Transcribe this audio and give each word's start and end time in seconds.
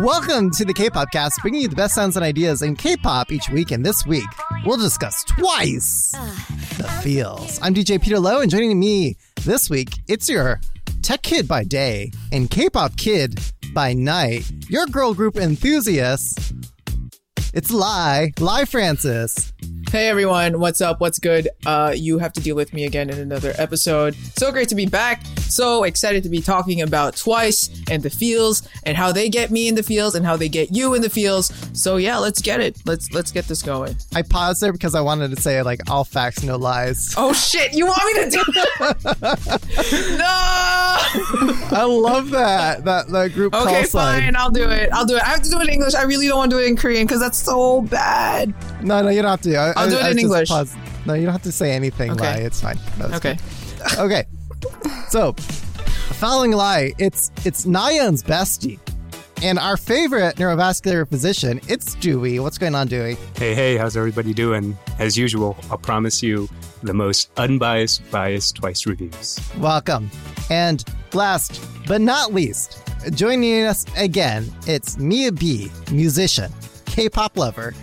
Welcome 0.00 0.50
to 0.50 0.64
the 0.66 0.74
K-pop 0.74 1.10
cast, 1.10 1.40
bringing 1.40 1.62
you 1.62 1.68
the 1.68 1.74
best 1.74 1.94
sounds 1.94 2.16
and 2.16 2.24
ideas 2.24 2.60
in 2.60 2.76
K-pop 2.76 3.32
each 3.32 3.48
week. 3.48 3.70
And 3.70 3.84
this 3.84 4.04
week, 4.04 4.28
we'll 4.66 4.76
discuss 4.76 5.24
twice 5.24 6.10
the 6.76 6.86
feels. 7.02 7.58
I'm 7.62 7.74
DJ 7.74 8.02
Peter 8.02 8.20
Lowe, 8.20 8.42
and 8.42 8.50
joining 8.50 8.78
me 8.78 9.16
this 9.44 9.70
week, 9.70 9.98
it's 10.06 10.28
your 10.28 10.60
tech 11.00 11.22
kid 11.22 11.48
by 11.48 11.64
day 11.64 12.10
and 12.30 12.50
K-pop 12.50 12.98
kid 12.98 13.40
by 13.72 13.94
night. 13.94 14.44
Your 14.68 14.84
girl 14.84 15.14
group 15.14 15.38
enthusiast. 15.38 16.52
It's 17.54 17.70
Lai, 17.70 18.32
Lai 18.38 18.66
Frances. 18.66 19.54
Hey 19.92 20.08
everyone, 20.08 20.58
what's 20.60 20.80
up? 20.80 21.00
What's 21.00 21.18
good? 21.18 21.48
Uh, 21.64 21.92
you 21.96 22.18
have 22.18 22.32
to 22.34 22.40
deal 22.40 22.54
with 22.56 22.74
me 22.74 22.84
again 22.84 23.08
in 23.08 23.18
another 23.18 23.54
episode. 23.56 24.14
So 24.36 24.50
great 24.52 24.68
to 24.68 24.74
be 24.74 24.84
back. 24.84 25.24
So 25.48 25.84
excited 25.84 26.22
to 26.24 26.28
be 26.28 26.42
talking 26.42 26.82
about 26.82 27.16
Twice 27.16 27.70
and 27.88 28.02
the 28.02 28.10
feels 28.10 28.68
and 28.82 28.96
how 28.96 29.12
they 29.12 29.28
get 29.30 29.50
me 29.50 29.68
in 29.68 29.74
the 29.76 29.82
feels 29.84 30.14
and 30.16 30.26
how 30.26 30.36
they 30.36 30.48
get 30.50 30.74
you 30.74 30.92
in 30.94 31.02
the 31.02 31.08
feels. 31.08 31.50
So 31.72 31.96
yeah, 31.96 32.18
let's 32.18 32.42
get 32.42 32.60
it. 32.60 32.76
Let's 32.84 33.12
let's 33.12 33.30
get 33.32 33.46
this 33.46 33.62
going. 33.62 33.96
I 34.14 34.22
paused 34.22 34.60
there 34.60 34.72
because 34.72 34.94
I 34.96 35.00
wanted 35.00 35.34
to 35.34 35.40
say 35.40 35.62
like 35.62 35.88
all 35.88 36.04
facts, 36.04 36.42
no 36.42 36.56
lies. 36.56 37.14
Oh 37.16 37.32
shit! 37.32 37.72
You 37.72 37.86
want 37.86 38.02
me 38.04 38.24
to 38.24 38.30
do 38.30 38.42
that? 38.52 39.60
no. 40.18 41.76
I 41.78 41.84
love 41.84 42.30
that 42.30 42.84
that 42.84 43.08
that 43.08 43.32
group 43.32 43.54
Okay, 43.54 43.64
call 43.64 43.84
sign. 43.84 44.20
fine. 44.22 44.36
I'll 44.36 44.50
do 44.50 44.68
it. 44.68 44.90
I'll 44.92 45.06
do 45.06 45.16
it. 45.16 45.22
I 45.22 45.28
have 45.28 45.42
to 45.42 45.48
do 45.50 45.58
it 45.60 45.68
in 45.68 45.74
English. 45.74 45.94
I 45.94 46.02
really 46.02 46.26
don't 46.28 46.38
want 46.38 46.50
to 46.50 46.56
do 46.58 46.62
it 46.62 46.66
in 46.66 46.76
Korean 46.76 47.06
because 47.06 47.20
that's 47.20 47.38
so 47.38 47.82
bad. 47.82 48.52
No, 48.82 49.00
no, 49.00 49.08
you 49.08 49.22
don't 49.22 49.30
have 49.30 49.40
to. 49.42 49.56
I, 49.56 49.75
I'll 49.76 49.90
do 49.90 49.96
it 49.96 50.02
I 50.02 50.08
in 50.10 50.14
just 50.14 50.24
English. 50.24 50.48
paused. 50.48 50.76
No, 51.06 51.14
you 51.14 51.24
don't 51.24 51.32
have 51.32 51.42
to 51.42 51.52
say 51.52 51.72
anything. 51.72 52.10
Okay. 52.12 52.22
Lai, 52.22 52.38
it's 52.38 52.60
fine. 52.60 52.78
No, 52.98 53.06
it's 53.06 53.16
Okay. 53.16 53.38
good. 53.88 53.98
Okay. 53.98 54.24
So, 55.10 55.32
following 56.18 56.52
Lai, 56.52 56.92
it's 56.98 57.30
it's 57.44 57.66
Nayeon's 57.66 58.22
bestie, 58.22 58.78
and 59.42 59.58
our 59.58 59.76
favorite 59.76 60.36
neurovascular 60.36 61.08
physician. 61.08 61.60
It's 61.68 61.94
Dewey. 61.94 62.38
What's 62.40 62.58
going 62.58 62.74
on, 62.74 62.88
Dewey? 62.88 63.16
Hey, 63.36 63.54
hey, 63.54 63.76
how's 63.76 63.96
everybody 63.96 64.32
doing? 64.34 64.76
As 64.98 65.16
usual, 65.16 65.56
I'll 65.70 65.78
promise 65.78 66.22
you 66.22 66.48
the 66.82 66.94
most 66.94 67.30
unbiased, 67.36 68.08
biased 68.10 68.56
twice 68.56 68.86
reviews. 68.86 69.38
Welcome. 69.58 70.10
And 70.50 70.82
last 71.12 71.60
but 71.86 72.00
not 72.00 72.32
least, 72.32 72.82
joining 73.12 73.64
us 73.64 73.84
again, 73.96 74.52
it's 74.66 74.98
Mia 74.98 75.32
B, 75.32 75.70
musician, 75.92 76.50
K-pop 76.86 77.36
lover, 77.36 77.74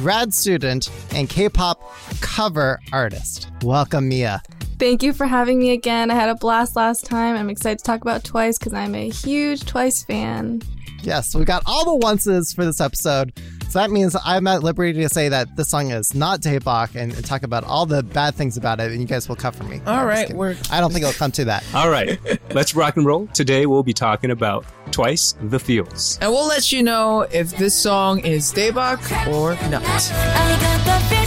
grad 0.00 0.32
student, 0.32 0.90
and 1.14 1.28
K-pop 1.28 1.82
cover 2.22 2.80
artist. 2.90 3.50
Welcome, 3.62 4.08
Mia. 4.08 4.42
Thank 4.78 5.02
you 5.02 5.12
for 5.12 5.26
having 5.26 5.58
me 5.58 5.72
again. 5.72 6.10
I 6.10 6.14
had 6.14 6.30
a 6.30 6.34
blast 6.34 6.74
last 6.74 7.04
time. 7.04 7.36
I'm 7.36 7.50
excited 7.50 7.78
to 7.80 7.84
talk 7.84 8.00
about 8.00 8.24
Twice 8.24 8.58
because 8.58 8.72
I'm 8.72 8.94
a 8.94 9.10
huge 9.10 9.66
Twice 9.66 10.02
fan. 10.02 10.62
Yes, 11.02 11.34
we 11.34 11.44
got 11.44 11.62
all 11.66 11.98
the 11.98 12.06
onces 12.06 12.54
for 12.54 12.64
this 12.64 12.80
episode. 12.80 13.38
So 13.70 13.78
that 13.78 13.92
means 13.92 14.16
I'm 14.24 14.48
at 14.48 14.64
liberty 14.64 14.92
to 14.94 15.08
say 15.08 15.28
that 15.28 15.54
this 15.54 15.68
song 15.68 15.92
is 15.92 16.12
not 16.12 16.40
Daebak 16.40 16.96
and, 16.96 17.12
and 17.14 17.24
talk 17.24 17.44
about 17.44 17.62
all 17.62 17.86
the 17.86 18.02
bad 18.02 18.34
things 18.34 18.56
about 18.56 18.80
it, 18.80 18.90
and 18.90 19.00
you 19.00 19.06
guys 19.06 19.28
will 19.28 19.36
cover 19.36 19.62
me. 19.62 19.78
No, 19.86 19.92
All 19.92 19.98
I'm 20.00 20.06
right, 20.08 20.32
we're- 20.34 20.56
I 20.72 20.80
don't 20.80 20.92
think 20.92 21.04
it'll 21.04 21.16
come 21.16 21.30
to 21.30 21.44
that. 21.44 21.62
All 21.72 21.88
right, 21.88 22.18
let's 22.52 22.74
rock 22.74 22.96
and 22.96 23.06
roll. 23.06 23.28
Today 23.28 23.66
we'll 23.66 23.84
be 23.84 23.92
talking 23.92 24.32
about 24.32 24.66
Twice 24.90 25.36
the 25.40 25.60
Feels. 25.60 26.18
And 26.20 26.32
we'll 26.32 26.48
let 26.48 26.72
you 26.72 26.82
know 26.82 27.20
if 27.30 27.56
this 27.58 27.72
song 27.76 28.18
is 28.20 28.52
Daebak 28.52 29.28
or 29.28 29.54
not. 29.70 31.19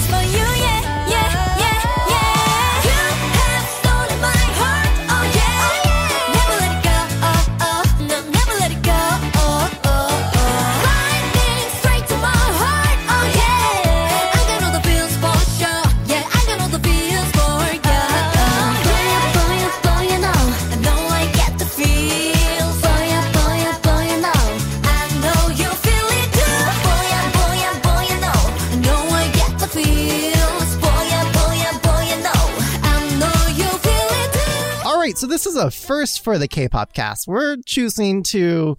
So 35.23 35.28
this 35.28 35.45
is 35.45 35.56
a 35.56 35.72
first 35.72 36.22
for 36.22 36.38
the 36.38 36.50
K-pop 36.50 36.92
cast. 36.92 37.30
We're 37.30 37.56
choosing 37.66 38.23
to 38.23 38.76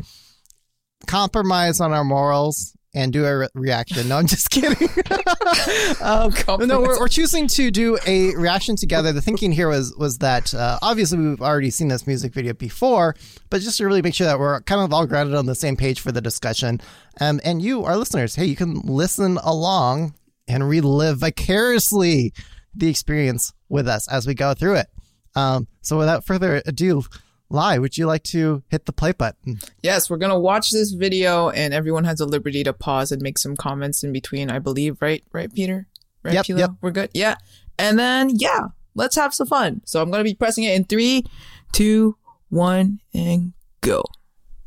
compromise 1.06 1.81
on 1.81 1.94
our 1.94 2.05
morals 2.05 2.77
and 2.94 3.15
do 3.15 3.25
a 3.25 3.38
re- 3.38 3.49
reaction. 3.55 4.09
No, 4.09 4.19
I'm 4.19 4.27
just 4.27 4.50
kidding. 4.50 4.91
um, 6.03 6.34
no, 6.69 6.83
we're, 6.83 7.00
we're 7.00 7.09
choosing 7.09 7.47
to 7.49 7.71
do 7.71 7.97
a 8.06 8.37
reaction 8.37 8.77
together. 8.77 9.10
The 9.10 9.22
thinking 9.22 9.53
here 9.53 9.69
was 9.69 9.97
was 9.97 10.19
that 10.19 10.53
uh, 10.53 10.78
obviously 10.83 11.16
we've 11.16 11.41
already 11.41 11.71
seen 11.71 11.88
this 11.88 12.06
music 12.06 12.34
video 12.34 12.53
before, 12.53 13.16
but 13.49 13.62
just 13.62 13.78
to 13.78 13.87
really 13.87 14.03
make 14.03 14.12
sure 14.12 14.27
that 14.27 14.38
we're 14.38 14.60
kind 14.65 14.83
of 14.83 14.93
all 14.93 15.06
grounded 15.06 15.37
on 15.37 15.47
the 15.47 15.54
same 15.54 15.78
page 15.78 16.00
for 16.00 16.12
the 16.12 16.21
discussion. 16.21 16.78
Um, 17.22 17.41
and 17.43 17.62
you, 17.62 17.84
our 17.84 17.97
listeners, 17.97 18.34
hey, 18.34 18.44
you 18.44 18.54
can 18.54 18.81
listen 18.81 19.38
along 19.38 20.12
and 20.47 20.69
relive 20.69 21.16
vicariously 21.16 22.34
the 22.75 22.91
experience 22.91 23.54
with 23.71 23.88
us 23.88 24.06
as 24.09 24.27
we 24.27 24.34
go 24.34 24.53
through 24.53 24.75
it. 24.75 24.88
Um, 25.37 25.67
so 25.83 25.99
without 25.99 26.25
further 26.25 26.62
ado, 26.67 27.05
Lai, 27.50 27.78
would 27.78 27.97
you 27.99 28.06
like 28.06 28.22
to 28.25 28.62
hit 28.69 28.87
the 28.87 28.93
play 28.93 29.12
button? 29.12 29.59
Yes, 29.83 30.09
we're 30.09 30.17
gonna 30.17 30.39
watch 30.39 30.71
this 30.71 30.93
video, 30.93 31.50
and 31.50 31.75
everyone 31.75 32.05
has 32.05 32.21
a 32.21 32.27
liberty 32.27 32.65
to 32.65 32.72
pause 32.72 33.12
and 33.12 33.21
make 33.22 33.39
some 33.39 33.56
comments 33.56 34.03
in 34.03 34.12
between. 34.12 34.50
I 34.50 34.59
believe, 34.59 34.97
right? 35.00 35.22
Right, 35.33 35.53
Peter? 35.53 35.87
Right, 36.22 36.34
Yep, 36.34 36.47
Pilo? 36.47 36.59
yep. 36.59 36.71
We're 36.81 36.91
good. 36.91 37.11
Yeah, 37.15 37.37
and 37.78 37.99
then 37.99 38.31
yeah, 38.34 38.69
let's 38.95 39.17
have 39.17 39.34
some 39.34 39.47
fun. 39.47 39.83
So 39.84 40.00
I'm 40.00 40.11
gonna 40.11 40.25
be 40.25 40.34
pressing 40.34 40.65
it 40.65 40.75
in 40.75 40.84
three, 40.84 41.25
two, 41.72 42.16
one, 42.49 43.01
and 43.12 43.53
go. 43.83 44.03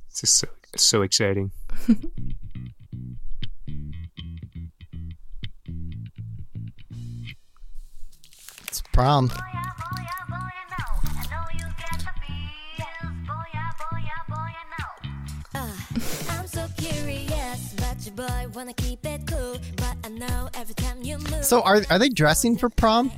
This 0.09 0.23
is 0.23 0.29
so, 0.31 0.47
so 0.75 1.01
exciting. 1.01 1.51
It's 8.67 8.81
prom. 8.93 9.31
Boy 18.17 18.47
wanna 18.53 18.73
keep 18.73 19.05
it 19.05 19.21
cool. 19.27 19.57
But 19.77 19.95
I 20.03 20.09
know 20.09 20.49
every 20.55 20.75
time 20.75 20.97
you 21.03 21.17
move, 21.19 21.45
So 21.45 21.61
are 21.61 21.81
are 21.89 21.99
they 21.99 22.09
dressing 22.09 22.57
for 22.57 22.69
prom? 22.69 23.11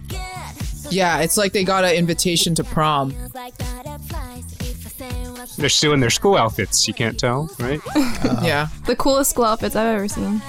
Yeah, 0.91 1.19
it's 1.21 1.37
like 1.37 1.53
they 1.53 1.63
got 1.63 1.83
an 1.85 1.93
invitation 1.95 2.53
to 2.55 2.63
prom. 2.63 3.11
feels 3.11 3.33
like 3.35 3.57
butterflies. 3.57 4.43
If 4.59 4.85
I 4.85 4.89
say 4.89 5.29
what's 5.31 5.55
They're 5.55 5.69
still 5.69 5.93
in 5.93 5.99
their 5.99 6.09
school 6.09 6.35
outfits, 6.35 6.87
you 6.87 6.93
can't 6.93 7.17
tell, 7.19 7.49
right? 7.59 7.79
Yeah, 8.43 8.67
The 8.85 8.95
coolest 8.95 9.29
school 9.31 9.45
outfits 9.45 9.75
I've 9.75 9.95
ever 9.95 10.07
seen. 10.07 10.41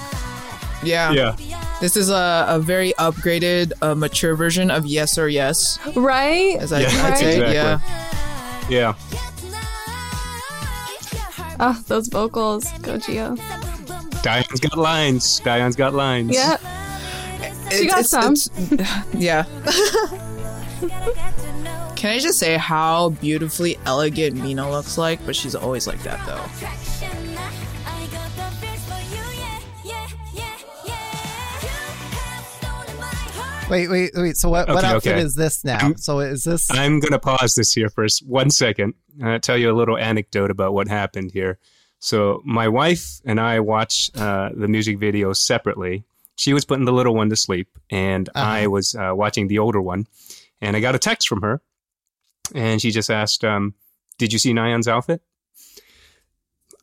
yeah, 0.83 1.11
Yeah. 1.11 1.35
This 1.79 1.95
is 1.97 2.09
a, 2.09 2.45
a 2.47 2.59
very 2.59 2.93
upgraded, 2.99 3.73
uh, 3.81 3.95
mature 3.95 4.35
version 4.35 4.69
of 4.71 4.85
Yes 4.85 5.17
or 5.17 5.27
Yes, 5.29 5.79
Right? 5.95 6.57
as 6.59 6.71
I 6.73 6.81
Yeah, 6.81 7.09
would 7.09 7.17
say. 7.17 7.37
exactly. 7.37 8.75
Yeah, 8.75 8.95
Yeah. 8.95 8.95
Oh, 11.63 11.79
those 11.87 12.07
vocals. 12.07 12.65
Go 12.81 12.97
Gio. 12.97 13.37
Dahyun's 14.21 14.59
got 14.59 14.77
lines. 14.77 15.39
Dahyun's 15.41 15.75
got 15.75 15.93
lines. 15.93 16.33
Yeah. 16.33 16.57
She 17.71 17.87
got 17.87 18.05
some. 18.05 18.35
yeah. 19.17 19.43
Can 21.95 22.11
I 22.11 22.19
just 22.19 22.39
say 22.39 22.57
how 22.57 23.09
beautifully 23.09 23.77
elegant 23.85 24.35
Mina 24.37 24.69
looks 24.69 24.97
like? 24.97 25.23
But 25.25 25.35
she's 25.35 25.55
always 25.55 25.87
like 25.87 26.01
that 26.03 26.25
though. 26.25 26.45
Wait, 33.69 33.87
wait, 33.87 34.11
wait. 34.15 34.35
So 34.35 34.49
what, 34.49 34.67
what 34.67 34.83
outfit 34.83 35.13
okay. 35.13 35.21
is 35.21 35.33
this 35.35 35.63
now? 35.63 35.77
I'm- 35.77 35.95
so 35.95 36.19
is 36.19 36.43
this 36.43 36.69
I'm 36.69 36.99
going 36.99 37.13
to 37.13 37.19
pause 37.19 37.55
this 37.55 37.71
here 37.71 37.89
for 37.89 38.03
s- 38.03 38.21
one 38.21 38.49
second. 38.49 38.95
Uh, 39.23 39.39
tell 39.39 39.57
you 39.57 39.71
a 39.71 39.73
little 39.73 39.97
anecdote 39.97 40.51
about 40.51 40.73
what 40.73 40.89
happened 40.89 41.31
here. 41.31 41.57
So, 42.01 42.41
my 42.43 42.67
wife 42.67 43.21
and 43.25 43.39
I 43.39 43.59
watched 43.59 44.17
uh, 44.17 44.49
the 44.55 44.67
music 44.67 44.97
video 44.97 45.33
separately. 45.33 46.03
She 46.35 46.51
was 46.51 46.65
putting 46.65 46.85
the 46.85 46.91
little 46.91 47.13
one 47.13 47.29
to 47.29 47.35
sleep, 47.35 47.67
and 47.91 48.27
I 48.33 48.65
was 48.65 48.95
uh, 48.95 49.11
watching 49.13 49.47
the 49.47 49.59
older 49.59 49.79
one. 49.79 50.07
And 50.61 50.75
I 50.75 50.79
got 50.79 50.95
a 50.95 50.99
text 50.99 51.27
from 51.27 51.43
her, 51.43 51.61
and 52.55 52.81
she 52.81 52.89
just 52.89 53.11
asked, 53.11 53.45
um, 53.45 53.75
Did 54.17 54.33
you 54.33 54.39
see 54.39 54.51
Nayeon's 54.51 54.87
outfit? 54.87 55.21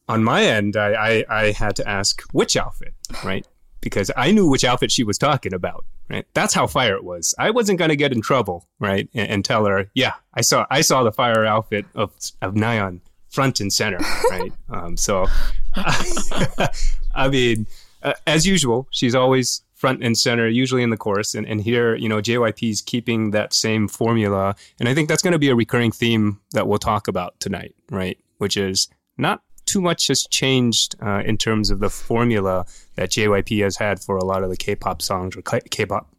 On 0.08 0.22
my 0.22 0.44
end, 0.44 0.76
I, 0.76 0.92
I, 0.92 1.24
I 1.28 1.50
had 1.50 1.74
to 1.76 1.88
ask, 1.88 2.22
Which 2.32 2.56
outfit, 2.56 2.94
right? 3.24 3.44
Because 3.80 4.12
I 4.16 4.30
knew 4.30 4.48
which 4.48 4.64
outfit 4.64 4.92
she 4.92 5.02
was 5.02 5.18
talking 5.18 5.52
about 5.52 5.84
right? 6.08 6.26
That's 6.34 6.54
how 6.54 6.66
fire 6.66 6.96
it 6.96 7.04
was. 7.04 7.34
I 7.38 7.50
wasn't 7.50 7.78
going 7.78 7.90
to 7.90 7.96
get 7.96 8.12
in 8.12 8.22
trouble, 8.22 8.66
right? 8.78 9.08
And, 9.14 9.28
and 9.28 9.44
tell 9.44 9.66
her, 9.66 9.90
yeah, 9.94 10.14
I 10.34 10.40
saw 10.40 10.66
I 10.70 10.80
saw 10.80 11.02
the 11.02 11.12
fire 11.12 11.44
outfit 11.44 11.86
of 11.94 12.12
of 12.40 12.54
Nyan 12.54 13.00
front 13.30 13.60
and 13.60 13.72
center, 13.72 13.98
right? 14.30 14.52
um, 14.70 14.96
so, 14.96 15.26
I 15.76 17.28
mean, 17.30 17.66
uh, 18.02 18.14
as 18.26 18.46
usual, 18.46 18.88
she's 18.90 19.14
always 19.14 19.62
front 19.74 20.02
and 20.02 20.18
center, 20.18 20.48
usually 20.48 20.82
in 20.82 20.90
the 20.90 20.96
chorus. 20.96 21.34
And, 21.34 21.46
and 21.46 21.60
here, 21.60 21.94
you 21.94 22.08
know, 22.08 22.20
JYP 22.20 22.70
is 22.70 22.80
keeping 22.82 23.30
that 23.30 23.54
same 23.54 23.86
formula. 23.86 24.56
And 24.80 24.88
I 24.88 24.94
think 24.94 25.08
that's 25.08 25.22
going 25.22 25.32
to 25.32 25.38
be 25.38 25.48
a 25.50 25.54
recurring 25.54 25.92
theme 25.92 26.40
that 26.52 26.66
we'll 26.66 26.78
talk 26.78 27.06
about 27.06 27.38
tonight, 27.38 27.74
right? 27.90 28.18
Which 28.38 28.56
is 28.56 28.88
not 29.16 29.42
too 29.66 29.80
much 29.80 30.08
has 30.08 30.26
changed 30.26 30.96
uh, 31.00 31.22
in 31.24 31.36
terms 31.36 31.70
of 31.70 31.78
the 31.78 31.90
formula 31.90 32.64
that 32.96 33.10
JYP 33.10 33.62
has 33.62 33.76
had 33.76 34.00
for 34.00 34.16
a 34.16 34.24
lot 34.24 34.42
of 34.42 34.50
the 34.50 34.56
K-pop 34.56 35.02
songs 35.02 35.36
or 35.36 35.42
K- 35.42 35.60
K-pop, 35.70 36.10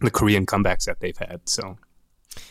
the 0.00 0.10
Korean 0.10 0.46
comebacks 0.46 0.84
that 0.84 1.00
they've 1.00 1.16
had. 1.16 1.40
So, 1.46 1.76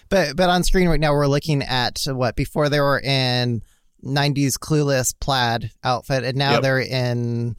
But 0.09 0.35
but 0.35 0.49
on 0.49 0.63
screen 0.63 0.89
right 0.89 0.99
now 0.99 1.13
we're 1.13 1.27
looking 1.27 1.63
at 1.63 2.01
what 2.07 2.35
before 2.35 2.69
they 2.69 2.79
were 2.79 2.99
in 2.99 3.63
'90s 4.03 4.53
clueless 4.57 5.13
plaid 5.19 5.71
outfit, 5.83 6.23
and 6.23 6.37
now 6.37 6.53
Yep. 6.53 6.61
they're 6.61 6.79
in 6.79 7.55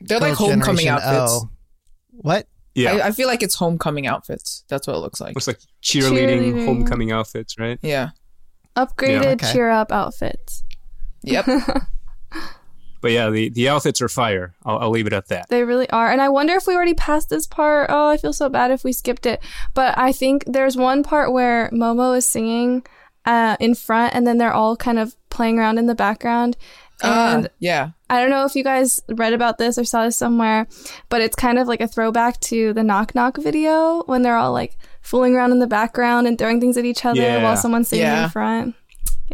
They're 0.00 0.20
like 0.20 0.34
homecoming 0.34 0.88
outfits. 0.88 1.32
O. 1.44 1.50
What? 2.12 2.46
yeah, 2.74 2.92
I, 2.94 3.06
I 3.08 3.10
feel 3.12 3.26
like 3.28 3.42
it's 3.42 3.54
homecoming 3.54 4.06
outfits. 4.06 4.64
That's 4.68 4.86
what 4.86 4.94
it 4.96 5.00
looks 5.00 5.20
like. 5.20 5.34
looks 5.34 5.46
like 5.46 5.58
cheerleading, 5.82 6.52
Cheerleading. 6.52 6.64
homecoming 6.66 7.12
outfits, 7.12 7.58
right? 7.58 7.78
Yeah. 7.82 8.10
Upgraded 8.76 9.22
Yeah, 9.22 9.28
okay. 9.30 9.52
cheer 9.52 9.70
up 9.70 9.90
outfits. 9.92 10.62
Yep. 11.22 11.46
But 13.02 13.12
yeah, 13.12 13.30
the, 13.30 13.48
the 13.48 13.66
outfits 13.70 14.02
are 14.02 14.10
fire. 14.10 14.54
I'll, 14.62 14.78
I'll 14.78 14.90
leave 14.90 15.06
it 15.06 15.14
at 15.14 15.28
that. 15.28 15.48
They 15.48 15.64
really 15.64 15.88
are. 15.88 16.10
And 16.12 16.20
I 16.20 16.28
wonder 16.28 16.52
if 16.52 16.66
we 16.66 16.74
already 16.74 16.92
passed 16.92 17.30
this 17.30 17.46
part. 17.46 17.88
Oh, 17.90 18.08
I 18.08 18.18
feel 18.18 18.34
so 18.34 18.50
bad 18.50 18.70
if 18.70 18.84
we 18.84 18.92
skipped 18.92 19.24
it. 19.24 19.42
But 19.72 19.96
I 19.96 20.12
think 20.12 20.44
there's 20.46 20.76
one 20.76 21.02
part 21.02 21.32
where 21.32 21.70
Momo 21.72 22.14
is 22.14 22.26
singing 22.26 22.84
uh, 23.26 23.56
in 23.60 23.74
front 23.74 24.14
and 24.14 24.26
then 24.26 24.38
they're 24.38 24.52
all 24.52 24.76
kind 24.76 24.98
of 24.98 25.14
playing 25.30 25.58
around 25.58 25.78
in 25.78 25.86
the 25.86 25.94
background. 25.94 26.56
And 27.02 27.46
Uh, 27.46 27.48
yeah. 27.60 27.90
I 28.10 28.20
don't 28.20 28.28
know 28.30 28.44
if 28.44 28.54
you 28.54 28.62
guys 28.64 29.00
read 29.08 29.32
about 29.32 29.56
this 29.58 29.78
or 29.78 29.84
saw 29.84 30.04
this 30.04 30.16
somewhere, 30.16 30.66
but 31.08 31.22
it's 31.22 31.36
kind 31.36 31.58
of 31.58 31.66
like 31.68 31.80
a 31.80 31.88
throwback 31.88 32.40
to 32.40 32.72
the 32.74 32.82
Knock 32.82 33.14
Knock 33.14 33.38
video 33.38 34.02
when 34.04 34.20
they're 34.22 34.36
all 34.36 34.52
like 34.52 34.76
fooling 35.00 35.34
around 35.34 35.52
in 35.52 35.60
the 35.60 35.66
background 35.66 36.26
and 36.26 36.36
throwing 36.38 36.60
things 36.60 36.76
at 36.76 36.84
each 36.84 37.04
other 37.06 37.20
Yeah. 37.20 37.42
while 37.42 37.56
someone's 37.56 37.88
sitting 37.88 38.04
Yeah. 38.04 38.24
in 38.24 38.30
front. 38.30 38.74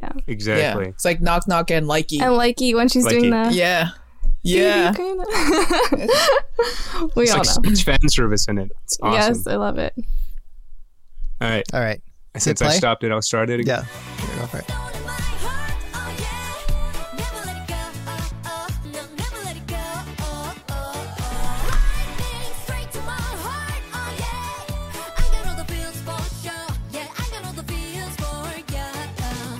Yeah. 0.00 0.12
Exactly. 0.28 0.84
Yeah. 0.84 0.90
It's 0.90 1.04
like 1.04 1.20
knock 1.20 1.48
knock 1.48 1.70
and 1.72 1.86
likey. 1.86 2.20
And 2.20 2.32
Likey 2.34 2.74
when 2.74 2.88
she's 2.88 3.06
doing 3.06 3.24
Likey. 3.32 3.48
the 3.50 3.54
yeah. 3.56 3.88
Yeah. 4.42 4.92
we 7.16 7.24
It's 7.24 7.32
all 7.32 7.38
like 7.38 7.64
know. 7.64 7.74
so 7.74 7.82
fan 7.84 8.08
service 8.08 8.46
in 8.46 8.58
it. 8.58 8.70
It's 8.84 8.98
awesome. 9.02 9.34
Yes, 9.34 9.46
I 9.46 9.56
love 9.56 9.78
it. 9.78 9.94
All 11.40 11.48
right. 11.48 11.64
All 11.72 11.80
right. 11.80 12.00
Since 12.38 12.62
I 12.62 12.70
stopped 12.70 13.02
it, 13.04 13.12
I'll 13.12 13.22
start 13.22 13.50
it 13.50 13.60
again. 13.60 13.84
Yeah. 13.84 14.26
Here, 14.26 14.36
go 14.40 14.46
for 14.46 14.58
it. 14.58 14.64
Stone 14.64 14.92
in 14.94 15.02
my 15.06 15.12
heart, 15.44 15.76
oh 15.94 16.10
yeah. 16.18 17.16
Never 17.16 17.40
let 17.46 17.56
it 17.56 17.66
go, 17.68 17.82
oh 18.06 18.30
oh. 18.46 18.68
No, 18.92 19.00
never 19.16 19.38
let 19.44 19.56
it 19.56 19.66
go, 19.66 19.76
oh 19.76 20.54
oh 20.68 20.74
oh. 21.18 21.68
Lightning 21.70 22.54
straight 22.64 22.90
to 22.92 23.00
my 23.00 23.12
heart, 23.44 23.82
oh 23.94 24.10
yeah. 24.18 25.16
I 25.16 25.24
got 25.32 25.46
all 25.48 25.56
the 25.56 25.72
feels 25.72 25.98
for 26.02 26.20
sure, 26.42 26.68
yeah. 26.92 27.08
I 27.16 27.24
got 27.30 27.44
all 27.46 27.52
the 27.52 27.64
feels 27.64 28.14
for 28.16 28.72
ya. 28.72 28.86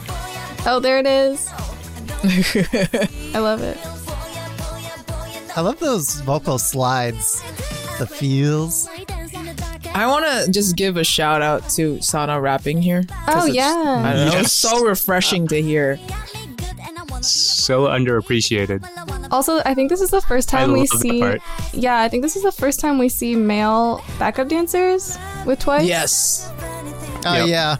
Oh 0.08 0.31
yeah, 0.34 0.73
Oh, 0.75 0.81
there 0.81 0.99
it 0.99 1.06
is. 1.06 1.49
I 3.34 3.38
love 3.38 3.62
it. 3.62 3.78
I 5.56 5.61
love 5.62 5.78
those 5.81 6.20
vocal 6.20 6.58
slides. 6.58 7.40
The 7.99 8.06
feels. 8.06 8.88
I 9.94 10.06
want 10.06 10.25
to 10.47 10.50
just 10.53 10.77
give 10.77 10.97
a 10.97 11.05
shout 11.05 11.43
out 11.43 11.69
to 11.71 12.00
Sana 12.03 12.41
rapping 12.41 12.83
here. 12.83 13.05
Oh, 13.29 13.47
it's- 13.47 13.55
yeah. 13.55 14.03
I 14.05 14.12
don't 14.12 14.27
know. 14.27 14.33
Yes. 14.33 14.43
It's 14.47 14.53
so 14.53 14.85
refreshing 14.85 15.47
to 15.49 15.61
hear. 15.62 15.99
So 17.23 17.87
underappreciated. 17.87 18.87
Also, 19.33 19.61
I 19.65 19.75
think 19.75 19.91
this 19.91 20.00
is 20.00 20.11
the 20.11 20.21
first 20.21 20.53
I 20.55 20.61
time 20.61 20.73
we 20.73 20.81
love 20.81 20.88
that 20.91 20.99
see. 21.00 21.21
part. 21.21 21.41
Yeah, 21.73 21.99
I 22.00 22.09
think 22.09 22.23
this 22.23 22.37
is 22.37 22.43
the 22.44 22.53
first 22.53 22.79
time 22.79 22.99
we 22.99 23.09
see 23.09 23.35
male 23.35 24.05
backup 24.19 24.49
dancers 24.49 25.19
with 25.44 25.59
Twice. 25.59 25.87
Yes. 25.87 26.53
Oh 27.25 27.35
Yep. 27.35 27.49
yeah. 27.49 27.77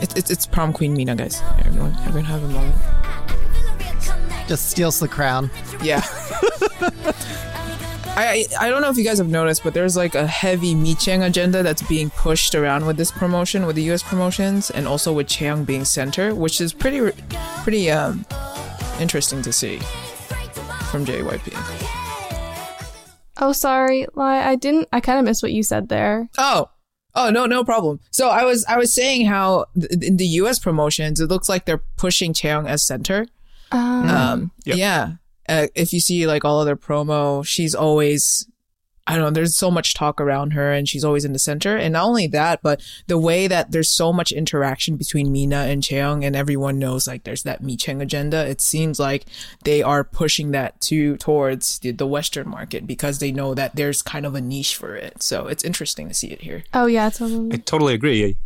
It's, 0.00 0.14
it's, 0.14 0.30
it's 0.30 0.46
prom 0.46 0.72
queen 0.72 0.94
Mina, 0.94 1.16
guys. 1.16 1.42
Everyone, 1.66 1.92
everyone 2.06 2.24
have 2.24 2.42
a 2.44 2.48
moment. 2.48 2.76
Just 4.48 4.70
steals 4.70 5.00
the 5.00 5.08
crown. 5.08 5.50
Yeah. 5.82 6.02
I, 8.18 8.46
I 8.60 8.66
I 8.66 8.68
don't 8.68 8.82
know 8.82 8.90
if 8.90 8.96
you 8.96 9.04
guys 9.04 9.18
have 9.18 9.28
noticed, 9.28 9.62
but 9.64 9.74
there's 9.74 9.96
like 9.96 10.14
a 10.14 10.26
heavy 10.26 10.74
MiChaeng 10.74 11.24
agenda 11.26 11.62
that's 11.62 11.82
being 11.82 12.10
pushed 12.10 12.54
around 12.54 12.86
with 12.86 12.96
this 12.96 13.10
promotion, 13.12 13.64
with 13.66 13.76
the 13.76 13.82
U.S. 13.84 14.02
promotions, 14.02 14.70
and 14.70 14.86
also 14.88 15.12
with 15.12 15.28
Chaeyoung 15.28 15.64
being 15.64 15.84
center, 15.84 16.34
which 16.34 16.60
is 16.60 16.72
pretty 16.72 17.12
pretty 17.62 17.90
um 17.90 18.24
interesting 19.00 19.40
to 19.42 19.52
see 19.52 19.78
from 20.90 21.04
JYP. 21.04 21.54
Oh, 23.40 23.52
sorry, 23.52 24.06
Lai. 24.14 24.42
I 24.48 24.56
didn't. 24.56 24.88
I 24.92 25.00
kind 25.00 25.18
of 25.18 25.24
missed 25.24 25.42
what 25.42 25.52
you 25.52 25.62
said 25.62 25.88
there. 25.88 26.28
Oh. 26.38 26.70
Oh 27.14 27.30
no, 27.30 27.46
no 27.46 27.64
problem. 27.64 28.00
So 28.10 28.28
I 28.28 28.44
was 28.44 28.64
I 28.68 28.76
was 28.76 28.92
saying 28.94 29.26
how 29.26 29.66
th- 29.80 29.90
in 30.02 30.16
the 30.18 30.26
U.S. 30.42 30.58
promotions, 30.58 31.20
it 31.20 31.28
looks 31.28 31.48
like 31.48 31.64
they're 31.64 31.82
pushing 31.96 32.32
Chaeyoung 32.32 32.68
as 32.68 32.82
center. 32.86 33.26
Um, 33.72 34.08
Um, 34.08 34.50
Yep. 34.66 34.76
yeah. 34.76 35.12
Uh, 35.48 35.66
if 35.74 35.92
you 35.92 36.00
see 36.00 36.26
like 36.26 36.44
all 36.44 36.60
other 36.60 36.76
promo, 36.76 37.44
she's 37.46 37.74
always, 37.74 38.46
I 39.06 39.12
don't 39.14 39.22
know, 39.24 39.30
there's 39.30 39.56
so 39.56 39.70
much 39.70 39.94
talk 39.94 40.20
around 40.20 40.50
her 40.52 40.70
and 40.72 40.86
she's 40.86 41.04
always 41.04 41.24
in 41.24 41.32
the 41.32 41.38
center. 41.38 41.76
And 41.76 41.94
not 41.94 42.04
only 42.04 42.26
that, 42.26 42.60
but 42.62 42.82
the 43.06 43.16
way 43.16 43.46
that 43.46 43.70
there's 43.72 43.88
so 43.88 44.12
much 44.12 44.30
interaction 44.32 44.96
between 44.96 45.32
Mina 45.32 45.56
and 45.62 45.82
Chaeyoung 45.82 46.22
and 46.26 46.36
everyone 46.36 46.78
knows 46.78 47.06
like 47.06 47.24
there's 47.24 47.44
that 47.44 47.62
Mi 47.62 47.76
Chaeng 47.78 48.02
agenda. 48.02 48.46
It 48.46 48.60
seems 48.60 49.00
like 49.00 49.24
they 49.64 49.82
are 49.82 50.04
pushing 50.04 50.50
that 50.50 50.78
to 50.82 51.16
towards 51.16 51.78
the, 51.78 51.92
the 51.92 52.06
Western 52.06 52.48
market 52.50 52.86
because 52.86 53.18
they 53.18 53.32
know 53.32 53.54
that 53.54 53.74
there's 53.76 54.02
kind 54.02 54.26
of 54.26 54.34
a 54.34 54.40
niche 54.42 54.76
for 54.76 54.94
it. 54.94 55.22
So 55.22 55.46
it's 55.46 55.64
interesting 55.64 56.08
to 56.08 56.14
see 56.14 56.28
it 56.28 56.42
here. 56.42 56.64
oh 56.74 56.84
yeah, 56.86 57.08
totally. 57.08 57.54
I 57.54 57.56
totally 57.56 57.94
agree. 57.94 58.36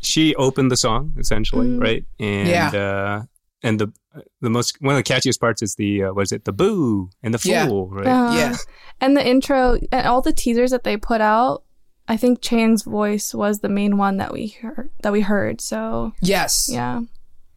She 0.00 0.34
opened 0.36 0.70
the 0.70 0.76
song 0.76 1.14
essentially, 1.18 1.66
Mm. 1.66 1.80
right? 1.82 2.04
And 2.20 2.48
Yeah. 2.48 2.68
uh, 2.68 3.22
and 3.62 3.78
the 3.78 3.92
the 4.40 4.50
most 4.50 4.80
one 4.80 4.96
of 4.96 5.02
the 5.04 5.12
catchiest 5.14 5.40
parts 5.40 5.62
is 5.62 5.74
the 5.76 6.04
uh, 6.04 6.12
was 6.12 6.32
it 6.32 6.44
the 6.44 6.52
boo 6.52 7.08
and 7.22 7.32
the 7.34 7.40
Yeah. 7.48 7.66
fool, 7.66 7.88
right? 7.88 8.06
Uh, 8.06 8.34
Yeah. 8.36 8.56
And 9.00 9.16
the 9.16 9.26
intro 9.26 9.78
and 9.90 10.06
all 10.06 10.20
the 10.22 10.32
teasers 10.32 10.70
that 10.70 10.84
they 10.84 10.96
put 10.96 11.20
out, 11.20 11.62
I 12.08 12.16
think 12.16 12.40
Chaeyoung's 12.40 12.82
voice 12.82 13.34
was 13.34 13.60
the 13.60 13.68
main 13.68 13.96
one 13.96 14.16
that 14.18 14.32
we 14.32 14.48
heard. 14.48 14.90
That 15.02 15.12
we 15.12 15.20
heard. 15.22 15.60
So 15.60 16.12
Yes. 16.20 16.68
yeah. 16.70 17.00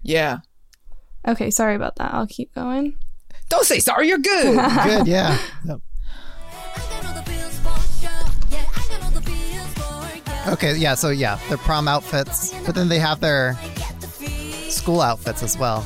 Yeah. 0.03 0.37
Okay, 1.27 1.49
sorry 1.49 1.75
about 1.75 1.95
that. 1.97 2.13
I'll 2.13 2.27
keep 2.27 2.53
going. 2.53 2.95
Don't 3.49 3.65
say 3.65 3.79
sorry. 3.79 4.07
You're 4.07 4.19
good. 4.19 4.55
Good, 4.83 5.07
yeah. 5.07 5.37
Yep. 5.65 5.79
Okay, 10.47 10.75
yeah, 10.77 10.93
so 10.93 11.09
yeah, 11.09 11.39
their 11.49 11.57
prom 11.57 11.87
outfits, 11.87 12.53
but 12.67 12.75
then 12.75 12.87
they 12.87 12.99
have 12.99 13.19
their 13.19 13.57
school 14.75 15.01
outfits 15.01 15.41
as 15.41 15.57
well. 15.57 15.85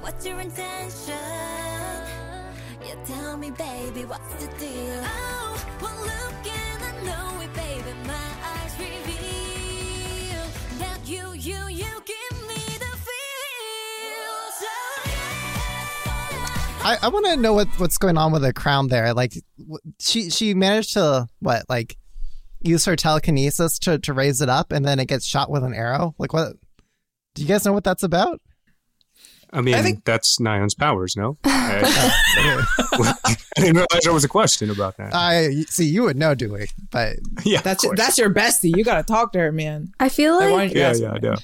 What's 0.00 0.26
your 0.26 0.38
intention? 0.40 1.14
Yeah, 2.84 2.94
I, 16.84 16.98
I 17.02 17.08
want 17.08 17.26
to 17.26 17.36
know 17.36 17.54
what, 17.54 17.68
what's 17.78 17.98
going 17.98 18.18
on 18.18 18.32
with 18.32 18.42
the 18.42 18.52
crown 18.52 18.88
there. 18.88 19.14
Like, 19.14 19.32
she 19.98 20.30
she 20.30 20.54
managed 20.54 20.94
to 20.94 21.26
what 21.40 21.64
like 21.68 21.96
use 22.60 22.84
her 22.84 22.96
telekinesis 22.96 23.78
to 23.80 23.98
to 24.00 24.12
raise 24.12 24.40
it 24.40 24.48
up, 24.48 24.72
and 24.72 24.84
then 24.84 24.98
it 25.00 25.06
gets 25.08 25.24
shot 25.24 25.50
with 25.50 25.64
an 25.64 25.74
arrow. 25.74 26.14
Like, 26.18 26.32
what? 26.32 26.52
Do 27.34 27.42
you 27.42 27.48
guys 27.48 27.64
know 27.64 27.72
what 27.72 27.84
that's 27.84 28.02
about? 28.02 28.40
I 29.52 29.60
mean, 29.60 29.74
I 29.74 29.82
think- 29.82 30.04
that's 30.04 30.38
Nayeon's 30.38 30.74
powers, 30.74 31.16
no? 31.16 31.38
I, 31.44 31.80
I 33.26 33.36
didn't 33.56 33.76
realize 33.76 34.02
there 34.02 34.12
was 34.12 34.24
a 34.24 34.28
question 34.28 34.68
about 34.68 34.96
that. 34.96 35.14
I 35.14 35.62
see 35.68 35.86
you 35.86 36.02
would 36.02 36.16
know, 36.16 36.34
Dewey, 36.34 36.66
but 36.90 37.16
yeah, 37.44 37.60
That's 37.60 37.86
that's 37.96 38.18
your 38.18 38.30
bestie. 38.30 38.76
You 38.76 38.84
gotta 38.84 39.04
talk 39.04 39.32
to 39.32 39.38
her, 39.38 39.52
man. 39.52 39.92
I 40.00 40.08
feel 40.08 40.34
I 40.34 40.38
like 40.38 40.50
wanted 40.50 40.68
you 40.70 40.74
to 40.74 40.80
yeah, 40.80 40.88
ask 40.88 41.00
yeah, 41.00 41.18
yeah. 41.22 41.36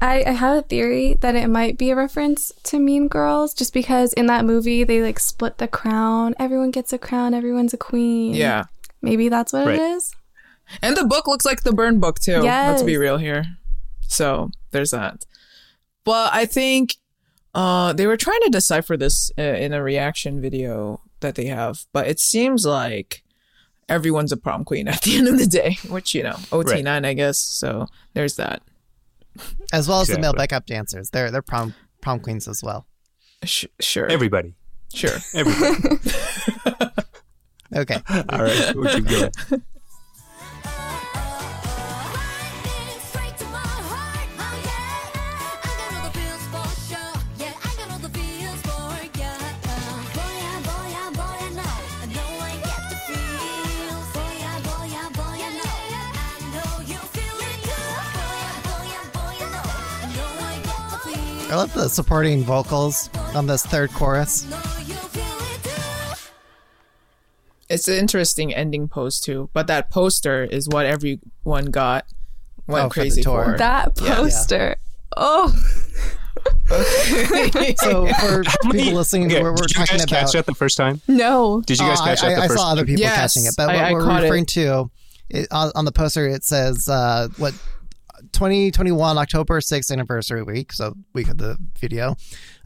I, 0.00 0.24
I 0.26 0.30
have 0.32 0.56
a 0.58 0.62
theory 0.62 1.14
that 1.20 1.34
it 1.36 1.48
might 1.48 1.78
be 1.78 1.90
a 1.90 1.96
reference 1.96 2.52
to 2.64 2.78
Mean 2.78 3.06
Girls, 3.08 3.54
just 3.54 3.72
because 3.72 4.12
in 4.14 4.26
that 4.26 4.44
movie 4.44 4.82
they 4.84 5.02
like 5.02 5.18
split 5.20 5.58
the 5.58 5.68
crown. 5.68 6.34
Everyone 6.38 6.70
gets 6.70 6.92
a 6.92 6.98
crown. 6.98 7.34
Everyone's 7.34 7.74
a 7.74 7.78
queen. 7.78 8.34
Yeah. 8.34 8.64
maybe 9.02 9.28
that's 9.28 9.52
what 9.52 9.66
Right. 9.66 9.78
it 9.78 9.80
is. 9.82 10.12
And 10.82 10.96
the 10.96 11.04
book 11.04 11.26
looks 11.28 11.44
like 11.44 11.62
the 11.62 11.72
burn 11.72 12.00
book 12.00 12.18
too. 12.18 12.40
Let's 12.70 12.82
be 12.82 12.96
real 12.96 13.16
here. 13.18 13.44
So 14.08 14.50
there's 14.72 14.90
that. 14.90 15.24
But 16.04 16.32
I 16.34 16.44
think 16.46 16.96
Uh, 17.54 17.92
they 17.94 18.06
were 18.06 18.16
trying 18.16 18.40
to 18.42 18.50
decipher 18.50 18.96
this 18.96 19.32
uh, 19.38 19.42
in 19.42 19.72
a 19.72 19.82
reaction 19.82 20.40
video 20.40 21.00
that 21.20 21.34
they 21.34 21.46
have, 21.46 21.86
but 21.92 22.06
it 22.06 22.20
seems 22.20 22.64
like 22.66 23.22
everyone's 23.88 24.30
a 24.32 24.36
prom 24.36 24.64
queen 24.64 24.86
at 24.86 25.00
the 25.02 25.16
end 25.16 25.26
of 25.28 25.38
the 25.38 25.46
day, 25.46 25.76
which 25.88 26.14
you 26.14 26.22
know, 26.22 26.36
OT 26.52 26.82
nine, 26.82 27.04
I 27.04 27.14
guess. 27.14 27.38
So 27.38 27.86
there's 28.14 28.36
that. 28.36 28.62
As 29.72 29.88
well 29.88 30.00
as 30.00 30.08
the 30.08 30.18
male 30.18 30.32
backup 30.32 30.66
dancers. 30.66 31.10
They're 31.10 31.30
they're 31.30 31.42
prom 31.42 31.74
prom 32.00 32.20
queens 32.20 32.48
as 32.48 32.62
well. 32.62 32.86
Sh- 33.44 33.66
sure, 33.80 34.06
Everybody. 34.06 34.54
sure. 34.92 35.18
Everybody. 35.34 35.98
Okay. 37.74 38.00
All 38.30 38.42
right. 38.42 38.72
We'll 38.74 38.94
keep 38.94 39.06
going. 39.06 39.30
I 61.50 61.54
love 61.56 61.72
the 61.72 61.88
supporting 61.88 62.42
vocals 62.42 63.08
on 63.34 63.46
this 63.46 63.64
third 63.64 63.90
chorus. 63.92 64.44
Know 64.48 64.56
you 64.86 64.94
feel 64.94 65.22
it 65.24 65.62
too. 65.64 66.30
It's 67.70 67.88
an 67.88 67.94
interesting 67.94 68.54
ending 68.54 68.88
pose 68.88 69.18
too, 69.18 69.48
but 69.54 69.66
that 69.66 69.90
poster 69.90 70.44
is 70.44 70.68
what 70.68 70.84
everyone 70.86 71.66
got 71.66 72.04
went 72.66 72.86
Oh, 72.86 72.88
crazy 72.90 73.22
tour. 73.22 73.44
for. 73.52 73.58
That 73.58 73.92
Yeah. 74.00 74.16
poster. 74.16 74.76
Oh, 75.16 75.54
So 77.78 78.06
for 78.20 78.42
many- 78.64 78.78
people 78.84 78.98
listening, 78.98 79.26
Okay, 79.32 79.42
we're, 79.42 79.50
we're 79.52 79.56
did 79.56 79.70
you 79.70 79.74
talking 79.86 79.96
guys 79.96 80.04
about. 80.04 80.18
catch 80.20 80.32
that 80.32 80.46
the 80.46 80.54
first 80.54 80.76
time? 80.76 81.00
no. 81.08 81.62
Did 81.62 81.78
you 81.80 81.86
guys 81.86 81.98
Oh, 82.00 82.04
catch 82.04 82.22
I, 82.22 82.28
that 82.28 82.34
the 82.36 82.40
I, 82.42 82.44
I 82.44 82.48
first 82.48 82.60
saw 82.60 82.70
other 82.72 82.84
people 82.84 83.00
Yes, 83.00 83.16
catching 83.16 83.46
it, 83.46 83.54
but 83.56 83.68
what 83.68 83.76
I 83.76 83.92
we're 83.94 84.04
caught 84.04 84.20
it. 84.20 84.24
referring 84.24 84.46
to 84.46 84.90
it, 85.30 85.48
on, 85.50 85.72
on 85.74 85.84
the 85.86 85.92
poster, 85.92 86.26
it 86.28 86.44
says 86.44 86.88
uh, 86.90 87.28
what 87.38 87.54
2021 88.32 89.18
October 89.18 89.60
6th 89.60 89.90
anniversary 89.92 90.42
week, 90.42 90.72
so 90.72 90.94
week 91.14 91.28
of 91.28 91.38
the 91.38 91.56
video. 91.78 92.16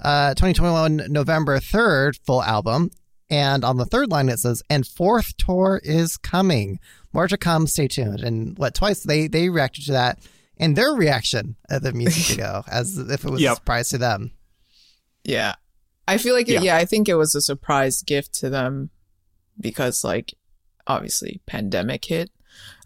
Uh, 0.02 0.31
2021 0.35 1.07
November 1.09 1.59
3rd 1.59 2.19
full 2.25 2.42
album, 2.42 2.90
and 3.31 3.64
on 3.64 3.76
the 3.76 3.85
third 3.87 4.11
line 4.11 4.28
it 4.28 4.38
says, 4.38 4.62
"And 4.69 4.87
fourth 4.87 5.37
tour 5.37 5.81
is 5.85 6.16
coming. 6.16 6.78
More 7.12 7.28
to 7.28 7.37
come. 7.37 7.66
Stay 7.66 7.88
tuned." 7.88 8.21
And 8.21 8.57
what 8.59 8.75
twice 8.75 9.02
they 9.02 9.26
they 9.28 9.49
reacted 9.49 9.87
to 9.87 9.92
that. 9.92 10.19
And 10.59 10.76
their 10.76 10.90
reaction 10.92 11.57
at 11.71 11.83
the 11.83 11.92
music 11.92 12.25
video, 12.37 12.62
as 12.71 12.97
if 12.99 13.25
it 13.25 13.31
was 13.31 13.40
Yep. 13.40 13.52
a 13.52 13.57
surprise 13.57 13.88
to 13.88 13.99
them. 13.99 14.33
Yeah. 15.25 15.54
I 16.07 16.19
feel 16.19 16.35
like, 16.35 16.49
it, 16.49 16.54
Yeah. 16.54 16.61
yeah. 16.62 16.76
I 16.76 16.85
think 16.85 17.09
it 17.09 17.14
was 17.14 17.35
a 17.35 17.40
surprise 17.40 18.02
gift 18.02 18.33
to 18.40 18.50
them 18.50 18.90
because, 19.59 20.04
like, 20.04 20.35
obviously, 20.87 21.40
pandemic 21.47 22.04
hit. 22.04 22.31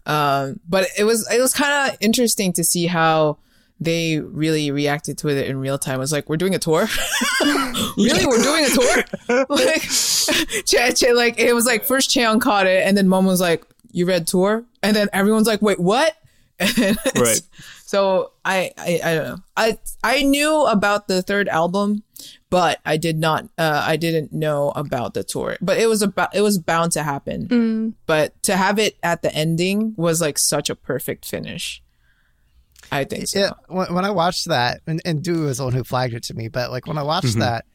Um, 0.07 0.59
but 0.67 0.87
it 0.97 1.03
was 1.03 1.29
it 1.31 1.39
was 1.39 1.53
kind 1.53 1.91
of 1.91 1.97
interesting 1.99 2.53
to 2.53 2.63
see 2.63 2.87
how 2.87 3.37
they 3.79 4.19
really 4.19 4.71
reacted 4.71 5.17
to 5.19 5.27
it 5.27 5.47
in 5.47 5.59
real 5.59 5.77
time. 5.77 5.95
It 5.95 5.99
was 5.99 6.11
like, 6.11 6.29
we're 6.29 6.37
doing 6.37 6.55
a 6.55 6.59
tour. 6.59 6.87
really, 7.97 8.25
we're 8.25 8.41
doing 8.41 8.65
a 8.65 8.69
tour. 8.69 9.45
like, 9.49 9.81
che, 10.65 10.93
che, 10.93 11.13
like 11.13 11.37
it 11.39 11.53
was 11.53 11.65
like 11.65 11.83
first 11.83 12.09
Chaeyoung 12.09 12.41
caught 12.41 12.65
it, 12.65 12.87
and 12.87 12.97
then 12.97 13.07
Mom 13.07 13.25
was 13.25 13.41
like, 13.41 13.63
"You 13.91 14.05
read 14.05 14.25
tour," 14.27 14.63
and 14.81 14.95
then 14.95 15.09
everyone's 15.13 15.47
like, 15.47 15.61
"Wait, 15.61 15.79
what?" 15.79 16.15
Right. 16.59 17.41
So 17.85 18.31
I, 18.43 18.71
I 18.77 18.99
I 19.03 19.15
don't 19.15 19.23
know. 19.27 19.37
I 19.55 19.77
I 20.03 20.23
knew 20.23 20.65
about 20.65 21.07
the 21.07 21.21
third 21.21 21.47
album, 21.47 22.03
but 22.49 22.79
I 22.85 22.97
did 22.97 23.17
not. 23.17 23.45
Uh, 23.57 23.83
I 23.85 23.97
didn't 23.97 24.31
know 24.33 24.71
about 24.75 25.13
the 25.13 25.23
tour. 25.23 25.57
But 25.61 25.77
it 25.77 25.87
was 25.87 26.01
about. 26.01 26.35
It 26.35 26.41
was 26.41 26.57
bound 26.57 26.91
to 26.93 27.03
happen. 27.03 27.47
Mm. 27.47 27.93
But 28.05 28.41
to 28.43 28.55
have 28.55 28.79
it 28.79 28.97
at 29.03 29.21
the 29.21 29.33
ending 29.33 29.93
was 29.97 30.21
like 30.21 30.37
such 30.37 30.69
a 30.69 30.75
perfect 30.75 31.25
finish. 31.25 31.81
I 32.91 33.03
think 33.03 33.27
so. 33.27 33.39
Yeah, 33.39 33.51
when, 33.67 33.93
when 33.93 34.05
I 34.05 34.11
watched 34.11 34.47
that, 34.47 34.81
and, 34.87 35.01
and 35.03 35.21
Dewey 35.23 35.45
was 35.45 35.57
the 35.57 35.65
one 35.65 35.73
who 35.73 35.83
flagged 35.83 36.13
it 36.13 36.23
to 36.23 36.33
me, 36.33 36.47
but 36.47 36.71
like 36.71 36.87
when 36.87 36.97
I 36.97 37.03
watched 37.03 37.35
Mhm. 37.35 37.39
that, 37.39 37.65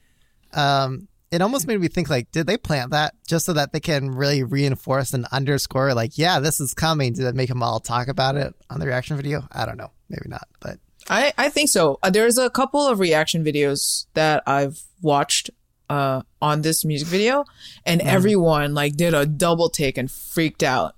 um, 0.54 1.08
it 1.30 1.42
almost 1.42 1.66
made 1.66 1.80
me 1.80 1.88
think 1.88 2.08
like, 2.08 2.30
did 2.30 2.46
they 2.46 2.56
plant 2.56 2.90
that 2.92 3.14
just 3.26 3.44
so 3.46 3.52
that 3.54 3.72
they 3.72 3.80
can 3.80 4.10
really 4.10 4.42
reinforce 4.42 5.12
and 5.12 5.26
underscore 5.32 5.92
like, 5.94 6.16
yeah, 6.16 6.40
this 6.40 6.60
is 6.60 6.72
coming? 6.74 7.12
Did 7.12 7.26
it 7.26 7.34
make 7.34 7.48
them 7.48 7.62
all 7.62 7.80
talk 7.80 8.08
about 8.08 8.36
it 8.36 8.54
on 8.70 8.80
the 8.80 8.86
reaction 8.86 9.16
video? 9.16 9.46
I 9.52 9.66
don't 9.66 9.76
know, 9.78 9.90
maybe 10.08 10.28
not, 10.28 10.46
but 10.60 10.78
I, 11.10 11.32
I 11.36 11.48
think 11.48 11.68
so. 11.68 11.98
Uh, 12.02 12.10
there's 12.10 12.38
a 12.38 12.48
couple 12.50 12.86
of 12.86 12.98
reaction 13.00 13.44
videos 13.44 14.06
that 14.14 14.42
I've 14.46 14.80
watched 15.00 15.50
uh, 15.90 16.22
on 16.40 16.62
this 16.62 16.84
music 16.84 17.08
video, 17.08 17.44
and 17.84 18.00
everyone 18.02 18.72
like 18.74 18.96
did 18.96 19.12
a 19.14 19.26
double 19.26 19.68
take 19.68 19.98
and 19.98 20.10
freaked 20.10 20.62
out 20.62 20.94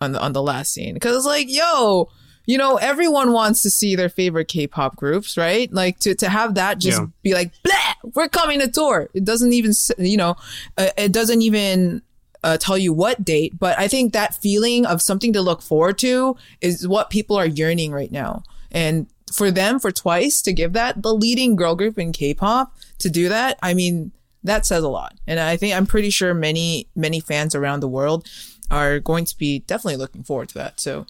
on 0.00 0.12
the 0.12 0.20
on 0.20 0.32
the 0.32 0.42
last 0.42 0.72
scene 0.72 0.94
because 0.94 1.26
like, 1.26 1.46
yo, 1.48 2.08
you 2.46 2.56
know, 2.56 2.76
everyone 2.76 3.32
wants 3.32 3.62
to 3.62 3.70
see 3.70 3.96
their 3.96 4.08
favorite 4.08 4.46
K-pop 4.48 4.96
groups, 4.96 5.36
right? 5.36 5.72
Like 5.72 5.98
to 6.00 6.14
to 6.16 6.28
have 6.28 6.54
that 6.54 6.78
just 6.78 7.00
Yeah. 7.00 7.06
be 7.22 7.34
like, 7.34 7.52
Bleh, 7.64 8.12
we're 8.14 8.28
coming 8.28 8.60
to 8.60 8.68
tour. 8.68 9.08
It 9.12 9.24
doesn't 9.24 9.52
even, 9.52 9.72
you 9.98 10.16
know, 10.16 10.36
uh, 10.76 10.90
it 10.96 11.12
doesn't 11.12 11.42
even. 11.42 12.02
Uh, 12.44 12.56
tell 12.56 12.78
you 12.78 12.92
what 12.92 13.24
date, 13.24 13.58
but 13.58 13.76
I 13.80 13.88
think 13.88 14.12
that 14.12 14.32
feeling 14.32 14.86
of 14.86 15.02
something 15.02 15.32
to 15.32 15.42
look 15.42 15.60
forward 15.60 15.98
to 15.98 16.36
is 16.60 16.86
what 16.86 17.10
people 17.10 17.34
are 17.34 17.44
yearning 17.44 17.90
right 17.90 18.12
now. 18.12 18.44
And 18.70 19.08
for 19.34 19.50
them, 19.50 19.78
for 19.78 19.90
Twice 19.92 20.42
to 20.42 20.52
give 20.52 20.72
that, 20.74 21.02
the 21.02 21.12
leading 21.14 21.56
girl 21.56 21.74
group 21.74 21.98
in 21.98 22.12
K-pop 22.12 22.74
to 22.98 23.10
do 23.10 23.28
that, 23.28 23.58
I 23.62 23.74
mean, 23.74 24.12
that 24.44 24.64
says 24.66 24.82
a 24.84 24.88
lot. 24.88 25.14
And 25.26 25.38
I 25.40 25.56
think 25.56 25.74
I'm 25.74 25.86
pretty 25.86 26.10
sure 26.10 26.32
many 26.34 26.88
many 26.94 27.20
fans 27.20 27.54
around 27.54 27.80
the 27.80 27.88
world 27.88 28.26
are 28.70 28.98
going 29.00 29.24
to 29.24 29.36
be 29.36 29.60
definitely 29.60 29.96
looking 29.96 30.22
forward 30.22 30.48
to 30.50 30.54
that. 30.54 30.78
So 30.80 31.06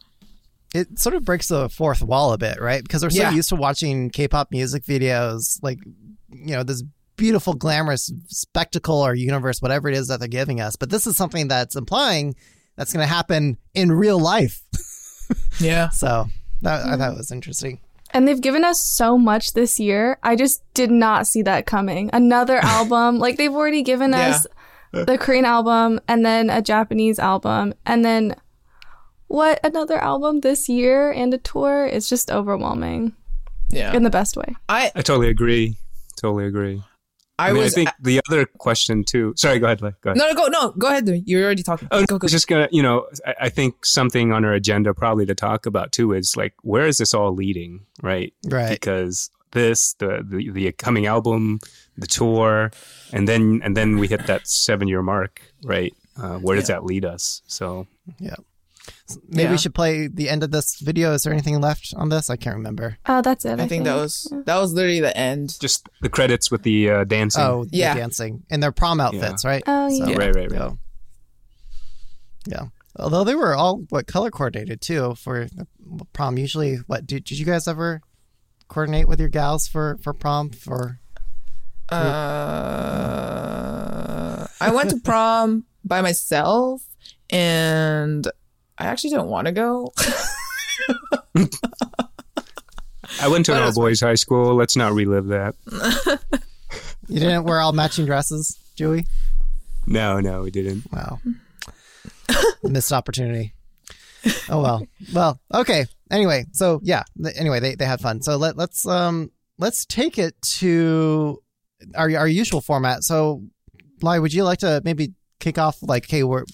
it 0.75 0.99
sort 0.99 1.15
of 1.15 1.25
breaks 1.25 1.49
the 1.49 1.69
fourth 1.69 2.03
wall 2.03 2.33
a 2.33 2.39
bit, 2.39 2.61
right? 2.61 2.83
Because 2.83 3.03
we're 3.03 3.11
so 3.11 3.23
Yeah. 3.23 3.33
used 3.33 3.49
to 3.51 3.57
watching 3.57 4.11
K-pop 4.11 4.51
music 4.51 4.85
videos, 4.85 5.59
like 5.63 5.79
you 6.31 6.55
know 6.57 6.63
this 6.63 6.83
beautiful, 7.17 7.53
glamorous 7.55 8.13
spectacle 8.29 8.97
or 8.97 9.13
universe, 9.15 9.61
whatever 9.61 9.89
it 9.89 9.97
is 9.97 10.07
that 10.09 10.21
they're 10.21 10.29
giving 10.29 10.61
us. 10.61 10.77
But 10.77 10.89
this 10.91 11.07
is 11.07 11.17
something 11.17 11.49
that's 11.49 11.75
implying 11.75 12.35
that's 12.77 12.93
going 12.93 13.03
to 13.07 13.13
happen 13.13 13.57
in 13.75 13.91
real 13.91 14.21
life. 14.21 14.63
yeah, 15.61 15.89
So 15.89 16.29
that, 16.63 16.87
I 16.87 16.97
thought 16.97 17.13
it 17.13 17.17
was 17.19 17.33
interesting. 17.33 17.81
And 18.11 18.27
they've 18.27 18.41
given 18.41 18.65
us 18.65 18.81
so 18.81 19.19
much 19.19 19.53
this 19.53 19.79
year. 19.79 20.19
I 20.23 20.35
just 20.35 20.63
did 20.75 20.91
not 20.91 21.27
see 21.27 21.43
that 21.43 21.67
coming. 21.67 22.11
Another 22.13 22.57
album. 22.63 23.19
Like 23.19 23.37
they've 23.37 23.53
already 23.53 23.83
given 23.83 24.15
us 24.15 24.47
the 24.93 25.19
Korean 25.19 25.45
album 25.45 26.01
and 26.09 26.25
then 26.25 26.49
a 26.51 26.63
Japanese 26.63 27.19
album 27.19 27.75
and 27.85 28.05
then 28.05 28.35
what 29.27 29.61
another 29.63 29.99
album 29.99 30.41
this 30.41 30.69
year 30.69 31.13
and 31.13 31.35
a 31.35 31.39
tour 31.39 31.87
It's 31.87 32.09
just 32.09 32.31
overwhelming 32.31 33.15
yeah. 33.69 33.95
in 33.95 34.03
the 34.03 34.11
best 34.11 34.37
way. 34.37 34.57
I 34.69 34.91
I 34.95 35.03
totally 35.03 35.29
agree. 35.29 35.77
Totally 36.17 36.47
agree. 36.47 36.83
I, 37.39 37.51
I, 37.51 37.53
mean, 37.53 37.63
was 37.63 37.75
I 37.75 37.77
think 37.77 37.91
the 38.01 38.21
other 38.29 38.47
question 38.47 39.05
too. 39.05 39.33
Sorry, 39.37 39.59
go 39.59 39.67
ahead. 39.67 39.81
Go 39.81 39.87
ahead. 39.87 40.17
no 40.17 40.29
no 40.29 40.35
go 40.35 40.47
no 40.47 40.71
go 40.73 40.89
ahead. 40.89 41.09
You're 41.25 41.45
already 41.45 41.63
talking. 41.63 41.89
Oh, 41.91 42.05
go 42.05 42.17
I 42.17 42.19
go. 42.19 42.25
was 42.25 42.33
just 42.33 42.49
gonna, 42.49 42.69
you 42.73 42.83
know, 42.83 43.07
I, 43.25 43.35
I 43.43 43.49
think 43.49 43.87
something 43.87 44.33
on 44.33 44.45
our 44.45 44.53
agenda 44.53 44.93
probably 44.93 45.27
to 45.27 45.35
talk 45.35 45.67
about 45.67 45.93
too 45.93 46.13
is 46.13 46.37
like, 46.37 46.55
where 46.63 46.87
is 46.87 46.99
this 46.99 47.15
all 47.15 47.33
leading, 47.33 47.87
right? 48.03 48.35
Right. 48.47 48.71
Because 48.71 49.31
this, 49.53 49.95
the 49.95 50.25
the, 50.29 50.51
the 50.51 50.73
coming 50.73 51.07
album, 51.07 51.61
the 51.97 52.07
tour, 52.07 52.71
and 53.13 53.29
then 53.29 53.61
and 53.63 53.77
then 53.77 53.99
we 53.99 54.09
hit 54.09 54.27
that 54.27 54.49
seven 54.49 54.89
year 54.89 55.03
mark, 55.03 55.41
right? 55.65 55.95
Uh, 56.21 56.39
where 56.39 56.57
does 56.57 56.67
that 56.67 56.85
lead 56.85 57.05
us? 57.05 57.43
So 57.47 57.87
Maybe 59.29 59.45
Yeah. 59.45 59.51
we 59.53 59.59
should 59.59 59.75
play 59.75 60.09
the 60.09 60.29
end 60.29 60.43
of 60.43 60.51
this 60.51 60.81
video. 60.81 61.13
Is 61.15 61.23
there 61.23 61.33
anything 61.33 61.61
left 61.61 61.93
on 61.97 62.09
this? 62.09 62.29
I 62.31 62.37
can't 62.37 62.57
remember. 62.57 62.99
Oh, 63.07 63.23
that's 63.23 63.45
it. 63.45 63.61
I 63.61 63.67
think 63.69 63.85
that 63.85 63.95
was 63.97 64.33
that 64.47 64.57
was 64.59 64.73
literally 64.73 65.01
the 65.01 65.17
end. 65.17 65.57
just 65.61 65.89
the 66.03 66.09
credits 66.09 66.51
with 66.51 66.63
the 66.63 66.91
uh, 66.91 67.05
dancing. 67.05 67.43
Oh, 67.43 67.65
the 67.65 67.77
Yeah. 67.79 67.95
dancing 67.95 68.43
in 68.51 68.61
their 68.61 68.73
prom 68.73 69.01
outfits, 69.01 69.45
right? 69.45 69.63
Oh, 69.67 69.89
yeah. 69.89 70.05
Right, 70.17 70.35
right, 70.35 70.51
right. 70.51 70.53
Yeah. 70.53 70.71
yeah. 72.47 72.63
Although 72.99 73.25
they 73.25 73.35
were 73.37 73.55
all 73.55 73.85
what 73.91 74.07
color 74.07 74.31
coordinated 74.31 74.81
too 74.81 75.15
for 75.15 75.45
the 75.47 75.67
prom. 76.13 76.37
Usually, 76.39 76.77
what 76.87 77.07
did, 77.07 77.25
did 77.25 77.39
you 77.39 77.47
guys 77.47 77.69
ever 77.69 78.01
coordinate 78.69 79.07
with 79.09 79.21
your 79.21 79.29
gals 79.29 79.69
for 79.69 79.99
for 80.03 80.13
prom? 80.13 80.51
For 80.51 80.99
Uh, 81.91 81.97
I 84.61 84.71
went 84.75 84.91
to 84.91 84.99
prom 85.01 85.65
by 85.85 86.01
myself, 86.03 86.83
and 87.31 88.29
I 88.79 88.87
actually 88.87 89.11
don't 89.11 89.29
want 89.29 89.47
to 89.47 89.53
go. 89.53 89.93
I 93.21 93.29
went 93.29 93.47
to 93.47 93.55
an 93.55 93.63
all 93.63 93.73
boys 93.73 94.01
high 94.01 94.15
school. 94.15 94.55
Let's 94.55 94.77
not 94.77 94.93
relive 94.93 95.27
that. 95.27 95.55
you 97.09 97.19
didn't 97.19 97.45
wear 97.45 97.61
all 97.61 97.73
matching 97.73 98.07
dresses, 98.07 98.57
Joey? 98.77 99.07
No, 99.87 100.21
no, 100.21 100.43
we 100.43 100.51
didn't. 100.51 100.85
Wow, 100.93 101.19
missed 102.63 102.93
opportunity. 102.93 103.55
Oh 104.49 104.63
well, 104.63 104.87
well, 105.13 105.41
okay. 105.53 105.87
Anyway, 106.11 106.47
so 106.53 106.81
yeah. 106.83 107.03
Anyway, 107.37 107.61
they 107.61 107.75
they 107.75 107.87
had 107.87 108.01
fun. 108.01 108.23
So 108.23 108.37
let 108.37 108.57
let's 108.57 108.87
um 108.87 109.33
let's 109.59 109.85
take 109.87 110.19
it 110.19 110.41
to 110.59 111.43
our 111.95 112.15
our 112.17 112.29
usual 112.29 112.61
format. 112.61 113.03
So, 113.03 113.43
Lai, 114.03 114.19
would 114.19 114.33
you 114.33 114.45
like 114.45 114.59
to 114.59 114.83
maybe 114.85 115.15
kick 115.41 115.59
off 115.59 115.79
like, 115.83 116.09
hey, 116.09 116.23
we're 116.23 116.45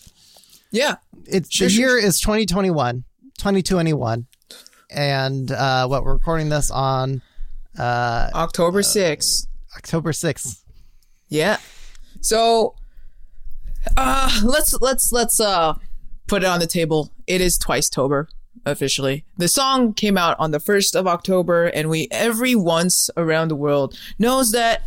Yeah. 0.75 0.97
it's 1.26 1.54
Sure, 1.54 1.69
the 1.69 1.73
sure, 1.73 1.99
year 1.99 1.99
is 1.99 2.19
2021, 2.21 3.04
2021, 3.38 4.26
and 4.90 5.50
uh, 5.52 5.87
what 5.87 6.04
we're 6.04 6.14
recording 6.14 6.49
this 6.49 6.71
on 6.71 7.23
uh, 7.78 8.31
October 8.35 8.81
6th. 8.83 9.47
October 9.76 10.11
6th. 10.11 10.62
Yeah. 11.28 11.59
So 12.21 12.75
uh 13.97 14.40
let's 14.43 14.75
let's 14.81 15.12
let's 15.12 15.38
uh 15.40 15.75
put 16.26 16.43
it 16.43 16.47
on 16.47 16.59
the 16.59 16.66
table. 16.66 17.12
It 17.26 17.40
is 17.40 17.59
Twice 17.59 17.88
Tober 17.88 18.28
officially. 18.64 19.25
The 19.37 19.49
song 19.49 19.93
came 19.95 20.16
out 20.16 20.37
on 20.40 20.50
the 20.50 20.59
1st 20.59 20.97
of 20.97 21.07
October 21.07 21.66
and 21.66 21.88
we 21.88 22.09
every 22.11 22.54
once 22.54 23.11
around 23.16 23.49
the 23.49 23.57
world 23.57 23.99
knows 24.19 24.52
that 24.52 24.83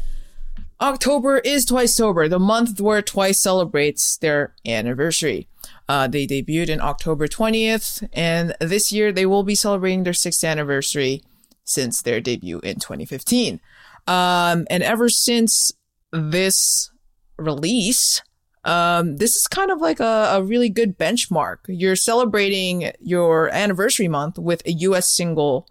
October 0.79 1.39
is 1.39 1.65
Twice 1.65 1.96
Tober, 1.96 2.27
the 2.27 2.39
month 2.39 2.79
where 2.79 3.01
Twice 3.01 3.39
celebrates 3.39 4.17
their 4.17 4.53
anniversary. 4.65 5.48
Uh, 5.89 6.08
they 6.08 6.27
debuted 6.27 6.70
in 6.70 6.82
October 6.82 7.27
20th, 7.27 8.08
and 8.12 8.53
this 8.60 8.91
year 8.91 9.12
they 9.12 9.25
will 9.25 9.44
be 9.44 9.56
celebrating 9.56 10.03
their 10.03 10.13
sixth 10.13 10.44
anniversary 10.44 11.24
since 11.63 12.01
their 12.01 12.20
debut 12.20 12.60
in 12.60 12.75
2015. 12.75 13.60
Um, 14.06 14.67
and 14.70 14.84
ever 14.84 15.10
since 15.10 15.72
this 16.12 16.91
release, 17.38 18.22
um, 18.63 19.17
this 19.17 19.36
is 19.36 19.48
kind 19.48 19.72
of 19.72 19.79
like 19.79 20.00
a, 20.00 20.29
a 20.34 20.44
really 20.44 20.70
good 20.70 20.98
benchmark. 20.98 21.58
You're 21.67 21.96
celebrating 21.96 22.91
your 23.00 23.50
anniversary 23.50 24.10
month 24.10 24.38
with 24.38 24.62
a 24.65 24.72
US 24.72 25.08
single 25.08 25.67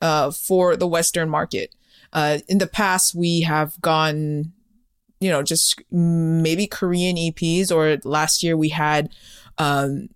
uh, 0.00 0.30
for 0.30 0.76
the 0.76 0.86
Western 0.86 1.28
market. 1.28 1.74
Uh, 2.12 2.38
in 2.48 2.58
the 2.58 2.66
past, 2.66 3.14
we 3.14 3.42
have 3.42 3.80
gone, 3.80 4.52
you 5.20 5.30
know, 5.30 5.42
just 5.42 5.80
maybe 5.90 6.66
Korean 6.66 7.16
EPs, 7.16 7.70
or 7.74 7.98
last 8.04 8.42
year 8.42 8.56
we 8.56 8.68
had 8.68 9.10
um, 9.58 10.08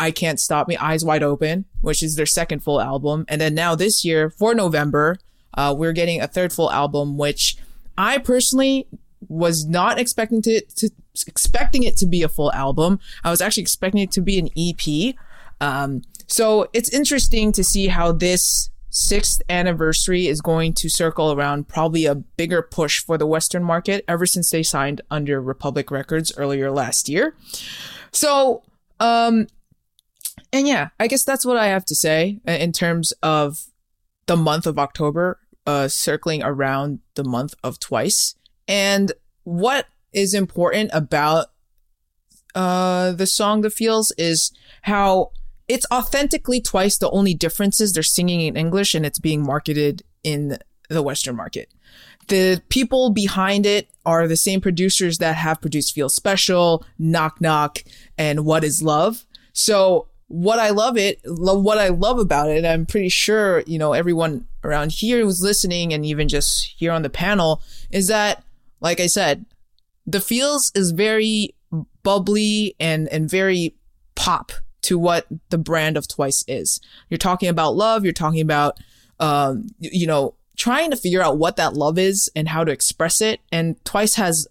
I 0.00 0.10
Can't 0.10 0.38
Stop 0.38 0.68
Me, 0.68 0.76
Eyes 0.76 1.04
Wide 1.04 1.22
Open, 1.22 1.64
which 1.80 2.02
is 2.02 2.16
their 2.16 2.26
second 2.26 2.62
full 2.62 2.80
album. 2.80 3.24
And 3.28 3.40
then 3.40 3.54
now 3.54 3.74
this 3.74 4.04
year 4.04 4.30
for 4.30 4.54
November, 4.54 5.16
uh, 5.54 5.74
we're 5.76 5.92
getting 5.92 6.20
a 6.20 6.28
third 6.28 6.52
full 6.52 6.70
album, 6.70 7.18
which 7.18 7.56
I 7.96 8.18
personally 8.18 8.86
was 9.28 9.66
not 9.66 9.98
expecting 9.98 10.40
to, 10.42 10.60
to 10.76 10.90
expecting 11.26 11.82
it 11.82 11.96
to 11.96 12.06
be 12.06 12.22
a 12.22 12.28
full 12.28 12.52
album. 12.52 13.00
I 13.24 13.30
was 13.30 13.40
actually 13.40 13.62
expecting 13.62 14.00
it 14.00 14.12
to 14.12 14.20
be 14.20 14.38
an 14.38 14.48
EP. 14.56 15.14
Um, 15.60 16.02
so 16.28 16.68
it's 16.72 16.88
interesting 16.90 17.50
to 17.52 17.64
see 17.64 17.88
how 17.88 18.12
this 18.12 18.70
sixth 18.90 19.42
anniversary 19.48 20.26
is 20.26 20.40
going 20.40 20.74
to 20.74 20.88
circle 20.88 21.32
around 21.32 21.68
probably 21.68 22.06
a 22.06 22.14
bigger 22.14 22.62
push 22.62 23.00
for 23.00 23.18
the 23.18 23.26
Western 23.26 23.64
market 23.64 24.04
ever 24.08 24.26
since 24.26 24.50
they 24.50 24.62
signed 24.62 25.00
under 25.10 25.40
Republic 25.40 25.90
Records 25.90 26.32
earlier 26.36 26.70
last 26.70 27.08
year. 27.08 27.34
So, 28.12 28.62
um, 29.00 29.46
and 30.52 30.66
yeah, 30.66 30.88
I 30.98 31.06
guess 31.06 31.24
that's 31.24 31.44
what 31.44 31.56
I 31.56 31.66
have 31.66 31.84
to 31.86 31.94
say 31.94 32.40
uh, 32.46 32.52
in 32.52 32.72
terms 32.72 33.12
of 33.22 33.64
the 34.26 34.36
month 34.36 34.66
of 34.66 34.78
October, 34.78 35.40
uh, 35.66 35.88
circling 35.88 36.42
around 36.42 37.00
the 37.14 37.24
month 37.24 37.54
of 37.62 37.78
twice. 37.78 38.34
And 38.66 39.12
what 39.44 39.86
is 40.12 40.34
important 40.34 40.90
about 40.92 41.48
uh, 42.54 43.12
the 43.12 43.26
song 43.26 43.60
The 43.60 43.70
Feels 43.70 44.12
is 44.18 44.52
how 44.82 45.32
it's 45.68 45.86
authentically 45.92 46.60
twice. 46.60 46.96
The 46.98 47.10
only 47.10 47.34
difference 47.34 47.80
is 47.80 47.92
they're 47.92 48.02
singing 48.02 48.40
in 48.40 48.56
English 48.56 48.94
and 48.94 49.04
it's 49.04 49.18
being 49.18 49.42
marketed 49.42 50.02
in 50.22 50.58
the 50.88 51.02
Western 51.02 51.36
market. 51.36 51.70
The 52.28 52.62
people 52.68 53.10
behind 53.10 53.66
it 53.66 53.88
are 54.08 54.26
the 54.26 54.36
same 54.36 54.58
producers 54.62 55.18
that 55.18 55.36
have 55.36 55.60
produced 55.60 55.94
Feel 55.94 56.08
Special, 56.08 56.82
Knock 56.98 57.42
Knock, 57.42 57.80
and 58.16 58.46
What 58.46 58.64
is 58.64 58.82
Love. 58.82 59.26
So 59.52 60.08
what 60.28 60.58
I 60.58 60.70
love 60.70 60.96
it, 60.96 61.20
lo- 61.26 61.58
what 61.58 61.76
I 61.76 61.88
love 61.88 62.18
about 62.18 62.48
it, 62.48 62.64
I'm 62.64 62.86
pretty 62.86 63.10
sure, 63.10 63.62
you 63.66 63.78
know, 63.78 63.92
everyone 63.92 64.46
around 64.64 64.92
here 64.92 65.22
who's 65.22 65.42
listening 65.42 65.92
and 65.92 66.06
even 66.06 66.26
just 66.26 66.74
here 66.78 66.90
on 66.90 67.02
the 67.02 67.10
panel 67.10 67.60
is 67.90 68.08
that, 68.08 68.42
like 68.80 68.98
I 68.98 69.08
said, 69.08 69.44
the 70.06 70.20
feels 70.20 70.72
is 70.74 70.92
very 70.92 71.54
bubbly 72.02 72.76
and, 72.80 73.08
and 73.08 73.30
very 73.30 73.74
pop 74.14 74.52
to 74.82 74.98
what 74.98 75.26
the 75.50 75.58
brand 75.58 75.98
of 75.98 76.08
Twice 76.08 76.44
is. 76.48 76.80
You're 77.10 77.18
talking 77.18 77.50
about 77.50 77.76
love. 77.76 78.04
You're 78.04 78.14
talking 78.14 78.40
about, 78.40 78.78
um, 79.20 79.66
you 79.78 80.06
know, 80.06 80.34
trying 80.58 80.90
to 80.90 80.96
figure 80.96 81.22
out 81.22 81.38
what 81.38 81.56
that 81.56 81.74
love 81.74 81.98
is 81.98 82.30
and 82.36 82.48
how 82.48 82.64
to 82.64 82.72
express 82.72 83.20
it. 83.20 83.40
And 83.50 83.82
Twice 83.84 84.16
has 84.16 84.46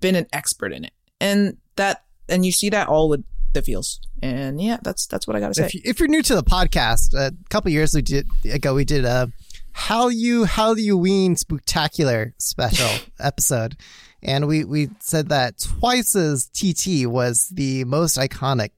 been 0.00 0.16
an 0.16 0.26
expert 0.32 0.72
in 0.72 0.84
it. 0.84 0.92
And 1.20 1.58
that, 1.76 2.04
and 2.28 2.44
you 2.44 2.50
see 2.50 2.70
that 2.70 2.88
all 2.88 3.08
with 3.08 3.24
the 3.52 3.62
feels. 3.62 4.00
And 4.22 4.60
yeah, 4.60 4.78
that's, 4.82 5.06
that's 5.06 5.28
what 5.28 5.36
I 5.36 5.40
gotta 5.40 5.54
say. 5.54 5.66
If, 5.66 5.74
you, 5.74 5.80
if 5.84 6.00
you're 6.00 6.08
new 6.08 6.22
to 6.22 6.34
the 6.34 6.42
podcast, 6.42 7.14
a 7.14 7.32
couple 7.50 7.70
years 7.70 7.94
we 7.94 8.02
did, 8.02 8.26
ago, 8.50 8.74
we 8.74 8.84
did 8.84 9.04
a 9.04 9.30
how 9.74 10.08
you 10.08 10.44
how 10.44 10.74
you 10.74 10.96
ween 10.96 11.36
spectacular 11.36 12.32
special 12.38 12.88
episode, 13.18 13.76
and 14.22 14.46
we 14.46 14.64
we 14.64 14.88
said 15.00 15.28
that 15.28 15.58
Twice's 15.58 16.46
TT 16.46 17.06
was 17.06 17.48
the 17.48 17.84
most 17.84 18.16
iconic 18.16 18.70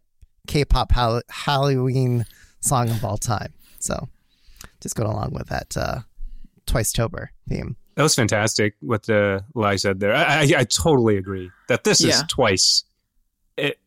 K-pop 0.48 0.92
Hall- 0.92 1.22
Halloween 1.28 2.24
song 2.60 2.88
of 2.88 3.04
all 3.04 3.18
time. 3.18 3.52
So 3.78 4.08
just 4.80 4.96
going 4.96 5.10
along 5.10 5.32
with 5.32 5.48
that 5.48 5.76
uh, 5.76 5.98
Twice 6.66 6.92
Tober 6.92 7.30
theme. 7.48 7.76
That 7.94 8.02
was 8.02 8.14
fantastic 8.14 8.74
what 8.80 9.04
the 9.04 9.44
Lai 9.54 9.76
said 9.76 10.00
there. 10.00 10.14
I, 10.14 10.40
I, 10.40 10.52
I 10.58 10.64
totally 10.64 11.16
agree 11.16 11.50
that 11.68 11.84
this 11.84 12.04
is 12.04 12.22
twice 12.28 12.84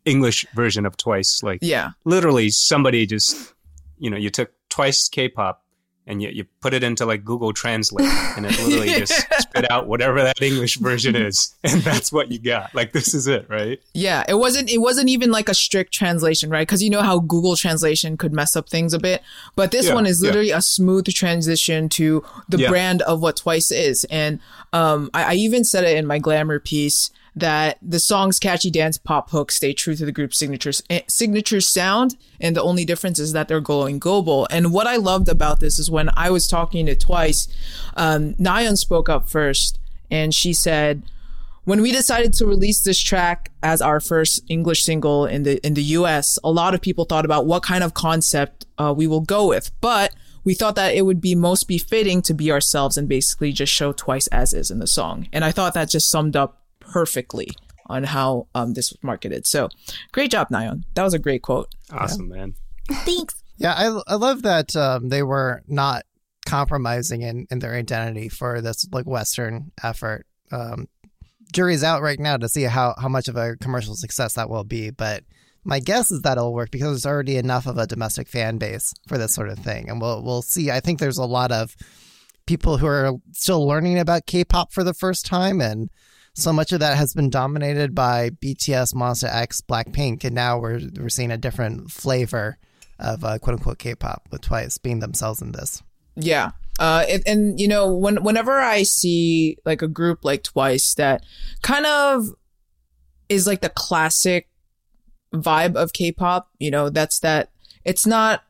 English 0.06 0.46
version 0.56 0.86
of 0.86 0.98
twice. 0.98 1.42
Like 1.44 1.60
yeah. 1.62 1.92
literally 2.06 2.50
somebody 2.50 3.06
just, 3.06 3.54
you 4.00 4.10
know, 4.10 4.18
you 4.18 4.30
took 4.30 4.52
twice 4.70 5.08
K-pop 5.08 5.64
and 6.10 6.22
you, 6.22 6.30
you 6.30 6.46
put 6.60 6.74
it 6.74 6.84
into 6.84 7.06
like 7.06 7.24
Google 7.24 7.54
Translate 7.54 8.06
and 8.36 8.46
it 8.46 8.58
literally 8.60 8.88
just 8.88 9.14
spit 9.40 9.72
out 9.72 9.88
whatever 9.88 10.22
that 10.24 10.42
English 10.42 10.78
version 10.80 11.16
is. 11.28 11.56
And 11.64 11.82
that's 11.82 12.12
what 12.12 12.32
you 12.32 12.40
got. 12.40 12.74
Like 12.76 12.92
this 12.92 13.14
is 13.14 13.28
it, 13.28 13.46
right? 13.48 13.80
Yeah, 13.94 14.26
it 14.28 14.34
wasn't 14.34 14.70
it 14.70 14.80
wasn't 14.80 15.08
even 15.10 15.32
like 15.32 15.48
a 15.48 15.54
strict 15.54 15.94
translation, 15.94 16.50
right? 16.50 16.68
Because 16.68 16.84
you 16.84 16.90
know 16.90 17.02
how 17.04 17.20
Google 17.20 17.56
translation 17.56 18.18
could 18.18 18.34
mess 18.34 18.56
up 18.56 18.68
things 18.68 18.94
a 18.94 19.00
bit, 19.00 19.22
but 19.56 19.72
this 19.72 19.86
Yeah, 19.88 19.94
one 19.94 20.06
is 20.06 20.22
yeah. 20.22 20.28
literally 20.28 20.52
a 20.52 20.62
smooth 20.62 21.06
transition 21.14 21.88
to 21.90 22.24
the 22.50 22.58
Yeah. 22.58 22.70
brand 22.70 23.02
of 23.04 23.22
what 23.22 23.38
Twice 23.38 23.72
is. 23.72 24.04
And 24.06 24.40
um, 24.74 25.10
I, 25.14 25.24
I 25.24 25.34
even 25.36 25.64
said 25.64 25.84
it 25.84 25.96
in 25.96 26.06
my 26.08 26.20
glamour 26.20 26.60
piece 26.60 27.12
that 27.36 27.78
the 27.82 28.00
song's 28.00 28.40
catchy 28.40 28.72
dance 28.72 28.98
pop 28.98 29.30
hook 29.32 29.52
stay 29.52 29.74
true 29.74 29.96
to 29.96 30.06
the 30.06 30.12
group's 30.12 30.38
signature 30.38 30.72
eh, 30.90 31.02
signature 31.08 31.62
sound, 31.62 32.18
and 32.40 32.56
the 32.56 32.62
only 32.62 32.86
difference 32.86 33.20
is 33.20 33.34
that 33.34 33.48
they're 33.48 33.62
going 33.62 34.00
global. 34.00 34.48
And 34.52 34.74
what 34.74 34.88
I 34.88 34.96
loved 34.96 35.30
about 35.30 35.60
this 35.60 35.80
is 35.80 35.90
when 35.90 36.10
I 36.16 36.30
was 36.30 36.48
talking 36.48 36.86
to 36.86 36.96
Twice, 36.96 37.48
um, 37.96 38.34
Nayeon 38.36 38.78
spoke 38.78 39.10
up 39.10 39.30
first, 39.30 39.80
and 40.10 40.34
she 40.34 40.54
said 40.54 41.04
when 41.70 41.82
we 41.82 41.92
decided 41.92 42.34
to 42.34 42.48
release 42.48 42.82
this 42.82 43.00
track 43.00 43.52
as 43.62 43.80
our 43.80 44.00
first 44.00 44.44
English 44.50 44.84
single 44.84 45.26
in 45.26 45.44
the 45.44 45.66
in 45.66 45.76
the 45.76 45.84
US, 45.84 46.40
a 46.44 46.52
lot 46.52 46.74
of 46.74 46.82
people 46.82 47.06
thought 47.06 47.26
about 47.26 47.46
what 47.46 47.64
kind 47.64 47.84
of 47.84 47.94
concept 47.94 48.66
uh, 48.80 48.94
we 48.96 49.06
will 49.06 49.22
go 49.22 49.48
with, 49.48 49.72
but 49.80 50.14
we 50.44 50.54
thought 50.54 50.76
that 50.76 50.96
it 50.96 51.04
would 51.04 51.22
be 51.22 51.36
most 51.36 51.68
befitting 51.68 52.22
to 52.24 52.34
be 52.34 52.52
ourselves 52.52 52.98
and 52.98 53.08
basically 53.08 53.52
just 53.52 53.72
show 53.72 53.92
twice 53.92 54.26
as 54.28 54.54
is 54.54 54.72
in 54.72 54.80
the 54.80 54.88
song. 54.88 55.28
And 55.32 55.46
I 55.46 55.52
thought 55.52 55.76
that 55.76 55.90
just 55.90 56.10
summed 56.10 56.36
up 56.36 56.59
perfectly 56.92 57.50
on 57.88 58.04
how 58.04 58.48
um, 58.54 58.74
this 58.74 58.92
was 58.92 59.00
marketed. 59.02 59.48
So, 59.48 59.70
great 60.12 60.32
job, 60.32 60.50
Nayeon. 60.50 60.84
That 60.94 61.04
was 61.04 61.14
a 61.14 61.20
great 61.20 61.42
quote. 61.42 61.70
Awesome, 61.92 62.30
man. 62.30 62.54
Thanks. 62.88 63.42
Yeah, 63.58 63.74
I 63.74 64.14
I 64.14 64.16
love 64.16 64.44
that 64.44 64.76
um, 64.76 65.10
they 65.10 65.24
were 65.24 65.64
not 65.68 66.04
compromising 66.46 67.22
in, 67.22 67.46
in 67.52 67.60
their 67.60 67.76
identity 67.76 68.30
for 68.30 68.62
this 68.62 68.88
like 68.92 69.06
Western 69.06 69.72
effort. 69.84 70.26
Um, 70.52 70.88
jury's 71.52 71.84
out 71.84 72.02
right 72.02 72.20
now 72.20 72.38
to 72.38 72.50
see 72.50 72.64
how, 72.64 72.96
how 72.98 73.10
much 73.10 73.28
of 73.28 73.36
a 73.36 73.56
commercial 73.58 73.96
success 73.96 74.34
that 74.34 74.50
will 74.50 74.64
be, 74.64 74.90
but 74.90 75.24
my 75.64 75.80
guess 75.80 76.10
is 76.10 76.22
that 76.22 76.38
it'll 76.38 76.54
work 76.54 76.72
because 76.72 76.88
there's 76.88 77.06
already 77.06 77.38
enough 77.38 77.68
of 77.68 77.78
a 77.78 77.88
domestic 77.88 78.28
fan 78.28 78.58
base 78.58 78.94
for 79.08 79.18
this 79.18 79.34
sort 79.34 79.50
of 79.50 79.60
thing, 79.60 79.90
and 79.90 80.00
we'll 80.02 80.24
we'll 80.24 80.42
see. 80.42 80.72
I 80.72 80.80
think 80.80 81.00
there's 81.00 81.18
a 81.18 81.26
lot 81.26 81.52
of 81.52 81.76
people 82.46 82.78
who 82.78 82.88
are 82.88 83.14
still 83.34 83.68
learning 83.68 84.00
about 84.00 84.26
K-pop 84.26 84.72
for 84.72 84.84
the 84.84 84.94
first 84.94 85.26
time, 85.26 85.62
and 85.62 85.90
so 86.34 86.54
much 86.54 86.72
of 86.72 86.80
that 86.80 86.98
has 86.98 87.14
been 87.14 87.30
dominated 87.30 87.94
by 87.94 88.30
BTS, 88.30 88.94
Monsta 88.94 89.34
X, 89.34 89.62
Blackpink, 89.62 90.24
and 90.24 90.36
now 90.36 90.60
we're 90.60 90.82
we're 90.98 91.10
seeing 91.10 91.32
a 91.32 91.38
different 91.38 91.92
flavor 91.92 92.58
of 93.00 93.24
uh, 93.24 93.38
quote 93.40 93.56
unquote 93.56 93.80
K-pop 93.80 94.28
with 94.32 94.42
Twice 94.42 94.78
being 94.78 95.00
themselves 95.00 95.42
in 95.42 95.52
this. 95.52 95.82
Yeah. 96.16 96.52
Uh, 96.80 97.06
and, 97.10 97.24
and 97.26 97.60
you 97.60 97.68
know, 97.68 97.94
when 97.94 98.24
whenever 98.24 98.60
I 98.60 98.84
see 98.84 99.58
like 99.66 99.82
a 99.82 99.88
group 99.88 100.24
like 100.24 100.44
Twice 100.44 100.94
that 100.96 101.24
kind 101.62 101.86
of 101.86 102.30
is 103.28 103.46
like 103.46 103.62
the 103.62 103.70
classic 103.70 104.48
vibe 105.34 105.76
of 105.76 105.94
K-pop, 105.94 106.50
you 106.60 106.72
know, 106.72 106.90
that's 106.90 107.20
that. 107.20 107.52
It's 107.86 108.06
not 108.06 108.44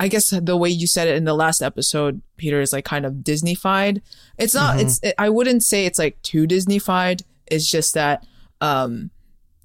I 0.00 0.08
guess 0.08 0.30
the 0.30 0.56
way 0.56 0.70
you 0.70 0.86
said 0.86 1.06
it 1.08 1.16
in 1.16 1.24
the 1.24 1.34
last 1.34 1.62
episode, 1.62 2.22
Peter, 2.38 2.60
is 2.60 2.72
like 2.72 2.86
kind 2.86 3.04
of 3.06 3.12
Disneyfied. 3.16 4.00
It's 4.38 4.54
not. 4.54 4.76
Mhm. 4.78 4.80
It's. 4.80 5.00
It, 5.02 5.14
I 5.18 5.28
wouldn't 5.28 5.62
say 5.62 5.84
it's 5.86 5.98
like 5.98 6.20
too 6.22 6.46
Disneyfied. 6.46 7.22
It's 7.46 7.70
just 7.70 7.94
that 7.94 8.26
um, 8.62 9.10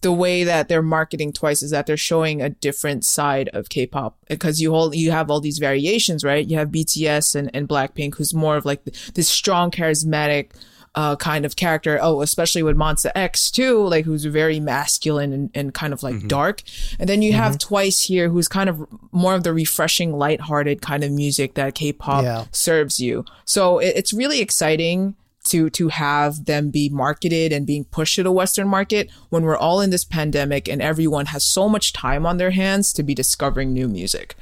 the 0.02 0.12
way 0.12 0.44
that 0.44 0.68
they're 0.68 0.82
marketing 0.84 1.32
twice 1.34 1.64
is 1.64 1.72
that 1.72 1.86
they're 1.88 1.98
showing 1.98 2.42
a 2.42 2.50
different 2.50 3.06
side 3.06 3.50
of 3.54 3.70
K-pop 3.70 4.18
because 4.30 4.60
you 4.62 4.72
hold 4.72 4.94
you 4.96 5.12
have 5.12 5.32
all 5.32 5.40
these 5.40 5.58
variations, 5.58 6.24
right? 6.24 6.46
You 6.46 6.58
have 6.58 6.68
BTS 6.70 7.34
and 7.36 7.50
and 7.54 7.68
Blackpink, 7.68 8.16
who's 8.16 8.34
more 8.34 8.58
of 8.58 8.66
like 8.66 8.84
this 9.14 9.30
strong, 9.30 9.72
charismatic. 9.72 10.52
Uh, 10.96 11.16
kind 11.18 11.46
of 11.46 11.58
character. 11.58 12.00
Oh, 12.02 12.22
especially 12.22 12.64
with 12.64 12.78
Monsta 12.78 13.12
X 13.16 13.52
too, 13.52 13.86
like 13.86 14.06
who's 14.06 14.24
very 14.24 14.62
masculine 14.62 15.34
and, 15.34 15.50
and 15.54 15.74
kind 15.74 15.92
of 15.92 16.04
like 16.04 16.28
dark. 16.30 16.62
And 17.00 17.10
then 17.10 17.22
you 17.22 17.34
have 17.34 17.58
Twice 17.58 18.06
here, 18.06 18.30
who's 18.30 18.48
kind 18.48 18.70
of 18.70 18.88
more 19.12 19.36
of 19.36 19.44
the 19.44 19.54
refreshing, 19.54 20.14
lighthearted 20.18 20.82
kind 20.82 21.04
of 21.04 21.12
music 21.12 21.56
that 21.56 21.76
K-pop 21.76 22.24
Yeah. 22.24 22.46
serves 22.52 23.02
you. 23.02 23.26
So 23.44 23.80
it, 23.80 23.94
it's 23.98 24.14
really 24.14 24.40
exciting 24.40 25.16
to 25.50 25.70
to 25.72 25.90
have 25.90 26.46
them 26.46 26.72
be 26.72 26.88
marketed 26.90 27.52
and 27.52 27.68
being 27.68 27.84
pushed 27.84 28.16
to 28.16 28.24
the 28.24 28.32
Western 28.32 28.68
market 28.68 29.12
when 29.30 29.44
we're 29.44 29.58
all 29.58 29.82
in 29.82 29.90
this 29.90 30.06
pandemic 30.06 30.70
and 30.70 30.82
everyone 30.82 31.26
has 31.28 31.44
so 31.44 31.68
much 31.68 31.92
time 31.92 32.26
on 32.26 32.38
their 32.38 32.52
hands 32.52 32.94
to 32.94 33.04
be 33.04 33.14
discovering 33.14 33.74
new 33.74 33.88
music. 33.90 34.36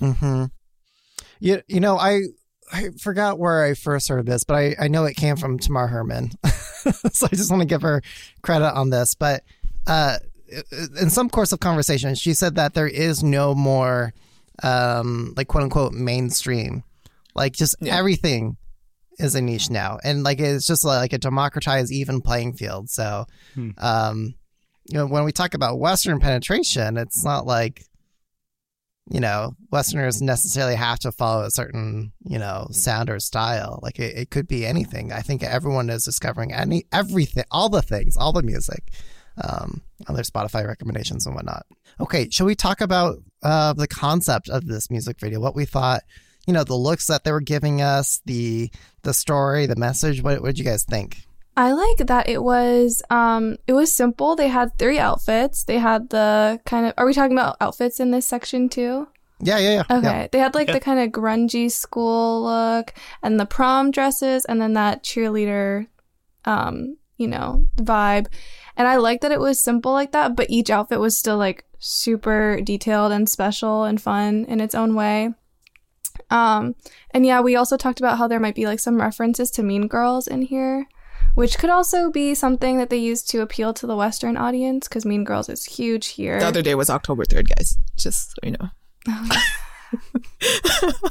Mm-hmm. 0.00 0.46
You, 1.38 1.62
you 1.68 1.80
know, 1.80 1.96
I 1.98 2.22
I 2.72 2.90
forgot 3.00 3.38
where 3.38 3.64
I 3.64 3.74
first 3.74 4.08
heard 4.08 4.26
this, 4.26 4.44
but 4.44 4.54
I, 4.54 4.76
I 4.78 4.88
know 4.88 5.04
it 5.04 5.16
came 5.16 5.36
from 5.36 5.58
Tamar 5.58 5.88
Herman. 5.88 6.32
so 6.46 7.26
I 7.26 7.34
just 7.34 7.50
want 7.50 7.62
to 7.62 7.66
give 7.66 7.82
her 7.82 8.02
credit 8.42 8.72
on 8.74 8.90
this. 8.90 9.14
But 9.14 9.42
uh, 9.86 10.18
in 11.00 11.10
some 11.10 11.28
course 11.28 11.52
of 11.52 11.60
conversation, 11.60 12.14
she 12.14 12.32
said 12.34 12.54
that 12.56 12.74
there 12.74 12.86
is 12.88 13.22
no 13.22 13.54
more, 13.54 14.12
um, 14.62 15.34
like 15.36 15.48
quote 15.48 15.64
unquote, 15.64 15.92
mainstream. 15.92 16.82
Like 17.34 17.54
just 17.54 17.74
Yeah. 17.80 17.96
everything 17.96 18.56
is 19.18 19.34
a 19.34 19.40
niche 19.40 19.70
now. 19.70 19.98
And 20.04 20.22
like 20.22 20.40
it's 20.40 20.66
just 20.66 20.84
like 20.84 21.12
a 21.12 21.18
democratized, 21.18 21.92
even 21.92 22.20
playing 22.20 22.54
field. 22.54 22.88
So, 22.90 23.26
Hmm. 23.54 23.70
um, 23.78 24.34
you 24.86 24.94
know, 24.98 25.06
when 25.06 25.24
we 25.24 25.32
talk 25.32 25.54
about 25.54 25.78
Western 25.78 26.18
penetration, 26.20 26.96
it's 26.96 27.24
not 27.24 27.46
like 27.46 27.84
you 29.08 29.20
know, 29.20 29.54
Westerners 29.70 30.20
necessarily 30.20 30.76
have 30.76 30.98
to 31.00 31.12
follow 31.12 31.42
a 31.42 31.50
certain, 31.50 32.12
you 32.24 32.38
know, 32.38 32.68
sound 32.70 33.10
or 33.10 33.18
style. 33.18 33.80
Like 33.82 33.98
it, 33.98 34.16
it 34.16 34.30
could 34.30 34.46
be 34.46 34.66
anything. 34.66 35.12
I 35.12 35.20
think 35.20 35.42
everyone 35.42 35.90
is 35.90 36.04
discovering 36.04 36.52
any 36.52 36.84
everything, 36.92 37.44
all 37.50 37.68
the 37.68 37.82
things, 37.82 38.16
all 38.16 38.32
the 38.32 38.42
music, 38.42 38.92
um, 39.42 39.82
on 40.06 40.14
their 40.14 40.24
Spotify 40.24 40.66
recommendations 40.66 41.26
and 41.26 41.34
whatnot. 41.34 41.66
Okay, 41.98 42.28
shall 42.30 42.46
we 42.46 42.54
talk 42.54 42.80
about 42.80 43.18
uh, 43.42 43.72
the 43.72 43.88
concept 43.88 44.48
of 44.48 44.66
this 44.66 44.90
music 44.90 45.18
video? 45.18 45.40
What 45.40 45.56
we 45.56 45.64
thought, 45.64 46.02
you 46.46 46.52
know, 46.52 46.64
the 46.64 46.74
looks 46.74 47.06
that 47.06 47.24
they 47.24 47.32
were 47.32 47.40
giving 47.40 47.82
us, 47.82 48.20
the 48.26 48.70
the 49.02 49.14
story, 49.14 49.66
the 49.66 49.76
message. 49.76 50.22
What 50.22 50.40
what 50.40 50.48
did 50.48 50.58
you 50.58 50.64
guys 50.64 50.84
think? 50.84 51.26
I 51.56 51.72
like 51.72 51.98
that 52.06 52.28
it 52.28 52.42
was 52.42 53.02
um 53.10 53.56
it 53.66 53.72
was 53.72 53.92
simple. 53.92 54.36
They 54.36 54.48
had 54.48 54.78
three 54.78 54.98
outfits. 54.98 55.64
They 55.64 55.78
had 55.78 56.10
the 56.10 56.60
kind 56.64 56.86
of 56.86 56.94
are 56.96 57.06
we 57.06 57.12
talking 57.14 57.36
about 57.36 57.56
outfits 57.60 58.00
in 58.00 58.10
this 58.12 58.26
section 58.26 58.68
too? 58.68 59.08
Yeah, 59.42 59.58
yeah, 59.58 59.70
yeah. 59.88 59.96
Okay. 59.98 60.06
yeah. 60.06 60.26
They 60.30 60.38
had 60.38 60.54
like 60.54 60.68
Yeah. 60.68 60.74
the 60.74 60.80
kind 60.80 61.00
of 61.00 61.10
grungy 61.10 61.70
school 61.70 62.42
look 62.44 62.92
and 63.22 63.40
the 63.40 63.46
prom 63.46 63.90
dresses 63.90 64.44
and 64.44 64.60
then 64.60 64.74
that 64.74 65.02
cheerleader 65.02 65.86
um, 66.44 66.96
you 67.16 67.26
know, 67.28 67.66
vibe. 67.76 68.26
And 68.76 68.88
I 68.88 68.96
like 68.96 69.20
that 69.20 69.32
it 69.32 69.40
was 69.40 69.60
simple 69.60 69.92
like 69.92 70.12
that, 70.12 70.36
but 70.36 70.48
each 70.48 70.70
outfit 70.70 71.00
was 71.00 71.16
still 71.18 71.36
like 71.36 71.64
super 71.78 72.60
detailed 72.62 73.12
and 73.12 73.28
special 73.28 73.84
and 73.84 74.00
fun 74.00 74.44
in 74.46 74.60
its 74.60 74.74
own 74.74 74.94
way. 74.94 75.34
Um, 76.30 76.74
and 77.12 77.26
yeah, 77.26 77.40
we 77.40 77.56
also 77.56 77.76
talked 77.76 77.98
about 77.98 78.18
how 78.18 78.28
there 78.28 78.40
might 78.40 78.54
be 78.54 78.66
like 78.66 78.78
some 78.80 79.00
references 79.00 79.50
to 79.52 79.62
Mean 79.62 79.86
Girls 79.88 80.26
in 80.26 80.42
here, 80.42 80.86
which 81.34 81.58
could 81.58 81.70
also 81.70 82.10
be 82.10 82.34
something 82.34 82.78
that 82.78 82.90
they 82.90 82.96
use 82.96 83.22
to 83.24 83.40
appeal 83.40 83.72
to 83.74 83.86
the 83.86 83.96
Western 83.96 84.36
audience 84.36 84.88
because 84.88 85.04
Mean 85.06 85.24
Girls 85.24 85.48
is 85.48 85.64
huge 85.64 86.08
here. 86.08 86.38
The 86.40 86.46
other 86.46 86.62
day 86.62 86.74
was 86.74 86.90
October 86.90 87.24
3rd, 87.24 87.54
guys. 87.56 87.76
Just 87.96 88.30
so 88.30 88.36
you 88.42 88.52
know. 88.52 88.68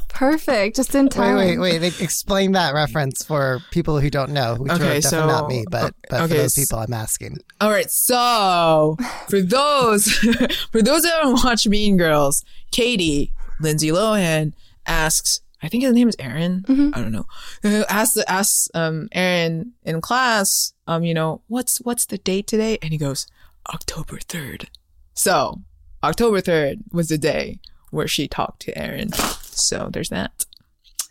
Perfect, 0.08 0.76
just 0.76 0.94
in 0.94 1.08
time. 1.08 1.36
Wait, 1.36 1.58
wait, 1.58 1.80
wait. 1.80 2.00
Explain 2.00 2.52
that 2.52 2.74
reference 2.74 3.24
for 3.24 3.60
people 3.70 4.00
who 4.00 4.10
don't 4.10 4.32
know. 4.32 4.56
Which 4.56 4.72
Okay, 4.72 4.82
are 4.98 5.00
definitely 5.00 5.02
so- 5.02 5.26
not 5.26 5.48
me, 5.48 5.64
but 5.70 5.94
but 6.08 6.22
for 6.22 6.28
those 6.28 6.54
people, 6.54 6.78
I'm 6.78 6.92
asking. 6.92 7.38
All 7.60 7.70
right, 7.70 7.90
so 7.90 8.96
for 9.28 9.40
those 9.40 10.10
for 10.72 10.82
those 10.82 11.02
that 11.02 11.12
haven't 11.22 11.44
watched 11.44 11.68
Mean 11.68 11.96
Girls, 11.96 12.44
Katie 12.72 13.32
Lindsay 13.60 13.88
Lohan 13.88 14.52
asks, 14.86 15.40
I 15.62 15.68
think 15.68 15.82
his 15.84 15.92
name 15.92 16.08
is 16.08 16.16
Aaron. 16.18 16.64
Mhm. 16.66 16.96
I 16.96 17.00
don't 17.00 17.12
know. 17.12 17.26
Asks 17.88 18.16
asks 18.26 18.68
um 18.74 19.08
Aaron 19.12 19.72
in 19.84 20.00
class, 20.00 20.72
um, 20.86 21.04
you 21.04 21.14
know, 21.14 21.42
what's 21.48 21.78
what's 21.82 22.06
the 22.06 22.18
date 22.18 22.46
today? 22.46 22.78
And 22.82 22.92
he 22.92 22.98
goes, 22.98 23.26
October 23.72 24.18
third. 24.18 24.68
So 25.14 25.60
October 26.02 26.40
third 26.40 26.78
was 26.92 27.08
the 27.08 27.18
day 27.18 27.58
where 27.90 28.08
she 28.08 28.26
talked 28.28 28.62
to 28.62 28.78
Aaron. 28.78 29.12
So 29.12 29.90
there's 29.92 30.08
that. 30.10 30.46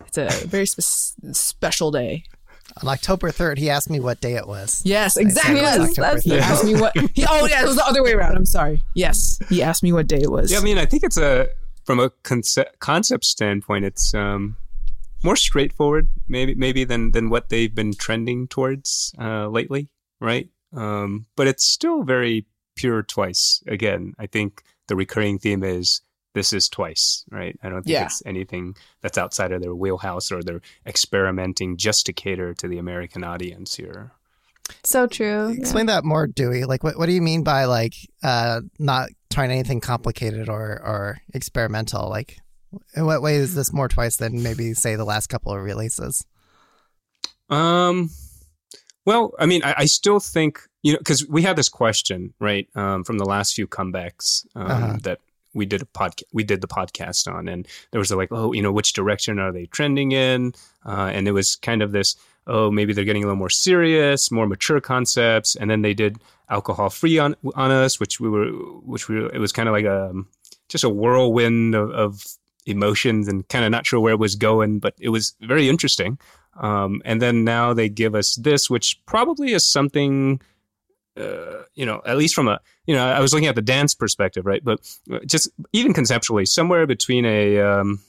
It's 0.07 0.17
a 0.17 0.47
very 0.47 0.65
spe- 0.65 1.33
special 1.35 1.91
day. 1.91 2.23
On 2.81 2.87
October 2.87 3.31
3rd, 3.31 3.57
he 3.57 3.69
asked 3.69 3.89
me 3.89 3.99
what 3.99 4.21
day 4.21 4.35
it 4.35 4.47
was. 4.47 4.81
Yes, 4.85 5.17
exactly. 5.17 5.55
Yes, 5.55 5.79
October 5.79 6.01
that's- 6.01 6.23
he 6.23 6.37
asked 6.39 6.63
me 6.63 6.75
what. 6.79 6.95
He, 7.13 7.25
oh, 7.27 7.45
yeah, 7.47 7.63
it 7.63 7.67
was 7.67 7.75
the 7.75 7.85
other 7.85 8.01
way 8.03 8.13
around. 8.13 8.37
I'm 8.37 8.45
sorry. 8.45 8.81
Yes, 8.95 9.39
he 9.49 9.61
asked 9.61 9.83
me 9.83 9.91
what 9.91 10.07
day 10.07 10.19
it 10.21 10.31
was. 10.31 10.51
Yeah, 10.51 10.59
I 10.59 10.61
mean, 10.61 10.77
I 10.77 10.85
think 10.85 11.03
it's 11.03 11.17
a 11.17 11.49
from 11.89 11.99
a 11.99 12.11
concept 12.21 12.77
concept 12.77 13.25
standpoint, 13.25 13.83
it's 13.83 14.13
um, 14.13 14.57
more 15.23 15.35
straightforward, 15.35 16.07
maybe 16.27 16.53
maybe 16.53 16.83
than 16.83 17.09
than 17.13 17.31
what 17.31 17.49
they've 17.49 17.73
been 17.73 17.95
trending 17.95 18.47
towards 18.47 19.11
uh, 19.19 19.47
lately, 19.47 19.89
right? 20.21 20.49
Um, 20.71 21.25
but 21.35 21.47
it's 21.47 21.65
still 21.65 22.03
very 22.03 22.45
pure 22.75 23.01
twice. 23.01 23.63
Again, 23.65 24.13
I 24.19 24.27
think 24.27 24.61
the 24.87 24.95
recurring 24.95 25.39
theme 25.39 25.63
is 25.63 26.01
this 26.35 26.53
is 26.53 26.69
twice, 26.69 27.25
right? 27.31 27.57
I 27.63 27.69
don't 27.69 27.81
think 27.81 27.93
Yeah. 27.93 28.05
it's 28.05 28.21
anything 28.23 28.75
that's 29.01 29.17
outside 29.17 29.51
of 29.51 29.63
their 29.63 29.73
wheelhouse 29.73 30.31
or 30.31 30.43
they're 30.43 30.61
experimenting 30.85 31.75
just 31.75 32.05
to 32.05 32.13
cater 32.13 32.53
to 32.53 32.67
the 32.67 32.77
American 32.77 33.23
audience 33.23 33.77
here. 33.77 34.11
So 34.83 35.07
true. 35.07 35.47
yeah. 35.47 35.59
Explain 35.59 35.87
that 35.87 36.03
more, 36.03 36.27
Dewey. 36.27 36.65
Like, 36.65 36.83
what, 36.83 36.99
what 36.99 37.07
do 37.07 37.13
you 37.13 37.21
mean 37.23 37.43
by 37.43 37.65
like 37.65 37.95
uh, 38.21 38.61
not 38.77 39.09
trying 39.39 39.51
anything 39.51 39.79
complicated 39.79 40.49
or 40.49 40.81
or 40.83 41.21
experimental? 41.33 42.09
Like, 42.09 42.39
in 42.93 43.05
what 43.05 43.21
way 43.21 43.35
is 43.35 43.55
this 43.55 43.71
more 43.71 43.87
twice 43.87 44.17
than 44.17 44.43
maybe 44.43 44.73
say 44.73 44.95
the 44.95 45.05
last 45.05 45.27
couple 45.27 45.53
of 45.53 45.63
releases? 45.63 46.25
Um, 47.49 48.09
well, 49.05 49.31
I 49.39 49.45
mean, 49.45 49.63
I, 49.63 49.75
I 49.79 49.85
still 49.85 50.19
think 50.19 50.59
you 50.83 50.93
know 50.93 50.99
because 50.99 51.27
we 51.27 51.41
had 51.41 51.55
this 51.55 51.69
question 51.69 52.33
right 52.39 52.67
um, 52.75 53.03
from 53.05 53.17
the 53.17 53.25
last 53.25 53.53
few 53.55 53.67
comebacks 53.67 54.45
um, 54.55 54.71
Uh-huh. 54.71 54.97
that 55.03 55.19
we 55.53 55.65
did 55.65 55.81
a 55.81 55.85
podcast 55.85 56.23
we 56.33 56.43
did 56.43 56.59
the 56.61 56.67
podcast 56.67 57.31
on, 57.31 57.47
and 57.47 57.65
there 57.91 57.99
was 57.99 58.11
a, 58.11 58.17
like, 58.17 58.31
oh, 58.31 58.51
you 58.53 58.61
know, 58.61 58.71
which 58.73 58.91
direction 58.93 59.39
are 59.39 59.51
they 59.53 59.65
trending 59.67 60.11
in? 60.11 60.53
Uh, 60.85 61.09
and 61.13 61.27
it 61.27 61.31
was 61.31 61.55
kind 61.55 61.81
of 61.81 61.91
this, 61.91 62.15
oh, 62.45 62.69
maybe 62.69 62.93
they're 62.93 63.05
getting 63.05 63.23
a 63.23 63.27
little 63.27 63.39
more 63.39 63.49
serious, 63.49 64.31
more 64.31 64.47
mature 64.47 64.81
concepts, 64.81 65.55
and 65.55 65.69
then 65.71 65.81
they 65.81 65.93
did 65.93 66.17
alcohol 66.49 66.89
free 66.89 67.19
on 67.19 67.35
on 67.55 67.71
us, 67.71 67.99
which 67.99 68.19
we 68.19 68.29
were, 68.29 68.47
which 68.83 69.07
we 69.07 69.25
it 69.25 69.39
was 69.39 69.51
kind 69.51 69.69
of 69.69 69.73
like 69.73 69.85
a 69.85 70.13
just 70.67 70.83
a 70.83 70.89
whirlwind 70.89 71.75
of, 71.75 71.91
of 71.91 72.23
emotions 72.65 73.27
and 73.27 73.47
kind 73.49 73.65
of 73.65 73.71
not 73.71 73.85
sure 73.85 73.99
where 73.99 74.13
it 74.13 74.19
was 74.19 74.35
going, 74.35 74.79
but 74.79 74.93
it 74.99 75.09
was 75.09 75.35
very 75.41 75.67
interesting. 75.67 76.19
Um, 76.59 77.01
and 77.05 77.21
then 77.21 77.43
now 77.43 77.73
they 77.73 77.89
give 77.89 78.15
us 78.15 78.35
this, 78.35 78.69
which 78.69 79.01
probably 79.05 79.53
is 79.53 79.65
something, 79.65 80.41
uh, 81.17 81.63
you 81.73 81.85
know, 81.85 82.01
at 82.05 82.17
least 82.17 82.35
from 82.35 82.47
a, 82.47 82.59
you 82.85 82.95
know, 82.95 83.05
I 83.05 83.19
was 83.19 83.33
looking 83.33 83.47
at 83.47 83.55
the 83.55 83.61
dance 83.61 83.95
perspective, 83.95 84.45
right? 84.45 84.63
But 84.63 84.79
just 85.25 85.49
even 85.73 85.93
conceptually, 85.93 86.45
somewhere 86.45 86.85
between 86.85 87.25
a 87.25 87.59
um, 87.59 88.01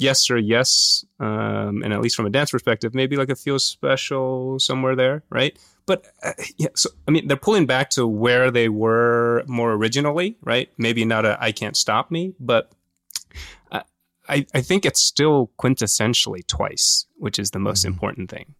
yes 0.00 0.30
or 0.30 0.38
yes, 0.38 1.04
um, 1.20 1.82
and 1.82 1.92
at 1.92 2.00
least 2.00 2.16
from 2.16 2.26
a 2.26 2.30
dance 2.30 2.50
perspective, 2.50 2.94
maybe 2.94 3.16
like 3.16 3.30
a 3.30 3.36
feel 3.36 3.58
special 3.58 4.58
somewhere 4.58 4.96
there, 4.96 5.22
right? 5.30 5.58
But 5.86 6.06
uh, 6.22 6.32
yeah, 6.56 6.68
so 6.74 6.90
I 7.08 7.10
mean, 7.10 7.28
they're 7.28 7.36
pulling 7.36 7.66
back 7.66 7.90
to 7.90 8.06
where 8.06 8.50
they 8.50 8.68
were 8.68 9.44
more 9.46 9.72
originally, 9.72 10.36
right? 10.42 10.70
Maybe 10.78 11.04
not 11.04 11.24
a 11.24 11.36
"I 11.42 11.52
can't 11.52 11.76
stop 11.76 12.10
me," 12.10 12.34
but 12.38 12.70
I, 13.70 13.82
I 14.28 14.46
I 14.54 14.60
think 14.60 14.84
it's 14.86 15.00
still 15.02 15.50
quintessentially 15.58 16.46
twice, 16.46 17.06
which 17.16 17.38
is 17.38 17.50
the 17.50 17.58
most 17.58 17.82
Mhm. 17.84 17.88
important 17.88 18.30
thing. 18.30 18.54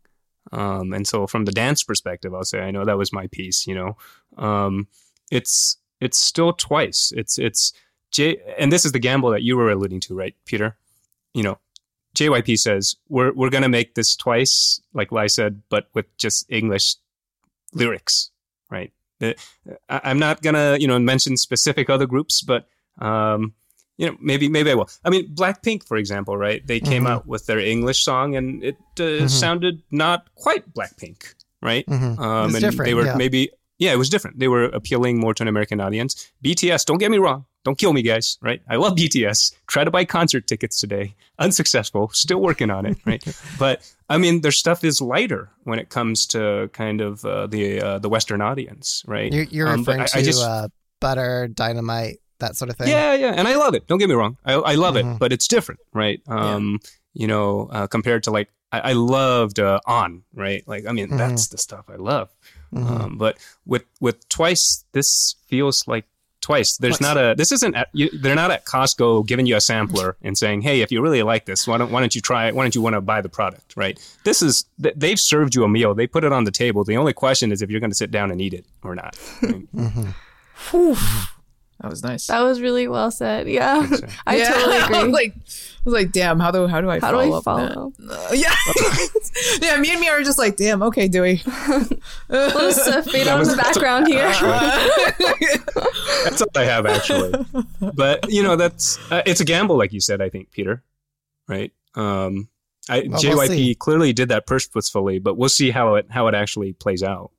Um, 0.51 0.93
and 0.93 1.07
so, 1.07 1.27
from 1.27 1.45
the 1.45 1.53
dance 1.53 1.83
perspective, 1.85 2.35
I'll 2.35 2.45
say 2.45 2.61
I 2.61 2.71
know 2.73 2.85
that 2.85 2.99
was 2.99 3.13
my 3.13 3.27
piece. 3.29 3.67
You 3.67 3.75
know, 3.77 3.97
um, 4.37 4.89
it's 5.31 5.79
it's 6.01 6.19
still 6.19 6.53
twice. 6.53 7.13
It's 7.17 7.39
it's 7.39 7.73
J, 8.11 8.37
and 8.59 8.73
this 8.73 8.85
is 8.85 8.93
the 8.93 8.99
gamble 8.99 9.31
that 9.31 9.43
you 9.43 9.57
were 9.57 9.71
alluding 9.71 10.01
to, 10.01 10.15
right, 10.15 10.35
Peter? 10.45 10.77
You 11.33 11.43
know, 11.45 11.59
JYP 12.17 12.59
says 12.59 12.97
we're 13.09 13.33
we're 13.33 13.49
gonna 13.51 13.69
make 13.69 13.95
this 13.95 14.17
twice, 14.17 14.81
like 14.93 15.13
Lai 15.13 15.29
said, 15.29 15.63
but 15.71 15.89
with 15.95 16.15
just 16.19 16.45
English 16.51 16.97
lyrics, 17.73 18.31
right? 18.71 18.93
I, 19.21 19.35
I'm 19.89 20.19
not 20.19 20.43
gonna 20.43 20.77
you 20.81 20.89
know 20.89 20.99
mention 20.99 21.37
specific 21.37 21.89
other 21.91 22.07
groups, 22.07 22.43
but 22.43 22.67
um, 22.99 23.55
you 23.99 24.07
know, 24.09 24.17
maybe 24.21 24.49
maybe 24.49 24.71
I 24.71 24.75
will. 24.75 24.89
I 25.05 25.11
mean, 25.11 25.35
Blackpink, 25.35 25.87
for 25.87 25.97
example, 25.97 26.37
right? 26.37 26.67
They 26.67 26.81
came 26.81 27.05
Mm-hmm. 27.05 27.13
out 27.13 27.27
with 27.27 27.47
their 27.47 27.59
English 27.61 28.05
song, 28.05 28.37
and 28.37 28.63
it 28.65 28.77
uh, 28.99 29.29
sounded 29.29 29.83
not 29.91 30.29
quite 30.35 30.73
Blackpink, 30.75 31.35
right? 31.63 31.87
Mhm. 31.87 32.19
Um, 32.19 32.55
and 32.55 32.61
different, 32.61 32.87
they 32.89 32.95
were 32.95 33.07
yeah. 33.07 33.17
maybe 33.17 33.51
yeah, 33.79 33.93
it 33.93 33.99
was 33.99 34.09
different. 34.09 34.39
They 34.39 34.49
were 34.49 34.65
appealing 34.65 35.19
more 35.21 35.35
to 35.35 35.43
an 35.43 35.49
American 35.49 35.81
audience. 35.81 36.31
BTS, 36.45 36.85
don't 36.87 36.99
get 36.99 37.11
me 37.11 37.19
wrong, 37.19 37.47
don't 37.65 37.79
kill 37.79 37.93
me, 37.93 38.03
guys. 38.03 38.39
Right? 38.43 38.63
I 38.69 38.77
love 38.77 38.95
BTS. 38.97 39.55
Try 39.67 39.85
to 39.85 39.91
buy 39.91 40.05
concert 40.05 40.47
tickets 40.47 40.79
today, 40.81 41.15
unsuccessful. 41.39 42.09
Still 42.13 42.41
working 42.41 42.71
on 42.71 42.87
it, 42.87 42.97
right? 43.05 43.23
but 43.59 43.89
I 44.09 44.19
mean, 44.19 44.41
their 44.41 44.53
stuff 44.53 44.85
is 44.85 45.01
lighter 45.01 45.51
when 45.65 45.79
it 45.79 45.89
comes 45.91 46.27
to 46.29 46.71
kind 46.73 47.01
of 47.01 47.25
uh, 47.25 47.47
the 47.47 47.81
uh, 47.81 47.99
the 47.99 48.09
Western 48.09 48.41
audience, 48.41 49.03
right? 49.07 49.33
You're, 49.33 49.45
you're 49.45 49.69
Um, 49.69 49.81
referring 49.81 50.01
I- 50.03 50.05
I 50.15 50.19
to 50.21 50.23
just- 50.23 50.43
uh, 50.43 50.69
butter, 51.01 51.49
dynamite, 51.49 52.19
that 52.39 52.57
sort 52.57 52.71
of 52.71 52.77
thing. 52.77 52.89
Yeah, 52.89 53.15
yeah, 53.15 53.33
and 53.37 53.49
I 53.49 53.57
love 53.57 53.75
it. 53.75 53.87
Don't 53.89 53.99
get 53.99 54.09
me 54.09 54.15
wrong, 54.15 54.37
I, 54.45 54.53
I 54.55 54.75
love 54.77 54.95
Mhm. 54.95 55.15
it, 55.15 55.19
but 55.19 55.33
it's 55.33 55.49
different, 55.49 55.81
right? 55.93 56.21
Um, 56.29 56.79
you 57.13 57.27
know, 57.27 57.69
uh, 57.73 57.87
compared 57.89 58.23
to 58.25 58.31
like 58.31 58.49
I, 58.71 58.81
I 58.81 58.93
loved 58.95 59.59
uh, 59.61 59.81
on, 59.87 60.23
right? 60.33 60.63
Like, 60.67 60.87
I 60.87 60.93
mean, 60.93 61.09
Mhm. 61.09 61.19
that's 61.19 61.49
the 61.49 61.59
stuff 61.59 61.85
I 61.91 61.97
love. 61.97 62.31
Mhm. 62.75 62.87
Um, 63.01 63.19
but 63.19 63.37
with 63.67 63.85
with 64.01 64.29
twice, 64.29 64.85
this 64.93 65.35
feels 65.47 65.87
like 65.87 66.07
twice. 66.43 66.77
There's 66.77 66.99
Twice. 66.99 67.15
not 67.15 67.17
a. 67.17 67.35
This 67.35 67.53
isn't. 67.53 67.75
At, 67.75 67.89
you, 67.93 68.11
they're 68.21 68.35
not 68.35 68.51
at 68.51 68.67
Costco 68.67 69.27
giving 69.27 69.47
you 69.47 69.57
a 69.57 69.61
sampler 69.61 70.17
and 70.23 70.37
saying, 70.37 70.61
"Hey, 70.61 70.83
if 70.83 70.93
you 70.93 71.01
really 71.01 71.23
like 71.23 71.47
this, 71.47 71.67
why 71.67 71.79
don't 71.79 71.91
why 71.91 72.01
don't 72.01 72.15
you 72.15 72.21
try 72.21 72.49
it? 72.49 72.55
Why 72.55 72.65
don't 72.65 72.75
you 72.75 72.83
want 72.83 72.95
to 72.95 73.01
buy 73.01 73.23
the 73.23 73.31
product?" 73.31 73.75
Right? 73.77 73.99
This 74.25 74.43
is. 74.43 74.67
They've 74.79 75.19
served 75.19 75.55
you 75.55 75.65
a 75.65 75.69
meal. 75.69 75.95
They 75.95 76.07
put 76.07 76.25
it 76.25 76.33
on 76.33 76.45
the 76.45 76.51
table. 76.51 76.85
The 76.85 76.99
only 76.99 77.15
question 77.15 77.53
is 77.53 77.63
if 77.63 77.71
you're 77.71 77.81
going 77.81 77.91
to 77.91 77.97
sit 77.97 78.11
down 78.11 78.31
and 78.31 78.41
eat 78.41 78.53
it 78.53 78.67
or 78.83 78.95
not. 78.95 79.17
right? 79.43 79.73
Mm-hmm. 79.75 80.11
That 81.83 81.91
was 81.91 82.03
nice. 82.05 82.29
That 82.29 82.41
was 82.43 82.61
really 82.61 82.87
well 82.87 83.11
said. 83.11 83.49
Yeah, 83.49 83.85
I 84.27 84.37
Yeah. 84.37 84.53
totally 84.53 84.77
I 84.77 84.85
agree. 84.87 85.03
was 85.03 85.13
like, 85.13 85.35
I 85.35 85.81
was 85.85 85.95
like, 85.95 86.13
damn, 86.13 86.39
how 86.39 86.53
do 86.53 86.69
how 86.69 86.81
do 86.81 86.89
I 86.89 87.01
How 87.01 87.11
do 87.11 87.17
follow 87.19 87.35
I 87.35 87.39
up 87.39 87.49
on 87.49 87.61
that? 87.61 87.75
follow? 87.75 87.93
Uh, 88.09 88.29
yeah, 88.35 88.55
yeah. 89.61 89.77
Me 89.79 89.91
and 89.91 90.01
me 90.01 90.09
are 90.09 90.23
just 90.23 90.39
like, 90.39 90.55
damn. 90.57 90.81
Okay, 90.85 91.09
Dewey. 91.09 91.43
We'll 92.29 92.51
just 92.71 92.89
uh, 92.89 93.03
fade 93.03 93.27
That 93.27 93.33
on 93.35 93.41
was- 93.41 93.51
the 93.51 93.57
background 93.57 94.07
here. 94.07 94.29
That's 96.25 96.41
all 96.43 96.49
I 96.55 96.65
have 96.65 96.87
actually. 96.87 97.33
But 97.95 98.31
you 98.31 98.43
know, 98.43 98.57
that's 98.57 98.99
uh, 99.11 99.23
it's 99.27 99.41
a 99.41 99.45
gamble, 99.45 99.77
like 99.77 99.93
you 99.93 100.01
said. 100.01 100.21
I 100.23 100.29
think 100.29 100.51
Peter, 100.53 100.83
right? 101.49 101.73
Um, 101.95 102.49
I, 102.89 103.01
Well, 103.09 103.21
we'll 103.23 103.49
JYP 103.49 103.79
clearly 103.79 104.13
did 104.13 104.29
that 104.29 104.47
purposefully, 104.47 105.19
but 105.19 105.37
we'll 105.37 105.49
see 105.49 105.71
how 105.71 105.97
it 105.97 106.07
how 106.11 106.29
it 106.29 106.35
actually 106.35 106.73
plays 106.75 107.03
out. 107.03 107.31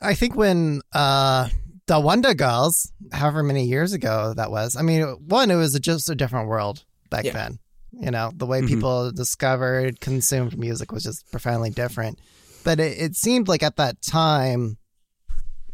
I 0.00 0.14
think 0.14 0.36
when 0.36 0.80
uh, 0.92 1.48
the 1.88 1.98
Wonder 1.98 2.34
Girls, 2.34 2.92
however 3.12 3.42
many 3.42 3.64
years 3.64 3.92
ago 3.92 4.32
that 4.36 4.50
was, 4.50 4.76
I 4.76 4.82
mean, 4.82 5.02
one, 5.26 5.50
it 5.50 5.56
was 5.56 5.76
just 5.80 6.08
a 6.08 6.14
different 6.14 6.48
world 6.48 6.84
back 7.10 7.24
Yeah. 7.24 7.32
then. 7.32 7.58
You 7.92 8.10
know, 8.10 8.30
the 8.34 8.46
way 8.46 8.60
Mhm. 8.60 8.68
people 8.68 9.10
discovered, 9.12 9.98
consumed 10.00 10.56
music 10.58 10.92
was 10.92 11.02
just 11.02 11.28
profoundly 11.32 11.70
different. 11.70 12.18
But 12.62 12.78
it, 12.78 12.98
it 12.98 13.16
seemed 13.16 13.48
like 13.48 13.62
at 13.62 13.76
that 13.76 14.02
time, 14.02 14.76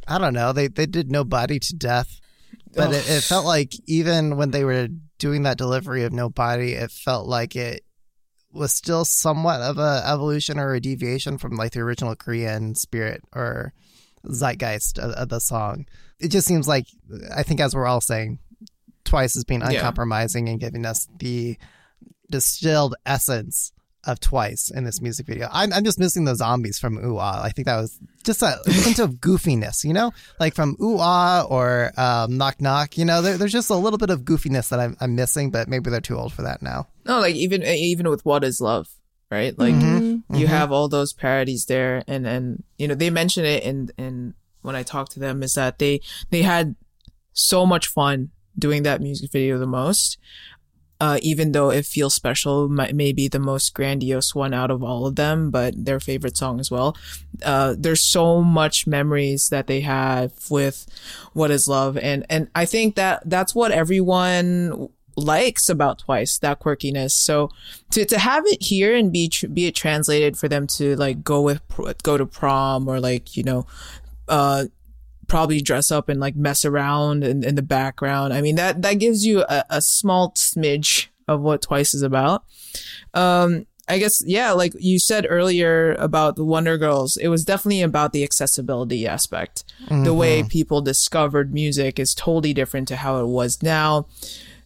I 0.09 0.19
don't 0.19 0.35
know, 0.35 0.53
they, 0.53 0.69
they 0.69 0.87
did 0.87 1.11
nobody 1.11 1.59
to 1.59 1.75
death. 1.75 2.21
But 2.75 2.89
Ugh. 2.89 2.95
it, 2.95 3.09
it 3.11 3.23
felt 3.25 3.45
like 3.45 3.73
even 3.87 4.37
when 4.37 4.51
they 4.53 4.65
were 4.65 4.89
doing 5.19 5.43
that 5.43 5.59
delivery 5.59 6.05
of 6.05 6.13
nobody, 6.13 6.73
it 6.73 6.91
felt 6.91 7.27
like 7.27 7.57
it 7.57 7.85
was 8.53 8.73
still 8.73 9.05
somewhat 9.05 9.61
of 9.61 9.79
a 9.79 10.03
evolution 10.07 10.59
or 10.61 10.75
a 10.75 10.81
deviation 10.81 11.39
from 11.39 11.57
like 11.57 11.73
the 11.73 11.81
original 11.81 12.15
Korean 12.15 12.77
spirit 12.77 13.23
or 13.35 13.73
zeitgeist 14.31 14.99
of, 14.99 15.11
of 15.13 15.29
the 15.29 15.39
song. 15.41 15.87
It 16.21 16.29
just 16.29 16.47
seems 16.47 16.67
like 16.69 16.87
I 17.35 17.43
think 17.43 17.61
as 17.61 17.75
we're 17.75 17.87
all 17.87 18.01
saying, 18.01 18.39
Twice 19.05 19.37
is 19.37 19.45
being 19.45 19.61
Yeah. 19.61 19.71
uncompromising 19.73 20.49
and 20.49 20.59
giving 20.59 20.87
us 20.87 21.07
the 21.19 21.57
distilled 22.31 22.95
essence 23.05 23.73
of 24.07 24.21
Twice 24.21 24.71
in 24.71 24.85
this 24.85 25.01
music 25.01 25.27
video. 25.27 25.49
I'm, 25.51 25.73
I'm 25.73 25.83
just 25.85 25.99
missing 25.99 26.25
the 26.25 26.35
zombies 26.35 26.79
from 26.79 26.99
Ooh 27.05 27.17
Ah. 27.19 27.43
I 27.43 27.49
think 27.51 27.67
that 27.67 27.77
was 27.81 27.99
just 28.23 28.43
a 28.43 28.59
hint 28.67 28.99
of 28.99 29.13
goofiness, 29.15 29.83
you 29.83 29.95
know, 29.95 30.13
like 30.39 30.55
from 30.55 30.77
Ooh 30.83 30.99
Ah 30.99 31.47
or 31.49 31.91
um, 31.97 32.37
Knock 32.37 32.61
Knock. 32.61 32.99
You 32.99 33.07
know, 33.07 33.23
there, 33.23 33.39
there's 33.39 33.53
just 33.53 33.71
a 33.71 33.75
little 33.77 33.99
bit 33.99 34.11
of 34.11 34.23
goofiness 34.23 34.69
that 34.71 34.81
I'm, 34.81 34.97
I'm 35.01 35.15
missing, 35.15 35.51
but 35.51 35.69
maybe 35.69 35.89
they're 35.91 36.01
too 36.03 36.19
old 36.19 36.33
for 36.35 36.43
that 36.43 36.61
now. 36.61 36.87
No, 37.07 37.21
like 37.21 37.35
even 37.35 37.63
even 37.63 38.09
with 38.11 38.25
what 38.27 38.45
is 38.45 38.61
love, 38.61 38.89
right? 39.35 39.59
Like 39.59 39.75
Mhm. 39.75 40.23
you 40.31 40.47
Mhm. 40.47 40.55
have 40.57 40.71
all 40.73 40.89
those 40.89 41.13
parodies 41.13 41.67
there, 41.67 42.03
and 42.07 42.27
and 42.27 42.63
you 42.79 42.87
know 42.89 42.95
they 42.95 43.11
mention 43.11 43.45
it 43.45 43.63
in 43.65 43.91
in 43.99 44.35
when 44.63 44.77
I 44.77 44.83
talked 44.85 45.13
to 45.13 45.21
them 45.21 45.43
is 45.43 45.55
that 45.55 45.79
they 45.79 46.01
they 46.31 46.43
had 46.43 46.75
so 47.33 47.67
much 47.67 47.87
fun 47.89 48.31
doing 48.57 48.85
that 48.85 49.01
music 49.03 49.31
video 49.33 49.59
the 49.59 49.67
most. 49.67 50.17
Uh, 51.01 51.19
even 51.23 51.51
though 51.53 51.71
it 51.71 51.85
feels 51.85 52.15
special, 52.15 52.69
might 52.69 52.95
maybe 52.95 53.27
the 53.29 53.41
most 53.41 53.75
grandiose 53.75 54.33
one 54.35 54.55
out 54.55 54.71
of 54.71 54.81
all 54.83 55.07
of 55.07 55.17
them, 55.17 55.51
but 55.51 55.75
their 55.77 55.99
favorite 56.01 56.37
song 56.37 56.61
as 56.61 56.71
well. 56.71 56.97
Uh, 57.43 57.75
there's 57.77 58.01
so 58.01 58.41
much 58.41 58.87
memories 58.87 59.49
that 59.51 59.67
they 59.67 59.81
have 59.81 60.31
with 60.49 60.87
what 61.35 61.51
is 61.51 61.67
love, 61.69 61.99
and 61.99 62.25
and 62.31 62.49
I 62.55 62.65
think 62.65 62.95
that 62.95 63.29
that's 63.29 63.55
what 63.57 63.73
everyone 63.73 64.89
likes 65.17 65.69
about 65.69 65.99
Twice 65.99 66.39
that 66.39 66.61
quirkiness. 66.61 67.13
So 67.13 67.51
to 67.91 68.05
to 68.05 68.19
have 68.19 68.45
it 68.47 68.63
here 68.63 68.95
and 68.95 69.13
be 69.13 69.29
tr- 69.29 69.49
be 69.49 69.67
it 69.67 69.75
translated 69.75 70.37
for 70.37 70.49
them 70.49 70.67
to 70.69 70.97
like 70.97 71.23
go 71.23 71.43
with 71.43 71.67
pr- 71.69 71.93
go 72.03 72.17
to 72.17 72.27
prom 72.27 72.89
or 72.89 73.01
like 73.01 73.37
you 73.37 73.43
know 73.43 73.67
uh 74.29 74.67
probably 75.27 75.61
dress 75.61 75.91
up 75.91 76.09
and 76.09 76.21
like 76.21 76.37
mess 76.37 76.65
around 76.65 77.25
in, 77.25 77.43
in 77.45 77.55
the 77.55 77.63
background. 77.63 78.33
I 78.33 78.41
mean 78.41 78.57
that 78.57 78.83
that 78.83 78.95
gives 78.95 79.25
you 79.25 79.43
a, 79.49 79.65
a 79.71 79.81
small 79.83 80.33
smidge 80.33 81.09
of 81.27 81.41
what 81.41 81.63
twice 81.63 81.95
is 81.95 82.03
about. 82.03 82.45
Um 83.15 83.67
i 83.87 83.99
guess 83.99 84.23
yeah 84.27 84.51
like 84.51 84.73
you 84.79 84.99
said 84.99 85.27
earlier 85.29 85.93
about 85.99 86.37
the 86.37 86.45
wonder 86.45 86.79
girls 86.79 87.19
it 87.19 87.29
was 87.29 87.45
definitely 87.45 87.83
about 87.83 88.15
the 88.15 88.25
accessibility 88.25 89.07
aspect. 89.07 89.63
The 90.05 90.15
way 90.15 90.43
people 90.43 90.81
discovered 90.81 91.53
music 91.53 91.99
is 91.99 92.15
totally 92.15 92.55
different 92.55 92.89
to 92.89 92.97
how 92.97 93.21
it 93.21 93.27
was 93.27 93.63
now 93.63 94.07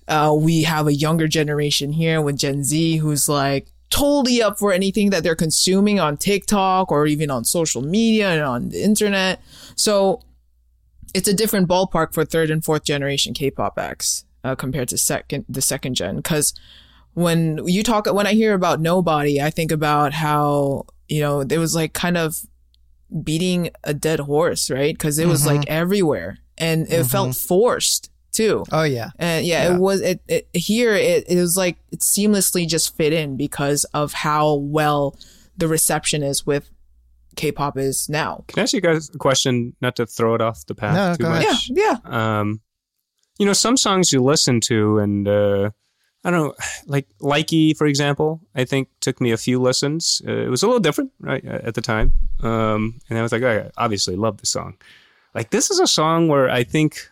uh, 0.09 0.35
we 0.37 0.63
have 0.63 0.87
a 0.87 0.95
younger 0.95 1.29
generation 1.29 1.93
here 1.93 2.21
with 2.21 2.39
Gen 2.39 2.65
Z 2.65 2.97
who's 2.97 3.29
like 3.29 3.69
totally 3.91 4.43
up 4.43 4.59
for 4.59 4.73
anything 4.73 5.11
that 5.11 5.23
they're 5.23 5.37
consuming 5.37 6.01
on 6.01 6.17
TikTok 6.17 6.91
or 6.91 7.07
even 7.07 7.31
on 7.31 7.45
social 7.45 7.83
media 7.83 8.31
and 8.31 8.43
on 8.43 8.69
the 8.71 8.83
internet. 8.83 9.41
So 9.77 10.23
it's 11.15 11.29
a 11.29 11.35
different 11.35 11.69
ballpark 11.69 12.13
for 12.13 12.25
third 12.25 12.51
and 12.51 12.65
fourth 12.65 12.85
generation 12.85 13.35
K-pop 13.35 13.79
acts 13.79 14.25
uh, 14.45 14.55
compared 14.55 14.89
to 14.89 14.99
second 14.99 15.45
the 15.49 15.63
second 15.63 15.95
gen. 15.95 16.17
Because 16.17 16.55
when 17.15 17.67
you 17.67 17.83
talk, 17.83 18.07
when 18.07 18.27
I 18.27 18.33
hear 18.33 18.55
about 18.55 18.81
Nobody, 18.81 19.41
I 19.41 19.51
think 19.51 19.73
about 19.73 20.13
how 20.13 20.87
you 21.09 21.21
know 21.21 21.41
it 21.41 21.59
was 21.59 21.75
like 21.75 21.93
kind 21.93 22.17
of 22.17 22.47
beating 23.23 23.71
a 23.85 23.95
dead 23.95 24.21
horse, 24.21 24.71
right? 24.71 24.95
Because 24.95 25.19
it 25.19 25.27
was 25.27 25.47
like 25.47 25.67
everywhere 25.67 26.39
and 26.59 26.91
it 26.91 27.05
felt 27.05 27.35
forced 27.35 28.11
too. 28.39 28.65
Oh, 28.73 28.85
yeah. 28.85 29.11
And 29.19 29.45
yeah, 29.47 29.65
Yeah. 29.69 29.75
it 29.75 29.81
was 29.81 30.01
it, 30.01 30.19
it 30.29 30.49
here 30.55 30.95
it, 30.95 31.25
it 31.29 31.41
was 31.41 31.57
like 31.57 31.77
it 31.93 32.01
seamlessly 32.01 32.67
just 32.67 32.97
fit 32.97 33.13
in 33.13 33.37
because 33.37 33.85
of 33.93 34.13
how 34.13 34.55
well 34.55 35.17
the 35.57 35.69
reception 35.69 36.23
is 36.23 36.47
with 36.47 36.71
K-pop 37.37 37.77
is 37.79 38.09
now. 38.09 38.45
Can 38.49 38.61
I 38.61 38.63
ask 38.63 38.73
you 38.73 38.81
guys 38.81 39.11
a 39.15 39.19
question? 39.19 39.75
Not 39.81 39.95
to 39.97 40.07
throw 40.07 40.35
it 40.35 40.41
off 40.41 40.67
the 40.67 40.75
path 40.75 40.95
No, 40.95 41.15
too 41.27 41.31
much. 41.31 41.45
ahead. 41.45 41.57
Yeah, 41.69 41.97
yeah. 42.05 42.39
um, 42.41 42.61
you 43.39 43.47
know, 43.47 43.53
some 43.53 43.77
songs 43.77 44.13
you 44.13 44.21
listen 44.23 44.61
to, 44.63 44.99
and 44.99 45.29
uh, 45.29 45.71
I 46.25 46.31
don't 46.33 46.49
know, 46.49 46.55
like 46.87 47.07
Likey, 47.21 47.77
for 47.77 47.87
example, 47.87 48.41
I 48.57 48.65
think 48.65 48.89
took 49.01 49.21
me 49.21 49.31
a 49.31 49.37
few 49.37 49.61
listens. 49.61 50.21
Uh, 50.27 50.33
it 50.47 50.49
was 50.51 50.63
a 50.65 50.67
little 50.67 50.81
different, 50.81 51.13
right, 51.21 51.45
at 51.45 51.75
the 51.75 51.81
time. 51.81 52.13
Um, 52.43 52.99
and 53.09 53.19
I 53.19 53.23
was 53.23 53.31
like, 53.31 53.45
I 53.45 53.71
obviously 53.77 54.17
love 54.17 54.39
this 54.39 54.51
song. 54.51 54.77
Like, 55.35 55.51
this 55.51 55.71
is 55.71 55.79
a 55.79 55.87
song 55.87 56.27
where 56.27 56.51
I 56.51 56.65
think, 56.65 57.09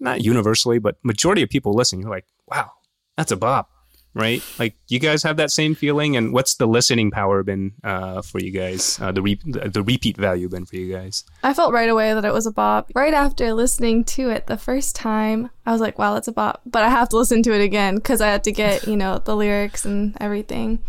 not 0.00 0.22
universally, 0.22 0.78
but 0.78 0.96
majority 1.02 1.42
of 1.42 1.48
people 1.48 1.74
listening, 1.74 2.02
you're 2.02 2.10
like, 2.10 2.26
wow, 2.46 2.70
that's 3.16 3.32
a 3.32 3.36
bop, 3.36 3.70
right? 4.14 4.42
Like, 4.58 4.76
you 4.88 4.98
guys 4.98 5.22
have 5.22 5.36
that 5.38 5.50
same 5.50 5.74
feeling? 5.74 6.16
And 6.16 6.32
what's 6.32 6.56
the 6.56 6.66
listening 6.66 7.10
power 7.10 7.42
been 7.42 7.72
uh, 7.82 8.22
for 8.22 8.40
you 8.40 8.50
guys? 8.50 8.98
Uh, 9.00 9.12
the, 9.12 9.22
re- 9.22 9.40
the 9.44 9.68
the 9.68 9.82
repeat 9.82 10.16
value 10.16 10.48
been 10.48 10.66
for 10.66 10.76
you 10.76 10.92
guys? 10.92 11.24
I 11.42 11.54
felt 11.54 11.72
right 11.72 11.88
away 11.88 12.12
that 12.14 12.24
it 12.24 12.32
was 12.32 12.46
a 12.46 12.52
bop. 12.52 12.90
Right 12.94 13.14
after 13.14 13.52
listening 13.54 14.04
to 14.04 14.30
it 14.30 14.46
the 14.46 14.58
first 14.58 14.96
time, 14.96 15.50
I 15.64 15.72
was 15.72 15.80
like, 15.80 15.98
wow, 15.98 16.14
that's 16.14 16.28
a 16.28 16.32
bop. 16.32 16.62
But 16.66 16.84
I 16.84 16.90
have 16.90 17.08
to 17.10 17.16
listen 17.16 17.42
to 17.44 17.52
it 17.54 17.62
again 17.62 17.96
because 17.96 18.20
I 18.20 18.28
had 18.28 18.44
to 18.44 18.52
get, 18.52 18.86
you 18.86 18.96
know, 18.96 19.18
the 19.18 19.36
lyrics 19.36 19.84
and 19.84 20.16
everything. 20.20 20.80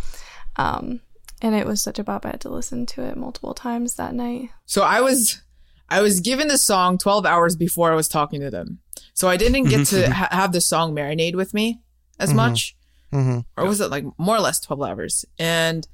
Um, 0.58 1.02
and 1.42 1.56
it 1.56 1.66
was 1.66 1.82
such 1.82 2.00
a 2.00 2.04
bop. 2.04 2.26
I 2.26 2.30
had 2.30 2.42
to 2.42 2.50
listen 2.50 2.86
to 2.88 3.04
it 3.04 3.16
multiple 3.16 3.54
times 3.54 3.96
that 3.96 4.14
night. 4.14 4.50
So 4.66 4.82
I 4.82 5.02
was 5.02 5.42
I 5.90 6.02
was 6.02 6.20
given 6.20 6.48
the 6.48 6.58
song 6.58 6.98
12 6.98 7.26
hours 7.26 7.56
before 7.56 7.92
I 7.92 7.96
was 7.96 8.08
talking 8.08 8.42
to 8.42 8.50
them. 8.50 8.80
So 9.14 9.28
I 9.28 9.38
didn't 9.38 9.66
get 9.66 9.82
mm-hmm, 9.82 9.96
to 9.96 10.04
mm-hmm. 10.04 10.12
ha- 10.12 10.30
have 10.32 10.52
the 10.52 10.62
song 10.62 10.96
marinate 10.96 11.36
with 11.36 11.54
me 11.54 11.80
as 12.20 12.30
mm-hmm, 12.30 12.38
much. 12.38 12.76
Mhm. 13.14 13.46
Or 13.56 13.66
was 13.66 13.80
it 13.82 13.90
like 13.90 14.06
more 14.18 14.36
or 14.36 14.42
less 14.42 14.60
12 14.60 14.82
hours? 14.82 15.26
And 15.40 15.88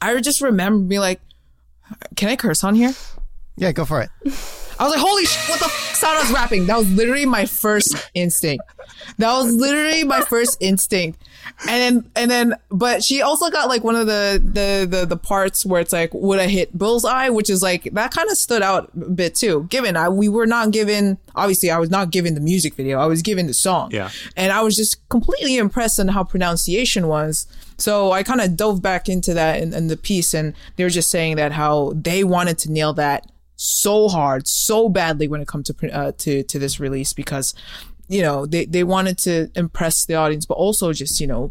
I 0.00 0.20
just 0.20 0.40
remember 0.40 0.84
being 0.86 1.00
like, 1.00 1.20
can 2.16 2.28
I 2.28 2.36
curse 2.36 2.64
on 2.64 2.74
here? 2.74 2.94
Yeah, 3.56 3.72
go 3.72 3.84
for 3.84 4.00
it. 4.00 4.10
I 4.82 4.86
was 4.86 4.94
like, 4.94 5.00
holy 5.00 5.24
sh! 5.26 5.48
What 5.48 5.60
the 5.60 5.66
f- 5.66 6.02
was 6.02 6.32
rapping? 6.32 6.66
That 6.66 6.76
was 6.76 6.90
literally 6.90 7.24
my 7.24 7.46
first 7.46 7.94
instinct. 8.14 8.64
That 9.18 9.32
was 9.32 9.52
literally 9.52 10.02
my 10.02 10.22
first 10.22 10.56
instinct. 10.60 11.22
And 11.68 11.68
then, 11.68 12.10
and 12.16 12.30
then, 12.30 12.54
but 12.68 13.04
she 13.04 13.22
also 13.22 13.48
got 13.48 13.68
like 13.68 13.84
one 13.84 13.94
of 13.94 14.08
the, 14.08 14.42
the, 14.42 14.84
the, 14.88 15.06
the 15.06 15.16
parts 15.16 15.64
where 15.64 15.80
it's 15.80 15.92
like, 15.92 16.12
would 16.12 16.40
I 16.40 16.48
hit 16.48 16.76
bullseye? 16.76 17.28
Which 17.28 17.48
is 17.48 17.62
like, 17.62 17.84
that 17.92 18.10
kind 18.12 18.28
of 18.28 18.36
stood 18.36 18.62
out 18.62 18.90
a 19.00 19.10
bit 19.10 19.36
too. 19.36 19.68
Given 19.70 19.96
I, 19.96 20.08
we 20.08 20.28
were 20.28 20.46
not 20.46 20.72
given, 20.72 21.16
obviously 21.36 21.70
I 21.70 21.78
was 21.78 21.88
not 21.90 22.10
given 22.10 22.34
the 22.34 22.40
music 22.40 22.74
video. 22.74 22.98
I 22.98 23.06
was 23.06 23.22
given 23.22 23.46
the 23.46 23.54
song. 23.54 23.92
Yeah. 23.92 24.10
And 24.36 24.50
I 24.52 24.62
was 24.62 24.74
just 24.74 25.08
completely 25.10 25.58
impressed 25.58 26.00
on 26.00 26.08
how 26.08 26.24
pronunciation 26.24 27.06
was. 27.06 27.46
So 27.78 28.10
I 28.10 28.24
kind 28.24 28.40
of 28.40 28.56
dove 28.56 28.82
back 28.82 29.08
into 29.08 29.32
that 29.34 29.60
in, 29.60 29.72
in 29.72 29.86
the 29.86 29.96
piece 29.96 30.34
and 30.34 30.54
they 30.74 30.82
were 30.82 30.90
just 30.90 31.10
saying 31.10 31.36
that 31.36 31.52
how 31.52 31.92
they 31.94 32.24
wanted 32.24 32.58
to 32.58 32.72
nail 32.72 32.92
that 32.94 33.30
so 33.62 34.08
hard, 34.08 34.46
so 34.48 34.88
badly 34.88 35.28
when 35.28 35.40
it 35.40 35.48
comes 35.48 35.70
to, 35.70 35.94
uh, 35.94 36.12
to, 36.18 36.42
to 36.42 36.58
this 36.58 36.80
release 36.80 37.12
because 37.12 37.54
you 38.08 38.20
know, 38.20 38.44
they, 38.44 38.66
they 38.66 38.84
wanted 38.84 39.16
to 39.16 39.50
impress 39.54 40.04
the 40.04 40.14
audience, 40.14 40.44
but 40.44 40.54
also 40.54 40.92
just, 40.92 41.18
you 41.18 41.26
know, 41.26 41.50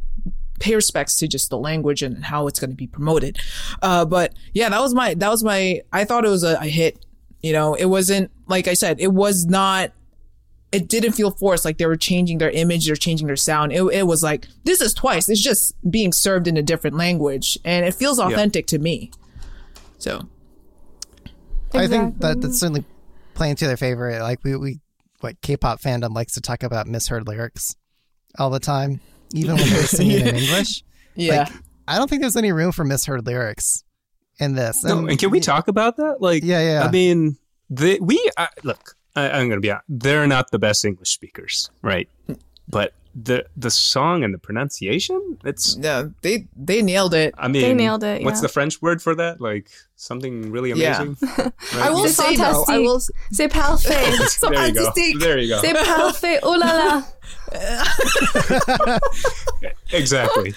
pay 0.59 0.75
respects 0.75 1.15
to 1.15 1.27
just 1.27 1.49
the 1.49 1.57
language 1.57 2.03
and 2.03 2.23
how 2.23 2.45
it's 2.45 2.59
going 2.59 2.69
to 2.69 2.75
be 2.75 2.85
promoted. 2.85 3.39
Uh, 3.81 4.05
but 4.05 4.33
yeah, 4.53 4.69
that 4.69 4.79
was 4.79 4.93
my, 4.93 5.15
that 5.15 5.29
was 5.29 5.43
my, 5.43 5.81
I 5.91 6.05
thought 6.05 6.23
it 6.23 6.29
was 6.29 6.43
a, 6.43 6.59
a 6.59 6.67
hit. 6.67 7.03
You 7.41 7.53
know, 7.53 7.73
it 7.73 7.85
wasn't, 7.85 8.29
like 8.45 8.67
I 8.67 8.75
said, 8.75 8.99
it 8.99 9.11
was 9.11 9.47
not, 9.47 9.91
it 10.71 10.87
didn't 10.87 11.13
feel 11.13 11.31
forced. 11.31 11.65
Like 11.65 11.79
they 11.79 11.87
were 11.87 11.95
changing 11.95 12.37
their 12.37 12.51
image, 12.51 12.85
they're 12.85 12.95
changing 12.95 13.25
their 13.25 13.35
sound. 13.35 13.71
It, 13.71 13.81
it 13.81 14.05
was 14.05 14.21
like, 14.21 14.45
this 14.63 14.81
is 14.81 14.93
twice. 14.93 15.27
It's 15.29 15.41
just 15.41 15.73
being 15.89 16.13
served 16.13 16.47
in 16.47 16.57
a 16.57 16.61
different 16.61 16.95
language 16.95 17.57
and 17.65 17.85
it 17.85 17.95
feels 17.95 18.19
authentic 18.19 18.67
to 18.67 18.77
me. 18.77 19.09
So 19.97 20.27
I 21.73 21.87
think 21.87 22.19
that 22.19 22.41
that's 22.41 22.59
certainly 22.59 22.83
playing 23.33 23.55
to 23.57 23.67
their 23.67 23.77
favor. 23.77 24.19
Like 24.19 24.43
we, 24.43 24.55
we 24.55 24.79
what 25.21 25.39
K-pop 25.41 25.81
fandom 25.81 26.13
likes 26.13 26.33
to 26.33 26.41
talk 26.41 26.63
about 26.63 26.87
misheard 26.87 27.27
lyrics 27.27 27.75
all 28.39 28.49
the 28.49 28.59
time, 28.59 28.99
even 29.33 29.55
when 29.55 29.69
they're 29.69 29.83
singing 29.83 30.27
in 30.27 30.35
English. 30.35 30.83
yeah. 31.15 31.43
Like, 31.43 31.53
I 31.87 31.97
don't 31.97 32.09
think 32.09 32.21
there's 32.21 32.37
any 32.37 32.51
room 32.51 32.71
for 32.71 32.83
misheard 32.83 33.25
lyrics 33.25 33.83
in 34.39 34.55
this. 34.55 34.83
No, 34.83 35.05
and 35.07 35.19
can 35.19 35.29
we 35.29 35.39
talk 35.39 35.67
about 35.67 35.97
that? 35.97 36.21
Like, 36.21 36.43
Yeah, 36.43 36.61
yeah. 36.61 36.87
I 36.87 36.91
mean, 36.91 37.37
the, 37.69 37.99
we 38.01 38.29
uh, 38.37 38.47
look. 38.63 38.95
I, 39.15 39.29
I'm 39.29 39.49
going 39.49 39.57
to 39.57 39.59
be 39.59 39.71
honest. 39.71 39.85
They're 39.89 40.27
not 40.27 40.51
the 40.51 40.59
best 40.59 40.85
English 40.85 41.09
speakers, 41.09 41.69
right? 41.81 42.07
But 42.69 42.93
the 43.13 43.45
the 43.57 43.69
song 43.69 44.23
and 44.23 44.33
the 44.33 44.37
pronunciation, 44.37 45.37
it's. 45.43 45.75
Yeah, 45.79 46.05
they, 46.21 46.47
they 46.55 46.81
nailed 46.81 47.13
it. 47.13 47.33
I 47.37 47.47
mean, 47.47 47.61
they 47.61 47.73
nailed 47.73 48.03
it, 48.03 48.23
What's 48.23 48.41
the 48.41 48.47
French 48.49 48.81
word 48.81 49.01
for 49.01 49.13
that? 49.15 49.41
Like 49.41 49.69
something 49.95 50.51
really 50.51 50.71
Yeah. 50.71 51.01
amazing. 51.01 51.17
Right? 51.73 51.85
I 51.87 51.89
will 51.91 52.07
C'est 52.07 52.23
say 52.23 52.35
though, 52.37 52.65
I 52.67 52.79
will, 52.79 52.99
C'est 53.31 53.49
parfait. 53.49 53.89
there 54.41 54.67
you 54.67 54.73
go. 54.73 54.83
fantastic. 54.83 55.19
There 55.19 55.37
you 55.37 55.49
go. 55.49 55.61
C'est 55.61 55.73
parfait. 55.73 56.39
Oh 56.43 56.55
la 56.57 56.71
la. 56.71 57.03
Exactly. 59.93 60.53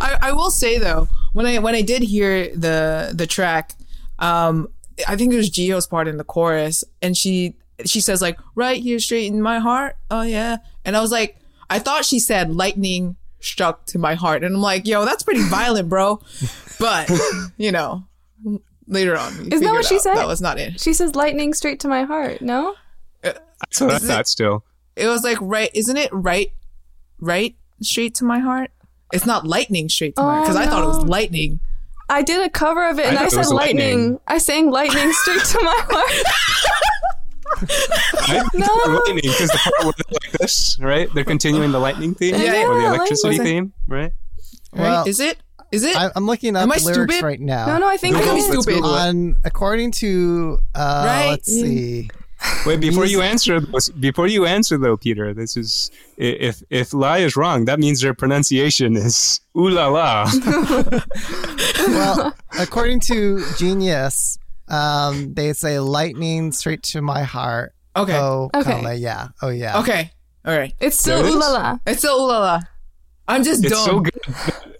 I, 0.00 0.18
I 0.22 0.32
will 0.32 0.50
say 0.50 0.78
though, 0.78 1.08
when 1.32 1.46
I 1.46 1.58
when 1.58 1.74
I 1.74 1.82
did 1.82 2.02
hear 2.02 2.48
the 2.54 3.12
the 3.14 3.26
track, 3.26 3.72
um, 4.18 4.68
I 5.06 5.16
think 5.16 5.32
it 5.32 5.36
was 5.36 5.50
Jihyo's 5.50 5.86
part 5.86 6.08
in 6.08 6.16
the 6.16 6.24
chorus, 6.24 6.84
and 7.02 7.16
she 7.16 7.56
she 7.84 8.00
says 8.00 8.22
like 8.22 8.38
right 8.54 8.80
here 8.82 8.98
straight 8.98 9.26
in 9.26 9.42
my 9.42 9.58
heart. 9.58 9.96
Oh 10.10 10.22
yeah, 10.22 10.56
and 10.84 10.96
I 10.96 11.00
was 11.00 11.10
like, 11.12 11.36
I 11.70 11.78
thought 11.78 12.04
she 12.04 12.18
said 12.18 12.54
lightning 12.54 13.16
struck 13.40 13.86
to 13.86 13.98
my 13.98 14.14
heart, 14.14 14.44
and 14.44 14.54
I'm 14.54 14.60
like, 14.62 14.86
yo, 14.86 15.04
that's 15.04 15.22
pretty 15.22 15.42
violent, 15.42 15.88
bro. 15.88 16.20
But 16.78 17.10
you 17.56 17.72
know, 17.72 18.04
later 18.86 19.16
on, 19.16 19.32
Isn't 19.52 19.60
that 19.64 19.72
what 19.72 19.84
she 19.84 19.96
out 19.96 20.00
said? 20.02 20.14
That 20.16 20.26
was 20.26 20.40
not 20.40 20.58
it. 20.58 20.80
She 20.80 20.92
says 20.92 21.14
lightning 21.14 21.54
straight 21.54 21.80
to 21.80 21.88
my 21.88 22.04
heart. 22.04 22.40
No? 22.42 22.74
That's 23.22 23.80
what 23.80 23.92
I 23.92 23.98
thought 23.98 24.28
still. 24.28 24.64
It 24.96 25.06
was 25.06 25.24
like 25.24 25.38
right, 25.40 25.70
isn't 25.74 25.96
it 25.96 26.10
right, 26.12 26.48
right 27.18 27.56
straight 27.80 28.14
to 28.16 28.24
my 28.24 28.38
heart? 28.40 28.70
It's 29.12 29.26
not 29.26 29.46
lightning 29.46 29.88
straight 29.88 30.16
to 30.16 30.22
my 30.22 30.34
heart 30.34 30.44
because 30.44 30.56
Oh, 30.56 30.60
I 30.60 30.66
thought 30.66 30.82
it 30.84 30.86
was 30.86 31.04
lightning. 31.04 31.60
I 32.08 32.22
did 32.22 32.44
a 32.44 32.50
cover 32.50 32.86
of 32.88 32.98
it 32.98 33.06
and 33.06 33.16
I 33.18 33.24
I, 33.24 33.28
said 33.28 33.46
lightning. 33.46 33.78
lightning. 34.00 34.20
I 34.26 34.38
sang 34.38 34.70
lightning 34.70 35.10
straight 35.12 35.42
to 35.42 35.60
my 35.62 35.76
heart. 35.88 36.26
I 37.68 38.42
No. 38.54 38.66
lightning 38.94 39.20
because 39.22 39.50
the 39.50 39.58
part 39.62 39.84
where 39.84 39.92
they're 39.96 40.18
like 40.22 40.32
this, 40.38 40.78
right? 40.80 41.08
They're 41.14 41.24
continuing 41.24 41.72
the 41.72 41.80
lightning 41.80 42.14
theme 42.14 42.34
Yeah, 42.34 42.66
or 42.68 42.74
the 42.80 42.86
electricity 42.86 43.38
theme, 43.38 43.72
right? 43.88 44.12
Right? 44.72 45.06
Is 45.06 45.20
it? 45.20 45.38
Is 45.72 45.82
it? 45.84 45.96
I, 45.96 46.10
I'm 46.14 46.26
looking 46.26 46.54
up 46.56 46.62
Am 46.62 46.72
I 46.72 46.78
the 46.78 46.84
lyrics 46.84 47.14
stupid? 47.14 47.26
right 47.26 47.40
now. 47.40 47.66
No, 47.66 47.78
no, 47.78 47.88
I 47.88 47.96
think 47.96 48.16
I 48.16 48.20
it 48.20 48.24
could 48.24 48.34
be 48.34 48.40
stupid. 48.42 48.82
On 48.84 49.34
according 49.44 49.90
to 49.92 50.58
uh, 50.74 51.02
Right. 51.06 51.30
let's 51.30 51.46
see. 51.48 52.08
Wait, 52.66 52.78
before 52.78 53.06
you 53.06 53.22
answer, 53.22 53.58
before 53.98 54.26
you 54.26 54.44
answer 54.44 54.76
though, 54.76 54.96
Peter, 54.98 55.32
this 55.32 55.56
is 55.56 55.90
if 56.18 56.62
if 56.70 56.92
Lai 56.92 57.18
is 57.18 57.36
wrong, 57.36 57.64
that 57.64 57.80
means 57.80 58.02
their 58.02 58.12
pronunciation 58.14 58.96
is 58.96 59.40
ooh 59.56 59.70
la 59.70 59.88
la. 59.88 60.30
Well, 61.88 62.34
according 62.58 63.00
to 63.00 63.44
Genius, 63.58 64.38
um, 64.68 65.34
they 65.34 65.52
say 65.52 65.78
lightning 65.78 66.52
straight 66.52 66.82
to 66.84 67.02
my 67.02 67.22
heart. 67.22 67.74
Okay. 67.96 68.16
Oh, 68.18 68.50
Okay. 68.54 68.72
comma, 68.72 68.94
yeah. 68.94 69.28
Oh, 69.42 69.48
yeah. 69.50 69.78
Okay. 69.80 70.10
All 70.44 70.56
right. 70.56 70.74
It's 70.80 70.98
still 70.98 71.22
There 71.22 71.32
ooh 71.32 71.38
la 71.38 71.48
la. 71.52 71.78
It's 71.86 71.98
still 72.00 72.16
ooh 72.16 72.26
la 72.28 72.38
la. 72.38 72.60
I'm 73.26 73.42
just 73.44 73.64
It's 73.64 73.72
dumb. 73.72 73.84
so 73.86 74.00
good. 74.00 74.20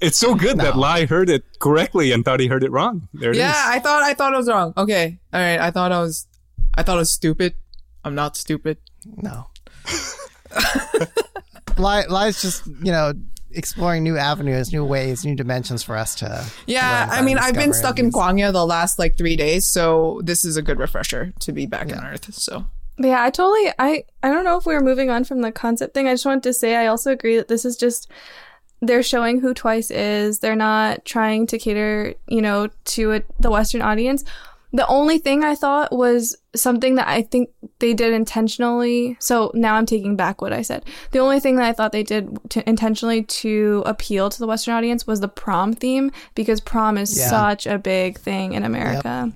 It's 0.03 0.19
so 0.19 0.35
good 0.35 0.59
that 0.59 0.77
Lai 0.77 1.07
heard 1.07 1.31
it 1.31 1.45
correctly 1.61 2.13
and 2.13 2.25
thought 2.25 2.41
he 2.41 2.47
heard 2.47 2.63
it 2.63 2.71
wrong. 2.71 3.09
There 3.15 3.31
it 3.31 3.37
is. 3.37 3.39
Yeah, 3.39 3.55
I 3.57 3.79
thought 3.79 4.03
I 4.03 4.13
thought 4.13 4.35
it 4.35 4.37
was 4.37 4.49
wrong. 4.49 4.75
Okay. 4.77 5.19
All 5.33 5.41
right. 5.41 5.59
I 5.59 5.71
thought 5.71 5.93
I 5.93 6.01
was 6.01 6.27
I 6.77 6.83
thought 6.83 6.97
it 6.97 6.99
was 6.99 7.11
stupid. 7.11 7.55
I'm 8.05 8.15
not 8.15 8.37
stupid. 8.37 8.77
No. 9.07 9.47
Li- 11.79 12.07
Li's 12.09 12.41
just, 12.43 12.67
you 12.67 12.93
know, 12.93 13.13
exploring 13.57 14.03
new 14.03 14.17
avenues, 14.17 14.73
new 14.73 14.85
ways, 14.85 15.25
new 15.25 15.35
dimensions 15.35 15.83
for 15.83 15.97
us 15.97 16.15
to. 16.17 16.27
to 16.27 16.45
Yeah, 16.67 17.09
I 17.11 17.23
mean, 17.23 17.39
I've 17.39 17.55
been 17.55 17.73
stuck 17.73 17.99
in 17.99 18.07
and- 18.07 18.15
Kwangya 18.15 18.53
the 18.53 18.67
last 18.67 18.99
like 18.99 19.17
3 19.17 19.37
days, 19.37 19.67
so 19.67 20.21
this 20.25 20.45
is 20.45 20.57
a 20.57 20.63
good 20.63 20.79
refresher 20.79 21.33
to 21.41 21.53
be 21.53 21.67
back 21.67 21.95
on 21.97 22.05
Earth. 22.05 22.33
So, 22.35 22.67
But 22.99 23.09
yeah, 23.09 23.23
I 23.23 23.31
totally 23.31 23.73
I 23.79 24.05
I 24.23 24.31
don't 24.31 24.45
know 24.45 24.57
if 24.57 24.67
we 24.67 24.75
were 24.75 24.81
moving 24.83 25.11
on 25.11 25.25
from 25.25 25.41
the 25.41 25.51
concept 25.53 25.95
thing. 25.95 26.07
I 26.09 26.13
just 26.15 26.27
wanted 26.27 26.43
to 26.45 26.53
say 26.53 26.77
I 26.77 26.87
also 26.87 27.11
agree 27.11 27.37
that 27.37 27.49
this 27.49 27.65
is 27.65 27.77
just 27.77 28.11
they're 28.83 29.03
showing 29.03 29.41
who 29.41 29.55
Twice 29.55 29.91
is. 29.91 30.41
They're 30.41 30.57
not 30.57 31.05
trying 31.07 31.47
to 31.49 31.59
cater, 31.59 32.15
you 32.29 32.43
know, 32.43 32.69
to 32.85 33.13
a, 33.15 33.23
the 33.41 33.51
Western 33.51 33.81
audience. 33.83 34.25
The 34.75 34.87
only 34.89 35.19
thing 35.19 35.45
I 35.45 35.55
thought 35.55 35.93
was 35.97 36.37
something 36.57 36.97
that 36.97 37.07
I 37.09 37.23
think 37.23 37.49
they 37.79 37.95
did 37.95 38.13
intentionally. 38.13 39.17
So 39.21 39.51
now 39.55 39.77
I'm 39.77 39.87
taking 39.87 40.17
back 40.17 40.43
what 40.43 40.53
I 40.53 40.63
said. 40.63 40.85
The 41.13 41.21
only 41.21 41.39
thing 41.41 41.57
that 41.57 41.65
I 41.65 41.73
thought 41.73 41.93
they 41.93 42.03
did 42.03 42.37
to 42.51 42.69
intentionally 42.69 43.23
to 43.23 43.83
appeal 43.87 44.31
to 44.31 44.39
the 44.39 44.47
Western 44.49 44.75
audience 44.75 45.07
was 45.07 45.21
the 45.21 45.29
prom 45.29 45.73
theme 45.73 46.11
because 46.35 46.61
prom 46.61 46.99
is 46.99 47.17
Yeah. 47.17 47.29
such 47.31 47.67
a 47.67 47.79
big 47.79 48.19
thing 48.19 48.53
in 48.53 48.65
America. 48.65 49.33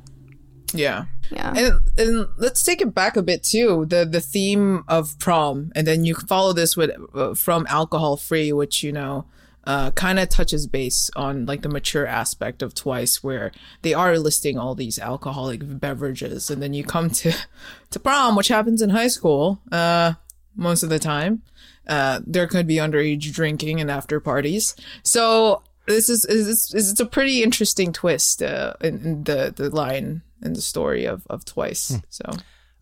yeah. 0.75 1.05
Yeah. 1.31 1.53
And 1.57 1.73
and 1.99 2.27
let's 2.39 2.63
take 2.63 2.81
it 2.81 2.95
back 2.95 3.17
a 3.17 3.23
bit 3.23 3.43
too. 3.45 3.85
The 3.87 4.05
the 4.07 4.21
theme 4.21 4.83
of 4.89 5.19
prom, 5.19 5.71
and 5.75 5.87
then 5.87 6.05
you 6.05 6.15
follow 6.15 6.53
this 6.55 6.77
with 6.77 6.91
uh, 7.15 7.35
from 7.35 7.67
alcohol 7.69 8.17
free, 8.17 8.51
which 8.53 8.83
you 8.83 8.93
know 8.93 9.25
uh, 9.65 9.91
kind 9.93 10.19
of 10.19 10.29
touches 10.29 10.67
base 10.67 11.11
on 11.17 11.47
like 11.47 11.63
the 11.63 11.69
mature 11.69 12.07
aspect 12.07 12.63
of 12.63 12.75
Twice, 12.75 13.23
where 13.23 13.53
they 13.83 13.95
are 13.95 14.19
listing 14.19 14.59
all 14.59 14.75
these 14.75 14.99
alcoholic 14.99 15.61
beverages, 15.63 16.51
and 16.51 16.63
then 16.63 16.75
you 16.75 16.85
come 16.85 17.11
to 17.11 17.33
to 17.91 18.01
prom, 18.01 18.37
which 18.37 18.49
happens 18.49 18.83
in 18.83 18.91
high 18.91 19.09
school 19.09 19.61
uh, 19.73 20.15
most 20.57 20.83
of 20.83 20.89
the 20.89 20.99
time. 20.99 21.43
Uh, 21.87 22.21
there 22.27 22.47
could 22.47 22.67
be 22.67 22.77
underage 22.77 23.33
drinking 23.33 23.81
and 23.81 23.91
after 23.91 24.21
parties. 24.21 24.77
So 25.03 25.63
this 25.87 26.09
is 26.09 26.25
is 26.25 26.73
it's 26.75 27.01
a 27.01 27.07
pretty 27.07 27.43
interesting 27.43 27.93
twist 27.93 28.43
uh, 28.43 28.75
in, 28.81 28.99
in 29.01 29.25
the 29.25 29.53
the 29.55 29.71
line 29.71 30.23
in 30.43 30.53
the 30.53 30.61
story 30.61 31.05
of 31.07 31.27
of 31.29 31.45
Twice. 31.45 32.01
So 32.11 32.25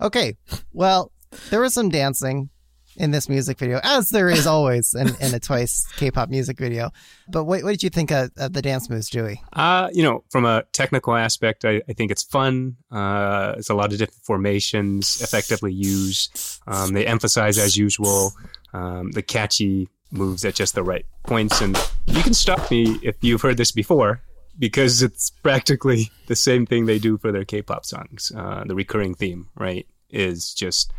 Okay. 0.00 0.36
Well, 0.72 1.12
there 1.50 1.60
was 1.60 1.74
some 1.74 1.88
dancing 1.88 2.50
in 2.96 3.10
this 3.10 3.28
music 3.28 3.58
video, 3.58 3.80
as 3.82 4.10
there 4.10 4.28
is 4.28 4.46
always 4.46 4.94
in, 4.94 5.08
in 5.20 5.34
a 5.34 5.40
Twice 5.40 5.86
K-pop 5.96 6.28
music 6.28 6.58
video. 6.58 6.90
But 7.28 7.44
what, 7.44 7.62
what 7.62 7.70
did 7.70 7.82
you 7.82 7.90
think 7.90 8.10
of, 8.10 8.30
of 8.36 8.52
the 8.52 8.62
dance 8.62 8.88
moves, 8.88 9.08
Joey? 9.08 9.42
Uh, 9.52 9.90
you 9.92 10.02
know, 10.02 10.24
from 10.30 10.44
a 10.44 10.64
technical 10.72 11.14
aspect, 11.14 11.64
I, 11.64 11.82
I 11.88 11.92
think 11.92 12.10
it's 12.10 12.22
fun. 12.22 12.76
Uh, 12.90 13.54
it's 13.56 13.70
a 13.70 13.74
lot 13.74 13.92
of 13.92 13.98
different 13.98 14.22
formations 14.24 15.20
effectively 15.20 15.72
used. 15.72 16.60
Um, 16.66 16.92
they 16.92 17.06
emphasize, 17.06 17.58
as 17.58 17.76
usual, 17.76 18.32
um, 18.72 19.10
the 19.12 19.22
catchy 19.22 19.88
moves 20.10 20.44
at 20.44 20.54
just 20.54 20.74
the 20.74 20.82
right 20.82 21.06
points. 21.24 21.60
And 21.60 21.76
you 22.06 22.22
can 22.22 22.34
stop 22.34 22.70
me 22.70 22.98
if 23.02 23.16
you've 23.22 23.42
heard 23.42 23.56
this 23.56 23.72
before, 23.72 24.22
because 24.58 25.02
it's 25.02 25.30
practically 25.30 26.10
the 26.26 26.36
same 26.36 26.66
thing 26.66 26.86
they 26.86 26.98
do 26.98 27.18
for 27.18 27.32
their 27.32 27.44
K-pop 27.44 27.84
songs. 27.84 28.32
Uh, 28.34 28.64
the 28.66 28.74
recurring 28.74 29.14
theme, 29.14 29.48
right, 29.56 29.86
is 30.10 30.54
just 30.54 30.92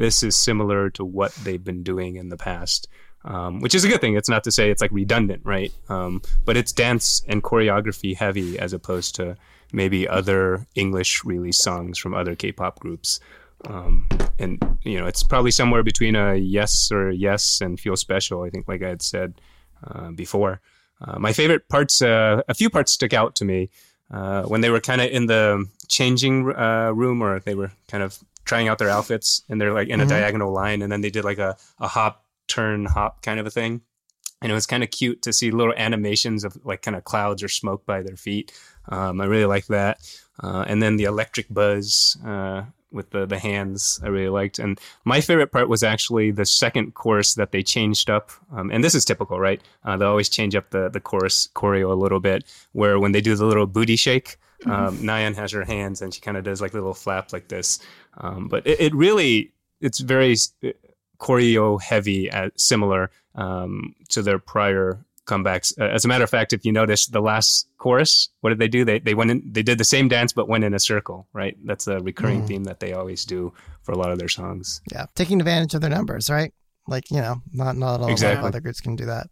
this 0.00 0.22
is 0.22 0.34
similar 0.34 0.88
to 0.88 1.04
what 1.04 1.32
they've 1.44 1.62
been 1.62 1.82
doing 1.82 2.16
in 2.16 2.30
the 2.30 2.38
past. 2.38 2.88
Um, 3.22 3.60
which 3.60 3.74
is 3.74 3.84
a 3.84 3.88
good 3.88 4.00
thing. 4.00 4.16
It's 4.16 4.30
not 4.30 4.44
to 4.44 4.50
say 4.50 4.70
it's 4.70 4.80
like 4.80 4.92
redundant, 4.92 5.42
right? 5.44 5.70
Um, 5.90 6.22
but 6.46 6.56
it's 6.56 6.72
dance 6.72 7.22
and 7.28 7.42
choreography 7.42 8.16
heavy 8.16 8.58
as 8.58 8.72
opposed 8.72 9.14
to 9.16 9.36
maybe 9.74 10.08
other 10.08 10.66
English 10.74 11.22
release 11.22 11.58
songs 11.58 11.98
from 11.98 12.14
other 12.14 12.34
K-pop 12.34 12.80
groups. 12.80 13.20
Um, 13.66 14.08
and 14.38 14.58
you 14.84 14.98
know, 14.98 15.06
it's 15.06 15.22
probably 15.22 15.50
somewhere 15.50 15.82
between 15.82 16.16
a 16.16 16.34
yes 16.34 16.90
or 16.90 17.10
a 17.10 17.14
yes 17.14 17.60
and 17.60 17.78
feel 17.78 17.94
special. 17.94 18.42
I 18.42 18.48
think, 18.48 18.66
like 18.68 18.82
I 18.82 18.88
had 18.88 19.02
said 19.02 19.34
uh, 19.86 20.12
before, 20.12 20.62
uh, 21.02 21.18
my 21.18 21.34
favorite 21.34 21.68
parts, 21.68 22.00
uh, 22.00 22.40
a 22.48 22.54
few 22.54 22.70
parts 22.70 22.92
stick 22.92 23.12
out 23.12 23.34
to 23.36 23.44
me 23.44 23.68
uh, 24.10 24.44
when 24.44 24.62
they 24.62 24.70
were 24.70 24.80
kind 24.80 25.02
of 25.02 25.10
in 25.10 25.26
the 25.26 25.66
changing 25.88 26.50
uh, 26.56 26.90
room, 26.94 27.22
or 27.22 27.38
they 27.40 27.54
were 27.54 27.72
kind 27.86 28.02
of 28.02 28.18
trying 28.44 28.68
out 28.68 28.78
their 28.78 28.90
outfits, 28.90 29.42
and 29.48 29.60
they're 29.60 29.72
like 29.72 29.88
in 29.88 30.00
a 30.00 30.06
diagonal 30.06 30.52
line, 30.52 30.82
and 30.82 30.90
then 30.90 31.00
they 31.00 31.10
did 31.10 31.24
like 31.24 31.38
a, 31.38 31.56
a 31.78 31.88
hop, 31.88 32.24
turn, 32.48 32.86
hop 32.86 33.22
kind 33.22 33.40
of 33.40 33.46
a 33.46 33.50
thing. 33.50 33.82
And 34.42 34.50
it 34.50 34.54
was 34.54 34.66
kind 34.66 34.82
of 34.82 34.90
cute 34.90 35.20
to 35.22 35.32
see 35.32 35.50
little 35.50 35.74
animations 35.76 36.44
of 36.44 36.56
like 36.64 36.80
kind 36.80 36.96
of 36.96 37.04
clouds 37.04 37.42
or 37.42 37.48
smoke 37.48 37.84
by 37.84 38.02
their 38.02 38.16
feet. 38.16 38.52
Um, 38.88 39.20
I 39.20 39.26
really 39.26 39.44
like 39.44 39.66
that. 39.66 39.98
Uh, 40.42 40.64
and 40.66 40.82
then 40.82 40.96
the 40.96 41.04
electric 41.04 41.46
buzz 41.50 42.16
uh, 42.26 42.62
with 42.90 43.10
the, 43.10 43.26
the 43.26 43.38
hands 43.38 44.00
I 44.02 44.08
really 44.08 44.30
liked. 44.30 44.58
And 44.58 44.80
my 45.04 45.20
favorite 45.20 45.52
part 45.52 45.68
was 45.68 45.82
actually 45.82 46.30
the 46.30 46.46
second 46.46 46.94
chorus 46.94 47.34
that 47.34 47.52
they 47.52 47.62
changed 47.62 48.08
up. 48.08 48.30
Um, 48.50 48.70
and 48.70 48.82
this 48.82 48.94
is 48.94 49.04
typical, 49.04 49.38
right? 49.38 49.60
Uh, 49.84 49.98
they 49.98 50.06
always 50.06 50.30
change 50.30 50.56
up 50.56 50.70
the, 50.70 50.88
the 50.88 51.00
chorus 51.00 51.50
choreo 51.54 51.90
a 51.90 51.94
little 51.94 52.20
bit, 52.20 52.44
where 52.72 52.98
when 52.98 53.12
they 53.12 53.20
do 53.20 53.36
the 53.36 53.44
little 53.44 53.66
booty 53.66 53.96
shake, 53.96 54.38
um, 54.66 54.98
Nayeon 54.98 55.36
has 55.36 55.52
her 55.52 55.64
hands 55.64 56.02
and 56.02 56.12
she 56.12 56.20
kind 56.20 56.36
of 56.36 56.44
does 56.44 56.60
like 56.60 56.72
a 56.72 56.76
little 56.76 56.94
flap 56.94 57.32
like 57.32 57.48
this. 57.48 57.78
Um, 58.18 58.48
but 58.48 58.66
it, 58.66 58.80
it 58.80 58.94
really, 58.94 59.52
it's 59.80 60.00
very 60.00 60.36
choreo 61.18 61.80
heavy, 61.80 62.30
uh, 62.30 62.50
similar 62.56 63.10
um, 63.34 63.94
to 64.08 64.22
their 64.22 64.38
prior 64.38 65.04
comebacks. 65.26 65.78
Uh, 65.78 65.84
as 65.84 66.04
a 66.04 66.08
matter 66.08 66.24
of 66.24 66.30
fact, 66.30 66.52
if 66.52 66.64
you 66.64 66.72
notice 66.72 67.06
the 67.06 67.20
last 67.20 67.68
chorus, 67.78 68.28
what 68.40 68.50
did 68.50 68.58
they 68.58 68.68
do? 68.68 68.84
They 68.84 68.98
they 68.98 69.14
went 69.14 69.30
in, 69.30 69.42
they 69.52 69.62
did 69.62 69.78
the 69.78 69.84
same 69.84 70.08
dance 70.08 70.32
but 70.32 70.48
went 70.48 70.64
in 70.64 70.74
a 70.74 70.80
circle, 70.80 71.26
right? 71.32 71.56
That's 71.64 71.86
a 71.86 72.00
recurring 72.00 72.46
theme 72.46 72.64
that 72.64 72.80
they 72.80 72.92
always 72.92 73.24
do 73.24 73.52
for 73.82 73.92
a 73.92 73.96
lot 73.98 74.10
of 74.10 74.18
their 74.18 74.28
songs. 74.28 74.80
Yeah, 74.90 75.06
taking 75.14 75.40
advantage 75.40 75.74
of 75.74 75.82
their 75.82 75.90
numbers, 75.90 76.28
right? 76.30 76.52
Like 76.88 77.10
you 77.10 77.20
know, 77.20 77.42
not 77.52 77.76
not 77.76 78.00
all 78.00 78.08
Exactly. 78.08 78.48
other 78.48 78.60
groups 78.60 78.80
can 78.80 78.96
do 78.96 79.06
that. 79.06 79.28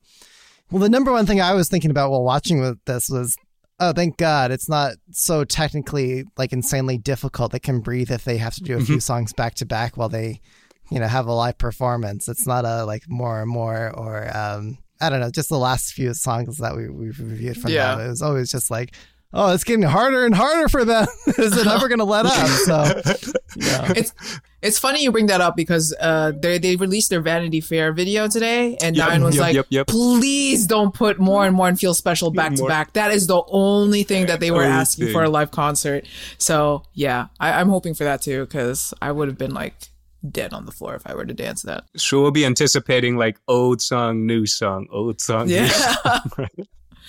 Well, 0.71 0.81
the 0.83 0.91
number 0.91 1.11
one 1.11 1.25
thing 1.27 1.41
I 1.41 1.55
was 1.55 1.69
thinking 1.69 1.91
about 1.91 2.11
while 2.11 2.23
watching 2.23 2.61
with 2.61 2.79
this 2.85 3.09
was, 3.09 3.37
oh, 3.81 3.93
thank 3.93 4.17
God, 4.17 4.51
it's 4.51 4.69
not 4.69 4.95
so 5.11 5.45
technically 5.45 6.25
like 6.37 6.53
insanely 6.53 6.99
difficult. 6.99 7.53
They 7.53 7.59
can 7.59 7.81
breathe 7.81 8.11
if 8.11 8.25
they 8.25 8.37
have 8.39 8.55
to 8.55 8.63
do 8.63 8.77
a 8.77 8.81
few 8.81 9.01
songs 9.01 9.33
back 9.33 9.55
to 9.57 9.67
back 9.67 9.97
while 9.97 10.09
they, 10.09 10.41
you 10.91 10.99
know, 11.01 11.07
have 11.07 11.27
a 11.27 11.33
live 11.33 11.59
performance. 11.59 12.29
It's 12.29 12.47
not 12.47 12.65
a 12.65 12.85
like 12.85 13.05
more 13.09 13.41
and 13.41 13.51
more 13.51 13.91
or 13.97 14.37
um, 14.37 14.79
I 15.01 15.11
don't 15.11 15.21
know, 15.21 15.31
just 15.31 15.49
the 15.49 15.59
last 15.59 15.93
few 15.93 16.13
songs 16.15 16.59
that 16.59 16.77
we 16.77 16.89
we've 16.89 17.19
reviewed 17.21 17.57
from 17.57 17.71
Yeah. 17.71 17.95
them. 17.97 18.07
It 18.07 18.09
was 18.11 18.23
always 18.23 18.51
just 18.51 18.71
like. 18.71 18.95
Oh, 19.31 19.53
it's 19.53 19.63
getting 19.63 19.83
harder 19.83 20.25
and 20.25 20.35
harder 20.35 20.71
for 20.71 20.87
them. 20.87 21.07
Is 21.27 21.55
it 21.55 21.67
ever 21.67 21.87
going 21.89 21.99
to 21.99 22.05
let 22.05 22.25
up? 22.25 22.33
So, 22.49 22.77
yeah. 23.57 23.93
It's 23.95 24.15
it's 24.61 24.79
funny 24.79 25.03
you 25.03 25.13
bring 25.13 25.27
that 25.27 25.41
up 25.41 25.55
because 25.57 25.95
uh 26.01 26.33
they 26.37 26.59
they 26.59 26.77
released 26.77 27.11
their 27.11 27.21
Vanity 27.21 27.61
Fair 27.61 27.93
video 27.93 28.29
today 28.29 28.77
and 28.83 28.97
Yep, 28.97 29.09
Nine 29.09 29.23
was 29.25 29.37
yep, 29.37 29.43
like, 29.43 29.55
yep, 29.55 29.67
yep. 29.71 29.87
please 29.87 30.67
don't 30.67 30.93
put 30.95 31.19
more 31.19 31.45
and 31.47 31.55
more 31.55 31.69
and 31.69 31.79
feel 31.79 31.95
special 31.95 32.31
back 32.31 32.55
to 32.55 32.67
back. 32.67 32.93
That 32.95 33.13
is 33.13 33.27
the 33.27 33.43
only 33.49 34.03
thing 34.03 34.27
that 34.27 34.41
they 34.41 34.51
were 34.51 34.63
Only 34.65 34.73
asking 34.73 35.13
for 35.13 35.23
a 35.25 35.29
live 35.31 35.51
concert. 35.51 36.07
So 36.39 36.83
yeah, 36.95 37.27
I, 37.39 37.53
I'm 37.61 37.69
hoping 37.69 37.95
for 37.95 38.05
that 38.05 38.23
too 38.23 38.45
because 38.47 38.93
I 39.01 39.13
would 39.13 39.29
have 39.29 39.39
been 39.39 39.55
like 39.55 39.75
dead 40.29 40.53
on 40.53 40.67
the 40.67 40.73
floor 40.73 40.97
if 40.97 41.07
I 41.07 41.15
were 41.15 41.25
to 41.25 41.35
dance 41.35 41.63
that. 41.63 41.85
So 41.97 42.21
we'll 42.21 42.33
be 42.33 42.45
anticipating 42.45 43.17
like 43.17 43.39
old 43.47 43.81
song, 43.81 44.27
new 44.27 44.47
song, 44.47 44.89
old 44.91 45.21
song, 45.21 45.47
new 45.47 45.55
Yeah. 45.55 45.69
song. 45.69 46.31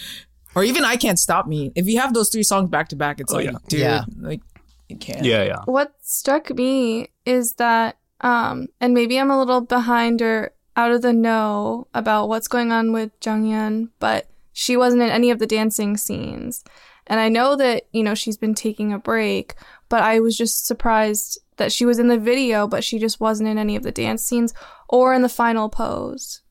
or 0.55 0.63
even 0.63 0.83
I 0.85 0.95
can't 0.97 1.17
stop 1.17 1.47
me. 1.47 1.71
If 1.75 1.87
you 1.87 1.99
have 1.99 2.13
those 2.13 2.29
three 2.29 2.43
songs 2.43 2.69
back 2.69 2.89
to 2.89 2.95
back, 2.95 3.19
it's 3.19 3.33
Oh, 3.33 3.37
like, 3.37 3.45
yeah. 3.45 3.57
dude, 3.67 3.79
Yeah. 3.79 4.03
like 4.19 4.41
you 4.89 4.97
can't. 4.97 5.25
yeah, 5.25 5.43
yeah. 5.43 5.61
What 5.65 5.93
struck 6.01 6.49
me 6.51 7.09
is 7.30 7.53
that, 7.55 7.97
um, 8.21 8.67
and 8.82 8.93
maybe 8.93 9.19
I'm 9.19 9.30
a 9.32 9.38
little 9.39 9.61
behind 9.61 10.21
or 10.21 10.53
out 10.75 10.91
of 10.91 11.01
the 11.01 11.13
know 11.13 11.88
about 11.93 12.27
what's 12.30 12.47
going 12.47 12.71
on 12.71 12.91
with 12.91 13.17
Jeongyeon, 13.19 13.89
but 13.99 14.27
she 14.53 14.75
wasn't 14.75 15.03
in 15.03 15.09
any 15.09 15.30
of 15.30 15.39
the 15.39 15.47
dancing 15.47 15.95
scenes. 15.97 16.63
And 17.07 17.19
I 17.19 17.30
know 17.30 17.55
that, 17.55 17.84
you 17.91 18.03
know, 18.03 18.15
she's 18.15 18.38
been 18.38 18.53
taking 18.55 18.93
a 18.93 18.99
break, 18.99 19.55
but 19.89 20.01
I 20.03 20.19
was 20.19 20.38
just 20.38 20.65
surprised 20.67 21.39
that 21.57 21.71
she 21.71 21.86
was 21.86 21.99
in 21.99 22.07
the 22.07 22.17
video, 22.17 22.67
but 22.67 22.84
she 22.84 22.99
just 22.99 23.19
wasn't 23.19 23.49
in 23.49 23.57
any 23.57 23.75
of 23.75 23.84
the 23.84 23.91
dance 23.91 24.23
scenes 24.23 24.53
or 24.88 25.13
in 25.13 25.21
the 25.21 25.30
final 25.30 25.69
pose. 25.69 26.41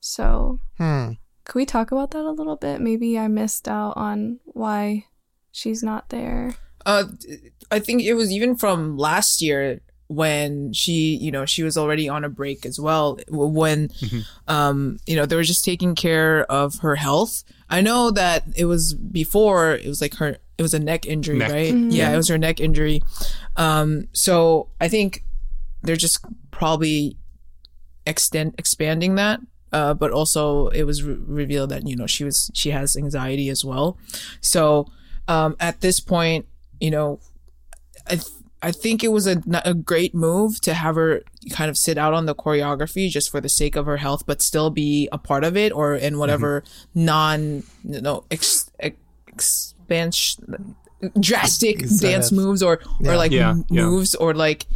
So, 0.00 0.60
Hmm. 0.78 1.12
could 1.44 1.58
we 1.58 1.66
talk 1.66 1.90
about 1.90 2.10
that 2.12 2.24
a 2.24 2.30
little 2.30 2.56
bit? 2.56 2.80
Maybe 2.80 3.18
I 3.18 3.28
missed 3.28 3.68
out 3.68 3.96
on 3.96 4.40
why 4.44 5.06
she's 5.50 5.82
not 5.82 6.10
there. 6.10 6.54
Uh, 6.84 7.04
I 7.70 7.80
think 7.80 8.02
it 8.02 8.14
was 8.14 8.30
even 8.30 8.54
from 8.54 8.96
last 8.96 9.42
year 9.42 9.80
when 10.08 10.72
she, 10.72 11.16
you 11.16 11.30
know, 11.32 11.44
she 11.44 11.62
was 11.62 11.76
already 11.76 12.08
on 12.08 12.24
a 12.24 12.28
break 12.28 12.64
as 12.64 12.78
well. 12.78 13.16
w- 13.26 13.48
When, 13.50 13.90
um, 14.46 14.98
you 15.06 15.16
know, 15.16 15.26
they 15.26 15.34
were 15.36 15.42
just 15.42 15.64
taking 15.64 15.94
care 15.94 16.44
of 16.50 16.78
her 16.80 16.94
health. 16.96 17.42
I 17.68 17.80
know 17.80 18.10
that 18.12 18.44
it 18.54 18.66
was 18.66 18.94
before. 18.94 19.72
It 19.74 19.86
was 19.88 20.00
like 20.00 20.14
her. 20.16 20.36
It 20.58 20.62
was 20.62 20.72
a 20.74 20.78
neck 20.78 21.04
injury, 21.06 21.38
Neck. 21.38 21.50
right? 21.50 21.74
Yeah, 21.74 22.12
it 22.12 22.16
was 22.16 22.28
her 22.28 22.38
neck 22.38 22.60
injury. 22.60 23.02
Um, 23.56 24.08
so 24.12 24.68
I 24.80 24.88
think 24.88 25.24
they're 25.82 25.96
just 25.96 26.24
probably 26.50 27.16
extend 28.06 28.54
expanding 28.58 29.16
that. 29.16 29.40
Uh, 29.72 29.92
but 29.92 30.12
also 30.12 30.68
it 30.68 30.84
was 30.84 31.02
re- 31.02 31.16
revealed 31.26 31.70
that 31.70 31.86
you 31.86 31.96
know 31.96 32.06
she 32.06 32.22
was 32.24 32.50
she 32.54 32.70
has 32.70 32.96
anxiety 32.96 33.48
as 33.48 33.64
well. 33.64 33.98
So 34.40 34.86
um, 35.28 35.56
at 35.58 35.80
this 35.80 35.98
point, 36.00 36.46
you 36.80 36.90
know, 36.92 37.18
I 38.06 38.10
th- 38.10 38.22
I 38.68 38.72
think 38.72 39.02
it 39.04 39.12
was 39.12 39.26
a 39.26 39.36
a 39.64 39.74
great 39.74 40.14
move 40.14 40.60
to 40.62 40.74
have 40.74 40.96
her 40.96 41.22
kind 41.58 41.70
of 41.70 41.76
sit 41.78 41.96
out 41.98 42.12
on 42.14 42.26
the 42.26 42.34
choreography 42.34 43.08
just 43.16 43.30
for 43.30 43.40
the 43.40 43.48
sake 43.48 43.76
of 43.76 43.86
her 43.86 43.98
health, 43.98 44.22
but 44.26 44.42
still 44.42 44.70
be 44.70 45.08
a 45.12 45.18
part 45.18 45.44
of 45.44 45.56
it 45.56 45.70
or 45.72 45.94
in 45.94 46.18
whatever 46.18 46.62
non 46.94 47.62
you 47.84 48.00
know 48.00 48.24
ex, 48.30 48.70
ex, 48.80 48.96
expansion 49.28 50.74
drastic 51.20 51.82
Instead 51.82 52.10
dance 52.10 52.30
of- 52.32 52.36
moves 52.38 52.62
or 52.62 52.80
Yeah. 53.00 53.12
or 53.12 53.16
like 53.16 53.32
Yeah, 53.32 53.50
m- 53.50 53.64
yeah. 53.70 53.82
moves 53.84 54.14
or 54.14 54.34
like 54.34 54.66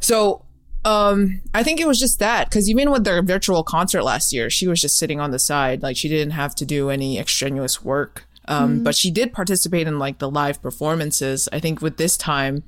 so 0.00 0.42
um 0.84 1.40
I 1.54 1.62
think 1.62 1.80
it 1.80 1.86
was 1.86 1.98
just 1.98 2.18
that 2.18 2.48
because 2.50 2.68
even 2.68 2.90
with 2.90 3.04
their 3.04 3.22
virtual 3.22 3.62
concert 3.62 4.02
last 4.02 4.32
year, 4.32 4.50
she 4.50 4.66
was 4.66 4.80
just 4.80 4.96
sitting 4.98 5.20
on 5.20 5.30
the 5.30 5.38
side, 5.38 5.82
like 5.82 5.96
she 5.96 6.08
didn't 6.08 6.32
have 6.32 6.54
to 6.56 6.64
do 6.66 6.90
any 6.90 7.18
extraneous 7.18 7.82
work. 7.82 8.26
Um, 8.46 8.82
but 8.84 8.94
she 8.94 9.10
did 9.10 9.32
participate 9.32 9.86
in 9.86 9.98
like 9.98 10.18
the 10.18 10.30
live 10.30 10.60
performances. 10.60 11.48
I 11.50 11.60
think 11.60 11.80
with 11.80 11.96
this 11.96 12.14
time, 12.18 12.62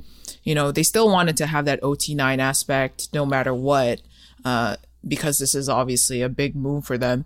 you 0.46 0.54
know, 0.54 0.70
they 0.70 0.84
still 0.84 1.10
wanted 1.10 1.36
to 1.38 1.46
have 1.46 1.64
that 1.64 1.82
OT9 1.82 2.38
aspect 2.38 3.08
no 3.12 3.26
matter 3.26 3.52
what, 3.52 4.00
uh, 4.44 4.76
because 5.06 5.38
this 5.38 5.56
is 5.56 5.68
obviously 5.68 6.22
a 6.22 6.28
big 6.28 6.54
move 6.54 6.86
for 6.86 6.96
them. 6.96 7.24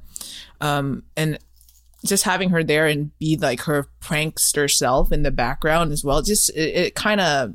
Um, 0.62 1.04
and 1.18 1.38
just 2.04 2.24
having 2.24 2.48
her 2.48 2.64
there 2.64 2.86
and 2.86 3.16
be 3.18 3.36
like 3.36 3.60
her 3.62 3.88
prankster 4.00 4.70
self 4.70 5.12
in 5.12 5.22
the 5.22 5.30
background 5.30 5.92
as 5.92 6.02
well, 6.02 6.22
just 6.22 6.48
it, 6.56 6.94
kind 6.94 7.20
of 7.20 7.54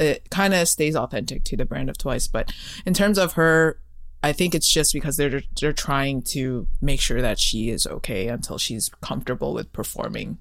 it 0.00 0.28
kind 0.30 0.52
of 0.52 0.66
stays 0.66 0.96
authentic 0.96 1.44
to 1.44 1.56
the 1.56 1.64
brand 1.64 1.88
of 1.88 1.96
Twice. 1.96 2.26
But 2.26 2.52
in 2.84 2.92
terms 2.92 3.18
of 3.18 3.34
her, 3.34 3.78
I 4.20 4.32
think 4.32 4.56
it's 4.56 4.68
just 4.68 4.92
because 4.92 5.16
they're 5.16 5.42
they're 5.60 5.72
trying 5.72 6.22
to 6.22 6.66
make 6.80 7.00
sure 7.00 7.22
that 7.22 7.38
she 7.38 7.70
is 7.70 7.86
okay 7.86 8.26
until 8.26 8.58
she's 8.58 8.88
comfortable 9.00 9.54
with 9.54 9.72
performing. 9.72 10.38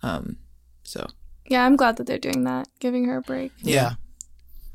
Um, 0.00 0.36
so 0.84 1.08
Yeah, 1.48 1.64
I'm 1.64 1.76
glad 1.76 1.96
that 1.96 2.06
they're 2.06 2.18
doing 2.18 2.44
that, 2.44 2.68
giving 2.78 3.04
her 3.06 3.16
a 3.18 3.22
break. 3.22 3.52
Yeah. 3.60 3.92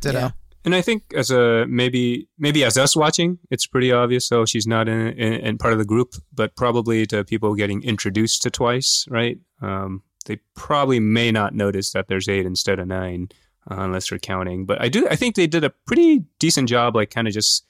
Ditto. 0.01 0.19
Yeah. 0.19 0.31
And 0.65 0.73
I 0.73 0.81
think 0.81 1.03
as 1.13 1.29
a 1.29 1.65
maybe 1.67 2.27
maybe 2.37 2.63
as 2.63 2.77
us 2.77 2.95
watching, 2.95 3.37
it's 3.51 3.67
pretty 3.67 3.91
obvious. 3.91 4.25
So 4.27 4.45
she's 4.45 4.65
not 4.65 4.87
in, 4.87 5.07
in, 5.09 5.33
in 5.33 5.57
part 5.57 5.73
of 5.73 5.79
the 5.79 5.85
group, 5.85 6.13
but 6.33 6.55
probably 6.55 7.05
to 7.07 7.23
people 7.25 7.53
getting 7.55 7.83
introduced 7.83 8.43
to 8.43 8.49
Twice, 8.49 9.05
right? 9.09 9.37
Um, 9.61 10.03
they 10.25 10.39
probably 10.55 11.01
may 11.01 11.31
not 11.31 11.53
notice 11.53 11.91
that 11.91 12.07
there's 12.07 12.29
eight 12.29 12.45
instead 12.45 12.79
of 12.79 12.87
nine, 12.87 13.27
uh, 13.69 13.75
unless 13.79 14.09
they're 14.09 14.19
counting. 14.19 14.65
But 14.65 14.81
I 14.81 14.87
do. 14.87 15.05
I 15.09 15.17
think 15.17 15.35
they 15.35 15.47
did 15.47 15.65
a 15.65 15.69
pretty 15.85 16.23
decent 16.39 16.69
job, 16.69 16.95
like 16.95 17.11
kind 17.11 17.27
of 17.27 17.33
just 17.33 17.65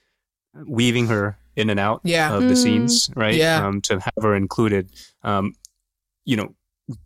weaving 0.68 1.08
her 1.08 1.36
in 1.56 1.72
and 1.72 1.80
out 1.80 2.02
Yeah. 2.04 2.36
of 2.36 2.44
the 2.44 2.54
Mm. 2.54 2.58
scenes, 2.58 3.10
right? 3.16 3.34
Yeah. 3.34 3.66
Um, 3.66 3.82
to 3.82 4.00
have 4.00 4.14
her 4.22 4.36
included, 4.36 4.92
um, 5.24 5.54
you 6.26 6.38
know, 6.38 6.54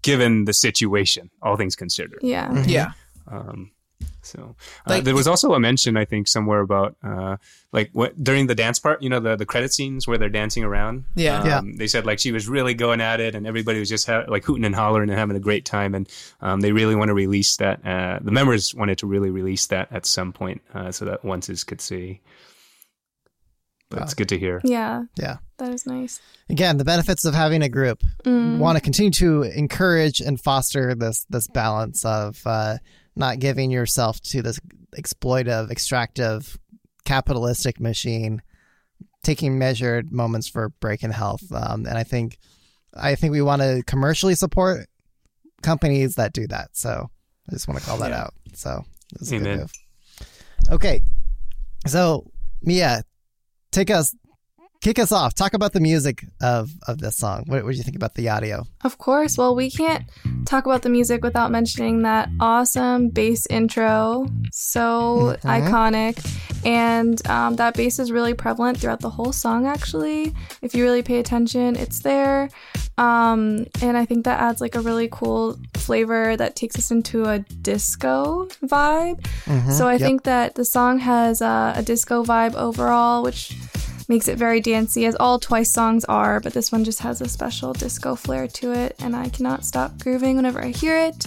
given 0.02 0.46
the 0.46 0.54
situation, 0.54 1.30
all 1.42 1.56
things 1.58 1.76
considered. 1.76 2.20
Yeah. 2.22 2.50
Mhm. 2.50 2.68
yeah, 2.68 2.92
Um, 3.28 3.72
so 4.22 4.56
uh, 4.86 4.90
Like- 4.92 5.04
there 5.06 5.16
was 5.16 5.28
also 5.28 5.54
a 5.54 5.60
mention, 5.60 5.96
I 5.98 6.04
think, 6.06 6.28
somewhere 6.28 6.60
about 6.62 6.96
uh, 7.04 7.38
like 7.72 7.90
what 7.94 8.22
during 8.22 8.48
the 8.48 8.56
dance 8.56 8.80
part, 8.80 9.02
you 9.02 9.10
know, 9.10 9.20
the 9.20 9.36
the 9.36 9.46
credit 9.46 9.72
scenes 9.74 10.08
where 10.08 10.18
they're 10.18 10.30
dancing 10.42 10.64
around. 10.64 11.06
Yeah. 11.16 11.40
um, 11.40 11.48
Yeah. 11.48 11.62
They 11.78 11.88
said 11.88 12.06
like 12.06 12.20
she 12.20 12.32
was 12.32 12.48
really 12.48 12.74
going 12.74 13.00
at 13.02 13.20
it, 13.20 13.36
and 13.36 13.46
everybody 13.48 13.80
was 13.80 13.90
just 13.90 14.08
ha- 14.08 14.26
like 14.28 14.44
hooting 14.44 14.66
and 14.66 14.76
hollering 14.76 15.10
and 15.10 15.18
having 15.20 15.38
a 15.38 15.40
great 15.40 15.64
time, 15.66 15.96
and 15.96 16.10
um, 16.42 16.62
they 16.62 16.72
really 16.72 16.96
want 16.96 17.10
to 17.10 17.14
release 17.14 17.56
that. 17.58 17.86
Uh, 17.86 18.20
the 18.22 18.32
members 18.32 18.74
wanted 18.76 18.98
to 18.98 19.08
really 19.08 19.30
release 19.30 19.68
that 19.68 19.88
at 19.92 20.06
some 20.06 20.34
point, 20.34 20.62
uh, 20.74 20.92
so 20.92 21.06
that 21.06 21.22
onces 21.24 21.66
could 21.66 21.80
see. 21.82 22.20
But 23.90 24.02
it's 24.02 24.14
good 24.14 24.30
to 24.30 24.38
hear. 24.38 24.62
Yeah, 24.64 25.04
Yeah. 25.18 25.38
that 25.60 25.74
is 25.74 25.86
nice. 25.86 26.20
Again, 26.50 26.78
the 26.78 26.86
benefits 26.86 27.26
of 27.26 27.34
having 27.34 27.62
a 27.62 27.70
group. 27.70 28.02
Mm. 28.26 28.58
Want 28.60 28.78
to 28.78 28.82
continue 28.82 29.12
to 29.12 29.44
encourage 29.44 30.20
and 30.22 30.40
foster 30.40 30.94
this 30.96 31.26
this 31.30 31.48
balance 31.48 32.04
of 32.06 32.42
uh, 32.46 32.78
not 33.16 33.40
giving 33.40 33.72
yourself 33.72 34.20
to 34.22 34.42
this 34.42 34.60
exploitive, 34.96 35.72
extractive, 35.72 36.58
capitalistic 37.06 37.80
machine. 37.80 38.42
Taking 39.24 39.58
measured 39.60 40.12
moments 40.12 40.48
for 40.48 40.70
break 40.80 41.04
and 41.04 41.12
health, 41.14 41.44
um, 41.52 41.86
and 41.86 41.98
I 41.98 42.04
think, 42.04 42.38
I 42.94 43.16
think 43.16 43.34
we 43.34 43.42
want 43.42 43.62
to 43.62 43.84
commercially 43.86 44.36
support 44.36 44.88
companies 45.62 46.16
that 46.16 46.32
do 46.32 46.48
that. 46.48 46.70
So 46.78 47.10
I 47.50 47.52
just 47.52 47.68
want 47.68 47.80
to 47.80 47.86
call 47.86 47.98
that 47.98 48.12
Yeah. 48.12 48.22
out. 48.22 48.34
So 48.54 48.86
this 49.20 49.32
a 49.32 49.36
Amen. 49.36 49.44
good 49.44 49.60
move. 49.60 49.72
Okay, 50.72 51.02
so 51.88 52.32
Mia, 52.62 53.04
take 53.72 53.90
us, 53.90 54.16
kick 54.82 55.00
us 55.00 55.12
off. 55.12 55.34
Talk 55.34 55.54
about 55.54 55.74
the 55.74 55.80
music 55.80 56.26
of 56.42 56.70
of 56.88 57.00
this 57.00 57.18
song. 57.18 57.44
What, 57.48 57.64
what 57.64 57.72
do 57.72 57.78
you 57.78 57.84
think 57.84 57.96
about 57.96 58.16
the 58.16 58.30
audio? 58.30 58.66
Of 58.84 58.98
course. 58.98 59.38
Well, 59.38 59.56
we 59.56 59.70
can't 59.72 60.04
talk 60.46 60.66
about 60.66 60.82
the 60.82 60.90
music 60.90 61.24
without 61.24 61.52
mentioning 61.52 62.04
that 62.04 62.30
awesome 62.40 63.10
bass 63.10 63.46
intro. 63.50 64.28
So 64.52 65.38
Mhm. 65.44 65.62
iconic. 65.62 66.42
And 66.66 67.26
um, 67.28 67.56
that 67.58 67.76
bass 67.76 68.00
is 68.00 68.12
really 68.12 68.34
prevalent 68.34 68.80
throughout 68.80 69.00
the 69.00 69.10
whole 69.10 69.32
song, 69.32 69.66
actually. 69.68 70.34
If 70.62 70.74
you 70.76 70.84
really 70.84 71.04
pay 71.04 71.20
attention, 71.20 71.76
it's 71.76 72.00
there. 72.00 72.50
Um, 72.98 73.68
and 73.82 73.96
I 73.96 74.06
think 74.06 74.26
that 74.26 74.40
adds 74.40 74.60
like 74.60 74.76
a 74.76 74.80
really 74.82 75.08
cool 75.12 75.58
flavor 75.76 76.36
that 76.36 76.56
takes 76.56 76.76
us 76.78 76.90
into 76.90 77.26
a 77.26 77.40
disco 77.40 78.48
vibe. 78.66 79.22
Mhm. 79.46 79.72
So 79.72 79.88
I 79.88 79.94
Yep. 79.94 80.02
think 80.02 80.24
that 80.24 80.56
the 80.56 80.66
song 80.66 81.00
has 81.00 81.42
uh, 81.42 81.74
a 81.76 81.84
disco 81.84 82.24
vibe 82.24 82.56
overall, 82.56 83.22
which 83.24 83.56
makes 84.08 84.28
it 84.28 84.38
very 84.38 84.60
dancey, 84.62 85.06
as 85.06 85.16
all 85.20 85.40
Twice 85.40 85.72
songs 85.72 86.06
are. 86.06 86.40
But 86.40 86.54
this 86.54 86.72
one 86.72 86.84
just 86.84 87.00
has 87.00 87.22
a 87.22 87.28
special 87.28 87.74
disco 87.74 88.16
flair 88.16 88.48
to 88.48 88.72
it, 88.72 88.96
and 89.00 89.16
I 89.16 89.30
cannot 89.30 89.66
stop 89.66 89.98
grooving 90.00 90.36
whenever 90.36 90.62
I 90.64 90.70
hear 90.70 90.98
it. 90.98 91.26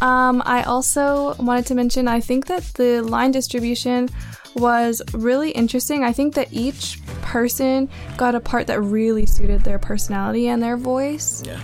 Um, 0.00 0.42
I 0.46 0.62
also 0.62 1.34
wanted 1.34 1.66
to 1.66 1.74
mention 1.74 2.08
I 2.08 2.20
think 2.20 2.46
that 2.46 2.64
the 2.74 3.02
line 3.02 3.32
distribution 3.32 4.08
was 4.54 5.02
really 5.12 5.50
interesting. 5.50 6.02
I 6.04 6.12
think 6.12 6.34
that 6.34 6.52
each 6.52 6.98
person 7.22 7.88
got 8.16 8.34
a 8.34 8.40
part 8.40 8.66
that 8.68 8.80
really 8.80 9.26
suited 9.26 9.62
their 9.62 9.78
personality 9.78 10.48
and 10.48 10.62
their 10.62 10.76
voice. 10.76 11.42
Yeah. 11.46 11.60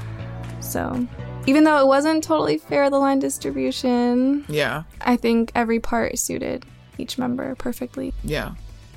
So, 0.61 1.07
even 1.47 1.65
though 1.65 1.79
it 1.81 1.87
wasn't 1.87 2.23
totally 2.23 2.59
fair, 2.59 2.91
the 2.91 2.99
line 2.99 3.19
distribution, 3.19 4.45
Yeah. 4.49 4.83
I 5.01 5.17
think 5.17 5.53
every 5.55 5.81
part 5.81 6.19
suited 6.19 6.65
each 6.99 7.19
member 7.19 7.55
perfectly. 7.55 8.13
Yeah. 8.23 8.53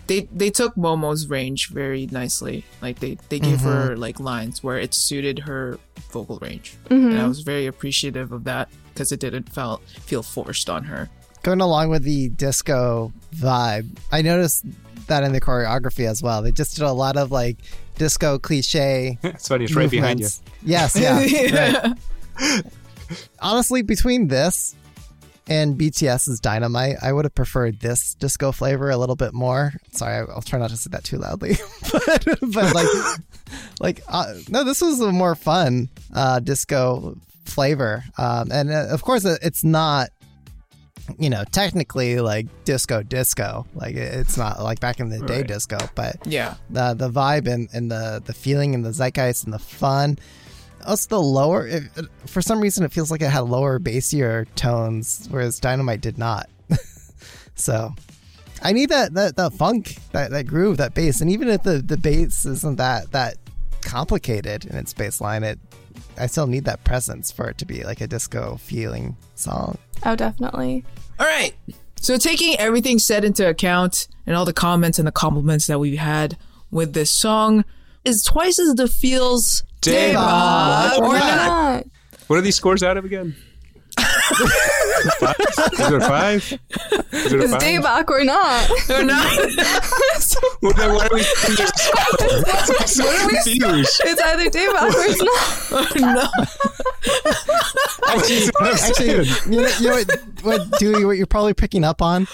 They 0.09 0.21
they 0.33 0.49
took 0.49 0.75
Momo's 0.75 1.27
range 1.27 1.69
very 1.69 2.07
nicely. 2.07 2.65
Like 2.81 2.99
they 2.99 3.19
they 3.29 3.37
gave 3.39 3.59
mm-hmm. 3.59 3.89
her 3.89 3.95
like 3.95 4.19
lines 4.19 4.63
where 4.63 4.79
it 4.79 4.95
suited 4.95 5.37
her 5.37 5.77
vocal 6.11 6.39
range. 6.39 6.75
Mm-hmm. 6.85 7.11
And 7.11 7.21
I 7.21 7.27
was 7.27 7.41
very 7.41 7.67
appreciative 7.67 8.31
of 8.31 8.43
that 8.45 8.69
because 8.91 9.11
it 9.11 9.19
didn't 9.19 9.53
felt 9.53 9.83
feel 9.87 10.23
forced 10.23 10.67
on 10.67 10.83
her. 10.85 11.09
Going 11.43 11.61
along 11.61 11.89
with 11.89 12.01
the 12.01 12.29
disco 12.29 13.13
vibe, 13.35 13.87
I 14.11 14.23
noticed 14.23 14.65
that 15.05 15.23
in 15.23 15.31
the 15.31 15.39
choreography 15.39 16.07
as 16.07 16.23
well. 16.23 16.41
They 16.41 16.51
just 16.51 16.75
did 16.75 16.85
a 16.85 16.91
lot 16.91 17.15
of 17.15 17.31
like 17.31 17.57
disco 17.99 18.39
cliche. 18.39 19.19
It's 19.23 19.47
funny. 19.47 19.65
It's 19.65 19.75
right 19.75 19.91
behind 19.91 20.21
you. 20.21 20.25
movements. 20.25 20.41
Yes, 20.63 20.95
yeah. 20.95 21.93
right. 22.41 22.63
Honestly, 23.39 23.83
between 23.83 24.27
this 24.27 24.75
and 25.49 25.77
BTS's 25.77 26.39
Dynamite, 26.39 26.95
I 27.01 27.11
would 27.11 27.25
have 27.25 27.35
preferred 27.35 27.79
this 27.81 28.13
disco 28.13 28.51
flavor 28.53 28.89
a 28.89 28.97
little 28.97 29.15
bit 29.17 29.33
more. 29.33 29.73
Sorry, 29.91 30.25
I'll 30.33 30.41
try 30.41 30.59
not 30.59 30.69
to 30.69 30.77
say 30.77 30.89
that 30.91 31.03
too 31.03 31.17
loudly, 31.17 31.55
but, 31.91 32.23
but 32.53 32.73
like, 32.75 32.87
like 33.81 34.01
uh, 34.07 34.33
no, 34.49 34.63
this 34.63 34.79
was 34.81 35.01
a 35.01 35.11
more 35.11 35.35
fun 35.35 35.89
uh, 36.13 36.39
disco 36.39 37.17
flavor, 37.45 38.03
um, 38.17 38.51
and 38.51 38.69
uh, 38.71 38.87
of 38.91 39.01
course, 39.03 39.25
it's 39.25 39.63
not. 39.63 40.09
You 41.17 41.31
know, 41.31 41.43
technically, 41.51 42.19
like 42.19 42.45
disco, 42.65 43.01
disco, 43.01 43.65
like 43.73 43.95
it's 43.95 44.37
not 44.37 44.61
like 44.61 44.79
back 44.79 44.99
in 44.99 45.09
the 45.09 45.17
day 45.21 45.37
Right. 45.37 45.47
disco, 45.47 45.79
but 45.95 46.17
Yeah. 46.27 46.53
the 46.69 46.93
the 46.93 47.09
vibe 47.09 47.47
and, 47.51 47.67
and 47.73 47.89
the 47.89 48.21
the 48.23 48.33
feeling 48.33 48.75
and 48.75 48.85
the 48.85 48.91
zeitgeist 48.93 49.43
and 49.43 49.51
the 49.51 49.57
fun. 49.57 50.19
Also, 50.85 51.07
the 51.09 51.21
lower 51.21 51.67
it, 51.67 51.83
it- 51.95 52.05
for 52.25 52.41
some 52.41 52.59
reason 52.61 52.83
it 52.85 52.91
feels 52.91 53.11
like 53.11 53.21
it 53.21 53.29
had 53.29 53.41
lower 53.41 53.79
bassier 53.79 54.45
tones, 54.55 55.27
whereas 55.29 55.59
Dynamite 55.59 56.01
did 56.01 56.17
not. 56.17 56.49
so, 57.55 57.93
I 58.61 58.73
need 58.73 58.89
that 58.89 59.13
that, 59.13 59.35
that 59.37 59.53
funk, 59.53 59.97
that, 60.11 60.31
that 60.31 60.47
groove, 60.47 60.77
that 60.77 60.93
bass, 60.93 61.21
and 61.21 61.29
even 61.31 61.47
if 61.49 61.63
the 61.63 61.81
the 61.81 61.97
bass 61.97 62.45
isn't 62.45 62.77
that 62.77 63.11
that 63.11 63.37
complicated 63.81 64.65
in 64.65 64.75
its 64.75 64.93
bass 64.93 65.21
line, 65.21 65.43
it 65.43 65.59
I 66.17 66.27
still 66.27 66.47
need 66.47 66.65
that 66.65 66.83
presence 66.83 67.31
for 67.31 67.49
it 67.49 67.57
to 67.59 67.65
be 67.65 67.83
like 67.83 68.01
a 68.01 68.07
disco 68.07 68.57
feeling 68.57 69.15
song. 69.35 69.77
Oh, 70.05 70.15
definitely. 70.15 70.83
All 71.19 71.25
right. 71.25 71.53
So 72.01 72.17
taking 72.17 72.57
everything 72.59 72.99
said 72.99 73.23
into 73.25 73.47
account 73.47 74.07
and 74.25 74.35
all 74.35 74.45
the 74.45 74.53
comments 74.53 74.99
and 74.99 75.07
the 75.07 75.11
compliments 75.11 75.67
that 75.67 75.79
we've 75.79 75.97
had 75.99 76.37
with 76.71 76.93
this 76.93 77.09
song, 77.11 77.65
is 78.05 78.23
twice 78.23 78.59
as 78.59 78.75
the 78.75 78.87
feels 78.87 79.63
Daebak 79.81 80.13
Daebak 80.13 80.97
or 80.99 81.05
or 81.05 81.13
not. 81.13 81.19
not? 81.19 81.47
Not. 81.47 81.85
What 82.27 82.39
are 82.39 82.41
these 82.41 82.55
scores 82.55 82.83
out 82.83 82.97
of 82.97 83.05
again? 83.05 83.35
five? 85.19 85.35
Is 85.39 85.57
it 85.91 86.01
five? 86.03 86.43
Is 87.13 87.33
it 87.33 87.39
a 87.39 87.43
Is 87.43 87.51
five? 87.51 87.61
Daebak 87.61 88.09
or 88.09 88.23
not? 88.23 88.69
Or 88.89 89.03
not? 89.03 89.37
Well, 90.61 90.73
then 90.73 90.93
why 90.93 91.05
are 91.05 91.09
we 91.13 91.21
I'm 91.21 91.25
confused? 93.29 94.01
it's 94.05 94.21
either 94.21 94.49
Daebak 94.49 94.93
or 94.93 95.05
it's 95.05 95.21
not. 95.23 95.57
Oh, 95.71 95.87
no. 95.99 96.27
Actually, 98.61 99.07
you 99.07 99.23
know, 99.61 99.67
you 99.79 99.89
know 99.89 99.95
what, 99.95 100.07
what 100.43 100.61
Dewey, 100.79 101.05
what 101.05 101.17
you're 101.17 101.25
probably 101.27 101.53
picking 101.53 101.83
up 101.83 102.01
on, 102.01 102.27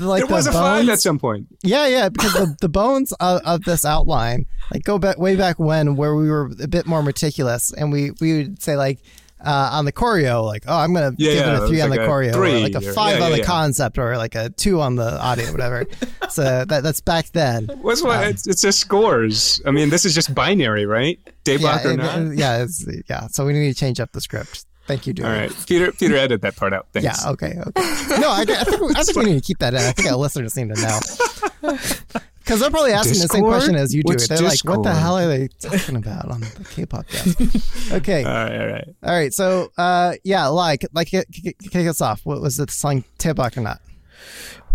like 0.00 0.24
It 0.24 0.30
was 0.30 0.44
the 0.44 0.50
a 0.50 0.54
five 0.54 0.80
bones- 0.80 0.88
at 0.90 1.00
some 1.00 1.18
point. 1.18 1.46
Yeah, 1.62 1.86
yeah, 1.86 2.08
because 2.08 2.32
the, 2.32 2.56
the 2.60 2.68
bones 2.68 3.12
of, 3.12 3.40
of 3.44 3.64
this 3.64 3.84
outline, 3.84 4.46
like 4.72 4.84
go 4.84 4.98
back 4.98 5.18
way 5.18 5.36
back 5.36 5.58
when, 5.58 5.96
where 5.96 6.14
we 6.14 6.30
were 6.30 6.50
a 6.62 6.68
bit 6.68 6.86
more 6.86 7.02
meticulous, 7.02 7.72
and 7.72 7.92
we 7.92 8.12
we 8.20 8.36
would 8.38 8.62
say 8.62 8.76
like 8.76 9.00
uh, 9.40 9.70
on 9.72 9.84
the 9.84 9.92
choreo, 9.92 10.44
like 10.44 10.64
oh, 10.66 10.76
I'm 10.76 10.92
gonna 10.92 11.12
Yeah, 11.16 11.32
give 11.32 11.46
yeah, 11.46 11.56
it 11.58 11.62
a 11.64 11.68
three 11.68 11.80
on 11.80 11.90
like 11.90 12.00
the 12.00 12.06
choreo, 12.06 12.34
or 12.34 12.60
like 12.60 12.74
a 12.74 12.88
or- 12.88 12.92
five 12.92 13.18
yeah, 13.18 13.24
on 13.26 13.32
the 13.32 13.42
concept, 13.42 13.98
or 13.98 14.16
like 14.16 14.34
a 14.34 14.50
two 14.50 14.80
on 14.80 14.96
the 14.96 15.20
audio, 15.20 15.50
whatever. 15.52 15.86
so 16.30 16.64
that 16.64 16.82
that's 16.82 17.00
back 17.00 17.30
then. 17.32 17.66
What's 17.82 18.02
what? 18.02 18.26
it's, 18.26 18.46
it's 18.46 18.62
just 18.62 18.80
scores. 18.80 19.60
I 19.66 19.70
mean, 19.70 19.90
this 19.90 20.04
is 20.04 20.14
just 20.14 20.34
binary, 20.34 20.86
right? 20.86 21.18
Daebak 21.44 21.60
Yeah, 21.60 21.86
or 21.86 21.90
and- 21.90 22.28
not? 22.30 22.36
yeah, 22.38 22.62
it's, 22.62 22.86
yeah. 23.08 23.26
So 23.28 23.46
we 23.46 23.52
need 23.52 23.72
to 23.72 23.78
change 23.78 24.00
up 24.00 24.12
the 24.12 24.20
script. 24.20 24.64
Thank 24.86 25.06
you, 25.06 25.12
Dewey. 25.12 25.26
All 25.26 25.32
right, 25.32 25.52
Peter. 25.66 25.92
Peter, 25.92 26.16
edit 26.16 26.40
that 26.40 26.56
part 26.56 26.72
out. 26.72 26.86
Thanks. 26.94 27.22
Yeah. 27.22 27.30
Okay. 27.32 27.58
Okay. 27.66 28.20
No, 28.20 28.30
I, 28.30 28.40
I 28.48 28.64
think 28.64 28.96
I 28.98 29.02
think 29.04 29.18
we 29.18 29.24
need 29.26 29.34
to 29.34 29.40
keep 29.46 29.58
that 29.58 29.74
in. 29.74 29.80
I 29.80 29.92
think 29.92 30.10
our 30.10 30.16
listeners 30.16 30.56
need 30.56 30.74
to 30.74 30.80
know. 30.80 31.78
Because 32.48 32.62
they're 32.62 32.70
probably 32.70 32.92
asking 32.92 33.20
the 33.20 33.28
same 33.28 33.44
question 33.44 33.74
as 33.74 33.94
you 33.94 34.02
do. 34.02 34.12
What's 34.12 34.26
They're 34.26 34.40
like, 34.40 34.64
"What 34.64 34.82
the 34.82 34.94
hell 34.94 35.18
are 35.18 35.28
they 35.28 35.48
talking 35.48 35.96
about 35.96 36.30
on 36.30 36.40
the 36.40 36.66
K-pop 36.70 37.06
cast?" 37.10 37.92
okay. 37.92 38.24
All 38.24 38.32
right. 38.32 38.58
All 38.58 38.66
right. 38.66 38.88
All 39.02 39.12
right. 39.14 39.34
So, 39.34 39.70
uh, 39.76 40.14
yeah, 40.24 40.46
like, 40.46 40.86
like, 40.94 41.08
kick, 41.08 41.30
kick, 41.30 41.58
kick 41.58 41.86
us 41.86 42.00
off. 42.00 42.24
What 42.24 42.40
was 42.40 42.56
the 42.56 42.66
song 42.70 43.04
Tibak 43.18 43.58
or 43.58 43.60
not? 43.60 43.82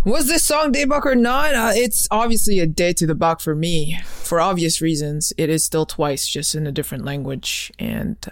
Was 0.05 0.27
this 0.27 0.43
song 0.43 0.71
Daebak 0.71 1.03
or 1.03 1.15
not? 1.15 1.55
Uh, 1.55 1.71
it's 1.73 2.07
obviously 2.11 2.59
a 2.59 2.67
day 2.67 2.93
to 2.93 3.07
the 3.07 3.15
Bach 3.15 3.41
for 3.41 3.55
me, 3.55 3.97
for 4.05 4.39
obvious 4.39 4.79
reasons. 4.79 5.33
It 5.35 5.49
is 5.49 5.63
still 5.63 5.87
twice, 5.87 6.27
just 6.27 6.53
in 6.53 6.67
a 6.67 6.71
different 6.71 7.05
language. 7.05 7.71
And 7.79 8.23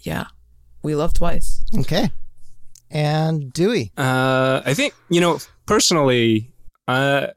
yeah, 0.00 0.24
we 0.82 0.96
love 0.96 1.14
twice. 1.14 1.62
Okay. 1.78 2.10
And 2.90 3.52
Dewey. 3.52 3.92
Uh, 3.96 4.60
I 4.66 4.74
think 4.74 4.92
you 5.08 5.20
know 5.20 5.38
personally, 5.66 6.50
uh, 6.88 7.28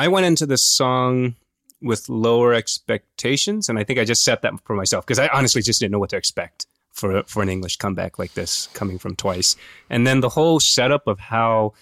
I 0.00 0.08
went 0.08 0.24
into 0.24 0.46
this 0.46 0.64
song 0.64 1.34
with 1.82 2.08
lower 2.08 2.54
expectations, 2.54 3.68
and 3.68 3.78
I 3.78 3.84
think 3.84 3.98
I 3.98 4.06
just 4.06 4.24
set 4.24 4.40
that 4.40 4.54
for 4.64 4.74
myself 4.74 5.04
because 5.04 5.18
I 5.18 5.28
honestly 5.28 5.60
just 5.60 5.78
didn't 5.78 5.92
know 5.92 5.98
what 5.98 6.08
to 6.10 6.16
expect 6.16 6.66
for 6.90 7.22
for 7.24 7.42
an 7.42 7.50
English 7.50 7.76
comeback 7.76 8.18
like 8.18 8.32
this 8.32 8.68
coming 8.72 8.98
from 8.98 9.14
Twice, 9.14 9.56
and 9.90 10.06
then 10.06 10.20
the 10.20 10.30
whole 10.30 10.58
setup 10.58 11.06
of 11.06 11.20
how 11.20 11.74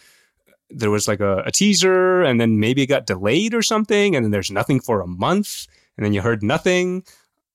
there 0.69 0.91
was 0.91 1.07
like 1.07 1.21
a, 1.21 1.43
a 1.47 1.53
teaser, 1.53 2.23
and 2.23 2.41
then 2.41 2.59
maybe 2.59 2.83
it 2.83 2.87
got 2.87 3.07
delayed 3.07 3.55
or 3.55 3.63
something, 3.63 4.17
and 4.17 4.25
then 4.25 4.33
there's 4.33 4.51
nothing 4.51 4.81
for 4.81 5.01
a 5.01 5.07
month, 5.07 5.69
and 5.97 6.05
then 6.05 6.13
you 6.13 6.21
heard 6.21 6.43
nothing. 6.43 7.05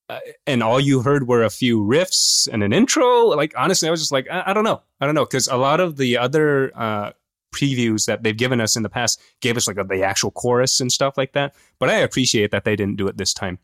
Uh, 0.08 0.20
and 0.46 0.62
all 0.62 0.80
you 0.80 1.02
heard 1.02 1.28
were 1.28 1.44
a 1.44 1.50
few 1.50 1.78
riffs 1.78 2.48
and 2.50 2.62
an 2.62 2.72
intro. 2.72 3.26
Like 3.26 3.52
honestly, 3.54 3.86
I 3.86 3.90
was 3.90 4.00
just 4.00 4.12
like, 4.12 4.26
I, 4.30 4.44
I 4.46 4.52
don't 4.54 4.64
know, 4.64 4.80
I 4.98 5.04
don't 5.04 5.14
know, 5.14 5.26
because 5.26 5.46
a 5.46 5.56
lot 5.58 5.80
of 5.80 5.98
the 5.98 6.16
other 6.16 6.72
uh, 6.74 7.10
previews 7.54 8.06
that 8.06 8.22
they've 8.22 8.36
given 8.36 8.60
us 8.60 8.76
in 8.76 8.82
the 8.82 8.88
past 8.88 9.20
gave 9.40 9.56
us 9.56 9.66
like 9.68 9.78
a, 9.78 9.84
the 9.84 10.02
actual 10.02 10.30
chorus 10.30 10.80
and 10.80 10.90
stuff 10.90 11.16
like 11.16 11.32
that. 11.32 11.54
But 11.78 11.90
I 11.90 11.98
appreciate 11.98 12.50
that 12.50 12.64
they 12.64 12.76
didn't 12.76 12.96
do 12.96 13.06
it 13.06 13.16
this 13.16 13.32
time 13.32 13.58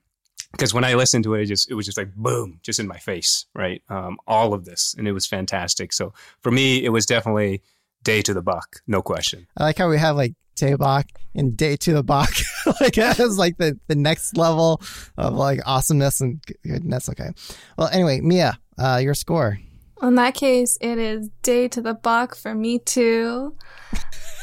because 0.52 0.74
when 0.74 0.84
I 0.84 0.94
listened 0.94 1.24
to 1.24 1.34
it, 1.34 1.42
it 1.42 1.46
just 1.46 1.70
it 1.70 1.74
was 1.74 1.86
just 1.86 1.98
like 1.98 2.14
boom, 2.14 2.60
just 2.62 2.80
in 2.80 2.86
my 2.86 2.98
face, 2.98 3.46
right? 3.54 3.82
Um, 3.88 4.18
all 4.26 4.54
of 4.54 4.64
this, 4.64 4.94
and 4.96 5.06
it 5.06 5.12
was 5.12 5.26
fantastic. 5.26 5.92
So 5.92 6.12
for 6.42 6.50
me, 6.50 6.84
it 6.84 6.90
was 6.90 7.06
definitely 7.06 7.62
day 8.02 8.22
to 8.22 8.34
the 8.34 8.42
buck, 8.42 8.76
no 8.86 9.02
question. 9.02 9.46
I 9.56 9.64
like 9.64 9.78
how 9.78 9.88
we 9.88 9.98
have 9.98 10.16
like 10.16 10.34
Daebak 10.56 11.04
and 11.34 11.56
Day 11.56 11.76
to 11.76 11.92
the 11.92 12.02
buck, 12.02 12.30
like 12.80 12.94
that 12.94 13.18
like 13.36 13.56
the, 13.58 13.78
the 13.88 13.94
next 13.94 14.36
level 14.36 14.80
of 15.16 15.34
like 15.34 15.60
awesomeness 15.66 16.20
and 16.20 16.42
goodness. 16.64 17.08
Okay. 17.08 17.30
Well, 17.76 17.88
anyway, 17.88 18.20
Mia, 18.20 18.58
uh, 18.78 19.00
your 19.02 19.14
score. 19.14 19.58
In 20.02 20.14
that 20.14 20.34
case, 20.34 20.78
it 20.80 20.98
is 20.98 21.28
day 21.42 21.68
to 21.68 21.82
the 21.82 21.94
buck 21.94 22.34
for 22.34 22.54
me 22.54 22.78
too. 22.78 23.54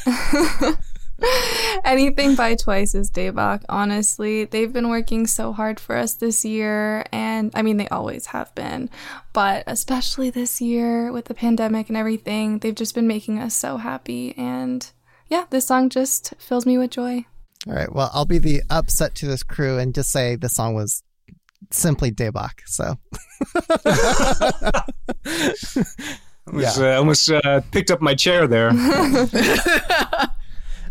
Anything 1.84 2.36
by 2.36 2.54
Twice 2.54 2.94
is 2.94 3.10
Daebak, 3.10 3.64
honestly. 3.68 4.44
They've 4.44 4.72
been 4.72 4.88
working 4.88 5.26
so 5.26 5.52
hard 5.52 5.80
for 5.80 5.96
us 5.96 6.14
this 6.14 6.44
year, 6.44 7.04
and 7.10 7.50
I 7.54 7.62
mean, 7.62 7.76
they 7.76 7.88
always 7.88 8.26
have 8.26 8.54
been, 8.54 8.88
but 9.32 9.64
especially 9.66 10.30
this 10.30 10.60
year 10.60 11.10
with 11.10 11.24
the 11.24 11.34
pandemic 11.34 11.88
and 11.88 11.96
everything, 11.96 12.60
they've 12.60 12.74
just 12.74 12.94
been 12.94 13.08
making 13.08 13.40
us 13.40 13.54
so 13.54 13.78
happy. 13.78 14.32
And 14.36 14.88
yeah, 15.26 15.46
this 15.50 15.66
song 15.66 15.90
just 15.90 16.34
fills 16.38 16.66
me 16.66 16.78
with 16.78 16.92
joy. 16.92 17.26
All 17.66 17.74
right. 17.74 17.92
Well, 17.92 18.10
I'll 18.14 18.24
be 18.24 18.38
the 18.38 18.62
upset 18.70 19.16
to 19.16 19.26
this 19.26 19.42
crew 19.42 19.78
and 19.78 19.94
just 19.94 20.10
say 20.10 20.36
the 20.36 20.48
song 20.48 20.74
was 20.74 21.02
simply 21.70 22.10
Daebak. 22.10 22.60
So 22.66 22.98
Almost, 26.48 26.80
uh, 26.80 26.96
almost 26.96 27.30
uh, 27.30 27.60
picked 27.72 27.90
up 27.90 28.00
my 28.00 28.14
chair 28.14 28.46
there. 28.46 28.72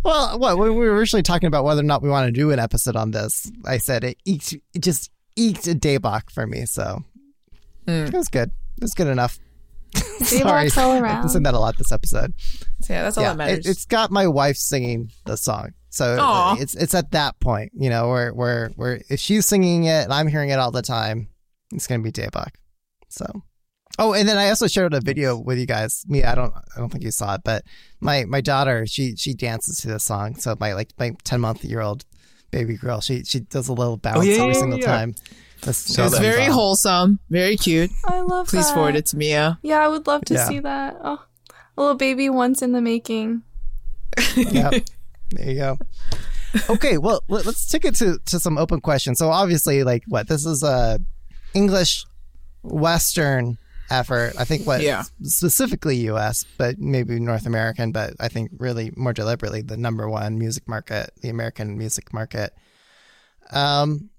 Well, 0.03 0.39
what 0.39 0.57
we 0.57 0.69
were 0.69 0.95
originally 0.95 1.23
talking 1.23 1.47
about 1.47 1.65
whether 1.65 1.81
or 1.81 1.83
not 1.83 2.01
we 2.01 2.09
want 2.09 2.27
to 2.27 2.31
do 2.31 2.51
an 2.51 2.59
episode 2.59 2.95
on 2.95 3.11
this, 3.11 3.51
I 3.65 3.77
said 3.77 4.05
it 4.05 4.17
eked, 4.23 4.53
it 4.73 4.79
just 4.79 5.11
eked 5.35 5.67
a 5.67 5.75
daebak 5.75 6.29
for 6.31 6.47
me, 6.47 6.65
so 6.65 7.03
it 7.87 8.13
was 8.13 8.29
good. 8.29 8.51
It 8.77 8.83
was 8.83 8.93
good 8.93 9.07
enough. 9.07 9.37
Sorry, 10.23 10.67
Daebak's 10.67 10.77
all 10.77 10.91
I've 10.91 10.97
been 10.97 11.03
around. 11.03 11.29
saying 11.29 11.43
that 11.43 11.53
a 11.53 11.59
lot 11.59 11.77
this 11.77 11.91
episode. 11.91 12.33
So 12.81 12.93
yeah, 12.93 13.03
that's 13.03 13.17
all 13.17 13.23
yeah, 13.23 13.29
that 13.29 13.37
matters. 13.37 13.65
it, 13.65 13.69
it's 13.69 13.85
got 13.85 14.11
my 14.11 14.27
wife 14.27 14.57
singing 14.57 15.11
the 15.25 15.35
song, 15.37 15.71
so 15.89 16.15
uh, 16.15 16.21
Aw. 16.21 16.57
it's 16.59 16.75
it's 16.75 16.93
at 16.93 17.11
that 17.11 17.39
point, 17.39 17.71
you 17.75 17.89
know, 17.89 18.09
where 18.09 18.31
where 18.33 18.69
where 18.75 19.01
if 19.09 19.19
she's 19.19 19.45
singing 19.45 19.85
it 19.85 20.03
and 20.05 20.13
I'm 20.13 20.27
hearing 20.27 20.49
it 20.49 20.59
all 20.59 20.71
the 20.71 20.81
time, 20.81 21.29
it's 21.71 21.87
gonna 21.87 22.03
be 22.03 22.11
daebak. 22.11 22.51
So. 23.09 23.25
Oh, 23.99 24.13
and 24.13 24.29
then 24.29 24.37
I 24.37 24.49
also 24.49 24.67
shared 24.67 24.93
a 24.93 25.01
video 25.01 25.35
with 25.35 25.57
you 25.57 25.65
guys. 25.65 26.03
Me, 26.07 26.21
I 26.23 26.35
don't, 26.35 26.53
I 26.53 26.79
don't 26.79 26.89
think 26.91 27.03
you 27.03 27.09
saw 27.09 27.33
it, 27.35 27.41
but 27.43 27.63
my 27.99 28.25
my 28.25 28.41
daughter, 28.41 28.85
she 28.85 29.15
she 29.15 29.33
dances 29.33 29.77
to 29.77 29.87
the 29.87 29.99
song. 29.99 30.35
So 30.35 30.55
my 30.59 30.73
like 30.73 30.91
my 30.99 31.13
ten 31.23 31.41
month 31.41 31.63
year 31.63 31.81
old 31.81 32.05
baby 32.51 32.75
girl, 32.77 33.01
she 33.01 33.23
she 33.23 33.39
does 33.39 33.69
a 33.69 33.73
little 33.73 33.97
bounce 33.97 34.19
Oh, 34.19 34.21
yeah, 34.21 34.35
every 34.41 34.53
yeah, 34.53 34.59
single 34.59 34.79
yeah. 34.79 34.85
time. 34.85 35.15
That's, 35.61 35.77
Saw 35.93 36.05
it's 36.05 36.19
very 36.19 36.45
whole. 36.45 36.53
wholesome, 36.53 37.19
very 37.29 37.57
cute. 37.57 37.91
I 38.05 38.21
love 38.21 38.47
Please 38.47 38.67
that. 38.67 38.73
forward 38.73 38.95
it 38.95 39.05
to 39.07 39.17
Mia. 39.17 39.59
Yeah, 39.63 39.79
I 39.79 39.87
would 39.87 40.07
love 40.07 40.23
to 40.25 40.33
Yeah. 40.35 40.45
see 40.47 40.59
that. 40.59 40.97
Oh, 41.03 41.23
a 41.77 41.81
little 41.81 41.95
baby 41.95 42.29
once 42.29 42.61
in 42.61 42.71
the 42.71 42.81
making. 42.81 43.43
Yep. 44.35 44.83
There 45.31 45.49
you 45.49 45.55
go. 45.55 45.77
Okay, 46.69 46.97
well, 46.97 47.21
let, 47.27 47.45
us 47.45 47.67
take 47.67 47.83
it 47.85 47.95
to, 47.95 48.17
to 48.25 48.39
some 48.39 48.57
open 48.57 48.79
questions. 48.81 49.19
So 49.19 49.29
obviously, 49.29 49.83
like, 49.83 50.03
what 50.07 50.27
this 50.29 50.45
is 50.45 50.63
a 50.63 50.99
English 51.53 52.05
Western 52.63 53.57
effort. 53.89 54.33
I 54.39 54.43
think 54.45 54.65
what 54.65 54.81
Yeah. 54.81 55.03
specifically 55.23 55.97
U.S., 56.07 56.45
but 56.57 56.79
maybe 56.79 57.19
North 57.19 57.45
American, 57.45 57.91
but 57.91 58.13
I 58.19 58.27
think 58.27 58.51
really 58.57 58.91
more 58.95 59.13
deliberately 59.13 59.61
the 59.61 59.77
number 59.77 60.09
one 60.09 60.37
music 60.39 60.67
market, 60.67 61.11
the 61.21 61.29
American 61.29 61.77
music 61.77 62.13
market. 62.13 62.53
Um, 63.51 64.09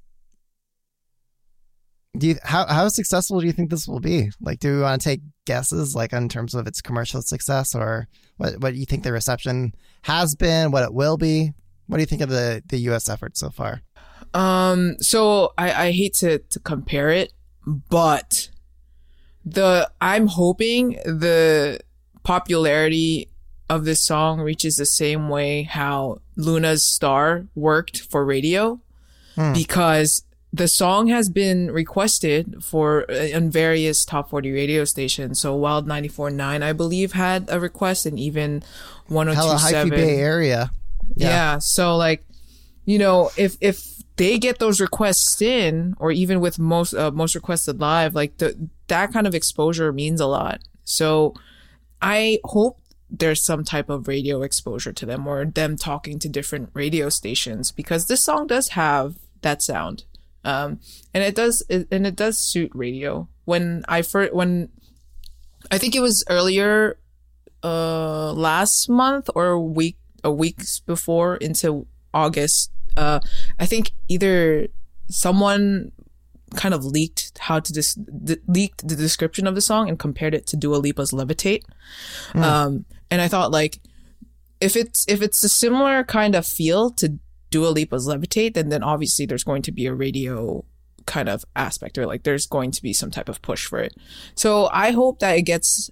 do 2.17 2.29
you 2.29 2.37
how 2.43 2.67
how 2.67 2.89
successful 2.89 3.41
do 3.41 3.47
you 3.47 3.53
think 3.53 3.71
this 3.71 3.87
will 3.87 4.01
be? 4.01 4.31
Like, 4.41 4.61
do 4.61 4.75
we 4.77 4.83
want 4.83 5.01
to 5.01 5.05
take 5.09 5.21
guesses, 5.47 5.95
like 5.95 6.13
in 6.13 6.29
terms 6.29 6.55
of 6.55 6.67
its 6.67 6.81
commercial 6.81 7.23
success, 7.23 7.75
or 7.75 8.09
what 8.37 8.59
what 8.61 8.73
do 8.75 8.79
you 8.81 8.87
think 8.87 9.03
the 9.03 9.13
reception 9.13 9.75
has 10.03 10.35
been, 10.35 10.71
what 10.71 10.85
it 10.85 10.95
will 10.95 11.17
be? 11.17 11.53
What 11.87 11.99
do 11.99 12.03
you 12.03 12.07
think 12.07 12.23
of 12.23 12.29
the 12.31 12.63
the 12.67 12.79
U.S. 12.79 13.09
effort 13.09 13.37
so 13.37 13.51
far? 13.51 13.83
Um, 14.35 14.97
so 15.01 15.53
I, 15.57 15.87
I 15.87 15.93
hate 15.93 16.15
to, 16.15 16.39
to 16.39 16.61
compare 16.61 17.09
it, 17.11 17.33
but 17.67 18.51
the 19.45 19.91
I'm 20.01 20.27
hoping 20.27 20.93
the 21.05 21.81
popularity 22.25 23.29
of 23.71 23.85
this 23.85 24.05
song 24.05 24.41
reaches 24.41 24.77
the 24.77 24.87
same 24.87 25.29
way 25.29 25.63
how 25.63 26.19
Loona's 26.37 26.85
Star 26.87 27.47
worked 27.55 28.01
for 28.01 28.25
radio, 28.25 28.81
Hmm. 29.35 29.53
because 29.53 30.25
the 30.53 30.69
song 30.69 31.09
has 31.09 31.29
been 31.29 31.71
requested 31.71 32.65
for 32.65 33.11
uh, 33.11 33.37
on 33.37 33.51
various 33.51 34.05
top 34.05 34.31
40 34.31 34.51
radio 34.53 34.85
stations. 34.85 35.41
So 35.41 35.55
Wild 35.55 35.87
94.9, 35.87 36.63
I 36.63 36.73
believe, 36.73 37.13
had 37.13 37.47
a 37.49 37.61
request, 37.61 38.07
and 38.07 38.19
even 38.19 38.63
Hella 39.09 39.35
Hyphy 39.35 39.89
102.7. 39.89 39.91
Bay 39.91 40.17
Area. 40.17 40.71
Yeah. 41.17 41.59
So 41.59 41.97
like, 41.97 42.25
you 42.85 42.99
know, 42.99 43.31
if 43.37 43.57
if 43.61 44.03
they 44.17 44.39
get 44.39 44.59
those 44.59 44.81
requests 44.81 45.41
in, 45.41 45.95
or 45.99 46.11
even 46.11 46.41
with 46.41 46.59
most 46.59 46.95
uh, 46.95 47.11
most 47.11 47.35
requested 47.35 47.81
live, 47.81 48.15
like 48.15 48.39
the 48.39 48.69
that 48.89 49.13
kind 49.13 49.27
of 49.27 49.35
exposure 49.35 49.93
means 49.93 50.21
a 50.21 50.27
lot. 50.27 50.61
So 50.85 51.35
I 52.01 52.41
hope 52.45 52.81
there's 53.11 53.43
some 53.43 53.65
type 53.65 53.89
of 53.89 54.09
radio 54.09 54.43
exposure 54.43 54.93
to 54.93 55.07
them, 55.07 55.27
or 55.27 55.45
them 55.45 55.77
talking 55.77 56.19
to 56.19 56.29
different 56.29 56.71
radio 56.75 57.09
stations, 57.09 57.71
because 57.71 58.07
this 58.07 58.23
song 58.23 58.47
does 58.47 58.71
have 58.71 59.17
that 59.43 59.63
sound, 59.63 60.05
um, 60.45 60.81
and 61.15 61.23
it 61.25 61.35
does 61.35 61.63
it, 61.69 61.89
and 61.91 62.07
it 62.07 62.17
does 62.17 62.39
suit 62.39 62.71
radio. 62.75 63.29
When 63.45 63.85
I 63.89 64.03
first 64.03 64.33
when 64.35 64.69
I 65.71 65.79
think 65.79 65.95
it 65.95 66.01
was 66.01 66.25
earlier 66.29 66.99
uh 67.65 68.33
last 68.33 68.89
month 68.89 69.29
or 69.35 69.49
a 69.49 69.61
week 69.61 69.97
a 70.23 70.31
weeks 70.31 70.81
before 70.81 71.37
into 71.37 71.87
August. 72.15 72.71
Uh 72.97 73.21
I 73.59 73.67
think 73.67 73.93
either 74.09 74.69
someone 75.11 75.91
kind 76.55 76.73
of 76.73 76.85
leaked 76.85 77.37
how 77.39 77.61
to 77.61 77.73
dis- 77.73 77.95
d- 77.95 78.39
leaked 78.47 78.87
the 78.87 78.97
description 78.97 79.47
of 79.47 79.55
the 79.55 79.61
song 79.61 79.89
and 79.89 79.99
compared 79.99 80.35
it 80.35 80.47
to 80.47 80.57
Dua 80.57 80.77
Lipa's 80.77 81.11
Levitate. 81.13 81.65
Um 82.35 82.85
and 83.11 83.21
I 83.21 83.29
thought 83.29 83.51
like 83.51 83.81
if 84.61 84.77
it's 84.77 85.05
if 85.09 85.21
it's 85.23 85.43
a 85.43 85.49
similar 85.49 86.05
kind 86.05 86.35
of 86.35 86.47
feel 86.47 86.91
to 86.91 87.19
Dua 87.51 87.69
Lipa's 87.69 88.07
Levitate, 88.07 88.55
then 88.55 88.69
then 88.69 88.83
obviously 88.83 89.27
there's 89.27 89.45
going 89.45 89.63
to 89.63 89.73
be 89.73 89.87
a 89.87 89.95
radio 89.95 90.65
kind 91.07 91.29
of 91.29 91.45
aspect 91.57 91.97
or 91.97 92.07
like 92.07 92.23
there's 92.23 92.47
going 92.47 92.71
to 92.71 92.83
be 92.83 92.93
some 92.93 93.11
type 93.11 93.29
of 93.29 93.41
push 93.41 93.67
for 93.67 93.79
it. 93.79 93.97
So 94.35 94.69
I 94.73 94.91
hope 94.91 95.21
that 95.21 95.39
it 95.39 95.43
gets 95.43 95.91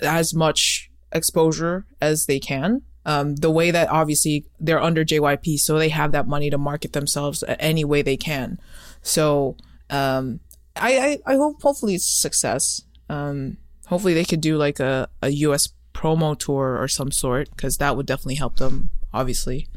as 0.00 0.34
much 0.34 0.90
exposure 1.12 1.86
as 2.00 2.26
they 2.26 2.40
can. 2.40 2.82
Um, 3.04 3.36
the 3.36 3.50
way 3.50 3.70
that 3.70 3.88
obviously 3.88 4.46
they're 4.60 4.82
under 4.82 5.04
JYP, 5.04 5.58
so 5.58 5.78
they 5.78 5.88
have 5.88 6.12
that 6.12 6.26
money 6.26 6.50
to 6.50 6.58
market 6.58 6.92
themselves 6.92 7.42
any 7.58 7.84
way 7.84 8.02
they 8.02 8.16
can. 8.16 8.58
So 9.02 9.56
um, 9.88 10.40
I, 10.76 11.18
I 11.26 11.32
I 11.32 11.36
hope 11.36 11.62
hopefully 11.62 11.94
it's 11.94 12.06
success. 12.06 12.82
Um, 13.08 13.56
hopefully 13.86 14.14
they 14.14 14.24
could 14.24 14.42
do 14.42 14.56
like 14.58 14.80
a, 14.80 15.08
a 15.22 15.30
US 15.30 15.70
promo 15.94 16.38
tour 16.38 16.76
or 16.78 16.86
some 16.86 17.10
sort 17.10 17.50
because 17.50 17.78
that 17.78 17.96
would 17.96 18.06
definitely 18.06 18.34
help 18.36 18.56
them. 18.56 18.90
Obviously, 19.12 19.68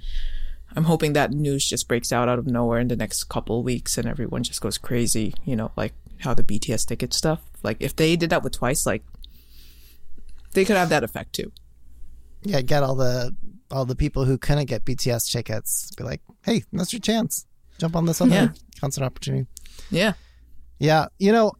I'm 0.75 0.85
hoping 0.85 1.13
that 1.13 1.31
news 1.31 1.67
just 1.67 1.87
breaks 1.87 2.11
out 2.11 2.29
out 2.29 2.39
of 2.39 2.47
nowhere 2.47 2.79
in 2.79 2.87
the 2.87 2.95
next 2.95 3.25
couple 3.25 3.59
of 3.59 3.65
weeks 3.65 3.97
and 3.97 4.07
everyone 4.07 4.43
just 4.43 4.61
goes 4.61 4.77
crazy. 4.77 5.33
You 5.45 5.55
know, 5.55 5.71
like 5.75 5.93
how 6.19 6.33
the 6.33 6.43
BTS 6.43 6.85
ticket 6.87 7.13
stuff. 7.13 7.41
Like 7.63 7.77
if 7.79 7.95
they 7.95 8.15
did 8.15 8.29
that 8.29 8.43
with 8.43 8.53
Twice, 8.53 8.85
like 8.85 9.03
they 10.53 10.65
could 10.65 10.77
have 10.77 10.89
that 10.89 11.03
effect 11.03 11.33
too. 11.33 11.51
Yeah, 12.43 12.61
get 12.61 12.83
all 12.83 12.95
the 12.95 13.35
all 13.69 13.85
the 13.85 13.95
people 13.95 14.25
who 14.25 14.37
couldn't 14.37 14.65
get 14.65 14.83
BTS 14.85 15.31
tickets. 15.31 15.91
Be 15.97 16.03
like, 16.03 16.21
hey, 16.43 16.63
that's 16.73 16.91
your 16.93 16.99
chance. 16.99 17.45
Jump 17.79 17.95
on 17.95 18.05
this 18.05 18.21
other 18.21 18.31
Yeah. 18.31 18.47
concert 18.79 19.03
opportunity. 19.03 19.47
Yeah. 19.89 20.13
Yeah, 20.79 21.07
you 21.19 21.31
know, 21.31 21.51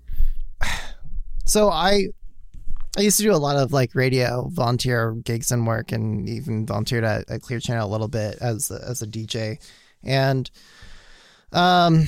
so 1.46 1.70
I 1.70 2.08
I 2.98 3.02
used 3.02 3.18
to 3.18 3.24
do 3.24 3.34
a 3.34 3.38
lot 3.38 3.56
of 3.56 3.72
like 3.72 3.96
radio 3.96 4.50
volunteer 4.50 5.14
gigs 5.14 5.52
and 5.52 5.66
work, 5.66 5.92
and 5.92 6.28
even 6.28 6.66
volunteered 6.66 7.04
at, 7.04 7.30
at 7.30 7.42
Clear 7.42 7.60
Channel 7.60 7.88
a 7.88 7.92
little 7.92 8.10
bit 8.10 8.38
as 8.42 8.70
a, 8.72 8.80
as 8.88 9.02
a 9.02 9.08
DJ, 9.08 9.58
and 10.04 10.50
um. 11.52 12.08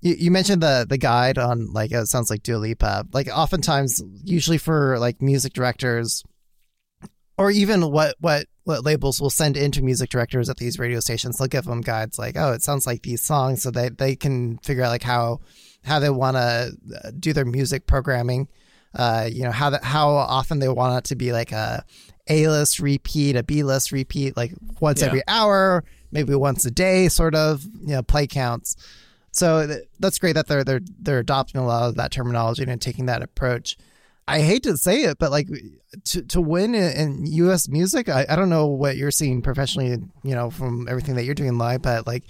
You, 0.00 0.16
you 0.18 0.30
mentioned 0.30 0.62
the 0.62 0.84
the 0.86 0.98
guide 0.98 1.38
on 1.38 1.72
like 1.72 1.90
it 1.90 2.08
sounds 2.08 2.28
like 2.28 2.42
Dua 2.42 2.58
Lipa. 2.58 3.06
Like 3.14 3.26
oftentimes, 3.34 4.02
usually 4.22 4.58
for 4.58 4.98
like 4.98 5.22
music 5.22 5.54
directors, 5.54 6.22
or 7.38 7.50
even 7.50 7.90
what 7.90 8.14
what 8.20 8.46
what 8.64 8.84
labels 8.84 9.20
will 9.20 9.30
send 9.30 9.56
into 9.56 9.82
music 9.82 10.10
directors 10.10 10.48
at 10.50 10.58
these 10.58 10.78
radio 10.78 11.00
stations, 11.00 11.38
they'll 11.38 11.48
give 11.48 11.64
them 11.64 11.80
guides 11.80 12.18
like, 12.18 12.36
oh, 12.36 12.52
it 12.52 12.62
sounds 12.62 12.86
like 12.86 13.02
these 13.02 13.22
songs, 13.22 13.62
so 13.62 13.70
they 13.70 13.88
they 13.88 14.14
can 14.14 14.58
figure 14.58 14.82
out 14.82 14.90
like 14.90 15.02
how 15.02 15.40
how 15.84 15.98
they 15.98 16.10
want 16.10 16.36
to 16.36 16.72
do 17.18 17.32
their 17.32 17.44
music 17.46 17.86
programming. 17.86 18.48
Uh, 18.94 19.28
you 19.30 19.42
know 19.42 19.50
how 19.50 19.70
that 19.70 19.84
how 19.84 20.10
often 20.10 20.58
they 20.60 20.68
want 20.68 20.98
it 20.98 21.04
to 21.08 21.16
be 21.16 21.32
like 21.32 21.52
a 21.52 21.84
A 22.28 22.48
list 22.48 22.78
repeat, 22.78 23.36
a 23.36 23.42
B 23.42 23.62
list 23.62 23.92
repeat, 23.92 24.36
like 24.36 24.52
once 24.80 25.00
Yeah. 25.00 25.08
every 25.08 25.22
hour, 25.28 25.84
maybe 26.12 26.34
once 26.34 26.64
a 26.64 26.70
day, 26.70 27.08
sort 27.08 27.34
of 27.34 27.64
you 27.80 27.88
know 27.94 28.02
play 28.02 28.26
counts. 28.26 28.76
So 29.32 29.66
th- 29.66 29.80
that's 29.98 30.18
great 30.18 30.34
that 30.34 30.46
they're 30.46 30.62
they're 30.64 30.80
they're 31.00 31.18
adopting 31.18 31.60
a 31.60 31.66
lot 31.66 31.88
of 31.88 31.96
that 31.96 32.12
terminology 32.12 32.62
and 32.62 32.80
taking 32.80 33.06
that 33.06 33.22
approach. 33.22 33.76
I 34.26 34.40
hate 34.40 34.62
to 34.62 34.76
say 34.78 35.02
it, 35.02 35.18
but 35.18 35.30
like 35.30 35.48
to 36.04 36.22
to 36.22 36.40
win 36.40 36.74
in, 36.74 36.92
in 36.96 37.26
U.S. 37.26 37.68
music, 37.68 38.08
I, 38.08 38.24
I 38.28 38.36
don't 38.36 38.48
know 38.48 38.66
what 38.68 38.96
you're 38.96 39.10
seeing 39.10 39.42
professionally, 39.42 39.98
you 40.22 40.34
know, 40.34 40.50
from 40.50 40.86
everything 40.88 41.16
that 41.16 41.24
you're 41.24 41.34
doing 41.34 41.58
live, 41.58 41.82
but 41.82 42.06
like 42.06 42.22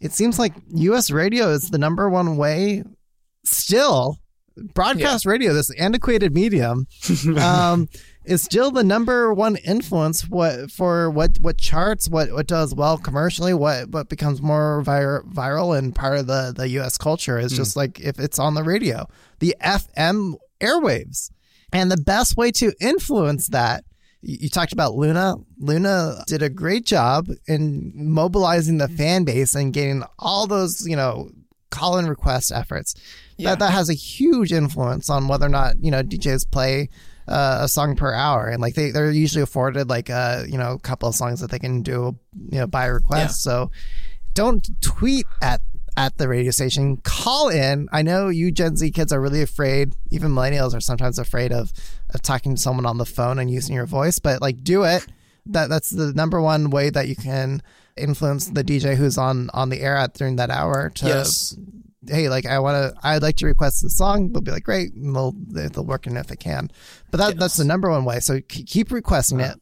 it 0.00 0.12
seems 0.12 0.38
like 0.38 0.52
U.S. 0.74 1.10
radio 1.10 1.48
is 1.50 1.70
the 1.70 1.78
number 1.78 2.10
one 2.10 2.36
way 2.36 2.82
still. 3.44 4.18
Broadcast 4.74 5.26
radio, 5.26 5.52
this 5.52 5.70
antiquated 5.70 6.34
medium, 6.34 6.86
um, 7.38 7.88
is 8.24 8.42
still 8.42 8.70
the 8.70 8.84
number 8.84 9.32
one 9.32 9.56
influence 9.56 10.28
what 10.28 10.70
for 10.70 11.10
what 11.10 11.38
what 11.40 11.58
charts, 11.58 12.08
what 12.08 12.32
what 12.32 12.46
does 12.46 12.74
well 12.74 12.98
commercially, 12.98 13.54
what 13.54 13.88
what 13.90 14.08
becomes 14.08 14.42
more 14.42 14.82
vir- 14.82 15.24
viral 15.32 15.76
and 15.76 15.94
part 15.94 16.18
of 16.18 16.26
the 16.26 16.52
the 16.54 16.68
U.S. 16.70 16.98
culture 16.98 17.38
is 17.38 17.52
just 17.52 17.76
like 17.76 18.00
if 18.00 18.18
it's 18.18 18.38
on 18.38 18.54
the 18.54 18.62
radio, 18.62 19.08
the 19.38 19.56
FM 19.62 20.34
airwaves, 20.60 21.30
and 21.72 21.90
the 21.90 21.96
best 21.96 22.36
way 22.36 22.50
to 22.52 22.72
influence 22.80 23.48
that. 23.48 23.84
You 24.20 24.48
talked 24.48 24.72
about 24.72 24.94
Loona. 24.94 25.44
Loona 25.62 26.24
did 26.24 26.42
a 26.42 26.48
great 26.48 26.84
job 26.84 27.28
in 27.46 27.92
mobilizing 27.94 28.78
the 28.78 28.88
fan 28.88 29.22
base 29.22 29.54
and 29.54 29.72
getting 29.72 30.02
all 30.18 30.48
those, 30.48 30.84
you 30.84 30.96
know, 30.96 31.30
call-in 31.70 32.08
request 32.08 32.52
efforts. 32.52 32.94
Yeah. 33.36 33.50
That 33.50 33.60
that 33.60 33.72
has 33.72 33.88
a 33.88 33.94
huge 33.94 34.52
influence 34.52 35.08
on 35.08 35.28
whether 35.28 35.46
or 35.46 35.50
not 35.50 35.76
you 35.82 35.90
know 35.90 36.02
DJs 36.02 36.50
play 36.50 36.88
uh, 37.28 37.58
a 37.62 37.68
song 37.68 37.94
per 37.94 38.12
hour, 38.12 38.48
and 38.48 38.60
like 38.60 38.74
they 38.74 38.90
they're 38.90 39.10
usually 39.10 39.42
afforded 39.42 39.88
like 39.88 40.08
a 40.08 40.44
you 40.48 40.58
know 40.58 40.72
a 40.72 40.78
couple 40.78 41.08
of 41.08 41.14
songs 41.14 41.40
that 41.40 41.50
they 41.50 41.58
can 41.58 41.82
do 41.82 42.16
you 42.50 42.58
know 42.58 42.66
by 42.66 42.86
request. 42.86 43.42
So 43.42 43.70
don't 44.34 44.68
tweet 44.80 45.26
at 45.42 45.60
at 45.96 46.16
the 46.16 46.28
radio 46.28 46.50
station. 46.52 46.96
Call 46.98 47.48
in. 47.48 47.88
I 47.92 48.02
know 48.02 48.28
you 48.28 48.50
Gen 48.52 48.76
Z 48.76 48.90
kids 48.92 49.12
are 49.12 49.20
really 49.20 49.42
afraid. 49.42 49.94
Even 50.10 50.32
millennials 50.32 50.74
are 50.74 50.80
sometimes 50.80 51.18
afraid 51.18 51.52
of 51.52 51.72
of 52.10 52.22
talking 52.22 52.54
to 52.54 52.60
someone 52.60 52.86
on 52.86 52.98
the 52.98 53.04
phone 53.04 53.38
and 53.38 53.50
using 53.50 53.74
your 53.74 53.86
voice, 53.86 54.18
but 54.18 54.40
like 54.40 54.62
do 54.62 54.84
it. 54.84 55.06
That 55.46 55.68
that's 55.68 55.90
the 55.90 56.12
number 56.12 56.40
one 56.40 56.70
way 56.70 56.90
that 56.90 57.08
you 57.08 57.16
can 57.16 57.62
influence 58.02 58.46
the 58.50 58.64
DJ 58.64 58.96
who's 58.96 59.18
on 59.18 59.50
on 59.54 59.68
the 59.70 59.80
air 59.80 59.96
at 59.96 60.14
during 60.14 60.36
that 60.36 60.50
hour 60.50 60.90
to 60.96 61.06
Yes. 61.06 61.56
hey, 62.06 62.28
like 62.28 62.46
I 62.46 62.58
want 62.60 62.94
to, 62.94 63.00
I'd 63.06 63.22
like 63.22 63.36
to 63.36 63.46
request 63.46 63.82
the 63.82 63.90
song. 63.90 64.32
They'll 64.32 64.40
be 64.40 64.50
like, 64.50 64.64
great, 64.64 64.94
and 64.94 65.14
they'll 65.14 65.34
they'll 65.48 65.84
work 65.84 66.06
in 66.06 66.16
if 66.16 66.26
they 66.28 66.36
can. 66.36 66.70
But 67.10 67.18
that 67.18 67.38
that's 67.38 67.56
the 67.56 67.64
number 67.64 67.90
one 67.90 68.04
way. 68.04 68.20
So 68.20 68.40
keep 68.48 68.90
requesting 68.92 69.40
it. 69.40 69.44
Uh-huh. 69.44 69.54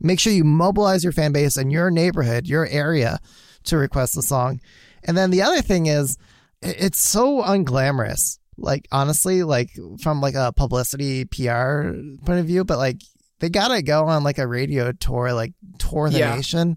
Make 0.00 0.20
sure 0.20 0.32
you 0.32 0.44
mobilize 0.44 1.02
your 1.02 1.12
fan 1.12 1.32
base 1.32 1.56
and 1.56 1.72
your 1.72 1.90
neighborhood, 1.90 2.46
your 2.46 2.66
area, 2.66 3.18
to 3.64 3.76
request 3.76 4.14
the 4.14 4.22
song. 4.22 4.60
And 5.02 5.16
then 5.16 5.30
the 5.30 5.42
other 5.42 5.60
thing 5.60 5.86
is, 5.86 6.18
it's 6.62 7.00
so 7.00 7.42
unglamorous. 7.42 8.38
Like 8.56 8.86
honestly, 8.92 9.42
like 9.42 9.70
from 10.00 10.20
like 10.20 10.34
a 10.34 10.52
publicity 10.52 11.24
PR 11.24 11.90
point 12.24 12.40
of 12.40 12.46
view, 12.46 12.64
but 12.64 12.78
like 12.78 13.00
they 13.40 13.48
gotta 13.48 13.82
go 13.82 14.04
on 14.06 14.24
like 14.24 14.38
a 14.38 14.46
radio 14.48 14.90
tour, 14.92 15.32
like 15.32 15.52
tour 15.78 16.10
the 16.10 16.18
Yeah. 16.18 16.34
nation, 16.36 16.76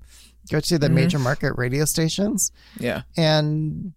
go 0.50 0.60
to 0.60 0.80
the 0.80 0.88
Mhm. 0.88 0.94
major 0.94 1.20
market 1.20 1.54
radio 1.58 1.86
stations 1.86 2.52
Yeah. 2.80 3.04
and 3.18 3.94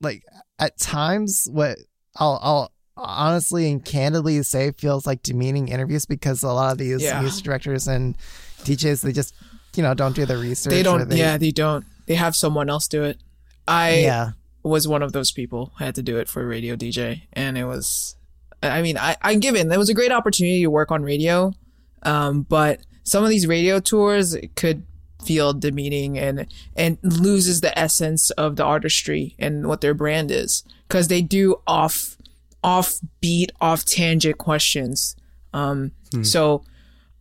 like 0.00 0.22
at 0.58 0.78
times 0.78 1.46
what 1.50 1.78
I'll, 2.16 2.38
I'll 2.42 2.72
honestly 2.96 3.70
and 3.70 3.84
candidly 3.84 4.42
say 4.42 4.70
feels 4.72 5.06
like 5.06 5.22
demeaning 5.22 5.68
interviews 5.68 6.06
because 6.06 6.42
a 6.42 6.52
lot 6.52 6.72
of 6.72 6.78
these 6.78 7.02
Yeah. 7.02 7.20
music 7.20 7.44
directors 7.44 7.88
and 7.88 8.16
DJs 8.64 9.02
they 9.02 9.12
just 9.12 9.34
you 9.76 9.82
know 9.82 9.94
don't 9.94 10.14
do 10.14 10.24
the 10.26 10.36
research. 10.36 10.70
They 10.70 10.82
don't. 10.84 11.08
They, 11.08 11.18
yeah, 11.18 11.36
they 11.36 11.50
don't. 11.50 11.84
They 12.06 12.14
have 12.14 12.36
someone 12.36 12.70
else 12.70 12.86
do 12.86 13.02
it. 13.02 13.18
I 13.66 13.96
yeah, 14.00 14.30
was 14.62 14.86
one 14.86 15.02
of 15.02 15.12
those 15.12 15.32
people. 15.32 15.72
I 15.80 15.84
had 15.86 15.94
to 15.96 16.02
do 16.02 16.18
it 16.18 16.28
for 16.28 16.42
a 16.42 16.46
radio 16.46 16.76
DJ, 16.76 17.22
and 17.32 17.58
it 17.58 17.64
was. 17.64 18.14
I 18.62 18.80
mean, 18.82 18.96
I 18.96 19.16
I 19.20 19.34
given 19.34 19.72
it 19.72 19.76
was 19.78 19.88
a 19.88 19.94
great 19.94 20.12
opportunity 20.12 20.62
to 20.62 20.70
work 20.70 20.92
on 20.92 21.02
radio, 21.02 21.52
um, 22.04 22.42
but 22.42 22.80
some 23.02 23.24
of 23.24 23.30
these 23.30 23.46
radio 23.48 23.80
tours 23.80 24.36
could 24.54 24.84
feel 25.24 25.52
demeaning 25.52 26.18
and 26.18 26.46
and 26.76 26.98
loses 27.02 27.60
the 27.60 27.76
essence 27.78 28.30
of 28.30 28.56
the 28.56 28.64
artistry 28.64 29.34
and 29.38 29.66
what 29.66 29.80
their 29.80 29.94
brand 29.94 30.30
is 30.30 30.64
because 30.88 31.08
they 31.08 31.22
do 31.22 31.56
off 31.66 32.16
off 32.62 33.00
beat 33.20 33.52
off 33.60 33.84
tangent 33.84 34.38
questions. 34.38 35.16
Um, 35.52 35.92
so. 36.22 36.64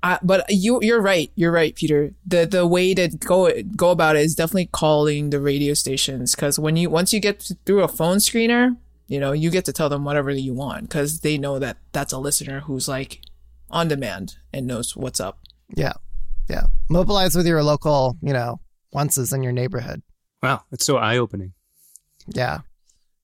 I, 0.06 0.20
but 0.22 0.44
you 0.50 0.80
you're 0.82 1.00
right. 1.00 1.32
You're 1.36 1.54
right, 1.54 1.74
Peter. 1.74 2.14
The 2.28 2.46
the 2.46 2.68
way 2.68 2.94
to 2.94 3.08
go 3.08 3.50
go 3.78 3.90
about 3.90 4.18
it 4.18 4.24
is 4.24 4.36
definitely 4.36 4.66
calling 4.66 5.30
the 5.30 5.40
radio 5.40 5.74
stations 5.74 6.36
because 6.36 6.60
when 6.60 6.76
you 6.76 6.90
once 6.90 7.14
you 7.14 7.22
get 7.22 7.54
through 7.66 7.84
a 7.84 7.88
phone 7.88 8.18
screener, 8.18 8.76
you 9.08 9.18
know 9.18 9.32
you 9.32 9.50
get 9.50 9.64
to 9.64 9.72
tell 9.72 9.88
them 9.88 10.04
whatever 10.04 10.30
you 10.30 10.54
want 10.54 10.90
because 10.90 11.22
they 11.22 11.38
know 11.38 11.58
that 11.58 11.78
that's 11.94 12.12
a 12.12 12.18
listener 12.18 12.60
who's 12.60 12.90
like 12.90 13.22
on 13.70 13.88
demand 13.88 14.36
and 14.52 14.68
knows 14.68 14.94
what's 14.96 15.22
up. 15.22 15.40
yeah, 15.74 15.94
yeah. 16.50 16.64
Mobilize 16.90 17.36
with 17.36 17.48
your 17.48 17.64
local, 17.64 18.18
you 18.22 18.34
know, 18.34 18.60
onces 18.94 19.34
in 19.34 19.44
your 19.44 19.54
neighborhood. 19.54 20.02
Wow, 20.42 20.62
it's 20.72 20.86
so 20.86 20.98
eye 20.98 21.18
opening. 21.18 21.54
Yeah. 22.28 22.60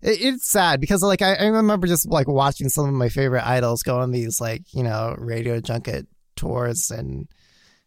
It, 0.02 0.22
it's 0.22 0.50
sad 0.50 0.80
because 0.80 1.02
like 1.04 1.22
I, 1.22 1.36
I 1.36 1.46
remember 1.48 1.86
just 1.88 2.08
like 2.08 2.28
watching 2.28 2.70
some 2.70 2.88
of 2.88 2.94
my 2.94 3.10
favorite 3.10 3.46
idols 3.46 3.84
go 3.84 4.00
on 4.00 4.12
these 4.12 4.40
like, 4.40 4.64
you 4.74 4.84
know, 4.84 5.16
radio 5.18 5.60
junket 5.60 6.08
tours 6.36 6.90
and 6.92 7.28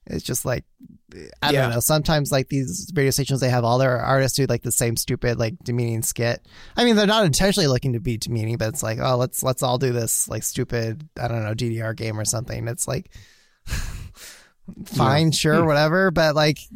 it's 0.06 0.24
just 0.24 0.44
like 0.44 0.64
I 1.42 1.52
Yeah. 1.52 1.62
don't 1.62 1.70
know. 1.70 1.80
Sometimes 1.80 2.30
like 2.30 2.48
these 2.48 2.90
radio 2.94 3.10
stations 3.10 3.40
they 3.40 3.48
have 3.48 3.64
all 3.64 3.78
their 3.78 3.98
artists 3.98 4.36
do 4.36 4.44
like 4.46 4.62
the 4.62 4.72
same 4.72 4.96
stupid 4.96 5.38
like 5.38 5.54
demeaning 5.64 6.02
skit. 6.02 6.46
I 6.76 6.84
mean 6.84 6.96
they're 6.96 7.06
not 7.06 7.24
intentionally 7.24 7.66
looking 7.68 7.94
to 7.94 8.00
be 8.00 8.18
demeaning, 8.18 8.58
but 8.58 8.68
it's 8.68 8.82
like, 8.82 8.98
oh 9.00 9.16
let's 9.16 9.42
let's 9.42 9.62
all 9.62 9.78
do 9.78 9.92
this 9.92 10.28
like 10.28 10.42
stupid 10.42 11.08
I 11.18 11.28
don't 11.28 11.42
know, 11.44 11.54
DDR 11.54 11.96
game 11.96 12.18
or 12.20 12.24
something. 12.26 12.68
It's 12.68 12.86
like 12.86 13.10
fine, 14.84 15.32
sure, 15.32 15.64
whatever, 15.64 16.10
but 16.10 16.34
like 16.34 16.58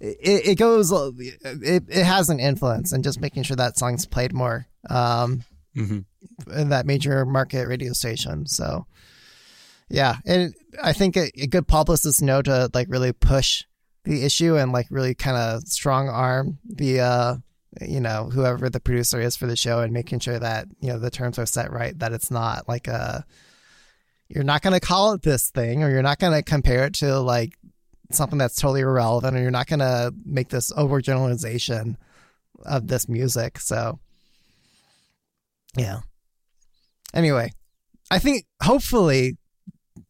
it, 0.00 0.46
it 0.46 0.58
goes 0.58 0.90
it, 0.90 1.84
it 1.88 2.04
has 2.04 2.30
an 2.30 2.40
influence 2.40 2.92
and 2.92 3.04
just 3.04 3.20
making 3.20 3.42
sure 3.42 3.56
that 3.56 3.78
song's 3.78 4.06
played 4.06 4.32
more 4.32 4.66
um 4.88 5.44
hmm 5.74 5.98
in 6.54 6.70
that 6.70 6.86
major 6.86 7.24
market 7.26 7.68
radio 7.68 7.92
station 7.92 8.46
so 8.46 8.86
yeah 9.88 10.16
and 10.26 10.54
i 10.82 10.92
think 10.92 11.16
a, 11.16 11.30
a 11.40 11.46
good 11.46 11.66
publicist 11.68 12.22
know 12.22 12.42
to 12.42 12.70
like 12.74 12.86
really 12.90 13.12
push 13.12 13.64
the 14.04 14.24
issue 14.24 14.56
and 14.56 14.72
like 14.72 14.86
really 14.90 15.14
kind 15.14 15.36
of 15.36 15.62
strong 15.64 16.08
arm 16.08 16.58
the 16.64 17.00
uh 17.00 17.36
you 17.80 18.00
know 18.00 18.30
whoever 18.32 18.68
the 18.68 18.80
producer 18.80 19.20
is 19.20 19.36
for 19.36 19.46
the 19.46 19.56
show 19.56 19.80
and 19.80 19.92
making 19.92 20.18
sure 20.18 20.38
that 20.38 20.66
you 20.80 20.88
know 20.88 20.98
the 20.98 21.10
terms 21.10 21.38
are 21.38 21.46
set 21.46 21.70
right 21.70 21.98
that 21.98 22.12
it's 22.12 22.30
not 22.30 22.68
like 22.68 22.88
a 22.88 23.24
you're 24.30 24.44
not 24.44 24.62
going 24.62 24.72
to 24.72 24.80
call 24.80 25.12
it 25.12 25.22
this 25.22 25.50
thing 25.50 25.82
or 25.82 25.90
you're 25.90 26.02
not 26.02 26.18
going 26.18 26.32
to 26.32 26.42
compare 26.42 26.84
it 26.86 26.94
to 26.94 27.18
like 27.18 27.58
something 28.12 28.38
that's 28.38 28.56
totally 28.56 28.80
irrelevant 28.80 29.36
or 29.36 29.40
you're 29.40 29.50
not 29.50 29.66
going 29.66 29.80
to 29.80 30.14
make 30.24 30.48
this 30.48 30.72
overgeneralization 30.72 31.96
of 32.64 32.86
this 32.86 33.08
music 33.08 33.58
so 33.58 33.98
yeah. 35.76 36.00
Anyway 37.14 37.52
i 38.10 38.18
think 38.18 38.44
hopefully 38.62 39.36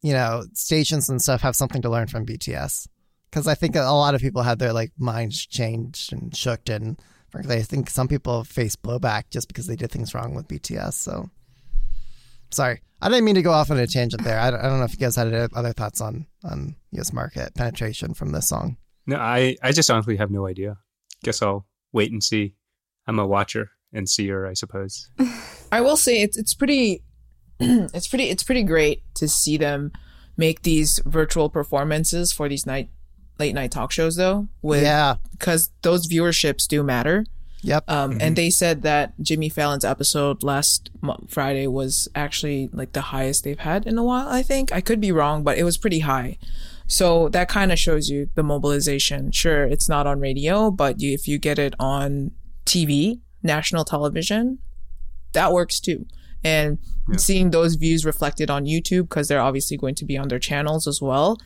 you 0.01 0.13
know 0.13 0.43
stations 0.53 1.09
and 1.09 1.21
stuff 1.21 1.41
have 1.41 1.55
something 1.55 1.81
to 1.81 1.89
learn 1.89 2.07
from 2.07 2.25
bts 2.25 2.87
because 3.29 3.47
i 3.47 3.53
think 3.53 3.75
a 3.75 3.81
lot 3.81 4.15
of 4.15 4.21
people 4.21 4.41
had 4.41 4.59
their 4.59 4.73
like 4.73 4.91
minds 4.97 5.45
changed 5.45 6.11
and 6.11 6.35
shook 6.35 6.67
and 6.69 6.99
frankly 7.29 7.57
i 7.57 7.61
think 7.61 7.89
some 7.89 8.07
people 8.07 8.43
face 8.43 8.75
blowback 8.75 9.23
just 9.29 9.47
because 9.47 9.67
they 9.67 9.75
did 9.75 9.91
things 9.91 10.13
wrong 10.13 10.33
with 10.33 10.47
bts 10.47 10.93
so. 10.93 11.29
Sorry 12.51 12.81
i 13.01 13.09
didn't 13.09 13.25
mean 13.25 13.35
to 13.35 13.41
go 13.41 13.51
off 13.51 13.71
on 13.71 13.77
a 13.77 13.87
tangent 13.87 14.23
there 14.23 14.39
i 14.39 14.49
don't, 14.51 14.59
I 14.59 14.63
don't 14.63 14.79
know 14.79 14.85
if 14.85 14.93
you 14.93 14.99
guys 14.99 15.15
had 15.15 15.33
other 15.53 15.73
thoughts 15.73 16.01
on 16.01 16.25
on 16.43 16.75
us 16.97 17.13
market 17.13 17.53
penetration 17.55 18.13
from 18.13 18.31
this 18.31 18.47
song 18.47 18.77
No, 19.05 19.17
I, 19.17 19.55
I 19.63 19.71
just 19.71 19.89
honestly 19.89 20.17
have 20.17 20.29
no 20.29 20.47
idea. 20.47 20.77
Guess 21.23 21.41
I'll 21.41 21.65
wait 21.91 22.11
and 22.11 22.23
see. 22.23 22.53
I'm 23.07 23.17
a 23.19 23.25
watcher 23.25 23.71
and 23.91 24.07
seer, 24.07 24.45
I 24.45 24.53
suppose. 24.53 25.09
I 25.71 25.81
will 25.81 25.97
say 25.97 26.21
it's 26.21 26.37
it's 26.37 26.53
pretty 26.53 27.03
it's 27.59 28.07
pretty 28.07 28.29
it's 28.29 28.43
pretty 28.43 28.63
great 28.63 29.03
to 29.15 29.27
see 29.27 29.57
them 29.57 29.91
make 30.37 30.61
these 30.61 30.99
virtual 31.05 31.49
performances 31.49 32.31
for 32.31 32.47
these 32.49 32.65
night 32.65 32.89
late 33.39 33.55
night 33.55 33.71
talk 33.71 33.91
shows 33.91 34.15
though 34.15 34.47
with 34.61 34.83
yeah 34.83 35.15
because 35.31 35.71
those 35.81 36.07
viewerships 36.07 36.67
do 36.67 36.83
matter 36.83 37.25
yep 37.61 37.83
um, 37.89 38.17
and 38.19 38.35
they 38.35 38.49
said 38.49 38.81
that 38.83 39.13
Jimmy 39.21 39.49
Fallon's 39.49 39.85
episode 39.85 40.43
last 40.43 40.89
mo- 41.01 41.23
Friday 41.27 41.67
was 41.67 42.07
actually 42.15 42.69
like 42.73 42.93
the 42.93 43.01
highest 43.01 43.43
they've 43.43 43.59
had 43.59 43.85
in 43.87 43.97
a 43.97 44.03
while. 44.03 44.27
I 44.27 44.41
think 44.43 44.71
I 44.71 44.81
could 44.81 44.99
be 44.99 45.11
wrong, 45.11 45.43
but 45.43 45.57
it 45.57 45.63
was 45.63 45.77
pretty 45.77 45.99
high. 45.99 46.37
So 46.87 47.29
that 47.29 47.47
kind 47.47 47.71
of 47.71 47.79
shows 47.79 48.09
you 48.09 48.29
the 48.35 48.43
mobilization. 48.43 49.31
Sure, 49.31 49.63
it's 49.63 49.87
not 49.87 50.07
on 50.07 50.19
radio, 50.19 50.71
but 50.71 50.99
you, 50.99 51.13
if 51.13 51.27
you 51.27 51.37
get 51.37 51.57
it 51.59 51.73
on 51.79 52.31
TV, 52.65 53.19
national 53.43 53.85
television, 53.85 54.59
that 55.33 55.53
works 55.53 55.79
too. 55.79 56.05
And 56.43 56.79
Yeah. 57.09 57.17
seeing 57.17 57.51
those 57.51 57.75
views 57.75 58.03
reflected 58.05 58.49
on 58.49 58.65
YouTube 58.65 59.03
because 59.09 59.27
they're 59.27 59.39
obviously 59.41 59.77
going 59.77 59.95
to 59.95 60.05
be 60.05 60.17
on 60.17 60.27
their 60.27 60.39
channels 60.39 60.87
as 60.87 61.01
well, 61.01 61.37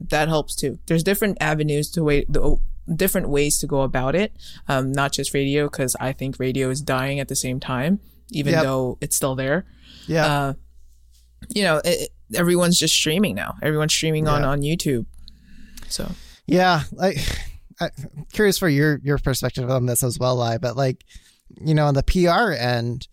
that 0.00 0.28
helps 0.28 0.54
too. 0.56 0.78
There's 0.86 1.02
different 1.04 1.38
avenues 1.40 1.90
to 1.92 2.02
wait. 2.02 2.32
The, 2.32 2.56
different 2.96 3.28
ways 3.28 3.58
to 3.58 3.66
go 3.66 3.82
about 3.82 4.14
it 4.14 4.32
um, 4.68 4.92
not 4.92 5.12
just 5.12 5.32
radio 5.34 5.64
because 5.66 5.96
i 6.00 6.12
think 6.12 6.38
radio 6.38 6.68
is 6.70 6.80
dying 6.82 7.18
at 7.20 7.28
the 7.28 7.36
same 7.36 7.58
time 7.60 7.98
even 8.30 8.52
Yep. 8.52 8.62
though 8.62 8.98
it's 9.00 9.16
still 9.16 9.34
there 9.34 9.64
yeah 10.06 10.26
uh, 10.26 10.52
you 11.54 11.62
know, 11.62 11.80
it, 11.84 12.08
everyone's 12.34 12.78
just 12.78 12.94
streaming 12.94 13.34
now. 13.34 13.56
Everyone's 13.62 13.92
streaming 13.92 14.26
on 14.26 14.40
Yeah. 14.40 14.48
on 14.48 14.62
YouTube. 14.62 15.04
So 15.88 16.10
Yeah, 16.46 16.84
like 16.92 17.18
I'm 17.78 17.90
curious 18.32 18.56
for 18.56 18.66
your 18.68 18.98
your 19.04 19.18
perspective 19.18 19.68
on 19.70 19.84
this 19.84 20.02
as 20.02 20.18
well, 20.18 20.36
Lai. 20.36 20.56
But 20.56 20.74
like, 20.74 21.04
you 21.60 21.74
know, 21.74 21.84
on 21.84 21.92
the 21.92 22.02
PR 22.02 22.52
end, 22.52 23.08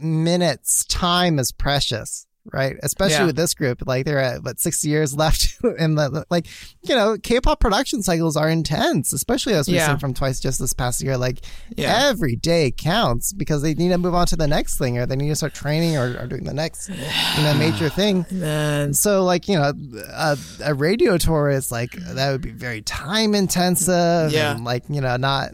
minutes 0.00 0.84
time 0.86 1.38
is 1.38 1.52
precious, 1.52 2.26
right? 2.52 2.76
Especially 2.82 3.16
Yeah. 3.16 3.26
with 3.26 3.36
this 3.36 3.54
group, 3.54 3.82
like 3.86 4.04
they're 4.04 4.18
at 4.18 4.42
what 4.42 4.58
sixty 4.60 4.88
years 4.88 5.14
left, 5.14 5.58
and 5.78 5.96
the 5.98 6.24
like, 6.30 6.46
you 6.82 6.94
know, 6.94 7.16
K-pop 7.22 7.60
production 7.60 8.02
cycles 8.02 8.36
are 8.36 8.48
intense, 8.48 9.12
especially 9.12 9.54
as 9.54 9.66
we've 9.68 9.76
Yeah. 9.76 9.88
seen 9.88 9.98
from 9.98 10.14
Twice 10.14 10.40
just 10.40 10.58
this 10.58 10.72
past 10.72 11.02
year. 11.02 11.16
Like 11.16 11.40
Yeah. 11.76 12.06
every 12.08 12.36
day 12.36 12.70
counts 12.70 13.32
because 13.32 13.62
they 13.62 13.74
need 13.74 13.88
to 13.90 13.98
move 13.98 14.14
on 14.14 14.26
to 14.26 14.36
the 14.36 14.46
next 14.46 14.78
thing, 14.78 14.98
or 14.98 15.06
they 15.06 15.16
need 15.16 15.28
to 15.28 15.36
start 15.36 15.54
training 15.54 15.96
or, 15.96 16.16
or 16.20 16.26
doing 16.26 16.44
the 16.44 16.54
next, 16.54 16.88
you 16.88 17.42
know, 17.42 17.54
major 17.58 17.88
thing. 17.88 18.24
man, 18.30 18.94
So, 18.94 19.24
like, 19.24 19.48
you 19.48 19.56
know, 19.56 19.72
a, 20.12 20.36
a 20.64 20.74
radio 20.74 21.18
tour 21.18 21.50
is 21.50 21.70
like, 21.72 21.92
that 21.92 22.30
would 22.32 22.40
be 22.42 22.50
very 22.52 22.82
time 22.82 23.34
intensive. 23.34 24.32
Yeah. 24.32 24.52
And, 24.54 24.64
like, 24.64 24.84
you 24.88 25.00
know, 25.00 25.16
not, 25.16 25.50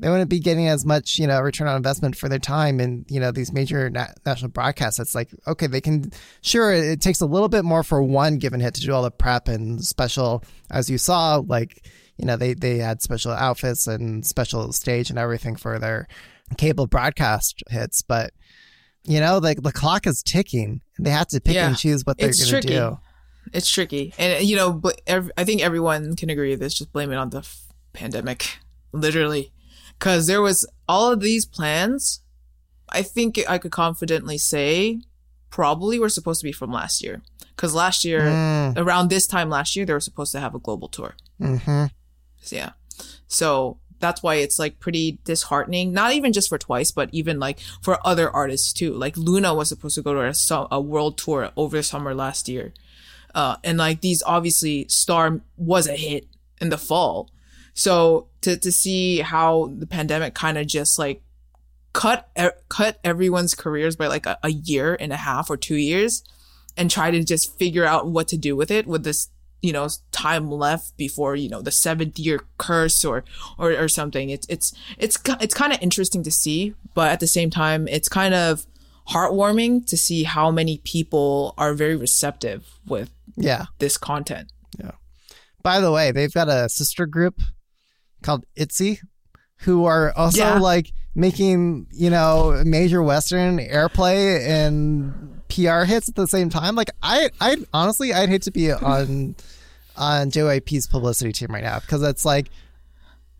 they 0.00 0.08
wouldn't 0.10 0.28
be 0.30 0.40
getting 0.40 0.66
as 0.68 0.84
much, 0.84 1.18
you 1.18 1.26
know, 1.26 1.40
return 1.40 1.68
on 1.68 1.76
investment 1.76 2.16
for 2.16 2.28
their 2.28 2.38
time 2.38 2.80
in, 2.80 3.04
you 3.08 3.20
know, 3.20 3.30
these 3.30 3.52
major 3.52 3.88
na- 3.90 4.08
national 4.26 4.50
broadcasts. 4.50 4.98
It's 4.98 5.14
like, 5.14 5.30
okay, 5.46 5.66
they 5.68 5.80
can, 5.80 6.10
sure, 6.42 6.72
it, 6.72 7.00
takes 7.00 7.20
a 7.20 7.26
little 7.26 7.48
bit 7.48 7.64
more 7.64 7.82
for 7.84 8.02
one 8.02 8.38
given 8.38 8.60
hit 8.60 8.74
to 8.74 8.80
do 8.80 8.92
all 8.92 9.02
the 9.02 9.10
prep 9.10 9.46
and 9.48 9.84
special, 9.84 10.42
as 10.70 10.90
you 10.90 10.98
saw, 10.98 11.36
like, 11.46 11.86
you 12.16 12.26
know, 12.26 12.36
they, 12.36 12.54
they 12.54 12.78
had 12.78 13.02
special 13.02 13.32
outfits 13.32 13.86
and 13.86 14.26
special 14.26 14.72
stage 14.72 15.10
and 15.10 15.18
everything 15.18 15.56
for 15.56 15.78
their 15.78 16.06
cable 16.58 16.86
broadcast 16.86 17.62
hits. 17.70 18.02
But, 18.02 18.32
you 19.04 19.20
know, 19.20 19.38
like 19.38 19.62
the 19.62 19.72
clock 19.72 20.06
is 20.06 20.22
ticking. 20.22 20.80
They 20.98 21.10
have 21.10 21.28
to 21.28 21.40
pick 21.40 21.54
Yeah. 21.54 21.68
and 21.68 21.76
choose 21.76 22.04
what 22.04 22.18
they're 22.18 22.30
going 22.30 22.62
to 22.62 22.68
do. 22.68 22.98
it's 23.52 23.70
tricky, 23.70 24.12
and 24.18 24.42
you 24.44 24.56
know, 24.56 24.72
but 24.72 25.00
ev- 25.06 25.30
I 25.36 25.44
think 25.44 25.62
everyone 25.62 26.16
can 26.16 26.30
agree 26.30 26.50
with 26.50 26.60
this. 26.60 26.74
Just 26.74 26.92
blame 26.92 27.12
it 27.12 27.16
on 27.16 27.30
the 27.30 27.38
f- 27.38 27.64
pandemic, 27.92 28.58
literally, 28.92 29.52
because 29.98 30.26
there 30.26 30.42
was 30.42 30.66
all 30.88 31.12
of 31.12 31.20
these 31.20 31.44
plans. 31.46 32.20
I 32.88 33.02
think 33.02 33.38
I 33.48 33.58
could 33.58 33.72
confidently 33.72 34.38
say 34.38 35.00
probably 35.50 35.98
were 35.98 36.08
supposed 36.08 36.40
to 36.40 36.44
be 36.44 36.52
from 36.52 36.70
last 36.72 37.02
year, 37.02 37.22
because 37.56 37.74
last 37.74 38.04
year 38.04 38.20
Mm, 38.30 38.74
around 38.76 39.08
this 39.08 39.26
time 39.26 39.48
last 39.50 39.74
year 39.76 39.84
they 39.86 39.92
were 39.92 40.00
supposed 40.00 40.32
to 40.32 40.40
have 40.40 40.54
a 40.54 40.58
global 40.58 40.88
tour. 40.88 41.14
hmm 41.38 41.86
So, 42.42 42.56
yeah. 42.56 42.72
So 43.26 43.78
that's 44.00 44.22
why 44.22 44.34
it's 44.36 44.58
like 44.58 44.80
pretty 44.80 45.18
disheartening. 45.24 45.92
Not 45.92 46.12
even 46.12 46.32
just 46.32 46.48
for 46.48 46.58
Twice, 46.58 46.90
but 46.90 47.08
even 47.12 47.40
like 47.40 47.58
for 47.80 47.98
other 48.06 48.30
artists 48.30 48.72
too. 48.72 48.92
Like 48.92 49.14
Loona 49.14 49.56
was 49.56 49.68
supposed 49.70 49.94
to 49.94 50.02
go 50.02 50.12
to 50.14 50.20
a, 50.54 50.66
a 50.70 50.80
world 50.80 51.16
tour 51.16 51.50
over 51.56 51.76
the 51.78 51.82
summer 51.82 52.14
last 52.14 52.48
year. 52.48 52.72
Uh, 53.34 53.56
and 53.64 53.78
like 53.78 54.00
these 54.02 54.22
obviously 54.24 54.86
Star 54.88 55.40
was 55.56 55.86
a 55.88 55.96
hit 55.96 56.26
in 56.60 56.68
the 56.68 56.78
fall. 56.78 57.30
So 57.74 58.28
to, 58.42 58.56
to 58.56 58.72
see 58.72 59.18
how 59.20 59.72
the 59.76 59.86
pandemic 59.86 60.34
kind 60.34 60.56
of 60.58 60.66
just 60.66 60.98
like 60.98 61.22
cut, 61.92 62.28
e- 62.38 62.48
cut 62.68 62.98
everyone's 63.04 63.54
careers 63.54 63.96
by 63.96 64.06
like 64.06 64.26
a, 64.26 64.38
a 64.42 64.50
year 64.50 64.96
and 64.98 65.12
a 65.12 65.16
half 65.16 65.50
or 65.50 65.56
two 65.56 65.76
years 65.76 66.22
and 66.76 66.90
try 66.90 67.10
to 67.10 67.22
just 67.24 67.56
figure 67.58 67.84
out 67.84 68.08
what 68.08 68.28
to 68.28 68.36
do 68.36 68.56
with 68.56 68.70
it 68.70 68.86
with 68.86 69.04
this 69.04 69.28
you 69.62 69.72
know 69.72 69.88
time 70.12 70.50
left 70.50 70.94
before 70.98 71.34
you 71.36 71.48
know 71.48 71.62
the 71.62 71.70
seventh 71.70 72.18
year 72.18 72.40
curse 72.58 73.02
or 73.04 73.24
or, 73.58 73.70
or 73.72 73.88
something. 73.88 74.28
It's 74.30 74.46
it's 74.48 74.74
it's 74.98 75.18
it's 75.40 75.54
kind 75.54 75.72
of 75.72 75.80
interesting 75.80 76.22
to 76.24 76.30
see 76.30 76.74
but 76.94 77.10
at 77.10 77.20
the 77.20 77.26
same 77.26 77.48
time 77.50 77.88
it's 77.88 78.08
kind 78.08 78.34
of 78.34 78.66
heartwarming 79.08 79.86
to 79.86 79.96
see 79.96 80.24
how 80.24 80.50
many 80.50 80.78
people 80.78 81.54
are 81.58 81.74
very 81.74 81.96
receptive 81.96 82.66
with 82.86 83.10
Yeah. 83.36 83.66
this 83.78 83.96
content. 83.98 84.50
Yeah. 84.78 84.92
By 85.62 85.80
the 85.80 85.92
way, 85.92 86.10
they've 86.10 86.32
got 86.32 86.48
a 86.48 86.68
sister 86.68 87.06
group 87.06 87.40
called 88.24 88.44
ITZY 88.56 88.98
who 89.58 89.84
are 89.84 90.12
also 90.16 90.38
Yeah. 90.38 90.58
like 90.58 90.92
making, 91.14 91.86
you 91.92 92.10
know, 92.10 92.60
major 92.66 93.02
Western 93.02 93.58
airplay 93.58 94.44
and 94.46 95.40
PR 95.48 95.84
hits 95.84 96.08
at 96.08 96.16
the 96.16 96.26
same 96.26 96.50
time. 96.50 96.74
Like 96.74 96.90
I 97.02 97.30
I 97.40 97.56
honestly 97.72 98.12
I'd 98.12 98.28
hate 98.28 98.42
to 98.42 98.50
be 98.50 98.72
on 98.72 99.36
on 99.96 100.30
JYP's 100.30 100.88
publicity 100.88 101.32
team 101.32 101.48
right 101.54 101.62
now 101.62 101.78
because 101.78 102.02
it's 102.02 102.24
like 102.24 102.50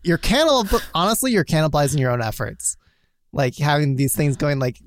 you're 0.03 0.17
cannibal 0.17 0.79
honestly 0.93 1.31
you're 1.31 1.43
cannibalizing 1.43 1.99
your 1.99 2.11
own 2.11 2.21
efforts. 2.21 2.77
Like 3.33 3.57
having 3.57 3.97
these 3.97 4.15
things 4.15 4.37
going 4.37 4.59
like 4.59 4.79
you 4.79 4.85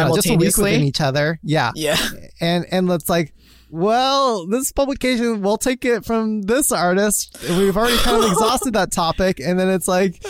know, 0.00 0.14
just 0.16 0.28
a 0.28 0.34
week 0.36 0.50
simultaneously 0.52 0.64
within 0.72 0.84
each 0.84 1.00
other. 1.00 1.38
Yeah. 1.44 1.70
yeah 1.76 1.96
and 2.40 2.66
and 2.72 2.90
it's 2.90 3.08
like 3.08 3.32
well 3.72 4.46
this 4.46 4.70
publication 4.70 5.40
we'll 5.40 5.56
take 5.56 5.82
it 5.84 6.04
from 6.04 6.42
this 6.42 6.70
artist 6.70 7.36
we've 7.56 7.74
already 7.76 7.96
kind 7.98 8.22
of 8.22 8.30
exhausted 8.30 8.74
that 8.74 8.92
topic 8.92 9.40
and 9.40 9.58
then 9.58 9.70
it's 9.70 9.88
like 9.88 10.22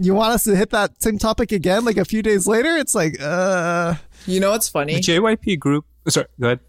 you 0.00 0.12
want 0.12 0.34
us 0.34 0.42
to 0.42 0.56
hit 0.56 0.70
that 0.70 1.00
same 1.00 1.18
topic 1.18 1.52
again 1.52 1.84
like 1.84 1.96
a 1.96 2.04
few 2.04 2.20
days 2.20 2.48
later 2.48 2.76
it's 2.76 2.96
like 2.96 3.16
uh 3.20 3.94
you 4.26 4.40
know 4.40 4.50
what's 4.50 4.68
funny 4.68 4.94
The 4.94 5.00
JYP 5.00 5.58
group. 5.60 5.86
Sorry, 6.08 6.26
go 6.40 6.46
ahead. 6.48 6.60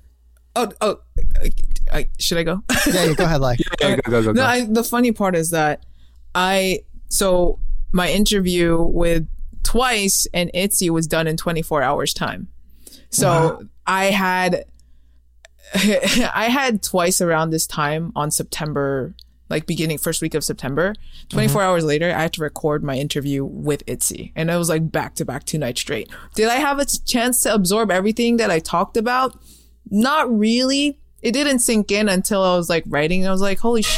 oh 0.56 0.72
oh 0.80 1.00
I, 1.42 1.52
I, 1.92 2.08
should 2.20 2.38
i 2.38 2.44
go 2.44 2.62
yeah 2.94 3.06
you 3.06 3.16
go 3.16 3.26
ahead 3.26 3.42
like 3.42 3.60
Yeah, 3.82 3.96
go, 3.96 4.12
go, 4.12 4.22
go, 4.22 4.32
No, 4.32 4.34
go. 4.34 4.46
I, 4.46 4.66
the 4.66 4.84
funny 4.84 5.12
part 5.12 5.36
is 5.36 5.50
that 5.50 5.84
I 6.36 6.82
so 7.08 7.60
my 7.92 8.10
interview 8.12 8.80
with 8.80 9.28
Twice 9.64 10.28
and 10.34 10.52
Itzy 10.54 10.92
was 10.92 11.08
done 11.08 11.26
in 11.28 11.36
24 11.38 11.82
hours 11.82 12.14
time. 12.14 12.48
So 13.10 13.64
I 13.88 14.06
had 14.06 14.66
I 16.34 16.50
had 16.50 16.82
Twice 16.82 17.22
around 17.22 17.52
this 17.52 17.68
time 17.68 18.12
on 18.16 18.32
September 18.32 19.16
like 19.50 19.66
beginning 19.66 19.98
first 19.98 20.22
week 20.22 20.34
of 20.34 20.44
September. 20.44 20.94
24 21.30 21.62
mm-hmm. 21.62 21.70
hours 21.70 21.84
later, 21.84 22.10
I 22.10 22.22
had 22.22 22.34
to 22.34 22.42
record 22.42 22.84
my 22.84 22.96
interview 22.96 23.44
with 23.44 23.84
Itzy. 23.88 24.32
And 24.36 24.50
it 24.50 24.56
was 24.56 24.70
like 24.70 24.92
back 24.92 25.16
to 25.16 25.26
back 25.26 25.44
two 25.46 25.58
nights 25.58 25.82
straight. 25.82 26.10
Did 26.36 26.50
I 26.50 26.56
have 26.56 26.80
a 26.80 26.86
chance 26.86 27.42
to 27.42 27.54
absorb 27.54 27.92
everything 27.92 28.38
that 28.38 28.52
I 28.52 28.60
talked 28.60 28.96
about? 28.96 29.38
Not 29.90 30.32
really. 30.32 31.00
It 31.22 31.32
didn't 31.32 31.60
sink 31.60 31.92
in 31.92 32.08
until 32.08 32.44
I 32.44 32.56
was 32.56 32.70
like 32.70 32.84
writing. 32.88 33.28
I 33.28 33.32
was 33.32 33.42
like, 33.42 33.60
holy 33.60 33.82
sh! 33.82 33.98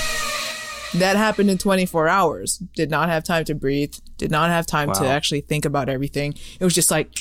That 0.96 1.16
happened 1.16 1.50
in 1.50 1.58
24 1.58 2.08
hours. 2.08 2.58
Did 2.76 2.90
not 2.90 3.10
have 3.10 3.24
time 3.24 3.46
to 3.46 3.56
breathe. 3.56 3.94
Did 4.18 4.32
not 4.32 4.50
have 4.50 4.66
time 4.66 4.92
to 4.94 5.08
actually 5.08 5.42
think 5.42 5.64
about 5.64 5.88
everything. 5.88 6.34
It 6.60 6.64
was 6.66 6.74
just 6.74 6.92
like, 6.92 7.18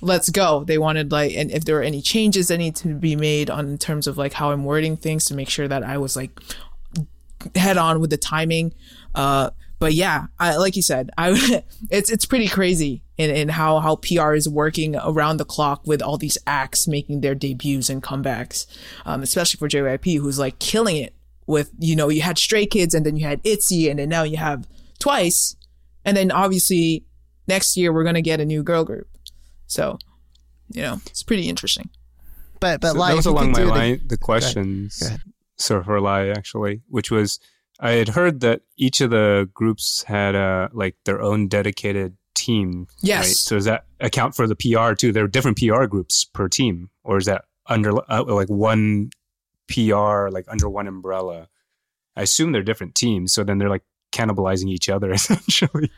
let's 0.00 0.30
go. 0.30 0.64
They 0.64 0.78
wanted 0.78 1.12
like, 1.12 1.34
and 1.34 1.50
if 1.50 1.64
there 1.64 1.76
were 1.76 1.82
any 1.82 2.02
changes 2.02 2.48
that 2.48 2.58
need 2.58 2.76
to 2.76 2.94
be 2.94 3.16
made 3.16 3.50
on 3.50 3.68
in 3.68 3.78
terms 3.78 4.06
of 4.06 4.18
like 4.18 4.32
how 4.32 4.50
I'm 4.50 4.64
wording 4.64 4.96
things 4.96 5.24
to 5.26 5.34
make 5.34 5.48
sure 5.48 5.68
that 5.68 5.82
I 5.82 5.98
was 5.98 6.16
like 6.16 6.30
head 7.54 7.76
on 7.76 8.00
with 8.00 8.10
the 8.10 8.16
timing. 8.16 8.74
Uh, 9.14 9.50
but 9.78 9.92
yeah, 9.92 10.26
I, 10.38 10.56
like 10.56 10.76
you 10.76 10.82
said, 10.82 11.10
I 11.18 11.62
it's 11.90 12.10
it's 12.10 12.24
pretty 12.24 12.48
crazy 12.48 13.02
in, 13.18 13.30
in 13.30 13.48
how 13.48 13.80
how 13.80 13.96
PR 13.96 14.34
is 14.34 14.48
working 14.48 14.96
around 14.96 15.36
the 15.36 15.44
clock 15.44 15.86
with 15.86 16.02
all 16.02 16.16
these 16.16 16.38
acts 16.46 16.88
making 16.88 17.20
their 17.20 17.34
debuts 17.34 17.90
and 17.90 18.02
comebacks, 18.02 18.66
um, 19.04 19.22
especially 19.22 19.58
for 19.58 19.68
JYP, 19.68 20.18
who's 20.18 20.38
like 20.38 20.58
killing 20.58 20.96
it 20.96 21.14
with 21.46 21.70
you 21.78 21.96
know 21.96 22.08
you 22.08 22.22
had 22.22 22.38
Stray 22.38 22.66
Kids 22.66 22.94
and 22.94 23.04
then 23.04 23.16
you 23.16 23.26
had 23.26 23.40
Itzy 23.44 23.88
and 23.88 23.98
then 23.98 24.08
now 24.08 24.22
you 24.22 24.36
have 24.36 24.66
Twice, 24.98 25.56
and 26.04 26.16
then 26.16 26.30
obviously 26.30 27.04
next 27.46 27.76
year 27.76 27.92
we're 27.92 28.04
gonna 28.04 28.22
get 28.22 28.40
a 28.40 28.44
new 28.46 28.62
girl 28.62 28.84
group, 28.84 29.08
so 29.66 29.98
you 30.70 30.82
know 30.82 31.00
it's 31.06 31.22
pretty 31.22 31.48
interesting. 31.48 31.90
but 32.60 32.80
but 32.80 32.92
So 32.92 32.98
like 32.98 33.10
that 33.10 33.16
was 33.16 33.26
along 33.26 33.52
my 33.52 33.62
line, 33.64 34.00
the 34.06 34.16
questions. 34.18 34.98
Go 34.98 35.06
ahead. 35.06 35.20
So 35.56 35.82
for 35.82 36.00
Lai, 36.00 36.28
actually, 36.28 36.82
which 36.88 37.10
was 37.10 37.38
I 37.80 37.92
had 37.92 38.08
heard 38.08 38.40
that 38.40 38.62
each 38.76 39.00
of 39.00 39.10
the 39.10 39.48
groups 39.54 40.04
had 40.04 40.34
uh, 40.34 40.68
like 40.72 40.96
their 41.04 41.20
own 41.20 41.48
dedicated 41.48 42.16
team. 42.34 42.88
Yes. 43.02 43.24
Right? 43.26 43.34
So 43.34 43.56
does 43.56 43.64
that 43.64 43.86
account 44.00 44.34
for 44.34 44.46
the 44.46 44.56
PR 44.56 44.94
too? 44.94 45.12
There 45.12 45.24
are 45.24 45.28
different 45.28 45.58
PR 45.58 45.84
groups 45.86 46.24
per 46.24 46.48
team, 46.48 46.90
or 47.02 47.18
is 47.18 47.26
that 47.26 47.44
under 47.66 47.92
uh, 48.10 48.24
like 48.24 48.48
one 48.48 49.10
PR 49.68 50.28
like 50.30 50.46
under 50.48 50.68
one 50.68 50.86
umbrella? 50.86 51.48
I 52.16 52.22
assume 52.22 52.52
they're 52.52 52.62
different 52.62 52.94
teams, 52.94 53.32
so 53.32 53.42
then 53.44 53.58
they're 53.58 53.68
like 53.68 53.84
cannibalizing 54.12 54.68
each 54.68 54.88
other 54.88 55.12
essentially. 55.18 55.90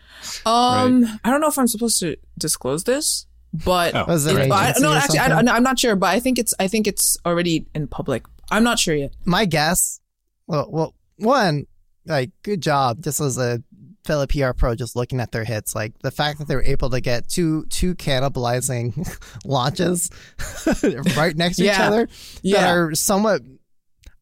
Um, 0.46 1.04
I 1.24 1.30
don't 1.30 1.40
know 1.40 1.48
if 1.48 1.58
I'm 1.58 1.66
supposed 1.68 2.00
to 2.00 2.16
disclose 2.38 2.84
this, 2.84 3.26
but 3.64 3.94
Oh. 3.94 4.04
It 4.12 4.26
it- 4.26 4.50
I, 4.52 4.74
no, 4.78 4.92
actually, 4.92 5.18
I, 5.20 5.42
no, 5.42 5.52
I'm 5.52 5.62
not 5.62 5.78
sure, 5.78 5.96
but 5.96 6.06
I 6.10 6.20
think 6.20 6.38
it's 6.38 6.54
I 6.58 6.68
think 6.68 6.86
it's 6.86 7.16
already 7.26 7.66
in 7.74 7.86
public. 7.88 8.24
I'm 8.50 8.62
not 8.64 8.78
sure 8.78 8.94
yet. 8.94 9.12
my 9.24 9.44
guess 9.44 10.00
well 10.46 10.68
well 10.70 10.94
one 11.16 11.66
like 12.06 12.30
good 12.44 12.60
job 12.60 13.02
just 13.02 13.20
as 13.20 13.36
a 13.38 13.62
fellow 14.04 14.24
PR 14.28 14.52
pro 14.52 14.76
just 14.76 14.94
looking 14.94 15.18
at 15.18 15.32
their 15.32 15.42
hits 15.42 15.74
like 15.74 15.98
the 16.04 16.12
fact 16.12 16.38
that 16.38 16.46
they 16.46 16.54
were 16.54 16.62
able 16.62 16.88
to 16.90 17.00
get 17.00 17.28
two 17.28 17.66
two 17.66 17.96
cannibalizing 17.96 18.94
launches 19.44 20.10
right 21.16 21.36
next 21.36 21.56
to 21.56 21.64
each 21.64 21.78
other 21.78 22.06
that 22.06 22.40
Yeah. 22.44 22.72
are 22.72 22.94
somewhat 22.94 23.42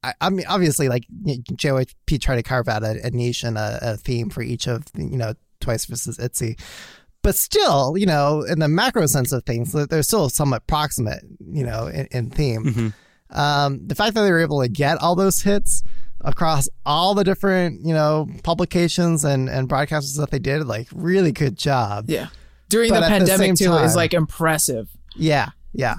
I, 0.03 0.15
I 0.21 0.31
mean 0.31 0.47
obviously 0.49 0.89
like 0.89 1.05
JYP 1.27 2.21
tried 2.23 2.37
to 2.37 2.43
carve 2.43 2.69
out 2.69 2.83
a, 2.83 3.07
a 3.07 3.11
niche 3.11 3.43
and 3.45 3.59
a, 3.59 3.79
a 3.83 3.97
theme 3.99 4.31
for 4.31 4.43
each 4.43 4.67
of 4.67 4.85
you 4.97 5.19
know 5.19 5.35
Twice 5.61 5.85
versus 5.87 6.19
Itzy 6.19 6.57
but 7.25 7.35
still, 7.35 7.97
you 7.97 8.07
know, 8.07 8.43
in 8.43 8.61
the 8.61 8.69
macro 8.69 9.07
sense 9.07 9.33
of 9.33 9.45
things, 9.45 9.73
they're 9.73 10.03
still 10.03 10.29
somewhat 10.29 10.65
proximate, 10.69 11.25
you 11.51 11.65
know, 11.65 11.87
in, 11.87 12.07
in 12.13 12.31
theme. 12.31 12.65
Mm-hmm. 12.65 13.37
Um, 13.37 13.85
the 13.89 13.95
fact 13.95 14.15
that 14.15 14.23
they 14.23 14.31
were 14.31 14.43
able 14.43 14.63
to 14.63 14.69
get 14.69 14.99
all 14.99 15.17
those 15.17 15.41
hits 15.43 15.83
across 16.21 16.69
all 16.85 17.15
the 17.15 17.25
different, 17.25 17.81
you 17.85 17.95
know, 17.95 18.29
publications 18.45 19.25
and 19.25 19.49
and 19.49 19.69
broadcasters 19.69 20.19
that 20.19 20.31
they 20.31 20.39
did, 20.39 20.67
like 20.67 20.87
really 20.95 21.33
good 21.33 21.57
job. 21.57 22.05
Yeah. 22.09 22.29
During 22.69 22.91
But 22.91 23.01
the 23.01 23.07
the 23.07 23.11
pandemic 23.11 23.57
same 23.57 23.69
too 23.69 23.75
is 23.79 23.97
like 23.97 24.13
impressive. 24.13 24.91
Yeah, 25.17 25.49
yeah. 25.73 25.97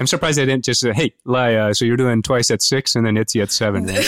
I'm 0.00 0.06
surprised 0.06 0.38
they 0.38 0.46
didn't 0.46 0.64
just 0.64 0.80
say, 0.80 0.92
"Hey, 0.92 1.14
Lai, 1.24 1.54
uh, 1.56 1.74
so 1.74 1.84
you're 1.84 1.96
doing 1.96 2.22
twice 2.22 2.50
at 2.50 2.62
six, 2.62 2.94
and 2.94 3.04
then 3.06 3.16
Itzy 3.16 3.40
at 3.40 3.50
seven. 3.50 3.84
Dude, 3.86 3.98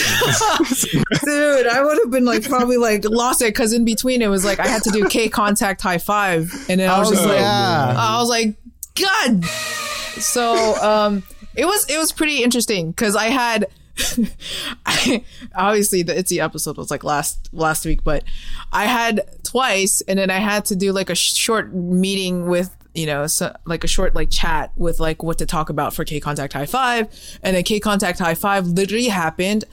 I 1.67 1.81
would 1.83 1.97
have 1.99 2.11
been 2.11 2.25
like 2.25 2.43
probably 2.43 2.77
like 2.77 3.03
lost 3.05 3.41
it 3.41 3.49
because 3.49 3.73
in 3.73 3.85
between 3.85 4.21
it 4.21 4.27
was 4.27 4.45
like 4.45 4.59
I 4.59 4.67
had 4.67 4.81
to 4.83 4.91
do 4.91 5.03
KCON:TACT 5.05 5.81
HI 5.81 5.97
5, 5.97 6.65
and 6.69 6.79
then 6.79 6.89
I 6.89 6.99
was 6.99 7.09
Oh, 7.09 7.11
just 7.13 7.25
like, 7.25 7.39
yeah. 7.39 7.93
I 7.97 8.19
was 8.19 8.29
like, 8.29 8.55
God. 8.95 9.45
So 9.45 10.75
um, 10.81 11.23
it 11.55 11.65
was 11.65 11.89
it 11.89 11.97
was 11.97 12.11
pretty 12.11 12.43
interesting 12.43 12.91
because 12.91 13.15
I 13.15 13.25
had. 13.25 13.67
I, 14.85 15.23
obviously 15.55 16.03
the 16.03 16.15
Itzy 16.15 16.39
episode 16.39 16.77
was 16.77 16.91
like 16.91 17.03
last 17.03 17.49
last 17.51 17.83
week, 17.83 18.03
but 18.03 18.23
I 18.71 18.85
had 18.85 19.21
twice, 19.43 20.01
and 20.07 20.19
then 20.19 20.29
I 20.29 20.37
had 20.37 20.65
to 20.65 20.75
do 20.75 20.91
like 20.91 21.09
a 21.09 21.15
short 21.15 21.73
meeting 21.73 22.45
with 22.47 22.75
you 22.93 23.05
know 23.05 23.27
so, 23.27 23.55
like 23.65 23.83
a 23.83 23.87
short 23.87 24.15
like 24.15 24.29
chat 24.29 24.71
with 24.75 24.99
like 24.99 25.23
what 25.23 25.37
to 25.39 25.45
talk 25.45 25.69
about 25.69 25.93
for 25.93 26.05
KCON:TACT 26.05 26.53
HI 26.53 26.65
5, 26.65 27.39
and 27.43 27.55
then 27.55 27.63
KCON:TACT 27.63 28.19
HI 28.19 28.35
5 28.35 28.67
literally 28.67 29.07
happened 29.07 29.65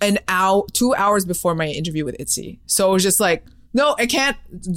an 0.00 0.18
hour, 0.28 0.64
two 0.72 0.94
hours 0.94 1.24
before 1.24 1.54
my 1.54 1.66
interview 1.66 2.04
with 2.04 2.16
Itzy. 2.18 2.60
So 2.66 2.90
it 2.90 2.92
was 2.92 3.02
just 3.02 3.20
like, 3.20 3.44
no, 3.72 3.94
I 3.98 4.06
can't 4.06 4.36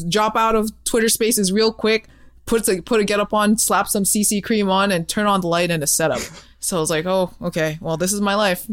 drop 0.10 0.36
out 0.36 0.56
of 0.56 0.72
Twitter 0.84 1.10
Spaces 1.10 1.52
real 1.52 1.74
quick. 1.74 2.08
Put 2.46 2.68
a, 2.68 2.82
put 2.82 3.00
a 3.00 3.04
get 3.04 3.20
up 3.20 3.34
on, 3.34 3.58
slap 3.58 3.88
some 3.88 4.04
CC 4.04 4.44
cream 4.44 4.70
on, 4.70 4.92
and 4.92 5.08
turn 5.08 5.28
on 5.28 5.42
the 5.42 5.48
light 5.48 5.72
and 5.72 5.84
a 5.84 5.88
setup. 5.88 6.22
So 6.62 6.76
I 6.76 6.82
was 6.82 6.90
like, 6.90 7.06
oh, 7.06 7.34
okay, 7.42 7.78
well, 7.80 7.96
this 7.96 8.12
is 8.12 8.20
my 8.20 8.36
life. 8.36 8.68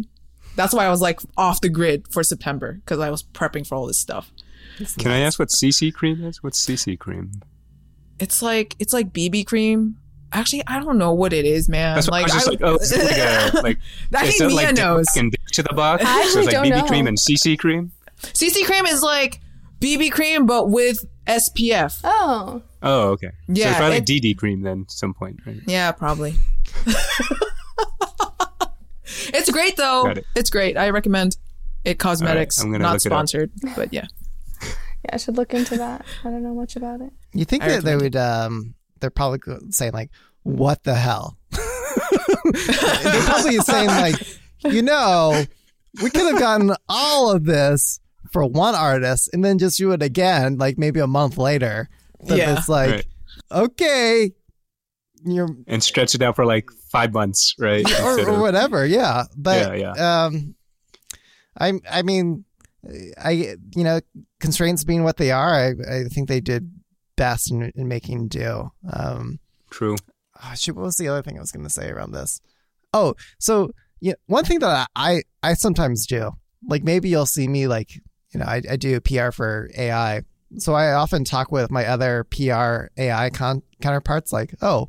That's 0.57 0.75
why 0.75 0.87
I 0.87 0.91
was 0.91 1.01
like 1.01 1.21
off 1.37 1.61
the 1.61 1.69
grid 1.69 2.09
for 2.09 2.25
September 2.25 2.73
because 2.73 2.99
I 2.99 3.11
was 3.11 3.23
prepping 3.23 3.65
for 3.65 3.77
all 3.77 3.87
this 3.87 4.01
stuff. 4.01 4.33
Can 4.99 5.13
I 5.13 5.21
ask 5.21 5.39
what 5.39 5.51
CC 5.51 5.95
cream 5.95 6.25
is? 6.25 6.43
What's 6.43 6.67
CC 6.67 6.99
cream? 6.99 7.31
It's 8.19 8.43
like 8.43 8.77
it's 8.79 8.93
like 8.93 9.13
BB 9.13 9.47
cream. 9.47 9.97
Actually, 10.33 10.63
I 10.67 10.81
don't 10.81 10.99
know 10.99 11.13
what 11.13 11.33
it 11.33 11.45
is, 11.45 11.69
man. 11.69 11.95
That's 11.95 12.11
what 12.11 12.19
oh, 12.19 12.23
like 12.23 12.31
I 12.33 12.35
was 12.35 12.45
just 12.45 12.49
like, 12.49 12.63
oh, 12.63 12.75
it's 12.75 12.97
like 12.97 13.17
a 13.17 13.61
like. 13.63 13.79
I 14.15 14.27
think 14.31 14.41
Mia 14.41 14.57
like 14.57 14.77
knows. 14.77 15.07
To 15.07 15.63
the 15.63 15.75
box. 15.75 16.03
I 16.07 16.25
so 16.27 16.41
it's 16.41 16.47
like 16.47 16.55
don't 16.55 16.67
BB 16.67 16.89
cream 16.89 17.07
and 17.07 17.17
CC 17.17 17.59
cream. 17.59 17.93
CC 18.21 18.65
cream 18.65 18.87
is 18.87 19.03
like 19.03 19.41
BB 19.81 20.11
cream 20.13 20.47
but 20.47 20.69
with 20.71 21.05
SPF. 21.27 22.01
Oh, 22.05 22.63
Oh, 22.83 23.09
okay. 23.11 23.29
so 23.29 23.33
Yeah, 23.49 23.69
it's 23.71 23.79
probably 23.79 23.97
it- 23.97 24.07
DD 24.07 24.37
cream 24.37 24.63
then, 24.63 24.83
at 24.83 24.91
some 24.91 25.13
point, 25.15 25.41
right? 25.47 25.61
Yeah, 25.67 25.93
probably. 25.93 26.35
it's 29.05 29.51
great 29.51 29.77
though. 29.77 30.07
It. 30.09 30.25
It's 30.35 30.51
great. 30.51 30.77
I 30.77 30.91
recommend 30.91 31.37
it. 31.85 31.99
Cosmetics, 31.99 32.61
I'm 32.61 32.71
gonna 32.71 32.83
not 32.85 32.93
look 32.95 33.07
it 33.07 33.13
up. 33.13 33.19
sponsored, 33.19 33.51
but 33.75 33.93
yeah. 33.93 34.07
yeah, 34.63 34.71
I 35.13 35.17
should 35.17 35.37
look 35.37 35.55
into 35.55 35.77
that. 35.79 36.05
I 36.25 36.31
don't 36.31 36.43
know 36.43 36.55
much 36.55 36.77
about 36.77 37.01
it. 37.01 37.13
You 37.33 37.45
think 37.45 37.63
I 37.65 37.69
that 37.69 37.85
they 37.85 37.97
would? 37.97 38.17
Um, 38.17 38.75
they're 39.01 39.11
probably 39.11 39.41
saying 39.71 39.93
like, 39.93 40.11
"What 40.43 40.83
the 40.85 40.95
hell?" 40.95 41.37
they're 41.53 43.23
probably 43.23 43.59
saying 43.59 43.89
like, 43.89 44.15
you 44.65 44.83
know, 44.83 45.45
we 46.03 46.11
could 46.11 46.31
have 46.33 46.39
gotten 46.39 46.73
all 46.89 47.31
of 47.33 47.45
this 47.45 48.01
for 48.33 48.45
one 48.45 48.75
artist 48.75 49.31
and 49.33 49.45
then 49.45 49.59
just 49.59 49.79
do 49.79 49.93
it 49.93 50.03
again, 50.03 50.59
like 50.59 50.79
maybe 50.79 51.01
a 51.01 51.07
month 51.07 51.39
later. 51.39 51.89
But 52.27 52.39
Yeah. 52.39 52.59
it's 52.59 52.69
like, 52.69 52.91
Right. 52.91 53.07
okay, 53.53 54.33
you're 55.25 55.49
And 55.67 55.83
stretch 55.83 56.15
it 56.15 56.23
out 56.23 56.37
for 56.37 56.45
like 56.47 56.71
five 56.91 57.13
months, 57.13 57.55
right? 57.59 57.85
or, 58.01 58.29
or 58.31 58.41
whatever. 58.41 58.85
Yeah, 58.87 59.25
but 59.37 59.79
Yeah, 59.79 60.25
um, 60.25 60.55
I 61.59 61.75
I 61.91 62.03
mean, 62.03 62.45
I 63.19 63.57
you 63.75 63.85
know, 63.85 64.01
constraints 64.41 64.85
being 64.85 65.03
what 65.05 65.17
they 65.17 65.31
are, 65.31 65.53
I 65.55 65.69
I 65.69 66.05
think 66.05 66.29
they 66.29 66.41
did 66.41 66.71
best 67.17 67.51
in, 67.51 67.73
in 67.75 67.89
making 67.89 68.29
do. 68.29 68.71
Um, 68.93 69.41
True. 69.71 69.97
oh, 70.43 70.53
shoot, 70.55 70.77
what 70.77 70.85
was 70.85 70.97
the 70.97 71.09
other 71.09 71.23
thing 71.23 71.37
I 71.37 71.41
was 71.41 71.53
going 71.53 71.65
to 71.65 71.71
say 71.71 71.91
around 71.91 72.13
this? 72.13 72.41
Oh, 72.93 73.15
so 73.39 73.71
yeah, 74.01 74.15
one 74.27 74.45
thing 74.45 74.61
that 74.61 74.89
I 74.95 75.23
I 75.43 75.55
sometimes 75.55 76.07
do, 76.07 76.33
like 76.67 76.85
maybe 76.85 77.09
you'll 77.09 77.27
see 77.27 77.49
me 77.49 77.67
like 77.67 77.95
you 78.31 78.41
know 78.41 78.47
I, 78.47 78.63
I 78.71 78.77
do 78.77 79.01
PR 79.01 79.31
for 79.31 79.71
AI, 79.77 80.23
so 80.59 80.75
I 80.75 80.93
often 80.93 81.25
talk 81.25 81.51
with 81.51 81.71
my 81.71 81.87
other 81.87 82.25
PR 82.25 82.87
AI 82.97 83.31
con- 83.31 83.63
counterparts, 83.81 84.33
like 84.33 84.55
oh, 84.63 84.89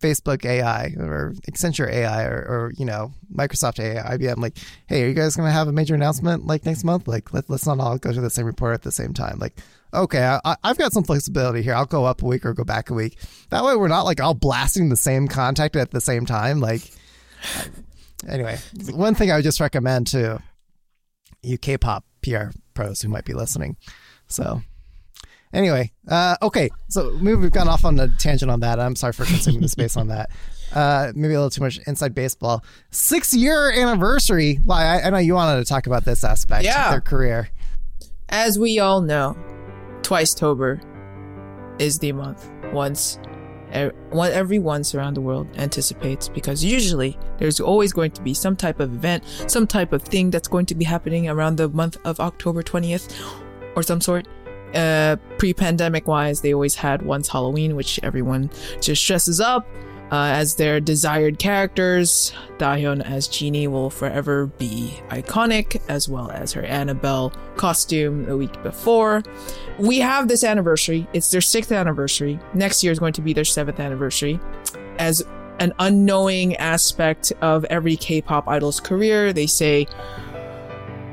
Facebook 0.00 0.44
AI 0.44 0.94
or 0.98 1.34
Accenture 1.50 1.90
AI 1.90 2.24
or, 2.24 2.36
or 2.36 2.72
you 2.76 2.84
know 2.84 3.12
Microsoft 3.32 3.80
AI, 3.80 4.16
IBM. 4.16 4.38
Like, 4.38 4.56
hey, 4.86 5.04
are 5.04 5.08
you 5.08 5.14
guys 5.14 5.36
going 5.36 5.48
to 5.48 5.52
have 5.52 5.68
a 5.68 5.72
major 5.72 5.94
announcement 5.94 6.46
like 6.46 6.64
next 6.64 6.84
month? 6.84 7.08
Like, 7.08 7.32
let, 7.34 7.50
let's 7.50 7.66
not 7.66 7.80
all 7.80 7.98
go 7.98 8.12
to 8.12 8.20
the 8.20 8.30
same 8.30 8.46
report 8.46 8.74
at 8.74 8.82
the 8.82 8.92
same 8.92 9.12
time. 9.12 9.38
Like, 9.38 9.56
okay, 9.94 10.38
I- 10.44 10.56
I've 10.62 10.78
got 10.78 10.92
some 10.92 11.04
flexibility 11.04 11.62
here. 11.62 11.74
I'll 11.74 11.86
go 11.86 12.04
up 12.04 12.22
a 12.22 12.26
week 12.26 12.44
or 12.44 12.52
go 12.54 12.64
back 12.64 12.90
a 12.90 12.94
week. 12.94 13.18
That 13.50 13.64
way, 13.64 13.76
we're 13.76 13.88
not 13.88 14.02
like 14.04 14.20
all 14.20 14.34
blasting 14.34 14.88
the 14.88 14.96
same 14.96 15.28
contact 15.28 15.76
at 15.76 15.90
the 15.90 16.00
same 16.00 16.26
time. 16.26 16.60
Like, 16.60 16.82
anyway, 18.28 18.58
one 18.92 19.14
thing 19.14 19.30
I 19.30 19.36
would 19.36 19.44
just 19.44 19.60
recommend 19.60 20.06
to 20.08 20.42
you 21.42 21.58
K-pop 21.58 22.04
PR 22.22 22.46
pros 22.74 23.02
who 23.02 23.08
might 23.08 23.24
be 23.24 23.34
listening. 23.34 23.76
So. 24.28 24.62
Anyway, 25.52 25.92
uh, 26.08 26.34
okay, 26.42 26.68
so 26.88 27.12
maybe 27.20 27.36
we've 27.36 27.52
gone 27.52 27.68
off 27.68 27.84
on 27.84 28.00
a 28.00 28.08
tangent 28.08 28.50
on 28.50 28.58
that. 28.58 28.80
I'm 28.80 28.96
sorry 28.96 29.12
for 29.12 29.24
consuming 29.24 29.60
the 29.60 29.68
space 29.68 29.96
on 29.96 30.08
that. 30.08 30.30
Uh, 30.72 31.12
maybe 31.14 31.32
a 31.34 31.36
little 31.36 31.48
too 31.50 31.60
much 31.62 31.78
inside 31.86 32.12
baseball. 32.12 32.64
Six 32.90 33.32
year 33.32 33.70
anniversary. 33.70 34.58
I, 34.68 35.02
I 35.02 35.10
know 35.10 35.18
you 35.18 35.34
wanted 35.34 35.60
to 35.60 35.64
talk 35.64 35.86
about 35.86 36.04
this 36.04 36.24
aspect 36.24 36.64
Yeah. 36.64 36.86
of 36.86 36.90
their 36.90 37.00
career. 37.00 37.50
As 38.28 38.58
we 38.58 38.80
all 38.80 39.00
know, 39.00 39.36
Twice 40.04 40.34
Tober 40.34 40.80
is 41.78 41.98
the 41.98 42.12
month 42.12 42.50
once 42.72 43.18
e- 43.74 43.88
one- 44.10 44.32
around 44.94 45.14
the 45.14 45.20
world 45.20 45.48
anticipates 45.56 46.28
because 46.28 46.62
usually 46.62 47.18
there's 47.38 47.58
always 47.58 47.92
going 47.92 48.10
to 48.12 48.22
be 48.22 48.34
some 48.34 48.54
type 48.54 48.80
of 48.80 48.92
event, 48.92 49.24
some 49.46 49.66
type 49.66 49.94
of 49.94 50.02
thing 50.02 50.30
that's 50.30 50.46
going 50.46 50.66
to 50.66 50.74
be 50.74 50.84
happening 50.84 51.28
around 51.28 51.56
the 51.56 51.70
month 51.70 51.96
of 52.04 52.20
October 52.20 52.62
20th 52.62 53.12
or 53.74 53.82
some 53.82 54.00
sort. 54.00 54.28
Uh, 54.74 55.16
pre-pandemic 55.38 56.06
wise, 56.08 56.40
they 56.40 56.52
always 56.52 56.74
had 56.74 57.00
once 57.00 57.28
Halloween, 57.28 57.76
which 57.76 58.00
everyone 58.02 58.50
just 58.80 59.06
dresses 59.06 59.40
up 59.40 59.66
uh, 60.14 60.28
as 60.28 60.54
their 60.54 60.78
desired 60.78 61.40
characters. 61.40 62.32
Dahyun 62.58 63.04
as 63.04 63.26
Genie 63.26 63.66
will 63.66 63.90
forever 63.90 64.46
be 64.46 64.94
iconic, 65.08 65.82
as 65.88 66.08
well 66.08 66.30
as 66.30 66.52
her 66.52 66.62
Annabelle 66.62 67.32
costume 67.56 68.24
the 68.24 68.36
week 68.36 68.62
before. 68.62 69.24
We 69.76 69.98
have 69.98 70.28
this 70.28 70.44
anniversary. 70.44 71.08
It's 71.14 71.32
their 71.32 71.40
sixth 71.40 71.72
anniversary. 71.72 72.38
Next 72.54 72.84
year 72.84 72.92
is 72.92 73.00
going 73.00 73.14
to 73.14 73.22
be 73.22 73.32
their 73.32 73.44
seventh 73.44 73.80
anniversary. 73.80 74.38
As 75.00 75.26
an 75.58 75.72
unknowing 75.80 76.54
aspect 76.58 77.32
of 77.40 77.64
every 77.64 77.96
K-pop 77.96 78.46
idol's 78.46 78.78
career, 78.78 79.32
they 79.32 79.46
say 79.48 79.88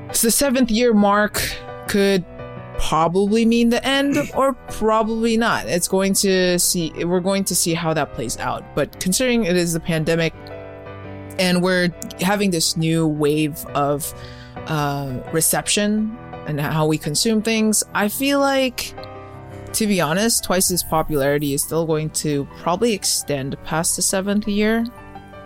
it's 0.09 0.21
the 0.21 0.29
seventh 0.29 0.69
year 0.69 0.93
mark 0.93 1.41
could 1.87 2.23
probably 2.81 3.45
mean 3.45 3.69
the 3.69 3.85
end 3.85 4.17
or 4.35 4.53
probably 4.53 5.37
not. 5.37 5.67
It's 5.67 5.87
going 5.87 6.13
to 6.15 6.57
see 6.59 6.91
we're 7.05 7.19
going 7.19 7.43
to 7.45 7.55
see 7.55 7.73
how 7.73 7.93
that 7.93 8.13
plays 8.13 8.37
out. 8.37 8.63
But 8.75 8.99
considering 8.99 9.45
it 9.45 9.55
is 9.55 9.73
the 9.73 9.79
pandemic 9.79 10.33
and 11.39 11.61
we're 11.61 11.89
having 12.19 12.51
this 12.51 12.75
new 12.75 13.07
wave 13.07 13.65
of 13.67 14.13
uh, 14.67 15.19
reception 15.31 16.17
and 16.47 16.59
how 16.59 16.87
we 16.87 16.97
consume 16.97 17.41
things, 17.41 17.83
I 17.93 18.07
feel 18.07 18.39
like 18.39 18.93
to 19.73 19.87
be 19.87 20.01
honest, 20.01 20.43
Twice's 20.43 20.83
popularity 20.83 21.53
is 21.53 21.63
still 21.63 21.85
going 21.85 22.09
to 22.09 22.45
probably 22.57 22.93
extend 22.93 23.61
past 23.63 23.95
the 23.95 24.01
seventh 24.01 24.47
year 24.47 24.85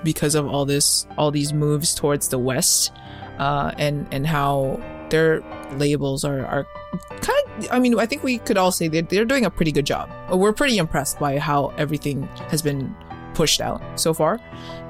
because 0.04 0.36
of 0.36 0.48
all 0.48 0.66
this 0.66 1.06
all 1.18 1.32
these 1.32 1.54
moves 1.54 1.94
towards 1.94 2.30
the 2.30 2.40
west 2.40 2.92
uh, 3.40 3.72
and 3.78 4.08
and 4.12 4.26
how 4.26 4.82
their 5.10 5.42
labels 5.74 6.24
are 6.24 6.46
are 6.46 6.68
kind 6.98 7.48
of 7.58 7.68
i 7.72 7.80
mean 7.80 7.98
i 8.00 8.06
think 8.06 8.24
we 8.24 8.38
could 8.40 8.58
all 8.58 8.72
say 8.72 8.88
they're, 8.88 9.02
they're 9.02 9.26
doing 9.26 9.46
a 9.46 9.50
pretty 9.50 9.72
good 9.72 9.86
job. 9.86 10.10
We're 10.32 10.54
pretty 10.54 10.78
impressed 10.78 11.20
by 11.20 11.40
how 11.40 11.68
everything 11.78 12.24
has 12.50 12.62
been 12.62 12.96
pushed 13.34 13.60
out 13.62 13.82
so 14.00 14.14
far. 14.14 14.40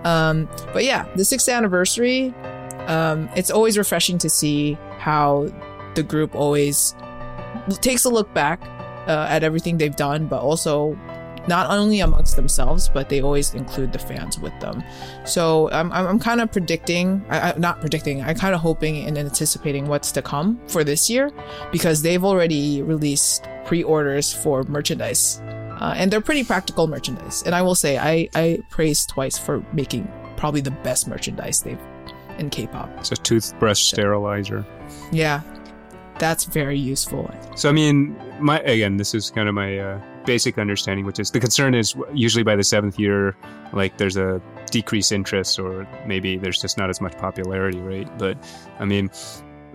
Um, 0.03 0.47
but 0.73 0.83
yeah 0.83 1.07
the 1.15 1.25
sixth 1.25 1.49
anniversary 1.49 2.33
um, 2.87 3.29
it's 3.35 3.49
always 3.49 3.77
refreshing 3.77 4.17
to 4.19 4.29
see 4.29 4.77
how 4.99 5.47
the 5.95 6.03
group 6.03 6.35
always 6.35 6.95
takes 7.81 8.05
a 8.05 8.09
look 8.09 8.31
back 8.33 8.61
uh, 9.07 9.27
at 9.29 9.43
everything 9.43 9.77
they've 9.77 9.95
done 9.95 10.27
but 10.27 10.41
also 10.41 10.97
not 11.47 11.69
only 11.69 11.99
amongst 11.99 12.35
themselves 12.35 12.89
but 12.89 13.09
they 13.09 13.21
always 13.21 13.53
include 13.53 13.91
the 13.91 13.99
fans 13.99 14.39
with 14.39 14.57
them 14.59 14.83
so 15.25 15.69
I'm, 15.71 15.91
I'm, 15.91 16.07
I'm 16.07 16.19
kind 16.19 16.41
of 16.41 16.51
predicting, 16.51 17.25
I, 17.29 17.51
I, 17.51 17.57
not 17.57 17.81
predicting, 17.81 18.21
I'm 18.23 18.35
kind 18.35 18.53
of 18.53 18.61
hoping 18.61 19.05
and 19.05 19.17
anticipating 19.17 19.87
what's 19.87 20.11
to 20.13 20.21
come 20.21 20.59
for 20.67 20.83
this 20.83 21.09
year 21.09 21.31
because 21.71 22.01
they've 22.01 22.23
already 22.23 22.81
released 22.81 23.47
pre-orders 23.65 24.33
for 24.33 24.63
merchandise, 24.63 25.41
uh, 25.81 25.93
and 25.97 26.11
they're 26.11 26.21
pretty 26.21 26.43
practical 26.43 26.87
merchandise. 26.87 27.43
And 27.45 27.53
I 27.53 27.61
will 27.61 27.75
say, 27.75 27.97
I 27.97 28.29
I 28.35 28.59
praise 28.69 29.05
Twice 29.05 29.37
for 29.37 29.65
making 29.73 30.07
probably 30.37 30.61
the 30.61 30.71
best 30.71 31.07
merchandise 31.07 31.61
they've 31.61 31.79
in 32.37 32.49
K-pop. 32.49 32.89
It's 32.97 33.11
a 33.11 33.15
toothbrush 33.15 33.81
sterilizer. 33.81 34.65
Yeah, 35.11 35.41
that's 36.19 36.45
very 36.45 36.77
useful. 36.77 37.29
So 37.55 37.69
I 37.69 37.71
mean, 37.71 38.15
my 38.39 38.59
again, 38.61 38.97
this 38.97 39.13
is 39.13 39.31
kind 39.31 39.49
of 39.49 39.55
my 39.55 39.79
uh, 39.79 40.01
basic 40.25 40.57
understanding, 40.57 41.05
which 41.05 41.19
is 41.19 41.31
the 41.31 41.39
concern 41.39 41.73
is 41.73 41.95
usually 42.13 42.43
by 42.43 42.55
the 42.55 42.63
seventh 42.63 42.99
year, 42.99 43.35
like 43.73 43.97
there's 43.97 44.17
a 44.17 44.41
decreased 44.71 45.11
interest, 45.11 45.59
or 45.59 45.87
maybe 46.05 46.37
there's 46.37 46.61
just 46.61 46.77
not 46.77 46.89
as 46.89 47.01
much 47.01 47.17
popularity, 47.17 47.79
right? 47.79 48.17
But 48.17 48.37
I 48.79 48.85
mean, 48.85 49.09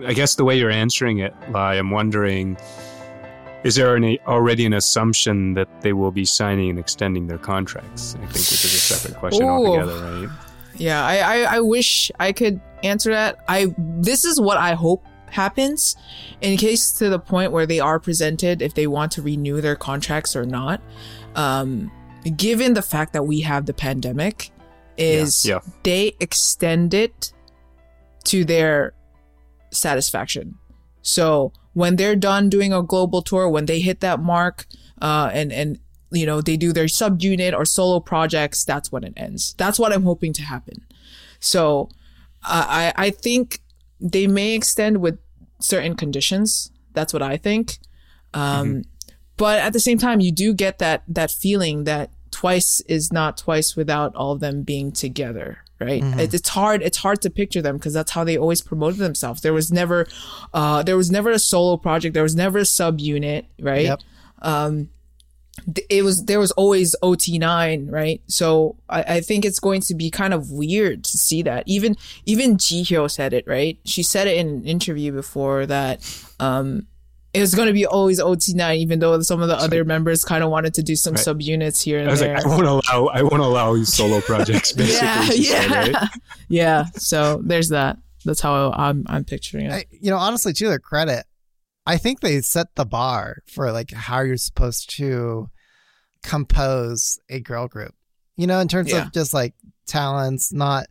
I 0.05 0.13
guess 0.13 0.35
the 0.35 0.43
way 0.43 0.57
you're 0.57 0.71
answering 0.71 1.19
it, 1.19 1.33
Lai, 1.49 1.75
I'm 1.75 1.91
wondering. 1.91 2.57
Is 3.63 3.75
there 3.75 3.95
any, 3.95 4.19
already 4.21 4.65
an 4.65 4.73
assumption 4.73 5.53
that 5.53 5.67
they 5.81 5.93
will 5.93 6.11
be 6.11 6.25
signing 6.25 6.71
and 6.71 6.79
extending 6.79 7.27
their 7.27 7.37
contracts? 7.37 8.15
I 8.15 8.17
think 8.21 8.31
which 8.31 8.65
is 8.65 8.73
a 8.73 8.79
separate 8.79 9.19
question 9.19 9.43
Ooh. 9.43 9.49
altogether, 9.49 10.01
right? 10.01 10.29
Yeah, 10.77 11.05
I, 11.05 11.17
I 11.17 11.57
I 11.57 11.59
wish 11.59 12.11
I 12.19 12.31
could 12.31 12.59
answer 12.83 13.11
that. 13.11 13.37
I 13.47 13.67
this 13.77 14.25
is 14.25 14.41
what 14.41 14.57
I 14.57 14.73
hope 14.73 15.05
happens 15.31 15.95
in 16.41 16.57
case 16.57 16.91
to 16.93 17.09
the 17.09 17.19
point 17.19 17.51
where 17.51 17.65
they 17.65 17.79
are 17.79 17.99
presented 17.99 18.61
if 18.61 18.73
they 18.73 18.87
want 18.87 19.11
to 19.13 19.21
renew 19.21 19.61
their 19.61 19.75
contracts 19.75 20.35
or 20.35 20.45
not. 20.45 20.81
Um, 21.35 21.91
given 22.37 22.73
the 22.73 22.81
fact 22.81 23.13
that 23.13 23.23
we 23.23 23.41
have 23.41 23.65
the 23.65 23.73
pandemic, 23.73 24.51
is 24.97 25.45
Yeah. 25.45 25.59
they 25.83 26.13
extend 26.19 26.93
it 26.93 27.33
to 28.25 28.45
their 28.45 28.93
satisfaction. 29.71 30.55
So 31.01 31.53
when 31.73 31.95
they're 31.95 32.15
done 32.15 32.49
doing 32.49 32.73
a 32.73 32.83
global 32.83 33.21
tour, 33.21 33.49
when 33.49 33.65
they 33.65 33.79
hit 33.79 34.01
that 34.01 34.19
mark, 34.19 34.67
uh, 35.01 35.31
and 35.33 35.51
and 35.51 35.79
you 36.11 36.25
know 36.25 36.41
they 36.41 36.57
do 36.57 36.73
their 36.73 36.85
subunit 36.85 37.53
or 37.57 37.65
solo 37.65 37.99
projects, 37.99 38.63
that's 38.65 38.91
when 38.91 39.03
it 39.03 39.13
ends. 39.17 39.55
That's 39.57 39.79
what 39.79 39.93
I'm 39.93 40.03
hoping 40.03 40.33
to 40.33 40.43
happen. 40.43 40.85
So 41.39 41.89
uh, 42.43 42.65
I 42.67 42.93
I 42.95 43.09
think 43.09 43.61
they 44.01 44.27
may 44.27 44.55
extend 44.55 44.97
with 45.01 45.19
certain 45.59 45.95
conditions. 45.95 46.71
That's 46.93 47.13
what 47.13 47.21
I 47.21 47.37
think. 47.37 47.77
Um, 48.33 48.83
But 49.37 49.59
at 49.59 49.73
the 49.73 49.79
same 49.79 49.97
time, 49.97 50.19
you 50.21 50.31
do 50.31 50.53
get 50.53 50.79
that 50.79 51.03
that 51.07 51.31
feeling 51.31 51.85
that 51.85 52.11
twice 52.31 52.81
is 52.87 53.11
not 53.11 53.37
twice 53.37 53.75
without 53.75 54.15
all 54.15 54.31
of 54.33 54.39
them 54.39 54.63
being 54.63 54.91
together 54.91 55.57
right 55.81 56.01
it, 56.19 56.33
it's 56.33 56.47
hard 56.49 56.81
it's 56.81 56.97
hard 56.97 57.21
to 57.21 57.29
picture 57.29 57.61
them 57.61 57.75
because 57.75 57.93
that's 57.93 58.11
how 58.11 58.23
they 58.23 58.37
always 58.37 58.61
promoted 58.61 58.99
themselves 58.99 59.41
there 59.41 59.51
was 59.51 59.69
never 59.71 60.07
uh 60.53 60.81
there 60.83 60.95
was 60.95 61.11
never 61.11 61.29
a 61.31 61.39
solo 61.39 61.75
project 61.75 62.13
there 62.13 62.23
was 62.23 62.35
never 62.35 62.59
a 62.59 62.61
subunit 62.61 63.45
right 63.59 63.83
Yep. 63.85 63.99
th- 63.99 64.09
it 65.89 66.03
was 66.03 66.25
there 66.25 66.39
was 66.39 66.51
always 66.53 66.95
OT9, 67.03 67.91
right? 67.91 68.21
So 68.27 68.75
I, 68.89 69.03
I 69.03 69.21
think 69.21 69.45
it's 69.45 69.59
going 69.59 69.81
to 69.81 69.95
be 69.95 70.09
kind 70.09 70.33
of 70.33 70.51
weird 70.51 71.03
to 71.03 71.17
see 71.17 71.41
that. 71.43 71.63
Even 71.67 71.95
even 72.25 72.57
Jihyo 72.57 73.09
said 73.09 73.33
it, 73.33 73.45
right? 73.47 73.77
She 73.85 74.03
said 74.03 74.27
it 74.27 74.37
in 74.37 74.47
an 74.47 74.65
interview 74.65 75.11
before 75.11 75.65
that 75.67 75.99
um 76.39 76.87
it 77.33 77.39
was 77.39 77.55
going 77.55 77.67
to 77.67 77.73
be 77.73 77.85
always 77.85 78.19
OT9, 78.19 78.75
even 78.75 78.99
though 78.99 79.21
some 79.21 79.41
of 79.41 79.47
the 79.47 79.55
other 79.55 79.85
members 79.85 80.25
kind 80.25 80.43
of 80.43 80.49
wanted 80.49 80.73
to 80.73 80.83
do 80.83 80.97
some 80.97 81.13
Right. 81.13 81.25
subunits 81.25 81.81
here 81.81 81.99
and 81.99 82.09
I 82.09 82.11
was 82.11 82.19
there. 82.19 82.35
like, 82.35 82.45
I 82.45 82.49
won't 82.49 82.65
allow, 82.67 83.05
I 83.07 83.21
won't 83.21 83.41
allow 83.41 83.73
these 83.73 83.93
solo 83.93 84.19
projects. 84.31 84.73
Basically, 84.73 85.07
yeah, 85.07 85.23
she 85.23 85.43
said, 85.45 85.69
yeah, 85.69 85.77
right? 85.77 86.09
yeah. 86.49 86.85
So 86.97 87.41
there's 87.41 87.69
that. 87.69 87.97
That's 88.25 88.41
how 88.41 88.71
I'm 88.73 89.05
I'm 89.07 89.23
picturing 89.23 89.67
it. 89.67 89.71
I, 89.71 89.85
you 89.91 90.09
know, 90.11 90.17
honestly, 90.17 90.51
to 90.51 90.67
their 90.67 90.77
credit, 90.79 91.25
I 91.85 91.97
think 91.97 92.19
they 92.19 92.41
set 92.41 92.67
the 92.75 92.85
bar 92.85 93.37
for 93.47 93.71
like 93.71 93.91
how 93.91 94.21
you're 94.21 94.37
supposed 94.37 94.95
to 94.97 95.49
compose 96.23 97.19
a 97.29 97.39
girl 97.39 97.67
group. 97.67 97.93
You 98.37 98.47
know, 98.47 98.59
in 98.59 98.67
terms 98.67 98.91
Yeah. 98.91 99.07
of 99.07 99.13
just 99.13 99.33
like 99.33 99.53
talents, 99.87 100.53
not 100.53 100.87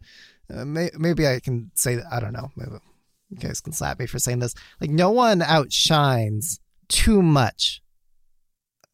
uh, 0.53 0.64
may, 0.64 0.91
maybe 0.99 1.26
I 1.26 1.41
can 1.41 1.70
say 1.74 1.99
I 2.11 2.20
don't 2.20 2.32
know. 2.32 2.51
Maybe 2.57 2.72
you 3.30 3.36
guys 3.38 3.61
can 3.61 3.72
slap 3.72 3.99
me 4.01 4.07
for 4.07 4.18
saying 4.18 4.41
this. 4.41 4.55
Like, 4.80 4.91
no 4.91 5.11
one 5.11 5.43
outshines 5.43 6.59
too 6.88 7.22
much 7.22 7.80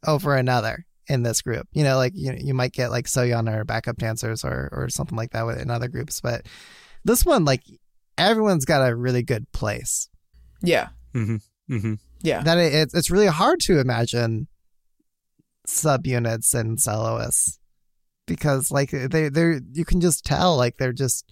over 0.07 0.37
another 0.37 0.85
in 1.09 1.23
this 1.23 1.41
group. 1.41 1.67
You 1.73 1.83
know, 1.85 1.97
like 1.97 2.13
you 2.15 2.35
you 2.39 2.53
might 2.55 2.73
get 2.73 2.91
like 2.91 3.07
Soyeon 3.07 3.51
or 3.53 3.65
backup 3.65 3.97
dancers 3.97 4.45
or 4.45 4.69
or 4.73 4.89
something 4.91 5.17
like 5.17 5.31
that 5.31 5.47
with 5.47 5.59
in 5.59 5.71
other 5.71 5.89
groups, 5.89 6.21
but 6.21 6.47
this 7.05 7.25
one 7.25 7.45
like 7.47 7.63
everyone's 8.19 8.65
got 8.67 8.87
a 8.89 8.95
really 8.95 9.23
good 9.23 9.51
place. 9.53 10.09
yeah, 10.63 10.89
hmm 11.69 11.95
yeah, 12.23 12.43
That 12.43 12.59
it, 12.59 12.75
it's 12.75 12.95
it's 12.95 13.11
really 13.11 13.27
hard 13.27 13.61
to 13.61 13.79
imagine 13.79 14.49
subunits 15.67 16.55
and 16.55 16.81
soloists 16.81 17.59
because 18.27 18.71
like 18.71 18.91
they 18.91 19.29
they're 19.29 19.61
you 19.73 19.85
can 19.85 20.01
just 20.01 20.25
tell 20.25 20.57
like 20.57 20.77
they're 20.77 20.93
just 20.93 21.29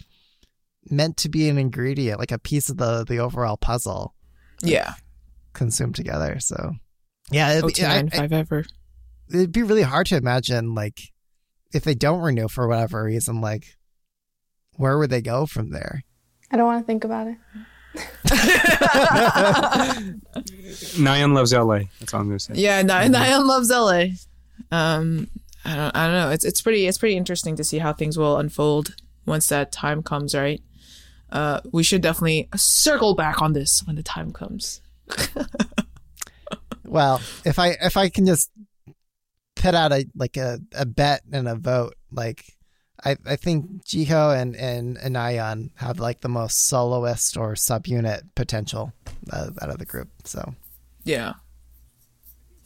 meant 0.90 1.16
to 1.18 1.28
be 1.28 1.48
an 1.48 1.58
ingredient, 1.58 2.18
like 2.18 2.32
a 2.32 2.38
piece 2.38 2.68
of 2.68 2.76
the 2.76 3.04
the 3.04 3.18
overall 3.18 3.56
puzzle 3.56 4.14
yeah. 4.62 4.94
consumed 5.52 5.94
together. 5.94 6.38
So 6.40 6.72
yeah, 7.30 7.52
it'd 7.58 7.74
be, 7.74 7.84
I- 7.84 8.02
OT9 8.02 8.14
if 8.14 8.20
I've 8.20 8.32
ever. 8.32 8.64
it'd 9.30 9.52
be 9.52 9.62
really 9.62 9.82
hard 9.82 10.06
to 10.08 10.16
imagine 10.16 10.74
like 10.74 11.00
if 11.72 11.82
they 11.84 11.94
don't 11.94 12.20
renew 12.20 12.48
for 12.48 12.68
whatever 12.68 13.04
reason, 13.04 13.40
like 13.40 13.76
where 14.76 14.98
would 14.98 15.10
they 15.10 15.22
go 15.22 15.46
from 15.46 15.70
there? 15.70 16.02
I 16.50 16.56
don't 16.56 16.66
want 16.66 16.82
to 16.82 16.86
think 16.86 17.04
about 17.04 17.26
it. 17.26 17.36
Nayeon 20.96 21.34
loves 21.34 21.52
LA. 21.52 21.80
That's 22.00 22.14
all 22.14 22.20
I'm 22.20 22.28
gonna 22.28 22.38
say. 22.38 22.54
Yeah, 22.56 22.82
Ni- 22.82 22.88
Nayeon 22.88 23.46
loves 23.46 23.70
LA. 23.70 24.06
Um, 24.70 25.28
I 25.64 25.76
don't, 25.76 25.96
I 25.96 26.06
don't 26.06 26.14
know. 26.14 26.30
It's 26.30 26.44
it's 26.44 26.60
pretty 26.62 26.86
it's 26.86 26.98
pretty 26.98 27.16
interesting 27.16 27.56
to 27.56 27.64
see 27.64 27.78
how 27.78 27.92
things 27.92 28.18
will 28.18 28.38
unfold 28.38 28.96
once 29.26 29.46
that 29.48 29.72
time 29.72 30.02
comes. 30.02 30.34
Right. 30.34 30.60
Uh, 31.30 31.60
we 31.72 31.82
should 31.82 32.02
definitely 32.02 32.48
circle 32.54 33.14
back 33.14 33.42
on 33.42 33.52
this 33.52 33.82
when 33.86 33.96
the 33.96 34.02
time 34.02 34.32
comes. 34.32 34.80
Well, 36.94 37.20
if 37.44 37.58
I 37.58 37.70
if 37.82 37.96
I 37.96 38.08
can 38.08 38.24
just 38.24 38.52
put 39.56 39.74
out 39.74 39.90
a 39.90 40.06
like 40.14 40.36
a, 40.36 40.60
a 40.76 40.86
bet 40.86 41.22
and 41.32 41.48
a 41.48 41.56
vote, 41.56 41.94
like 42.12 42.44
I 43.04 43.16
I 43.26 43.36
think 43.36 43.84
Jihyo 43.84 44.34
and 44.40 44.56
and 44.56 44.96
Anayan 44.98 45.70
have 45.76 45.98
like 46.00 46.20
the 46.20 46.28
most 46.28 46.66
soloist 46.68 47.36
or 47.36 47.54
subunit 47.54 48.22
potential 48.34 48.92
uh, 49.32 49.50
out 49.60 49.70
of 49.70 49.78
the 49.78 49.84
group. 49.84 50.08
So 50.24 50.54
Yeah. 51.04 51.34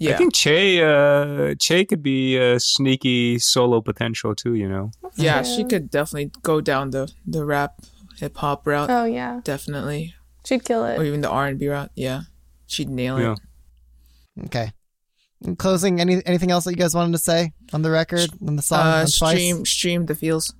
Yeah. 0.00 0.14
I 0.14 0.16
think 0.16 0.32
Chae, 0.32 0.78
uh, 0.80 1.54
Chae 1.56 1.88
could 1.88 2.04
be 2.04 2.36
a 2.36 2.60
sneaky 2.60 3.40
solo 3.40 3.80
potential 3.80 4.32
too. 4.32 4.54
You 4.54 4.68
know, 4.68 4.92
yeah, 5.16 5.42
she 5.42 5.64
could 5.64 5.90
definitely 5.90 6.30
go 6.42 6.60
down 6.60 6.90
the 6.90 7.10
the 7.26 7.44
rap 7.44 7.82
hip 8.16 8.36
hop 8.36 8.64
route. 8.64 8.90
Oh 8.90 9.04
yeah, 9.04 9.40
Definitely, 9.42 10.14
she'd 10.44 10.62
kill 10.64 10.84
it. 10.84 11.00
or 11.00 11.04
even 11.04 11.20
the 11.20 11.28
R 11.28 11.48
and 11.48 11.58
B 11.58 11.66
route. 11.66 11.90
Yeah, 11.96 12.22
she'd 12.66 12.88
nail 12.88 13.16
it. 13.16 13.22
Yeah. 13.22 14.44
okay. 14.44 14.70
In 15.42 15.54
closing, 15.56 16.00
any 16.00 16.20
anything 16.26 16.50
else 16.50 16.64
that 16.64 16.70
you 16.72 16.76
guys 16.76 16.94
wanted 16.94 17.12
to 17.12 17.18
say 17.18 17.52
on 17.72 17.82
the 17.82 17.90
record 17.90 18.28
on 18.46 18.56
the 18.56 18.62
song 18.62 18.80
Uh, 18.80 18.82
on 18.82 19.06
Twice? 19.06 19.12
stream 19.14 19.64
stream 19.66 20.06
the 20.06 20.14
feels. 20.16 20.52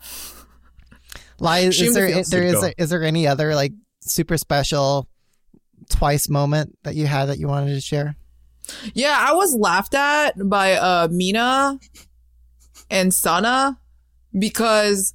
Lai, 1.38 1.58
is, 1.60 1.74
stream 1.76 1.92
the 1.92 2.00
there 2.00 2.08
feels. 2.12 2.28
there 2.28 2.40
Good 2.42 2.46
is 2.46 2.52
call. 2.54 2.62
there, 2.62 2.74
is 2.78 2.90
there 2.90 3.02
any 3.02 3.26
other 3.26 3.54
like 3.54 3.72
super 4.00 4.36
special 4.38 5.08
Twice 5.88 6.28
moment 6.28 6.78
that 6.84 6.94
you 6.94 7.06
had 7.06 7.26
that 7.26 7.38
you 7.38 7.48
wanted 7.48 7.74
to 7.74 7.80
share? 7.80 8.14
Yeah, 8.94 9.16
I 9.18 9.32
was 9.34 9.56
laughed 9.56 9.94
at 9.94 10.34
by 10.48 10.74
uh 10.74 11.08
Mina 11.10 11.78
and 12.90 13.12
Sana 13.12 13.78
because 14.38 15.14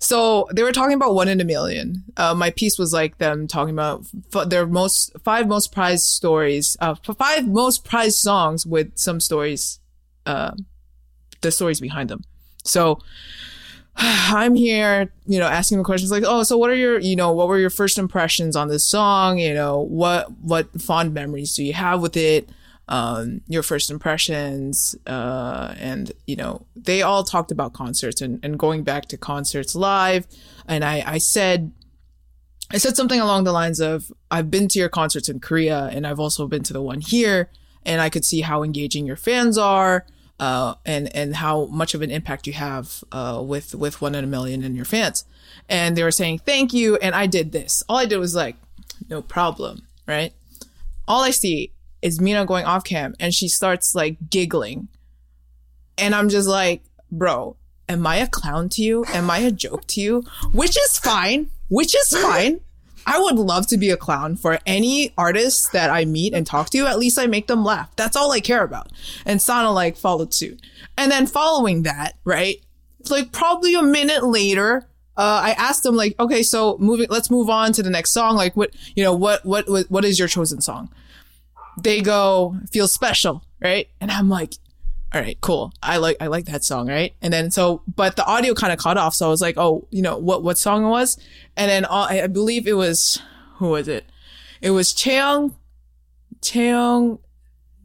so 0.00 0.48
they 0.52 0.62
were 0.62 0.72
talking 0.72 0.94
about 0.94 1.14
one 1.14 1.28
in 1.28 1.40
a 1.40 1.44
million. 1.44 2.04
Uh, 2.16 2.34
my 2.34 2.50
piece 2.50 2.78
was 2.78 2.92
like 2.92 3.18
them 3.18 3.46
talking 3.46 3.74
about 3.74 4.06
f- 4.34 4.48
their 4.48 4.66
most 4.66 5.12
five 5.22 5.46
most 5.46 5.72
prized 5.72 6.04
stories, 6.04 6.76
uh, 6.80 6.94
five 6.94 7.46
most 7.46 7.84
prized 7.84 8.16
songs 8.16 8.64
with 8.64 8.96
some 8.96 9.20
stories, 9.20 9.78
uh, 10.24 10.52
the 11.42 11.50
stories 11.52 11.80
behind 11.80 12.08
them. 12.08 12.24
So 12.64 13.00
I'm 13.96 14.54
here, 14.54 15.12
you 15.26 15.38
know, 15.38 15.46
asking 15.46 15.76
the 15.78 15.84
questions 15.84 16.10
like, 16.10 16.24
oh, 16.26 16.44
so 16.44 16.56
what 16.56 16.70
are 16.70 16.76
your, 16.76 16.98
you 16.98 17.14
know, 17.14 17.32
what 17.32 17.48
were 17.48 17.58
your 17.58 17.68
first 17.68 17.98
impressions 17.98 18.56
on 18.56 18.68
this 18.68 18.86
song? 18.86 19.38
You 19.38 19.52
know, 19.52 19.80
what 19.80 20.32
what 20.40 20.80
fond 20.80 21.12
memories 21.12 21.54
do 21.54 21.62
you 21.62 21.74
have 21.74 22.00
with 22.00 22.16
it? 22.16 22.48
Um, 22.92 23.42
your 23.46 23.62
first 23.62 23.88
impressions, 23.88 24.96
uh, 25.06 25.74
and 25.78 26.10
you 26.26 26.34
know, 26.34 26.66
they 26.74 27.02
all 27.02 27.22
talked 27.22 27.52
about 27.52 27.72
concerts 27.72 28.20
and, 28.20 28.44
and 28.44 28.58
going 28.58 28.82
back 28.82 29.06
to 29.06 29.16
concerts 29.16 29.76
live. 29.76 30.26
And 30.66 30.84
I, 30.84 31.04
I 31.06 31.18
said, 31.18 31.70
I 32.72 32.78
said 32.78 32.96
something 32.96 33.20
along 33.20 33.44
the 33.44 33.52
lines 33.52 33.78
of, 33.78 34.10
I've 34.28 34.50
been 34.50 34.66
to 34.68 34.78
your 34.80 34.88
concerts 34.88 35.28
in 35.28 35.38
Korea 35.38 35.88
and 35.92 36.04
I've 36.04 36.18
also 36.18 36.48
been 36.48 36.64
to 36.64 36.72
the 36.72 36.82
one 36.82 37.00
here, 37.00 37.48
and 37.86 38.00
I 38.00 38.10
could 38.10 38.24
see 38.24 38.40
how 38.40 38.64
engaging 38.64 39.06
your 39.06 39.16
fans 39.16 39.56
are 39.56 40.04
uh, 40.40 40.74
and 40.86 41.14
and 41.14 41.36
how 41.36 41.66
much 41.66 41.94
of 41.94 42.02
an 42.02 42.10
impact 42.10 42.46
you 42.46 42.54
have 42.54 43.04
uh, 43.12 43.40
with 43.44 43.74
with 43.74 44.00
one 44.00 44.14
in 44.14 44.24
a 44.24 44.26
million 44.26 44.64
and 44.64 44.74
your 44.74 44.86
fans. 44.86 45.24
And 45.68 45.96
they 45.96 46.02
were 46.02 46.10
saying 46.10 46.40
thank 46.40 46.72
you, 46.72 46.96
and 46.96 47.14
I 47.14 47.26
did 47.26 47.52
this. 47.52 47.84
All 47.88 47.98
I 47.98 48.06
did 48.06 48.16
was 48.16 48.34
like, 48.34 48.56
no 49.08 49.22
problem, 49.22 49.86
right? 50.08 50.32
All 51.06 51.22
I 51.22 51.30
see 51.30 51.72
is 52.02 52.20
Mina 52.20 52.46
going 52.46 52.64
off 52.64 52.84
cam 52.84 53.14
and 53.20 53.34
she 53.34 53.48
starts 53.48 53.94
like 53.94 54.16
giggling. 54.30 54.88
And 55.98 56.14
I'm 56.14 56.28
just 56.28 56.48
like, 56.48 56.82
bro, 57.10 57.56
am 57.88 58.06
I 58.06 58.16
a 58.16 58.26
clown 58.26 58.68
to 58.70 58.82
you? 58.82 59.04
Am 59.08 59.30
I 59.30 59.38
a 59.38 59.50
joke 59.50 59.86
to 59.88 60.00
you? 60.00 60.24
Which 60.52 60.76
is 60.76 60.98
fine. 60.98 61.50
Which 61.68 61.94
is 61.94 62.16
fine. 62.16 62.60
I 63.06 63.18
would 63.18 63.36
love 63.36 63.66
to 63.68 63.78
be 63.78 63.90
a 63.90 63.96
clown 63.96 64.36
for 64.36 64.58
any 64.66 65.12
artist 65.16 65.72
that 65.72 65.90
I 65.90 66.04
meet 66.04 66.34
and 66.34 66.46
talk 66.46 66.70
to. 66.70 66.86
At 66.86 66.98
least 66.98 67.18
I 67.18 67.26
make 67.26 67.46
them 67.46 67.64
laugh. 67.64 67.94
That's 67.96 68.16
all 68.16 68.30
I 68.32 68.40
care 68.40 68.62
about. 68.62 68.92
And 69.24 69.40
Sana 69.40 69.72
like 69.72 69.96
followed 69.96 70.34
suit. 70.34 70.60
And 70.96 71.10
then 71.10 71.26
following 71.26 71.82
that, 71.84 72.16
right? 72.24 72.56
Like 73.08 73.32
probably 73.32 73.74
a 73.74 73.82
minute 73.82 74.24
later, 74.24 74.86
uh, 75.16 75.40
I 75.42 75.50
asked 75.52 75.82
them 75.82 75.96
like, 75.96 76.14
okay, 76.20 76.42
so 76.42 76.76
moving, 76.78 77.08
let's 77.10 77.30
move 77.30 77.50
on 77.50 77.72
to 77.72 77.82
the 77.82 77.90
next 77.90 78.12
song. 78.12 78.36
Like 78.36 78.56
what, 78.56 78.70
you 78.94 79.02
know, 79.02 79.14
what, 79.14 79.44
what, 79.44 79.68
what 79.90 80.04
is 80.04 80.18
your 80.18 80.28
chosen 80.28 80.60
song? 80.60 80.90
They 81.82 82.00
go, 82.00 82.56
feel 82.70 82.88
special, 82.88 83.44
right? 83.60 83.88
And 84.00 84.10
I'm 84.10 84.28
like, 84.28 84.54
all 85.12 85.20
right, 85.20 85.40
cool. 85.40 85.72
I 85.82 85.96
like 85.96 86.16
I 86.20 86.28
like 86.28 86.44
that 86.46 86.62
song, 86.64 86.88
right? 86.88 87.14
And 87.20 87.32
then 87.32 87.50
so, 87.50 87.82
but 87.96 88.14
the 88.14 88.24
audio 88.24 88.54
kind 88.54 88.72
of 88.72 88.78
cut 88.78 88.96
off, 88.96 89.14
so 89.14 89.26
I 89.26 89.28
was 89.28 89.40
like, 89.40 89.56
oh, 89.58 89.86
you 89.90 90.02
know 90.02 90.16
what 90.16 90.44
what 90.44 90.56
song 90.56 90.84
it 90.84 90.88
was? 90.88 91.18
And 91.56 91.68
then 91.68 91.84
uh, 91.84 92.06
I 92.08 92.22
I 92.22 92.26
believe 92.28 92.68
it 92.68 92.74
was 92.74 93.20
who 93.56 93.70
was 93.70 93.88
it? 93.88 94.04
It 94.62 94.70
was 94.70 94.92
Cheong, 94.92 95.56
Cheong, 96.42 97.18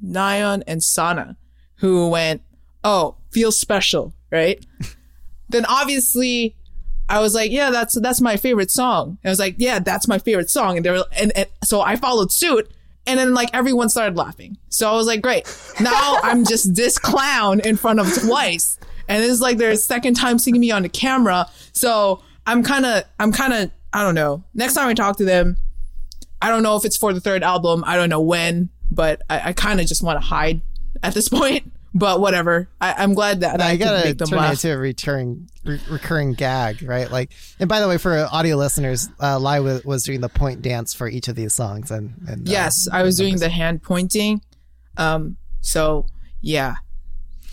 Nayeon, 0.03 0.63
and 0.67 0.83
Sana 0.83 1.37
who 1.77 2.09
went, 2.09 2.41
oh, 2.83 3.15
feel 3.31 3.51
special, 3.51 4.13
right? 4.31 4.63
then 5.49 5.65
obviously. 5.65 6.55
I 7.07 7.19
was 7.19 7.35
like, 7.35 7.51
yeah, 7.51 7.69
that's 7.69 7.93
that's 8.01 8.19
my 8.19 8.35
favorite 8.35 8.71
song. 8.71 9.19
And 9.21 9.29
I 9.29 9.29
was 9.29 9.37
like, 9.37 9.53
yeah, 9.59 9.77
that's 9.77 10.07
my 10.07 10.17
favorite 10.17 10.49
song. 10.49 10.77
And 10.77 10.83
they 10.83 10.89
were, 10.89 11.05
and, 11.11 11.31
and 11.37 11.47
so 11.63 11.81
I 11.81 11.97
followed 11.97 12.31
suit. 12.31 12.67
And 13.07 13.19
then 13.19 13.33
like 13.33 13.49
everyone 13.53 13.89
started 13.89 14.17
laughing. 14.17 14.57
So 14.69 14.89
I 14.91 14.95
was 14.95 15.07
like, 15.07 15.21
great. 15.21 15.45
Now 15.79 16.17
I'm 16.23 16.43
just 16.43 16.75
this 16.75 16.97
clown 16.97 17.59
in 17.61 17.77
front 17.77 17.99
of 17.99 18.11
twice. 18.13 18.79
And 19.07 19.23
it's 19.23 19.39
like 19.39 19.57
their 19.57 19.75
second 19.75 20.15
time 20.15 20.39
seeing 20.39 20.59
me 20.59 20.71
on 20.71 20.81
the 20.81 20.89
camera. 20.89 21.47
So 21.73 22.21
I'm 22.47 22.63
kind 22.63 22.85
of, 22.85 23.03
I'm 23.19 23.31
kind 23.31 23.53
of, 23.53 23.71
I 23.93 24.03
don't 24.03 24.15
know. 24.15 24.43
Next 24.53 24.73
time 24.73 24.87
I 24.89 24.93
talk 24.93 25.17
to 25.17 25.25
them, 25.25 25.57
I 26.41 26.49
don't 26.49 26.63
know 26.63 26.75
if 26.75 26.85
it's 26.85 26.97
for 26.97 27.13
the 27.13 27.21
third 27.21 27.43
album. 27.43 27.83
I 27.85 27.95
don't 27.95 28.09
know 28.09 28.21
when, 28.21 28.69
but 28.91 29.21
I, 29.29 29.49
I 29.49 29.53
kind 29.53 29.79
of 29.79 29.85
just 29.85 30.03
want 30.03 30.19
to 30.19 30.25
hide 30.25 30.61
at 31.03 31.13
this 31.13 31.29
point. 31.29 31.71
But 31.97 32.19
whatever. 32.19 32.67
I, 32.81 32.93
I'm 32.97 33.13
glad 33.13 33.39
that 33.39 33.61
I, 33.61 33.69
I 33.69 33.77
can 33.77 33.87
gotta 33.87 34.05
make 34.05 34.17
them 34.17 34.27
turn 34.27 34.39
it 34.39 34.41
laugh. 34.41 34.51
into 34.51 34.73
a 34.73 34.77
recurring, 34.77 35.49
re- 35.63 35.79
recurring 35.89 36.33
gag, 36.33 36.83
right? 36.83 37.09
Like, 37.09 37.31
and 37.57 37.69
by 37.69 37.79
the 37.79 37.87
way, 37.87 37.97
for 37.97 38.27
audio 38.31 38.57
listeners, 38.57 39.07
uh, 39.21 39.39
Lai 39.39 39.61
was, 39.61 39.85
was 39.85 40.03
doing 40.03 40.19
the 40.19 40.27
point 40.27 40.61
dance 40.61 40.93
for 40.93 41.07
each 41.07 41.29
of 41.29 41.37
these 41.37 41.53
songs, 41.53 41.91
and, 41.91 42.13
and 42.27 42.47
uh, 42.47 42.51
Yes, 42.51 42.89
I 42.91 43.03
was 43.03 43.17
doing 43.17 43.37
the 43.37 43.47
hand 43.47 43.81
pointing. 43.81 44.41
Um, 44.97 45.37
so 45.61 46.05
yeah, 46.41 46.75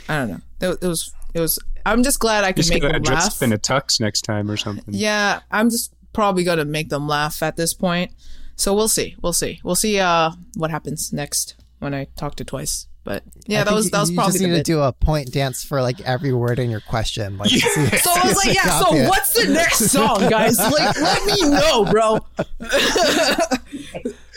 I 0.09 0.19
don't 0.19 0.29
know. 0.31 0.41
It, 0.73 0.79
it 0.83 0.89
was, 0.89 1.15
it 1.35 1.41
was. 1.41 1.61
I'm 1.87 2.03
just 2.03 2.19
glad 2.19 2.43
I 2.43 2.51
could 2.51 2.69
make 2.69 2.83
gonna 2.83 2.95
them 2.95 3.03
dress 3.03 3.25
laugh. 3.25 3.37
up 3.37 3.43
in 3.43 3.53
a 3.53 3.59
tux 3.59 4.01
next 4.01 4.23
time 4.23 4.51
or 4.51 4.57
something. 4.57 4.93
Yeah, 4.93 5.41
I'm 5.53 5.71
just 5.71 5.95
probably 6.13 6.43
gonna 6.43 6.65
make 6.65 6.89
them 6.89 7.07
laugh 7.07 7.45
at 7.45 7.57
this 7.57 7.75
point. 7.75 8.11
So 8.57 8.75
we'll 8.75 8.89
see. 8.89 9.15
We'll 9.23 9.33
see. 9.33 9.61
We'll 9.63 9.77
see. 9.77 10.01
Uh, 10.01 10.33
what 10.57 10.71
happens 10.73 11.13
next 11.13 11.55
when 11.79 11.95
I 11.95 12.07
talk 12.17 12.35
to 12.37 12.45
twice. 12.45 12.87
But 13.05 13.25
yeah, 13.47 13.63
I 13.63 13.65
that 13.65 13.75
was 13.75 13.87
you, 13.87 13.91
that 13.91 14.01
was 14.01 14.11
you 14.11 14.17
probably 14.17 14.33
just 14.35 14.43
the 14.45 14.49
need 14.51 14.57
to 14.59 14.63
do 14.63 14.81
a 14.81 14.93
point 14.93 15.33
dance 15.33 15.65
for 15.65 15.83
like 15.83 16.01
every 16.03 16.33
word 16.33 16.59
in 16.61 16.71
your 16.71 16.81
question. 16.81 17.37
Like, 17.37 17.51
see- 17.51 17.59
So 17.99 18.11
I 18.15 18.25
was 18.25 18.37
like, 18.47 18.55
yeah. 18.55 18.79
So 18.81 18.95
it. 18.95 19.09
what's 19.09 19.33
the 19.35 19.53
next 19.53 19.79
song, 19.91 20.29
guys? 20.31 20.57
Like, 20.59 20.97
let 21.01 21.25
me 21.27 21.51
know, 21.51 21.85
bro. 21.85 22.21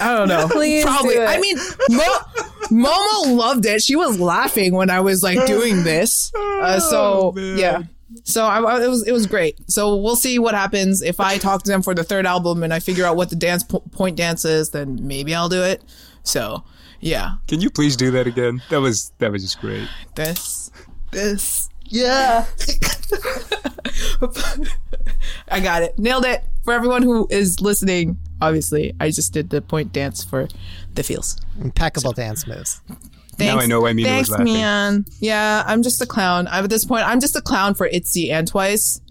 I 0.02 0.16
don't 0.16 0.28
know. 0.28 0.48
Please 0.50 0.84
Probably. 0.84 1.14
do 1.16 1.22
it. 1.22 1.26
I 1.30 1.40
mean, 1.40 1.58
Mo- 1.90 2.84
Momo 2.90 3.36
loved 3.38 3.66
it. 3.66 3.82
She 3.82 3.96
was 3.96 4.20
laughing 4.20 4.74
when 4.74 4.90
I 4.90 5.00
was 5.00 5.24
like 5.24 5.46
doing 5.48 5.84
this. 5.84 6.32
Uh, 6.36 6.80
so 6.80 7.34
yeah. 7.38 7.84
So 8.24 8.46
I, 8.46 8.60
I- 8.62 8.84
it 8.84 8.88
was 8.88 9.08
it 9.08 9.12
was 9.12 9.26
great. 9.28 9.58
So 9.70 9.96
we'll 9.96 10.16
see 10.16 10.40
what 10.40 10.54
happens 10.56 11.02
if 11.02 11.20
I 11.20 11.38
talk 11.38 11.64
to 11.64 11.72
them 11.72 11.82
for 11.82 11.94
the 11.94 12.04
third 12.04 12.26
album 12.26 12.64
and 12.64 12.74
I 12.74 12.80
figure 12.80 13.06
out 13.06 13.16
what 13.16 13.30
the 13.30 13.36
dance 13.36 13.64
po- 13.64 13.82
point 13.92 14.16
dance 14.18 14.44
is. 14.44 14.72
Then 14.72 15.00
maybe 15.08 15.34
I'll 15.36 15.50
do 15.50 15.64
it. 15.64 15.82
So 16.24 16.64
yeah, 16.99 17.35
Can 17.47 17.61
you 17.61 17.69
please 17.69 17.95
do 17.95 18.11
that 18.11 18.27
again? 18.27 18.61
That 18.69 18.81
was 18.81 19.11
that 19.19 19.31
was 19.31 19.43
just 19.43 19.59
great. 19.61 19.88
this 20.15 20.72
this 21.11 21.69
yeah. 21.88 22.45
I 25.49 25.59
got 25.59 25.84
it. 25.84 25.97
Nailed 25.99 26.26
it. 26.26 26.43
For 26.63 26.73
everyone 26.73 27.03
who 27.03 27.27
is 27.30 27.61
listening, 27.61 28.17
obviously, 28.41 28.93
I 28.99 29.11
just 29.11 29.34
did 29.34 29.51
the 29.51 29.61
point 29.61 29.93
dance 29.93 30.23
for 30.23 30.47
the 30.95 31.03
feels. 31.03 31.39
impeccable 31.61 32.11
dance 32.11 32.47
moves. 32.47 32.81
Thanks. 33.38 33.63
I 33.63 33.67
know 33.67 33.81
why 33.81 33.93
Mina 33.93 34.09
was 34.09 34.15
Thanks, 34.15 34.30
laughing. 34.31 34.45
man. 34.53 35.05
Yeah, 35.19 35.63
I'm 35.67 35.84
just 35.84 36.01
a 36.01 36.05
clown. 36.07 36.47
I'm 36.47 36.63
at 36.63 36.69
this 36.69 36.85
point. 36.85 37.05
I'm 37.07 37.19
just 37.19 37.35
a 37.35 37.41
clown 37.41 37.76
for 37.76 37.85
Itzy 37.85 38.31
and 38.31 38.47
Twice. 38.47 39.01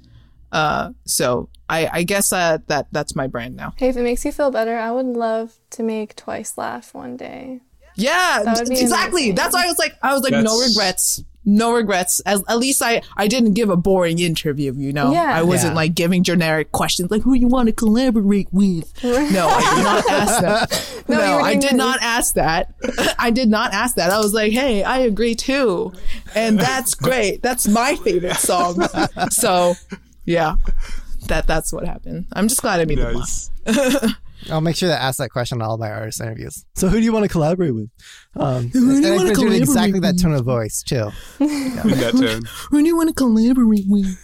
Uh, 0.50 0.90
so 1.04 1.48
I, 1.68 1.88
I 1.92 2.02
guess 2.02 2.32
uh, 2.32 2.58
that 2.66 2.88
that's 2.90 3.14
my 3.14 3.26
brand 3.26 3.54
now. 3.54 3.74
Hey, 3.76 3.88
if 3.88 3.96
it 3.96 4.02
makes 4.02 4.24
you 4.24 4.32
feel 4.32 4.50
better, 4.50 4.76
I 4.76 4.90
would 4.90 5.06
love 5.06 5.54
to 5.70 5.82
make 5.82 6.16
Twice 6.16 6.56
laugh 6.58 6.92
one 6.94 7.16
day. 7.16 7.60
Yeah, 7.96 8.42
That 8.44 8.58
would 8.58 8.68
be 8.68 8.80
exactly. 8.80 9.22
amazing. 9.22 9.34
That's 9.36 9.54
why 9.54 9.64
I 9.64 9.66
was 9.66 9.78
like, 9.78 9.96
I 10.02 10.12
was 10.14 10.22
like, 10.22 10.32
no 10.32 10.58
regrets, 10.60 11.22
no 11.44 11.72
regrets. 11.74 12.20
As, 12.20 12.42
at 12.48 12.58
least 12.58 12.82
I, 12.82 13.02
I 13.16 13.28
didn't 13.28 13.52
give 13.54 13.68
a 13.70 13.76
boring 13.76 14.18
interview. 14.18 14.72
You 14.74 14.92
know, 14.92 15.12
Yeah. 15.12 15.22
I 15.32 15.42
wasn't 15.42 15.72
Yeah. 15.72 15.76
like 15.76 15.94
giving 15.94 16.22
generic 16.24 16.72
questions 16.72 17.10
like 17.10 17.22
who 17.22 17.34
you 17.34 17.46
want 17.46 17.66
to 17.68 17.72
collaborate 17.72 18.48
with. 18.50 18.92
No, 19.04 19.46
I 19.48 19.74
did 19.74 19.84
not 19.84 20.04
ask 20.10 20.40
that. 20.42 21.04
No, 21.08 21.18
no, 21.18 21.38
I 21.38 21.52
did 21.54 21.62
this- 21.62 21.72
not 21.74 21.98
ask 22.02 22.34
that. 22.34 22.74
I 23.18 23.30
did 23.30 23.48
not 23.48 23.72
ask 23.72 23.94
that. 23.96 24.10
I 24.10 24.18
was 24.18 24.34
like, 24.34 24.52
hey, 24.52 24.82
I 24.82 24.98
agree 24.98 25.34
too, 25.34 25.92
and 26.34 26.58
that's 26.58 26.94
great. 26.94 27.42
That's 27.42 27.68
my 27.68 27.94
favorite 27.96 28.36
song. 28.36 28.82
So, 29.30 29.74
yeah. 30.24 30.56
That 31.28 31.46
that's 31.46 31.72
what 31.72 31.86
happened. 31.86 32.26
I'm 32.32 32.48
just 32.48 32.60
glad 32.60 32.80
I 32.80 32.84
made 32.86 32.98
them 32.98 33.14
laugh. 33.14 34.14
Nice. 34.44 34.50
I'll 34.52 34.60
make 34.60 34.76
sure 34.76 34.88
to 34.88 35.00
ask 35.00 35.18
that 35.18 35.30
question 35.30 35.58
in 35.58 35.62
all 35.62 35.76
my 35.78 35.90
artist 35.90 36.20
interviews. 36.20 36.64
So, 36.74 36.88
who 36.88 36.98
do 36.98 37.02
you 37.04 37.12
want 37.12 37.24
to 37.24 37.28
collaborate 37.28 37.74
with? 37.74 37.90
Um, 38.36 38.68
do 38.68 38.78
you 38.80 38.86
wanna 38.86 39.24
been 39.24 39.34
doing 39.34 39.52
exactly 39.54 40.00
collaborate 40.00 40.02
that 40.02 40.22
tone 40.22 40.34
of 40.34 40.44
voice 40.44 40.82
too. 40.82 41.10
In 41.40 41.98
that 41.98 42.12
tone. 42.12 42.42
Who 42.70 42.80
do 42.82 42.86
you 42.86 42.96
want 42.96 43.08
to 43.08 43.14
collaborate 43.14 43.84
with? 43.86 44.18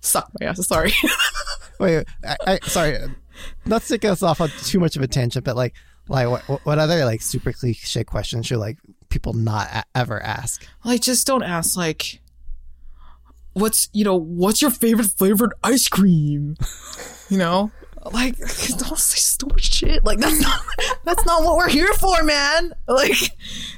Suck 0.00 0.30
my 0.40 0.46
ass. 0.48 0.66
Sorry. 0.66 0.92
Wait, 1.78 2.04
I, 2.24 2.36
I 2.46 2.58
sorry, 2.62 2.98
not 3.66 3.82
to 3.82 3.88
take 3.88 4.04
us 4.04 4.22
off 4.22 4.40
on 4.40 4.48
too 4.64 4.80
much 4.80 4.96
of 4.96 5.02
a 5.02 5.06
tangent, 5.06 5.44
but 5.44 5.56
like, 5.56 5.74
like 6.08 6.28
what, 6.28 6.64
what 6.64 6.78
other 6.78 7.04
like 7.04 7.22
super 7.22 7.52
cliche 7.52 8.04
questions 8.04 8.46
should 8.46 8.58
like 8.58 8.78
people 9.08 9.32
not 9.32 9.68
a- 9.72 9.84
ever 9.94 10.20
ask? 10.22 10.66
like 10.84 11.00
just 11.00 11.26
don't 11.26 11.42
ask 11.42 11.76
like 11.76 12.20
what's 13.54 13.88
you 13.92 14.04
know 14.04 14.16
what's 14.16 14.62
your 14.62 14.70
favorite 14.70 15.06
flavored 15.18 15.52
ice 15.62 15.86
cream 15.88 16.56
you 17.28 17.36
know 17.36 17.70
like 18.10 18.36
don't 18.38 18.98
say 18.98 19.18
stupid 19.18 19.62
shit. 19.62 20.04
Like 20.04 20.18
that's 20.18 20.40
not 20.40 20.60
that's 21.04 21.24
not 21.24 21.44
what 21.44 21.56
we're 21.56 21.68
here 21.68 21.92
for 21.94 22.22
man. 22.22 22.72
Like 22.88 23.16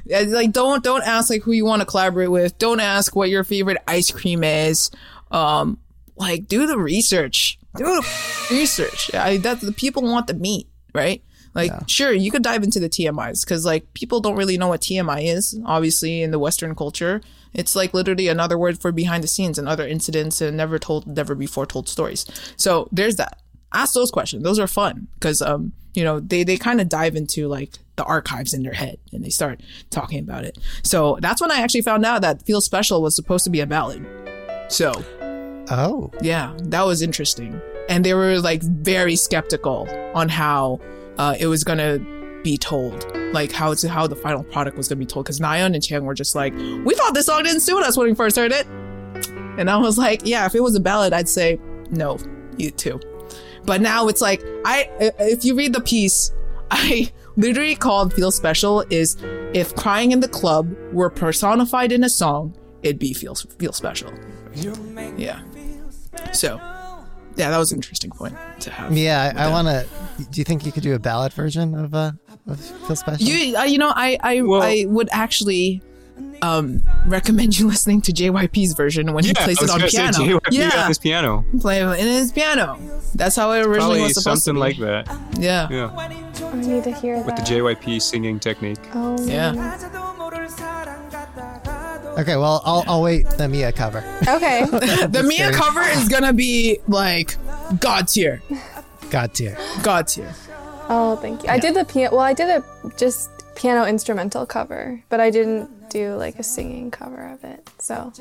like 0.08 0.52
don't 0.52 0.82
don't 0.82 1.02
ask 1.02 1.30
like 1.30 1.42
who 1.42 1.52
you 1.52 1.64
want 1.64 1.80
to 1.80 1.86
collaborate 1.86 2.30
with. 2.30 2.58
Don't 2.58 2.80
ask 2.80 3.14
what 3.14 3.30
your 3.30 3.44
favorite 3.44 3.78
ice 3.86 4.10
cream 4.10 4.44
is. 4.44 4.90
Um 5.30 5.78
like 6.16 6.46
do 6.46 6.66
the 6.66 6.78
research. 6.78 7.58
Do 7.76 7.84
the 7.84 8.46
research. 8.50 9.12
I, 9.14 9.36
that 9.38 9.60
the 9.60 9.72
people 9.72 10.02
want 10.02 10.28
the 10.28 10.34
meat 10.34 10.68
right? 10.94 11.22
Like 11.54 11.72
sure 11.86 12.12
you 12.12 12.30
could 12.30 12.42
dive 12.42 12.64
into 12.64 12.80
the 12.80 12.88
tmis 12.88 13.44
because 13.44 13.64
like 13.64 13.92
people 13.94 14.20
don't 14.20 14.36
really 14.36 14.58
know 14.58 14.68
what 14.68 14.80
tmi 14.80 15.24
is 15.24 15.58
obviously 15.64 16.22
in 16.22 16.30
the 16.32 16.38
western 16.38 16.74
culture. 16.74 17.20
It's 17.52 17.76
like 17.76 17.94
literally 17.94 18.26
another 18.26 18.58
word 18.58 18.80
for 18.80 18.90
behind 18.90 19.22
the 19.22 19.28
scenes 19.28 19.58
and 19.58 19.68
other 19.68 19.86
incidents 19.86 20.40
and 20.40 20.56
never 20.56 20.80
told 20.80 21.06
never 21.06 21.36
before 21.36 21.66
told 21.66 21.88
stories. 21.88 22.26
So 22.56 22.88
there's 22.90 23.16
that 23.16 23.38
ask 23.74 23.94
those 23.94 24.10
questions 24.10 24.42
those 24.42 24.58
are 24.58 24.66
fun 24.66 25.06
because 25.14 25.42
um 25.42 25.72
you 25.94 26.02
know 26.04 26.20
they 26.20 26.42
they 26.44 26.56
kind 26.56 26.80
of 26.80 26.88
dive 26.88 27.16
into 27.16 27.48
like 27.48 27.78
the 27.96 28.04
archives 28.04 28.52
in 28.52 28.62
their 28.62 28.72
head 28.72 28.98
and 29.12 29.24
they 29.24 29.30
start 29.30 29.60
talking 29.90 30.18
about 30.18 30.44
it 30.44 30.58
so 30.82 31.18
that's 31.20 31.40
when 31.40 31.50
i 31.50 31.60
actually 31.60 31.82
found 31.82 32.04
out 32.04 32.22
that 32.22 32.42
feel 32.42 32.60
special 32.60 33.02
was 33.02 33.14
supposed 33.14 33.44
to 33.44 33.50
be 33.50 33.60
a 33.60 33.66
ballad 33.66 34.04
so 34.68 34.92
Oh, 35.70 36.10
yeah, 36.20 36.54
that 36.64 36.82
was 36.82 37.00
interesting. 37.02 37.60
And 37.88 38.04
they 38.04 38.14
were 38.14 38.38
like 38.40 38.62
very 38.62 39.16
skeptical 39.16 39.88
on 40.14 40.28
how 40.28 40.80
uh, 41.18 41.36
it 41.38 41.46
was 41.46 41.64
gonna 41.64 41.98
be 42.42 42.58
told, 42.58 43.10
like 43.32 43.52
how 43.52 43.72
it's 43.72 43.82
how 43.82 44.06
the 44.06 44.16
final 44.16 44.42
product 44.44 44.76
was 44.76 44.88
gonna 44.88 44.98
be 44.98 45.06
told. 45.06 45.24
Because 45.24 45.40
Nayeon 45.40 45.74
and 45.74 45.76
Chaeng 45.76 46.02
were 46.02 46.14
just 46.14 46.34
like, 46.34 46.52
we 46.54 46.94
thought 46.94 47.14
this 47.14 47.26
song 47.26 47.44
didn't 47.44 47.60
suit 47.60 47.82
us 47.82 47.96
when 47.96 48.08
we 48.08 48.14
first 48.14 48.36
heard 48.36 48.52
it, 48.52 48.66
and 49.58 49.70
I 49.70 49.76
was 49.76 49.96
like, 49.96 50.22
yeah, 50.24 50.44
if 50.46 50.54
it 50.54 50.62
was 50.62 50.74
a 50.74 50.80
ballad, 50.80 51.12
I'd 51.12 51.28
say 51.28 51.58
no, 51.90 52.18
you 52.56 52.70
too. 52.70 53.00
But 53.64 53.80
now 53.80 54.08
it's 54.08 54.20
like 54.20 54.42
I, 54.64 54.88
if 55.18 55.44
you 55.44 55.54
read 55.54 55.72
the 55.72 55.80
piece, 55.80 56.32
I 56.70 57.12
literally 57.36 57.74
called 57.76 58.12
"Feel 58.14 58.30
Special" 58.30 58.80
is 58.90 59.16
if 59.54 59.74
crying 59.74 60.12
in 60.12 60.20
the 60.20 60.28
club 60.28 60.74
were 60.92 61.10
personified 61.10 61.92
in 61.92 62.04
a 62.04 62.08
song, 62.08 62.56
it'd 62.82 62.98
be 62.98 63.12
"Feel 63.14 63.34
Feel 63.34 63.72
Special." 63.72 64.12
Yeah. 64.54 65.40
So, 66.32 66.56
yeah, 67.36 67.50
that 67.50 67.58
was 67.58 67.72
an 67.72 67.78
interesting 67.78 68.10
point 68.10 68.36
to 68.60 68.70
have. 68.70 68.96
yeah. 68.96 69.32
I, 69.36 69.46
I 69.46 69.50
want 69.50 69.66
to. 69.68 69.86
Do 70.30 70.40
you 70.40 70.44
think 70.44 70.64
you 70.64 70.72
could 70.72 70.82
do 70.82 70.94
a 70.94 70.98
ballad 70.98 71.32
version 71.32 71.74
of 71.74 71.92
uh, 71.94 72.12
It 72.48 72.56
feels 72.56 73.00
special. 73.00 73.26
You, 73.26 73.56
uh, 73.56 73.62
you 73.64 73.78
know, 73.78 73.92
I, 73.94 74.16
I, 74.20 74.42
Well- 74.42 74.62
I 74.62 74.84
would 74.86 75.08
actually 75.10 75.82
um, 76.42 76.82
recommend 77.06 77.58
you 77.58 77.68
listening 77.68 78.00
to 78.02 78.12
JYP's 78.12 78.72
version 78.74 79.12
when 79.12 79.24
he 79.24 79.32
plays 79.34 79.58
I 79.60 79.64
it 79.64 79.70
on 79.70 79.78
gonna 79.78 79.90
say 79.90 79.98
piano. 79.98 80.18
JYP 80.18 80.46
on 80.46 80.52
yeah, 80.52 80.88
his 80.88 80.98
piano. 80.98 81.44
play 81.60 81.80
it 81.82 81.98
in 82.00 82.06
his 82.06 82.32
piano. 82.32 82.78
That's 83.14 83.36
how 83.36 83.52
it 83.52 83.58
originally 83.60 83.78
Probably 83.78 84.02
was 84.02 84.14
supposed 84.14 84.42
something 84.44 84.60
to 84.62 84.74
be. 84.76 84.82
like 84.84 85.06
that. 85.06 85.40
Yeah. 85.40 85.68
Yeah, 85.70 85.94
I 85.96 86.56
need 86.56 86.84
to 86.84 86.92
hear 86.94 87.16
with 87.22 87.36
the. 87.36 87.42
JYP 87.42 88.00
singing 88.02 88.38
technique. 88.40 88.78
oh, 88.94 89.16
Yeah. 89.26 89.52
okay, 92.18 92.36
well, 92.36 92.62
I'll, 92.64 92.84
I'll 92.86 93.02
wait 93.02 93.26
the 93.30 93.48
Mia 93.48 93.72
cover. 93.72 93.98
Okay. 94.28 94.64
The 95.08 95.24
Mia 95.26 95.38
kidding. 95.46 95.54
cover 95.60 95.82
is 95.82 96.08
gonna 96.08 96.32
be 96.32 96.78
like 96.88 97.36
god 97.80 98.08
tier, 98.08 98.42
God 99.10 99.34
tier. 99.34 99.56
god 99.82 100.08
tier. 100.08 100.32
oh, 100.88 101.16
thank 101.20 101.42
you. 101.44 101.48
I 101.48 101.58
did 101.58 101.74
the 101.74 101.84
piano. 101.84 102.16
Well, 102.16 102.24
I 102.24 102.34
did 102.34 102.48
a 102.48 102.64
just 102.96 103.30
piano 103.54 103.84
instrumental 103.84 104.44
cover, 104.46 105.02
but 105.08 105.20
I 105.20 105.30
didn't 105.30 105.70
do 105.94 106.14
like 106.16 106.38
a 106.38 106.42
singing 106.42 106.90
cover 106.90 107.28
of 107.32 107.42
it. 107.44 107.70
So 107.78 108.12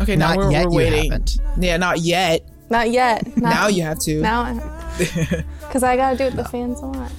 Okay, 0.00 0.16
now 0.16 0.28
Not 0.30 0.36
we're, 0.38 0.50
yet. 0.50 0.66
we're 0.66 0.76
waiting. 0.76 1.12
haven't. 1.12 1.38
Yeah, 1.58 1.76
not 1.76 2.00
yet. 2.00 2.40
not 2.70 2.90
yet. 2.90 3.24
Not, 3.36 3.50
Now 3.54 3.66
you 3.68 3.82
have 3.82 3.98
to. 4.00 4.20
Now, 4.20 4.54
because 4.98 5.82
I 5.90 5.96
gotta 5.96 6.16
do 6.16 6.24
what 6.24 6.36
the 6.36 6.44
fans 6.44 6.80
want. 6.80 7.12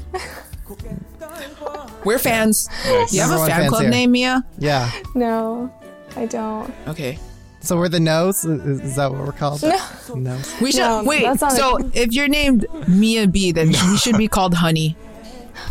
We're 2.03 2.17
fans. 2.19 2.67
Nice. 2.85 3.13
You 3.13 3.21
have 3.21 3.29
Number 3.29 3.45
a 3.45 3.47
fan 3.47 3.69
club 3.69 3.81
here. 3.83 3.91
name, 3.91 4.11
Mia? 4.11 4.43
Yeah. 4.57 4.89
No, 5.13 5.71
I 6.15 6.25
don't. 6.25 6.73
Okay. 6.87 7.19
So 7.59 7.77
we're 7.77 7.89
the 7.89 7.99
nose. 7.99 8.43
Is, 8.43 8.81
is 8.81 8.95
that 8.95 9.11
what 9.11 9.19
we're 9.23 9.31
called? 9.33 9.61
No. 9.61 9.77
Nose. 10.15 10.55
We 10.61 10.71
should 10.71 10.79
No, 10.79 11.03
wait. 11.03 11.27
So 11.39 11.77
a- 11.77 11.91
if 11.93 12.11
you're 12.11 12.27
named 12.27 12.65
Mia 12.87 13.27
B, 13.27 13.51
then 13.51 13.67
we 13.91 13.97
should 13.97 14.17
be 14.17 14.27
called 14.27 14.55
Honey. 14.55 14.95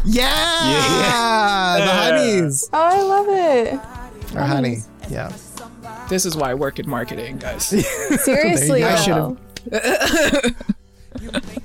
Yeah. 0.05 1.77
The 1.79 1.87
honeys. 1.87 2.69
Oh, 2.73 2.79
I 2.79 3.03
love 3.03 3.27
it. 3.29 3.75
Or 4.37 4.43
honey. 4.43 4.79
Yeah. 5.09 5.33
This 6.09 6.25
is 6.27 6.37
why 6.37 6.51
I 6.51 6.55
work 6.55 6.79
in 6.79 6.89
marketing, 6.89 7.39
guys. 7.39 7.65
Seriously, 8.25 8.85
I 8.85 8.97
should've- 8.97 9.39
though. 9.67 10.51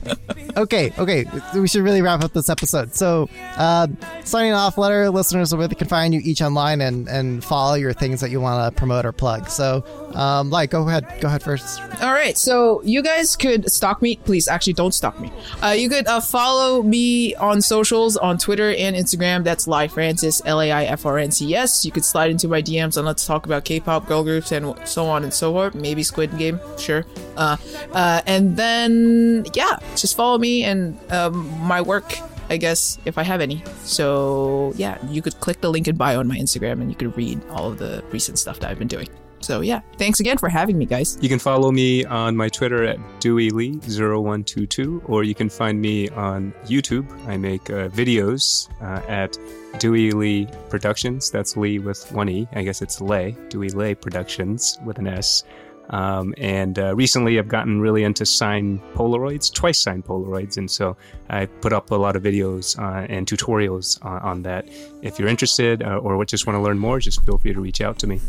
Okay, 0.58 0.94
okay. 0.98 1.26
We 1.54 1.68
should 1.68 1.84
really 1.84 2.02
wrap 2.02 2.24
up 2.24 2.32
this 2.32 2.50
episode. 2.50 2.96
So, 2.96 3.30
uh, 3.58 3.88
signing 4.24 4.54
off, 4.54 4.78
letter, 4.78 5.10
listeners 5.10 5.54
where 5.54 5.68
they 5.68 5.76
can 5.76 5.88
find 5.90 6.14
you 6.14 6.22
each 6.24 6.42
online 6.42 6.80
and, 6.80 7.10
and 7.10 7.44
follow 7.44 7.74
your 7.74 7.92
things 7.92 8.22
that 8.22 8.32
you 8.32 8.40
want 8.40 8.74
to 8.74 8.80
promote 8.80 9.06
or 9.06 9.12
plug. 9.12 9.50
So, 9.50 9.84
um, 10.14 10.50
like, 10.52 10.70
go 10.70 10.88
ahead. 10.88 11.06
Go 11.20 11.28
ahead 11.28 11.44
first. 11.44 11.82
All 12.02 12.14
right, 12.14 12.38
so 12.38 12.82
you 12.84 13.04
guys 13.04 13.36
could 13.36 13.70
stalk 13.70 14.02
me. 14.02 14.16
Please, 14.18 14.48
actually, 14.48 14.74
don't 14.74 14.94
stalk 14.94 15.20
me. 15.20 15.30
Uh, 15.62 15.72
you 15.72 15.90
could 15.90 16.08
uh, 16.08 16.22
follow 16.22 16.82
me 16.82 17.36
on 17.36 17.62
socials 17.62 18.16
on 18.16 18.38
Twitter 18.38 18.70
and 18.70 18.96
Instagram. 18.96 19.44
That's 19.44 19.68
Lai 19.68 19.90
Frances, 19.90 20.42
L 20.46 20.62
A 20.62 20.72
I 20.72 20.84
F 20.86 21.06
R 21.06 21.18
N 21.18 21.32
C 21.32 21.54
S. 21.54 21.84
You 21.84 21.92
could 21.92 22.06
slide 22.06 22.32
into 22.32 22.48
my 22.48 22.62
DMs 22.62 22.96
and 22.96 23.06
let's 23.06 23.26
talk 23.26 23.46
about 23.46 23.66
K-pop 23.66 24.08
girl 24.08 24.24
groups 24.24 24.54
and 24.54 24.74
so 24.88 25.06
on 25.06 25.24
and 25.24 25.34
so 25.34 25.52
forth. 25.52 25.76
Maybe 25.76 26.02
Squid 26.02 26.38
Game, 26.38 26.62
sure. 26.78 27.06
Uh, 27.36 27.58
uh, 27.92 28.22
and 28.26 28.56
then 28.56 29.46
yeah, 29.54 29.80
just 29.96 30.16
follow 30.16 30.38
me 30.38 30.45
and 30.46 30.98
um, 31.12 31.48
my 31.62 31.82
work. 31.82 32.16
I 32.48 32.58
guess 32.58 33.00
if 33.06 33.18
I 33.18 33.24
have 33.24 33.42
any. 33.42 33.64
So 33.84 34.72
yeah, 34.76 35.04
you 35.08 35.24
could 35.24 35.40
click 35.40 35.62
the 35.62 35.70
link 35.72 35.88
in 35.88 35.96
bio 35.96 36.20
on 36.20 36.28
my 36.28 36.38
Instagram 36.38 36.74
and 36.74 36.90
you 36.92 36.96
could 36.96 37.18
read 37.18 37.42
all 37.50 37.72
of 37.72 37.80
the 37.80 38.04
recent 38.12 38.38
stuff 38.38 38.60
that 38.60 38.70
I've 38.70 38.78
been 38.78 38.88
doing. 38.88 39.10
So 39.46 39.62
yeah, 39.62 39.82
thanks 39.98 40.20
again 40.20 40.38
for 40.40 40.50
having 40.50 40.78
me, 40.78 40.86
guys. 40.88 41.20
You 41.22 41.30
can 41.30 41.38
follow 41.38 41.72
me 41.72 42.04
on 42.06 42.36
my 42.36 42.50
Twitter 42.50 42.84
at 42.84 42.98
DeweyLee0122, 43.20 45.08
or 45.08 45.24
you 45.24 45.36
can 45.36 45.50
find 45.50 45.80
me 45.80 46.10
on 46.10 46.52
YouTube. 46.66 47.06
I 47.28 47.38
make 47.38 47.70
uh, 47.70 47.90
videos 47.90 48.68
uh, 48.82 49.02
at 49.08 49.38
Dewey 49.78 50.12
Lee 50.12 50.48
Productions. 50.70 51.30
That's 51.30 51.56
Lee 51.56 51.78
with 51.78 52.12
one 52.12 52.28
E. 52.28 52.48
I 52.54 52.64
guess 52.64 52.82
it's 52.82 53.02
Lay. 53.02 53.36
Dewey 53.50 53.70
Lay 53.70 53.94
Productions 53.94 54.80
with 54.84 54.98
an 54.98 55.06
S. 55.08 55.44
Um, 55.90 56.34
and 56.38 56.78
uh, 56.80 56.96
recently, 56.96 57.38
I've 57.38 57.48
gotten 57.48 57.80
really 57.80 58.04
into 58.04 58.26
signed 58.26 58.82
Polaroids, 58.94 59.54
twice 59.54 59.80
signed 59.82 60.06
Polaroids, 60.06 60.58
and 60.58 60.70
so 60.70 60.98
I 61.30 61.46
put 61.46 61.74
up 61.74 61.92
a 61.92 61.96
lot 61.96 62.16
of 62.16 62.24
videos 62.24 62.78
uh, 62.80 63.06
and 63.10 63.28
tutorials 63.28 64.04
on, 64.04 64.20
on 64.22 64.42
that. 64.44 64.68
If 65.02 65.20
you're 65.20 65.28
interested 65.28 65.84
uh, 65.84 65.98
or 65.98 66.24
just 66.26 66.48
want 66.48 66.58
to 66.58 66.62
learn 66.62 66.80
more, 66.80 67.00
just 67.00 67.24
feel 67.26 67.38
free 67.38 67.54
to 67.54 67.62
reach 67.62 67.82
out 67.82 68.00
to 68.00 68.08
me. 68.08 68.20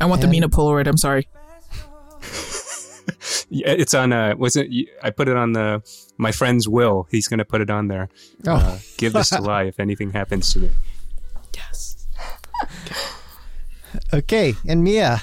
I 0.00 0.06
want 0.06 0.20
the 0.20 0.26
Mina 0.26 0.48
Polaroid. 0.48 0.86
I'm 0.86 0.96
sorry. 0.96 1.28
Yeah, 3.54 3.72
it's 3.72 3.92
on. 3.92 4.14
Uh, 4.14 4.34
was 4.38 4.56
it? 4.56 4.70
I 5.02 5.10
put 5.10 5.28
it 5.28 5.36
on 5.36 5.52
the 5.52 5.82
my 6.16 6.32
friend's 6.32 6.66
will. 6.68 7.06
He's 7.10 7.28
going 7.28 7.36
to 7.36 7.44
put 7.44 7.60
it 7.60 7.68
on 7.68 7.88
there. 7.88 8.08
Oh. 8.46 8.54
Uh, 8.54 8.78
give 8.96 9.12
this 9.12 9.28
to 9.28 9.40
Lai 9.42 9.64
if 9.64 9.78
anything 9.78 10.10
happens 10.10 10.52
to 10.54 10.60
me. 10.60 10.70
Yes. 11.54 12.06
Okay. 14.12 14.54
And 14.66 14.82
Mia. 14.82 15.22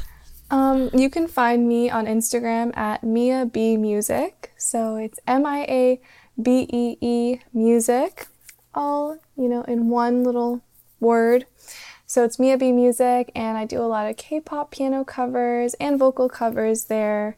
Um, 0.52 0.90
you 0.94 1.10
can 1.10 1.28
find 1.28 1.68
me 1.68 1.90
on 1.90 2.06
Instagram 2.06 2.76
at 2.76 3.04
Mia 3.04 3.46
B 3.46 3.78
Music. 3.78 4.52
So 4.58 4.96
it's 4.96 5.20
M 5.28 5.46
I 5.46 5.62
A 5.70 6.02
B 6.42 6.68
E 6.72 6.98
E 7.02 7.40
Music, 7.54 8.28
all 8.74 9.18
you 9.38 9.48
know 9.48 9.62
in 9.64 9.90
one 9.90 10.24
little 10.24 10.62
word. 11.00 11.46
So 12.06 12.24
it's 12.24 12.40
Mia 12.40 12.58
B 12.58 12.72
Music, 12.72 13.32
and 13.36 13.58
I 13.58 13.66
do 13.66 13.80
a 13.80 13.86
lot 13.86 14.10
of 14.10 14.18
K-pop 14.18 14.72
piano 14.72 15.04
covers 15.04 15.76
and 15.76 16.00
vocal 16.00 16.28
covers 16.28 16.86
there. 16.86 17.38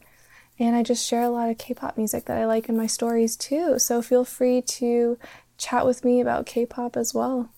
And 0.58 0.76
I 0.76 0.84
just 0.84 1.06
share 1.06 1.24
a 1.24 1.30
lot 1.30 1.50
of 1.50 1.58
K-pop 1.58 1.98
music 1.98 2.26
that 2.26 2.38
I 2.38 2.46
like 2.46 2.70
in 2.70 2.78
my 2.78 2.88
stories 2.88 3.36
too. 3.36 3.80
So 3.80 4.02
feel 4.02 4.24
free 4.24 4.62
to 4.62 5.18
chat 5.58 5.86
with 5.86 6.06
me 6.06 6.22
about 6.22 6.46
K-pop 6.46 6.96
as 6.96 7.14
well. 7.14 7.50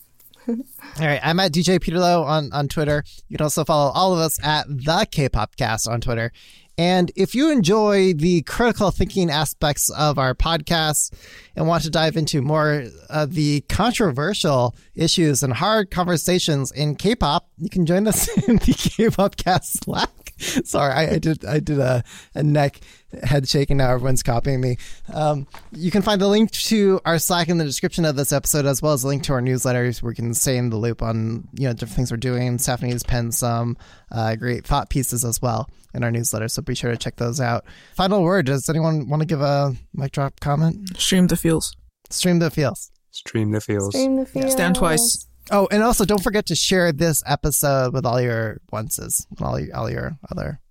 All 0.47 0.57
right, 0.99 1.19
I'm 1.23 1.39
at 1.39 1.51
DJ 1.51 1.79
Peterlo 1.79 2.25
on, 2.25 2.51
on 2.51 2.67
Twitter. 2.67 3.03
You 3.29 3.37
can 3.37 3.43
also 3.43 3.63
follow 3.63 3.91
all 3.91 4.13
of 4.13 4.19
us 4.19 4.37
at 4.43 4.67
the 4.67 5.07
K-pop 5.09 5.55
cast 5.55 5.87
on 5.87 6.01
Twitter. 6.01 6.31
And 6.77 7.11
if 7.15 7.35
you 7.35 7.51
enjoy 7.51 8.13
the 8.13 8.41
critical 8.41 8.89
thinking 8.89 9.29
aspects 9.29 9.89
of 9.91 10.17
our 10.17 10.33
podcast 10.33 11.13
and 11.55 11.67
want 11.67 11.83
to 11.83 11.91
dive 11.91 12.17
into 12.17 12.41
more 12.41 12.85
of 13.09 13.35
the 13.35 13.61
controversial 13.69 14.75
issues 14.95 15.43
and 15.43 15.53
hard 15.53 15.91
conversations 15.91 16.71
in 16.71 16.95
K-pop, 16.95 17.47
you 17.57 17.69
can 17.69 17.85
join 17.85 18.07
us 18.07 18.27
in 18.47 18.55
the 18.57 18.73
K-pop 18.73 19.35
cast 19.37 19.83
Slack. 19.83 20.09
Sorry, 20.39 20.91
I, 20.91 21.13
I 21.13 21.19
did 21.19 21.45
I 21.45 21.59
did 21.59 21.79
a, 21.79 22.03
a 22.33 22.41
neck 22.41 22.81
head 23.23 23.47
shake 23.47 23.69
and 23.69 23.77
now 23.77 23.91
everyone's 23.91 24.23
copying 24.23 24.61
me. 24.61 24.77
Um, 25.13 25.47
you 25.71 25.91
can 25.91 26.01
find 26.01 26.21
a 26.21 26.27
link 26.27 26.51
to 26.51 26.99
our 27.05 27.19
Slack 27.19 27.49
in 27.49 27.57
the 27.57 27.65
description 27.65 28.05
of 28.05 28.15
this 28.15 28.31
episode, 28.31 28.65
as 28.65 28.81
well 28.81 28.93
as 28.93 29.03
a 29.03 29.07
link 29.07 29.23
to 29.23 29.33
our 29.33 29.41
newsletters 29.41 30.01
where 30.01 30.11
you 30.11 30.15
can 30.15 30.33
stay 30.33 30.57
in 30.57 30.69
the 30.69 30.77
loop 30.77 31.01
on 31.01 31.47
you 31.53 31.67
know 31.67 31.73
different 31.73 31.95
things 31.95 32.11
we're 32.11 32.17
doing. 32.17 32.57
Stephanie's 32.57 33.03
penned 33.03 33.33
some 33.33 33.77
uh, 34.11 34.35
great 34.35 34.65
thought 34.65 34.89
pieces 34.89 35.23
as 35.25 35.41
well 35.41 35.69
in 35.93 36.03
our 36.03 36.11
newsletter, 36.11 36.47
so 36.47 36.61
be 36.61 36.75
sure 36.75 36.91
to 36.91 36.97
check 36.97 37.15
those 37.17 37.39
out. 37.39 37.65
Final 37.95 38.23
word: 38.23 38.45
Does 38.45 38.69
anyone 38.69 39.09
want 39.09 39.21
to 39.21 39.25
give 39.27 39.41
a 39.41 39.75
mic 39.93 40.11
drop 40.11 40.39
comment? 40.39 40.97
Stream 40.99 41.27
the 41.27 41.35
feels. 41.35 41.75
Stream 42.09 42.39
the 42.39 42.49
feels. 42.51 42.91
Stream 43.11 43.51
the 43.51 43.61
feels. 43.61 43.89
Stream 43.89 44.15
the 44.17 44.25
feels. 44.25 44.51
Stand 44.51 44.75
twice. 44.75 45.27
Oh, 45.51 45.67
and 45.71 45.83
also 45.83 46.05
don't 46.05 46.23
forget 46.23 46.45
to 46.47 46.55
share 46.55 46.93
this 46.93 47.21
episode 47.25 47.93
with 47.93 48.05
all 48.05 48.21
your 48.21 48.61
onces, 48.71 49.25
and 49.37 49.45
all 49.45 49.59
your, 49.59 49.75
all 49.75 49.89
your 49.89 50.17
other 50.31 50.61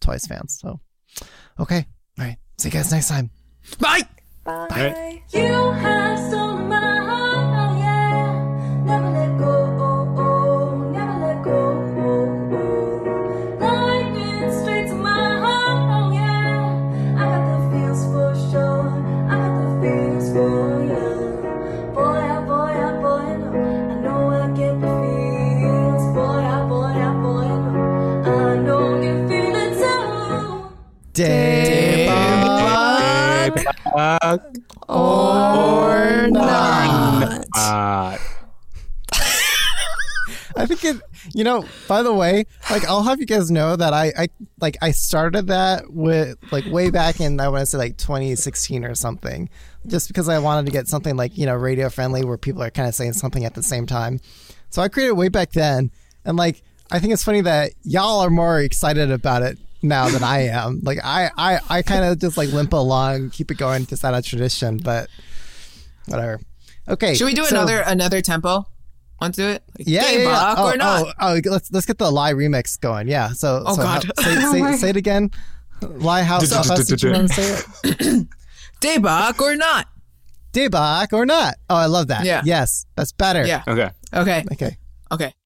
Twice 0.00 0.26
fans. 0.26 0.58
So, 0.60 0.80
okay, 1.60 1.86
all 2.18 2.24
right. 2.24 2.36
See 2.58 2.68
you 2.68 2.72
guys 2.72 2.90
next 2.90 3.08
time. 3.08 3.30
Bye. 3.78 4.02
Bye. 4.44 4.66
Right. 4.70 5.22
You 5.32 5.70
have 5.72 6.18
stolen 6.28 6.68
my 6.68 6.96
heart, 6.96 7.74
oh 7.74 7.78
yeah. 7.78 8.82
Never 8.84 9.10
let 9.10 9.37
too. 31.18 31.24
Day 31.24 32.06
Uh, 33.94 34.38
Or 34.88 36.28
not. 36.30 37.44
Uh, 37.56 38.16
I 40.56 40.66
think 40.66 40.84
it. 40.84 40.96
You 41.34 41.44
know, 41.44 41.64
by 41.88 42.02
the 42.02 42.12
way, 42.12 42.46
like 42.70 42.84
I'll 42.86 43.02
have 43.02 43.20
you 43.20 43.26
guys 43.26 43.50
know 43.50 43.76
that 43.76 43.92
I, 43.92 44.12
I 44.16 44.28
like 44.60 44.76
I 44.80 44.92
started 44.92 45.48
that 45.48 45.92
with 45.92 46.38
like 46.50 46.64
way 46.66 46.90
back 46.90 47.20
in 47.20 47.38
I 47.38 47.48
want 47.48 47.60
to 47.60 47.66
say 47.66 47.78
like 47.78 47.98
2016 47.98 48.84
or 48.84 48.94
something, 48.94 49.50
just 49.86 50.08
because 50.08 50.28
I 50.28 50.38
wanted 50.38 50.66
to 50.66 50.72
get 50.72 50.88
something 50.88 51.16
like 51.16 51.36
you 51.36 51.46
know 51.46 51.54
radio 51.54 51.90
friendly 51.90 52.24
where 52.24 52.38
people 52.38 52.62
are 52.62 52.70
kind 52.70 52.88
of 52.88 52.94
saying 52.94 53.12
something 53.14 53.44
at 53.44 53.54
the 53.54 53.62
same 53.62 53.86
time. 53.86 54.20
So 54.70 54.80
I 54.82 54.88
created 54.88 55.10
it 55.10 55.16
way 55.16 55.28
back 55.28 55.52
then, 55.52 55.90
and 56.24 56.36
like 56.36 56.62
I 56.90 56.98
think 56.98 57.12
it's 57.12 57.24
funny 57.24 57.42
that 57.42 57.72
y'all 57.82 58.20
are 58.20 58.30
more 58.30 58.60
excited 58.60 59.10
about 59.10 59.42
it 59.42 59.58
now 59.82 60.08
than 60.08 60.22
I 60.22 60.48
am. 60.48 60.80
Like 60.82 60.98
I 61.04 61.30
I 61.36 61.60
I 61.68 61.82
kind 61.82 62.04
of 62.04 62.18
just 62.18 62.36
like 62.36 62.50
limp 62.52 62.72
along, 62.72 63.30
keep 63.30 63.50
it 63.50 63.58
going, 63.58 63.86
just 63.86 64.04
out 64.04 64.14
of 64.14 64.24
tradition, 64.24 64.78
but 64.78 65.08
whatever. 66.06 66.40
Okay. 66.88 67.14
Should 67.14 67.26
we 67.26 67.34
do 67.34 67.44
so- 67.44 67.56
another 67.56 67.80
another 67.80 68.20
tempo? 68.20 68.64
Want 69.20 69.34
to 69.34 69.40
do 69.42 69.48
it? 69.48 69.62
Like, 69.78 69.88
Yeah, 69.88 70.10
yeah, 70.12 70.18
yeah. 70.22 70.54
Oh, 70.56 70.68
or 70.70 70.76
not? 70.76 71.06
oh, 71.06 71.12
oh, 71.20 71.40
let's 71.50 71.72
let's 71.72 71.86
get 71.86 71.98
the 71.98 72.08
Lai 72.10 72.32
remix 72.32 72.78
going. 72.80 73.08
Yeah. 73.08 73.30
So, 73.32 73.64
Oh, 73.66 73.74
so 73.74 73.82
God. 73.82 74.04
how- 74.16 74.22
say, 74.22 74.34
say, 74.52 74.60
my- 74.60 74.76
say 74.76 74.90
it 74.90 74.96
again. 74.96 75.30
Lie 75.82 76.22
house. 76.30 76.52
how 76.52 76.62
fast 76.62 76.88
did 76.88 77.02
you 77.02 77.10
want 77.12 77.28
to 77.28 77.34
say 77.34 77.64
it? 77.84 78.26
Day 78.80 78.96
or 78.96 79.56
not? 79.56 79.86
Daebak 80.52 81.12
or 81.12 81.26
not? 81.26 81.54
Oh, 81.68 81.74
I 81.76 81.86
love 81.86 82.08
that. 82.08 82.24
Yeah. 82.24 82.42
Yes, 82.44 82.86
that's 82.96 83.12
better. 83.12 83.44
Yeah. 83.44 83.62
Okay. 83.66 83.90
Okay. 84.14 84.44
Okay. 84.52 84.76
Okay. 85.12 85.34